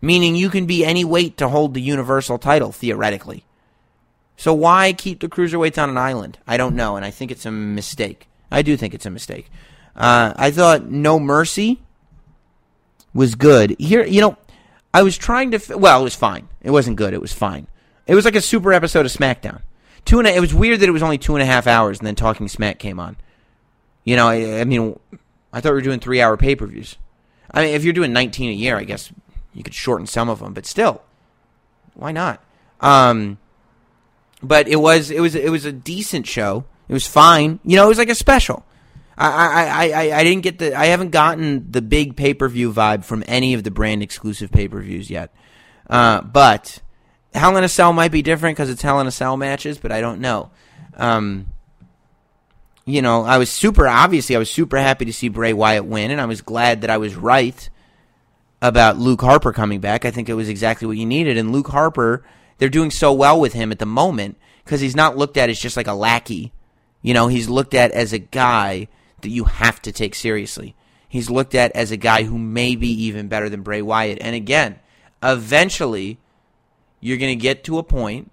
meaning 0.00 0.34
you 0.34 0.48
can 0.48 0.66
be 0.66 0.84
any 0.84 1.04
weight 1.04 1.36
to 1.36 1.48
hold 1.48 1.74
the 1.74 1.82
universal 1.82 2.38
title 2.38 2.72
theoretically. 2.72 3.44
So 4.36 4.52
why 4.54 4.94
keep 4.94 5.20
the 5.20 5.28
cruiserweights 5.28 5.80
on 5.80 5.90
an 5.90 5.98
island? 5.98 6.38
I 6.46 6.56
don't 6.56 6.74
know, 6.74 6.96
and 6.96 7.04
I 7.04 7.10
think 7.10 7.30
it's 7.30 7.46
a 7.46 7.52
mistake. 7.52 8.26
I 8.50 8.62
do 8.62 8.76
think 8.76 8.94
it's 8.94 9.06
a 9.06 9.10
mistake. 9.10 9.50
Uh, 9.94 10.32
I 10.34 10.50
thought 10.50 10.90
No 10.90 11.20
Mercy 11.20 11.82
was 13.12 13.34
good. 13.34 13.76
Here, 13.78 14.04
you 14.04 14.20
know, 14.20 14.36
I 14.92 15.02
was 15.02 15.16
trying 15.16 15.50
to. 15.52 15.76
Well, 15.76 16.00
it 16.00 16.04
was 16.04 16.16
fine. 16.16 16.48
It 16.62 16.70
wasn't 16.70 16.96
good. 16.96 17.14
It 17.14 17.20
was 17.20 17.32
fine. 17.32 17.68
It 18.06 18.14
was 18.14 18.24
like 18.24 18.34
a 18.34 18.40
super 18.40 18.72
episode 18.72 19.06
of 19.06 19.12
SmackDown. 19.12 19.60
Two 20.04 20.18
and 20.18 20.26
a, 20.26 20.34
it 20.34 20.40
was 20.40 20.52
weird 20.54 20.80
that 20.80 20.88
it 20.88 20.92
was 20.92 21.02
only 21.02 21.18
two 21.18 21.34
and 21.34 21.42
a 21.42 21.46
half 21.46 21.66
hours, 21.66 21.98
and 21.98 22.06
then 22.06 22.14
Talking 22.14 22.48
Smack 22.48 22.78
came 22.78 22.98
on. 22.98 23.16
You 24.04 24.16
know, 24.16 24.28
I, 24.28 24.60
I 24.60 24.64
mean, 24.64 24.98
I 25.54 25.60
thought 25.60 25.70
we 25.70 25.76
were 25.76 25.82
doing 25.82 26.00
three 26.00 26.20
hour 26.20 26.36
pay 26.36 26.56
per 26.56 26.66
views. 26.66 26.96
I 27.50 27.64
mean, 27.64 27.74
if 27.74 27.84
you're 27.84 27.92
doing 27.92 28.12
19 28.12 28.50
a 28.50 28.52
year, 28.52 28.76
I 28.76 28.82
guess 28.82 29.12
you 29.54 29.62
could 29.62 29.72
shorten 29.72 30.06
some 30.06 30.28
of 30.28 30.40
them, 30.40 30.52
but 30.52 30.66
still, 30.66 31.02
why 31.94 32.10
not? 32.10 32.42
Um, 32.80 33.38
but 34.42 34.66
it 34.66 34.76
was 34.76 35.12
it 35.12 35.20
was 35.20 35.36
it 35.36 35.50
was 35.50 35.64
a 35.64 35.72
decent 35.72 36.26
show. 36.26 36.64
It 36.88 36.92
was 36.92 37.06
fine. 37.06 37.60
You 37.64 37.76
know, 37.76 37.86
it 37.86 37.88
was 37.88 37.98
like 37.98 38.10
a 38.10 38.16
special. 38.16 38.66
I 39.16 39.28
I, 39.28 39.90
I, 39.90 40.18
I 40.18 40.24
didn't 40.24 40.42
get 40.42 40.58
the 40.58 40.74
I 40.74 40.86
haven't 40.86 41.10
gotten 41.10 41.70
the 41.70 41.80
big 41.80 42.16
pay 42.16 42.34
per 42.34 42.48
view 42.48 42.72
vibe 42.72 43.04
from 43.04 43.22
any 43.28 43.54
of 43.54 43.62
the 43.62 43.70
brand 43.70 44.02
exclusive 44.02 44.50
pay 44.50 44.66
per 44.66 44.80
views 44.80 45.08
yet. 45.08 45.32
Uh, 45.88 46.20
but 46.20 46.80
Hell 47.32 47.56
in 47.56 47.62
a 47.62 47.68
Cell 47.68 47.92
might 47.92 48.10
be 48.10 48.22
different 48.22 48.56
because 48.56 48.70
it's 48.70 48.82
Hell 48.82 49.00
in 49.00 49.06
a 49.06 49.12
Cell 49.12 49.36
matches, 49.36 49.78
but 49.78 49.92
I 49.92 50.00
don't 50.00 50.20
know. 50.20 50.50
Um, 50.96 51.46
you 52.84 53.00
know, 53.02 53.24
I 53.24 53.38
was 53.38 53.50
super 53.50 53.88
obviously 53.88 54.36
I 54.36 54.38
was 54.38 54.50
super 54.50 54.76
happy 54.76 55.04
to 55.06 55.12
see 55.12 55.28
Bray 55.28 55.52
Wyatt 55.52 55.86
win, 55.86 56.10
and 56.10 56.20
I 56.20 56.26
was 56.26 56.42
glad 56.42 56.82
that 56.82 56.90
I 56.90 56.98
was 56.98 57.14
right 57.14 57.68
about 58.60 58.98
Luke 58.98 59.20
Harper 59.20 59.52
coming 59.52 59.80
back. 59.80 60.04
I 60.04 60.10
think 60.10 60.28
it 60.28 60.34
was 60.34 60.48
exactly 60.48 60.86
what 60.86 60.96
you 60.96 61.06
needed, 61.06 61.36
and 61.36 61.52
Luke 61.52 61.68
Harper, 61.68 62.24
they're 62.58 62.68
doing 62.68 62.90
so 62.90 63.12
well 63.12 63.40
with 63.40 63.52
him 63.52 63.72
at 63.72 63.78
the 63.78 63.86
moment 63.86 64.36
because 64.64 64.80
he's 64.80 64.96
not 64.96 65.16
looked 65.16 65.36
at 65.36 65.50
as 65.50 65.58
just 65.58 65.76
like 65.76 65.86
a 65.86 65.94
lackey. 65.94 66.52
You 67.02 67.14
know, 67.14 67.28
he's 67.28 67.48
looked 67.48 67.74
at 67.74 67.90
as 67.92 68.12
a 68.12 68.18
guy 68.18 68.88
that 69.20 69.28
you 69.28 69.44
have 69.44 69.80
to 69.82 69.92
take 69.92 70.14
seriously. 70.14 70.74
He's 71.08 71.30
looked 71.30 71.54
at 71.54 71.72
as 71.72 71.90
a 71.90 71.96
guy 71.96 72.24
who 72.24 72.38
may 72.38 72.74
be 72.74 72.88
even 73.04 73.28
better 73.28 73.48
than 73.48 73.62
Bray 73.62 73.82
Wyatt. 73.82 74.18
And 74.20 74.34
again, 74.34 74.80
eventually, 75.22 76.18
you're 77.00 77.18
going 77.18 77.36
to 77.38 77.42
get 77.42 77.64
to 77.64 77.78
a 77.78 77.82
point 77.82 78.30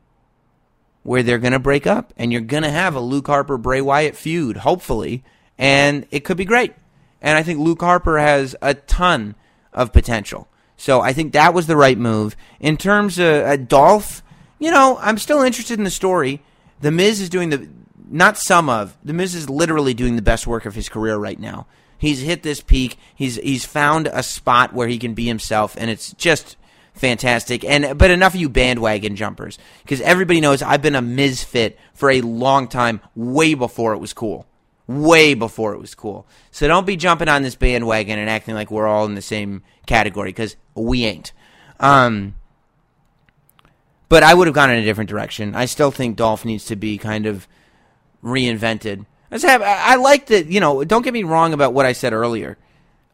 where 1.03 1.23
they're 1.23 1.39
going 1.39 1.53
to 1.53 1.59
break 1.59 1.87
up 1.87 2.13
and 2.17 2.31
you're 2.31 2.41
going 2.41 2.63
to 2.63 2.69
have 2.69 2.95
a 2.95 2.99
Luke 2.99 3.27
Harper 3.27 3.57
Bray 3.57 3.81
Wyatt 3.81 4.15
feud, 4.15 4.57
hopefully, 4.57 5.23
and 5.57 6.05
it 6.11 6.21
could 6.21 6.37
be 6.37 6.45
great. 6.45 6.73
And 7.21 7.37
I 7.37 7.43
think 7.43 7.59
Luke 7.59 7.81
Harper 7.81 8.17
has 8.17 8.55
a 8.61 8.73
ton 8.73 9.35
of 9.73 9.93
potential. 9.93 10.47
So 10.77 11.01
I 11.01 11.13
think 11.13 11.33
that 11.33 11.53
was 11.53 11.67
the 11.67 11.77
right 11.77 11.97
move. 11.97 12.35
In 12.59 12.77
terms 12.77 13.19
of 13.19 13.45
uh, 13.45 13.55
Dolph, 13.55 14.23
you 14.57 14.71
know, 14.71 14.97
I'm 14.99 15.17
still 15.17 15.41
interested 15.41 15.77
in 15.77 15.83
the 15.83 15.91
story. 15.91 16.41
The 16.81 16.91
Miz 16.91 17.21
is 17.21 17.29
doing 17.29 17.49
the 17.49 17.69
not 18.09 18.37
some 18.37 18.67
of 18.67 18.97
the 19.03 19.13
Miz 19.13 19.35
is 19.35 19.49
literally 19.49 19.93
doing 19.93 20.15
the 20.15 20.21
best 20.21 20.45
work 20.45 20.65
of 20.65 20.75
his 20.75 20.89
career 20.89 21.17
right 21.17 21.39
now. 21.39 21.67
He's 21.97 22.21
hit 22.21 22.41
this 22.41 22.61
peak. 22.61 22.97
He's 23.13 23.35
he's 23.35 23.63
found 23.63 24.07
a 24.07 24.23
spot 24.23 24.73
where 24.73 24.87
he 24.87 24.97
can 24.97 25.13
be 25.13 25.27
himself, 25.27 25.75
and 25.77 25.89
it's 25.89 26.13
just 26.13 26.57
fantastic. 27.01 27.65
And 27.65 27.97
but 27.97 28.11
enough 28.11 28.35
of 28.35 28.39
you 28.39 28.47
bandwagon 28.47 29.15
jumpers 29.15 29.57
because 29.81 29.99
everybody 30.01 30.39
knows 30.39 30.61
I've 30.61 30.81
been 30.81 30.95
a 30.95 31.01
Mizfit 31.01 31.75
for 31.93 32.09
a 32.09 32.21
long 32.21 32.67
time, 32.67 33.01
way 33.15 33.55
before 33.55 33.93
it 33.93 33.97
was 33.97 34.13
cool, 34.13 34.47
way 34.87 35.33
before 35.33 35.73
it 35.73 35.79
was 35.79 35.95
cool. 35.95 36.27
So 36.51 36.67
don't 36.67 36.87
be 36.87 36.95
jumping 36.95 37.27
on 37.27 37.41
this 37.41 37.55
bandwagon 37.55 38.19
and 38.19 38.29
acting 38.29 38.55
like 38.55 38.71
we're 38.71 38.87
all 38.87 39.05
in 39.05 39.15
the 39.15 39.21
same 39.21 39.63
category 39.87 40.29
because 40.29 40.55
we 40.75 41.05
ain't. 41.05 41.33
Um, 41.79 42.35
but 44.07 44.23
I 44.23 44.33
would 44.33 44.47
have 44.47 44.55
gone 44.55 44.69
in 44.69 44.77
a 44.77 44.85
different 44.85 45.09
direction. 45.09 45.55
I 45.55 45.65
still 45.65 45.91
think 45.91 46.17
Dolph 46.17 46.45
needs 46.45 46.65
to 46.65 46.75
be 46.75 46.97
kind 46.99 47.25
of 47.25 47.47
reinvented. 48.23 49.07
I 49.31 49.95
like 49.95 50.27
that. 50.27 50.47
You 50.47 50.59
know, 50.59 50.83
don't 50.83 51.01
get 51.01 51.13
me 51.13 51.23
wrong 51.23 51.53
about 51.53 51.73
what 51.73 51.85
I 51.85 51.93
said 51.93 52.13
earlier 52.13 52.57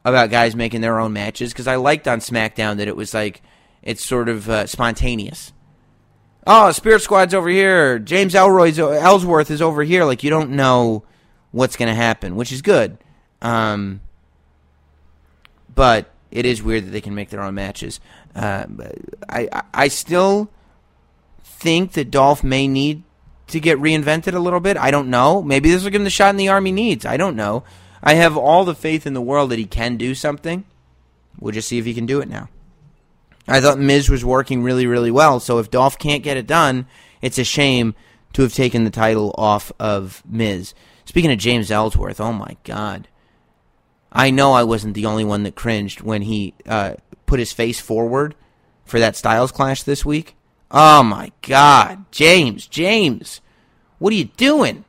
about 0.04 0.30
guys 0.30 0.54
making 0.54 0.80
their 0.80 0.98
own 0.98 1.12
matches 1.12 1.52
because 1.52 1.66
I 1.66 1.76
liked 1.76 2.06
on 2.06 2.18
SmackDown 2.18 2.76
that 2.78 2.88
it 2.88 2.96
was 2.96 3.14
like 3.14 3.40
it's 3.82 4.04
sort 4.04 4.28
of 4.28 4.48
uh, 4.48 4.66
spontaneous. 4.66 5.52
Oh, 6.46 6.72
Spirit 6.72 7.02
Squad's 7.02 7.34
over 7.34 7.48
here. 7.48 7.98
James 7.98 8.34
Elroy's 8.34 8.78
Ellsworth 8.78 9.50
is 9.50 9.60
over 9.60 9.82
here. 9.82 10.04
Like 10.04 10.24
you 10.24 10.30
don't 10.30 10.50
know 10.50 11.04
what's 11.50 11.76
going 11.76 11.88
to 11.88 11.94
happen, 11.94 12.36
which 12.36 12.52
is 12.52 12.62
good. 12.62 12.98
Um, 13.42 14.00
but 15.74 16.10
it 16.30 16.46
is 16.46 16.62
weird 16.62 16.86
that 16.86 16.90
they 16.90 17.00
can 17.00 17.14
make 17.14 17.30
their 17.30 17.42
own 17.42 17.54
matches. 17.54 18.00
Uh, 18.34 18.64
I 19.28 19.62
I 19.72 19.88
still 19.88 20.50
think 21.42 21.92
that 21.92 22.10
Dolph 22.10 22.42
may 22.44 22.66
need 22.66 23.02
to 23.48 23.60
get 23.60 23.78
reinvented 23.78 24.34
a 24.34 24.38
little 24.38 24.60
bit. 24.60 24.76
I 24.76 24.90
don't 24.90 25.08
know. 25.08 25.42
Maybe 25.42 25.70
this 25.70 25.82
will 25.82 25.90
give 25.90 26.00
him 26.00 26.04
the 26.04 26.10
shot 26.10 26.30
in 26.30 26.36
the 26.36 26.48
army 26.48 26.72
needs. 26.72 27.04
I 27.04 27.16
don't 27.16 27.36
know. 27.36 27.64
I 28.02 28.14
have 28.14 28.36
all 28.36 28.64
the 28.64 28.74
faith 28.74 29.06
in 29.06 29.14
the 29.14 29.20
world 29.20 29.50
that 29.50 29.58
he 29.58 29.64
can 29.66 29.96
do 29.96 30.14
something. 30.14 30.64
We'll 31.40 31.54
just 31.54 31.68
see 31.68 31.78
if 31.78 31.84
he 31.84 31.94
can 31.94 32.06
do 32.06 32.20
it 32.20 32.28
now. 32.28 32.48
I 33.48 33.60
thought 33.60 33.78
Miz 33.78 34.10
was 34.10 34.24
working 34.24 34.62
really, 34.62 34.86
really 34.86 35.10
well. 35.10 35.40
So 35.40 35.58
if 35.58 35.70
Dolph 35.70 35.98
can't 35.98 36.22
get 36.22 36.36
it 36.36 36.46
done, 36.46 36.86
it's 37.22 37.38
a 37.38 37.44
shame 37.44 37.94
to 38.34 38.42
have 38.42 38.52
taken 38.52 38.84
the 38.84 38.90
title 38.90 39.34
off 39.38 39.72
of 39.80 40.22
Miz. 40.28 40.74
Speaking 41.04 41.32
of 41.32 41.38
James 41.38 41.70
Ellsworth, 41.70 42.20
oh 42.20 42.32
my 42.32 42.56
God. 42.64 43.08
I 44.12 44.30
know 44.30 44.52
I 44.52 44.64
wasn't 44.64 44.94
the 44.94 45.06
only 45.06 45.24
one 45.24 45.42
that 45.42 45.54
cringed 45.54 46.00
when 46.00 46.22
he 46.22 46.54
uh, 46.66 46.94
put 47.26 47.38
his 47.38 47.52
face 47.52 47.80
forward 47.80 48.34
for 48.84 48.98
that 48.98 49.16
Styles 49.16 49.52
clash 49.52 49.82
this 49.82 50.04
week. 50.04 50.36
Oh 50.70 51.02
my 51.02 51.32
God, 51.42 52.04
James, 52.10 52.66
James, 52.66 53.40
what 53.98 54.12
are 54.12 54.16
you 54.16 54.26
doing? 54.36 54.84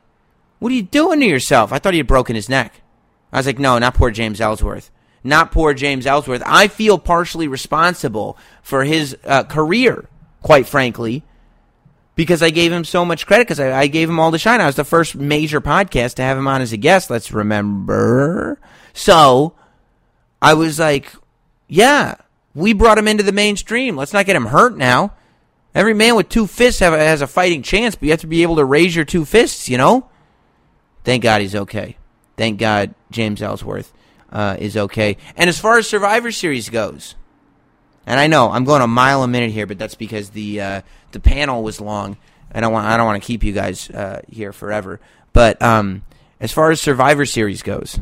What 0.58 0.72
are 0.72 0.74
you 0.74 0.82
doing 0.82 1.20
to 1.20 1.26
yourself? 1.26 1.72
I 1.72 1.78
thought 1.78 1.94
he 1.94 1.98
had 1.98 2.06
broken 2.06 2.36
his 2.36 2.48
neck. 2.48 2.82
I 3.32 3.38
was 3.38 3.46
like, 3.46 3.58
no, 3.58 3.78
not 3.78 3.94
poor 3.94 4.10
James 4.10 4.40
Ellsworth. 4.40 4.90
Not 5.22 5.52
poor 5.52 5.74
James 5.74 6.06
Ellsworth. 6.06 6.42
I 6.46 6.68
feel 6.68 6.98
partially 6.98 7.46
responsible 7.46 8.38
for 8.62 8.84
his 8.84 9.16
uh, 9.24 9.44
career, 9.44 10.08
quite 10.42 10.66
frankly, 10.66 11.22
because 12.14 12.42
I 12.42 12.50
gave 12.50 12.72
him 12.72 12.84
so 12.84 13.04
much 13.04 13.26
credit 13.26 13.46
because 13.46 13.60
I, 13.60 13.80
I, 13.80 13.86
gave 13.86 14.08
him 14.08 14.18
all 14.18 14.30
the 14.30 14.38
shine. 14.38 14.60
I 14.60 14.66
was 14.66 14.76
the 14.76 14.84
first 14.84 15.14
major 15.14 15.60
podcast 15.60 16.14
to 16.14 16.22
have 16.22 16.38
him 16.38 16.48
on 16.48 16.62
as 16.62 16.72
a 16.72 16.78
guest. 16.78 17.10
Let's 17.10 17.32
remember. 17.32 18.58
So 18.94 19.54
I 20.40 20.54
was 20.54 20.78
like, 20.78 21.12
yeah, 21.68 22.14
we 22.54 22.72
brought 22.72 22.98
him 22.98 23.08
into 23.08 23.22
the 23.22 23.32
mainstream. 23.32 23.96
Let's 23.96 24.14
not 24.14 24.26
get 24.26 24.36
him 24.36 24.46
hurt 24.46 24.76
now. 24.76 25.12
Every 25.74 25.94
man 25.94 26.16
with 26.16 26.28
two 26.28 26.46
fists 26.46 26.80
have, 26.80 26.94
has 26.94 27.20
a 27.20 27.26
fighting 27.26 27.62
chance, 27.62 27.94
but 27.94 28.04
you 28.04 28.10
have 28.10 28.20
to 28.22 28.26
be 28.26 28.42
able 28.42 28.56
to 28.56 28.64
raise 28.64 28.96
your 28.96 29.04
two 29.04 29.24
fists, 29.24 29.68
you 29.68 29.78
know? 29.78 30.08
Thank 31.04 31.22
God 31.22 31.42
he's 31.42 31.54
okay. 31.54 31.96
Thank 32.36 32.58
God 32.58 32.94
James 33.10 33.40
Ellsworth 33.40 33.92
uh, 34.30 34.56
is 34.58 34.76
okay. 34.76 35.16
And 35.36 35.48
as 35.48 35.58
far 35.58 35.78
as 35.78 35.88
Survivor 35.88 36.32
Series 36.32 36.68
goes, 36.68 37.14
and 38.06 38.18
I 38.18 38.26
know 38.26 38.50
I'm 38.50 38.64
going 38.64 38.82
a 38.82 38.86
mile 38.86 39.22
a 39.22 39.28
minute 39.28 39.50
here, 39.50 39.66
but 39.66 39.78
that's 39.78 39.94
because 39.94 40.30
the 40.30 40.60
uh, 40.60 40.82
the 41.12 41.20
panel 41.20 41.62
was 41.62 41.80
long, 41.80 42.16
I 42.52 42.66
want 42.66 42.86
I 42.86 42.96
don't 42.96 43.06
want 43.06 43.22
to 43.22 43.26
keep 43.26 43.44
you 43.44 43.52
guys 43.52 43.90
uh, 43.90 44.22
here 44.28 44.52
forever. 44.52 45.00
But 45.32 45.60
um, 45.62 46.02
as 46.40 46.52
far 46.52 46.70
as 46.70 46.80
Survivor 46.80 47.26
Series 47.26 47.62
goes, 47.62 48.00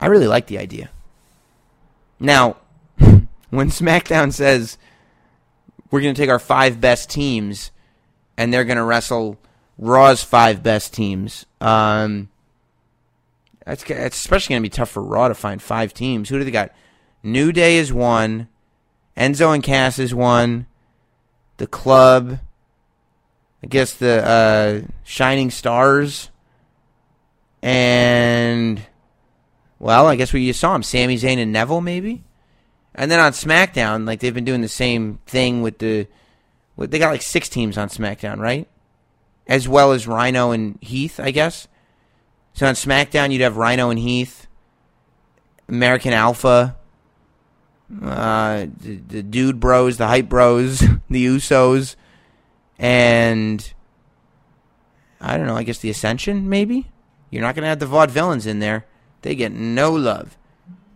I 0.00 0.06
really 0.06 0.26
like 0.26 0.46
the 0.46 0.58
idea. 0.58 0.90
Now, 2.20 2.56
when 2.98 3.70
SmackDown 3.70 4.32
says 4.32 4.78
we're 5.90 6.00
going 6.00 6.14
to 6.14 6.20
take 6.20 6.30
our 6.30 6.38
five 6.38 6.80
best 6.80 7.10
teams 7.10 7.70
and 8.36 8.52
they're 8.52 8.64
going 8.64 8.78
to 8.78 8.84
wrestle 8.84 9.38
Raw's 9.78 10.22
five 10.22 10.62
best 10.62 10.94
teams, 10.94 11.46
um, 11.60 12.28
that's 13.66 13.84
it's 13.84 14.16
especially 14.16 14.54
going 14.54 14.62
to 14.62 14.68
be 14.68 14.74
tough 14.74 14.90
for 14.90 15.02
Raw 15.02 15.28
to 15.28 15.34
find 15.34 15.62
five 15.62 15.94
teams. 15.94 16.28
Who 16.28 16.38
do 16.38 16.44
they 16.44 16.50
got? 16.50 16.72
New 17.22 17.52
Day 17.52 17.76
is 17.76 17.92
one. 17.92 18.48
Enzo 19.16 19.54
and 19.54 19.62
Cass 19.62 19.98
is 19.98 20.14
one. 20.14 20.66
The 21.58 21.66
Club. 21.66 22.40
I 23.62 23.66
guess 23.66 23.94
the 23.94 24.26
uh, 24.26 24.88
Shining 25.04 25.50
Stars. 25.50 26.30
And 27.62 28.82
well, 29.82 30.06
I 30.06 30.14
guess 30.14 30.32
we 30.32 30.42
you 30.42 30.52
saw 30.52 30.72
them, 30.72 30.84
Sami 30.84 31.16
Zayn 31.16 31.38
and 31.38 31.52
Neville, 31.52 31.80
maybe. 31.80 32.22
And 32.94 33.10
then 33.10 33.18
on 33.18 33.32
SmackDown, 33.32 34.06
like 34.06 34.20
they've 34.20 34.32
been 34.32 34.44
doing 34.44 34.60
the 34.60 34.68
same 34.68 35.18
thing 35.26 35.60
with 35.60 35.78
the, 35.78 36.06
with, 36.76 36.92
they 36.92 37.00
got 37.00 37.10
like 37.10 37.22
six 37.22 37.48
teams 37.48 37.76
on 37.76 37.88
SmackDown, 37.88 38.38
right? 38.38 38.68
As 39.46 39.66
well 39.66 39.90
as 39.90 40.06
Rhino 40.06 40.52
and 40.52 40.78
Heath, 40.80 41.18
I 41.18 41.32
guess. 41.32 41.66
So 42.54 42.66
on 42.66 42.74
SmackDown, 42.74 43.32
you'd 43.32 43.40
have 43.40 43.56
Rhino 43.56 43.90
and 43.90 43.98
Heath, 43.98 44.46
American 45.68 46.12
Alpha, 46.12 46.76
uh, 48.02 48.66
the, 48.80 48.96
the 48.96 49.22
Dude 49.22 49.58
Bros, 49.58 49.96
the 49.96 50.06
Hype 50.06 50.28
Bros, 50.28 50.80
the 51.10 51.26
Usos, 51.26 51.96
and 52.78 53.72
I 55.20 55.36
don't 55.36 55.46
know. 55.46 55.56
I 55.56 55.62
guess 55.62 55.78
the 55.78 55.90
Ascension, 55.90 56.48
maybe. 56.48 56.88
You're 57.30 57.42
not 57.42 57.54
going 57.54 57.62
to 57.62 57.68
have 57.68 57.78
the 57.78 57.86
Vaudevillains 57.86 58.46
in 58.46 58.58
there. 58.58 58.86
They 59.22 59.34
get 59.34 59.52
no 59.52 59.92
love. 59.92 60.36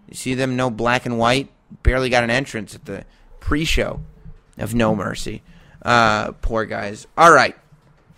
You 0.09 0.15
see 0.15 0.35
them, 0.35 0.57
no 0.57 0.69
black 0.69 1.07
and 1.07 1.19
white. 1.19 1.51
Barely 1.83 2.11
got 2.11 2.25
an 2.25 2.31
entrance 2.31 2.75
at 2.75 2.85
the 2.85 3.05
pre-show 3.41 4.01
of 4.59 4.75
No 4.75 4.95
Mercy. 4.95 5.43
Uh, 5.83 6.33
poor 6.33 6.65
guys. 6.65 7.07
All 7.17 7.33
right, 7.33 7.57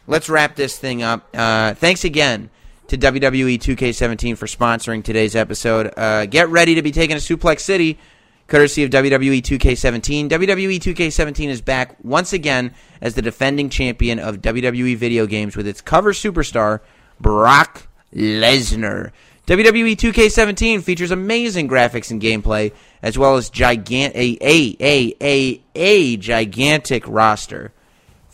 let's 0.06 0.28
wrap 0.28 0.56
this 0.56 0.78
thing 0.78 1.02
up. 1.02 1.28
Uh, 1.34 1.74
thanks 1.74 2.04
again 2.04 2.50
to 2.88 2.96
WWE 2.96 3.58
2K17 3.58 4.36
for 4.36 4.46
sponsoring 4.46 5.04
today's 5.04 5.36
episode. 5.36 5.92
Uh, 5.96 6.24
get 6.24 6.48
ready 6.48 6.74
to 6.74 6.82
be 6.82 6.90
taken 6.90 7.18
to 7.18 7.36
Suplex 7.36 7.60
City, 7.60 7.98
courtesy 8.46 8.82
of 8.82 8.90
WWE 8.90 9.42
2K17. 9.42 10.30
WWE 10.30 10.78
2K17 10.78 11.48
is 11.48 11.60
back 11.60 11.96
once 12.02 12.32
again 12.32 12.74
as 13.02 13.14
the 13.14 13.20
defending 13.20 13.68
champion 13.68 14.18
of 14.18 14.38
WWE 14.38 14.96
video 14.96 15.26
games 15.26 15.54
with 15.54 15.68
its 15.68 15.82
cover 15.82 16.12
superstar, 16.12 16.80
Brock 17.20 17.86
Lesnar. 18.14 19.12
WWE 19.46 19.92
2K17 19.92 20.82
features 20.82 21.10
amazing 21.10 21.68
graphics 21.68 22.10
and 22.10 22.22
gameplay, 22.22 22.72
as 23.02 23.18
well 23.18 23.36
as 23.36 23.50
gigant 23.50 24.14
a, 24.14 24.38
a, 24.40 24.76
a, 24.80 25.14
a, 25.20 25.62
a 25.74 26.16
gigantic 26.16 27.06
roster 27.06 27.72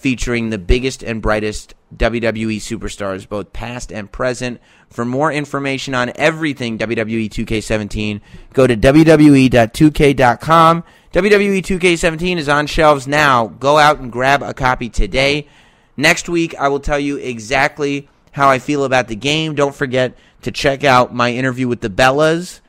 featuring 0.04 0.50
the 0.50 0.58
biggest 0.58 1.02
and 1.02 1.22
brightest 1.22 1.74
WWE 1.96 2.58
superstars, 2.58 3.26
both 3.26 3.54
past 3.54 3.90
and 3.90 4.12
present. 4.12 4.60
For 4.90 5.02
more 5.02 5.32
information 5.32 5.94
on 5.94 6.12
everything 6.16 6.76
WWE 6.76 7.30
2K17, 7.30 8.20
go 8.52 8.66
to 8.66 8.76
WWE.2K.com. 8.76 10.84
WWE 11.10 11.62
2K17 11.62 12.36
is 12.36 12.50
on 12.50 12.66
shelves 12.66 13.06
now. 13.06 13.46
Go 13.46 13.78
out 13.78 13.98
and 13.98 14.12
grab 14.12 14.42
a 14.42 14.52
copy 14.52 14.90
today. 14.90 15.48
Next 15.96 16.28
week, 16.28 16.54
I 16.56 16.68
will 16.68 16.80
tell 16.80 17.00
you 17.00 17.16
exactly 17.16 18.06
how 18.32 18.50
I 18.50 18.58
feel 18.58 18.84
about 18.84 19.08
the 19.08 19.16
game. 19.16 19.54
Don't 19.54 19.74
forget 19.74 20.18
to 20.42 20.52
check 20.52 20.84
out 20.84 21.14
my 21.14 21.32
interview 21.32 21.66
with 21.66 21.80
the 21.80 21.88
Bellas 21.88 22.60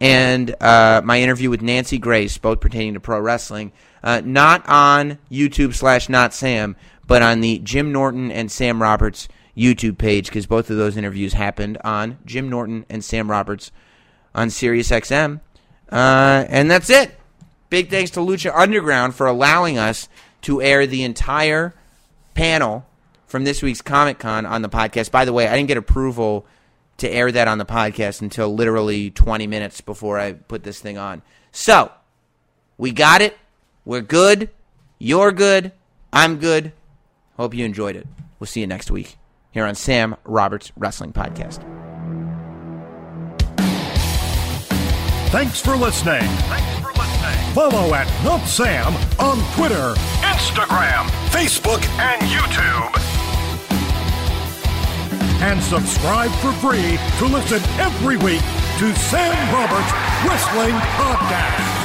and 0.00 0.52
uh, 0.60 1.00
my 1.04 1.20
interview 1.20 1.48
with 1.48 1.62
Nancy 1.62 1.98
Grace, 1.98 2.38
both 2.38 2.58
pertaining 2.58 2.94
to 2.94 3.00
pro 3.00 3.20
wrestling. 3.20 3.70
Uh, 4.02 4.20
not 4.24 4.68
on 4.68 5.18
YouTube 5.30 5.74
slash 5.74 6.08
not 6.08 6.34
Sam, 6.34 6.76
but 7.06 7.22
on 7.22 7.40
the 7.40 7.58
Jim 7.58 7.92
Norton 7.92 8.30
and 8.30 8.50
Sam 8.50 8.82
Roberts 8.82 9.28
YouTube 9.56 9.98
page 9.98 10.26
because 10.26 10.46
both 10.46 10.70
of 10.70 10.76
those 10.76 10.96
interviews 10.96 11.34
happened 11.34 11.78
on 11.84 12.18
Jim 12.24 12.48
Norton 12.48 12.86
and 12.88 13.04
Sam 13.04 13.30
Roberts 13.30 13.70
on 14.34 14.48
SiriusXM. 14.48 15.40
Uh, 15.90 16.44
and 16.48 16.70
that's 16.70 16.90
it. 16.90 17.14
Big 17.68 17.90
thanks 17.90 18.10
to 18.12 18.20
Lucha 18.20 18.52
Underground 18.54 19.14
for 19.14 19.26
allowing 19.26 19.78
us 19.78 20.08
to 20.42 20.60
air 20.62 20.86
the 20.86 21.04
entire 21.04 21.74
panel 22.34 22.86
from 23.26 23.44
this 23.44 23.62
week's 23.62 23.82
Comic 23.82 24.18
Con 24.18 24.44
on 24.46 24.62
the 24.62 24.68
podcast. 24.68 25.10
By 25.10 25.24
the 25.24 25.32
way, 25.32 25.48
I 25.48 25.56
didn't 25.56 25.68
get 25.68 25.76
approval 25.76 26.46
to 26.98 27.08
air 27.08 27.32
that 27.32 27.48
on 27.48 27.58
the 27.58 27.64
podcast 27.64 28.20
until 28.20 28.54
literally 28.54 29.10
20 29.10 29.46
minutes 29.46 29.80
before 29.80 30.18
I 30.18 30.32
put 30.32 30.62
this 30.64 30.80
thing 30.80 30.98
on. 30.98 31.22
So, 31.50 31.90
we 32.78 32.90
got 32.90 33.22
it. 33.22 33.36
We're 33.84 34.00
good. 34.00 34.50
You're 34.98 35.32
good. 35.32 35.72
I'm 36.12 36.38
good. 36.38 36.72
Hope 37.36 37.54
you 37.54 37.64
enjoyed 37.64 37.96
it. 37.96 38.06
We'll 38.38 38.46
see 38.46 38.60
you 38.60 38.66
next 38.66 38.90
week 38.90 39.16
here 39.50 39.64
on 39.64 39.74
Sam 39.74 40.16
Roberts 40.24 40.72
Wrestling 40.76 41.12
Podcast. 41.12 41.60
Thanks 45.30 45.60
for 45.60 45.76
listening. 45.76 46.20
Thanks 46.22 46.80
for 46.80 46.92
listening. 46.92 47.54
Follow 47.54 47.94
at 47.94 48.06
Not 48.22 48.46
Sam 48.46 48.94
on 49.18 49.38
Twitter, 49.56 49.94
Instagram, 50.20 51.06
Facebook, 51.30 51.82
and 51.98 52.20
YouTube. 52.22 52.98
And 55.42 55.62
subscribe 55.62 56.30
for 56.40 56.52
free 56.52 56.98
to 57.18 57.24
listen 57.26 57.62
every 57.80 58.16
week 58.18 58.42
to 58.78 58.94
Sam 58.94 59.54
Roberts 59.54 59.92
Wrestling 60.24 60.74
Podcast. 60.74 61.81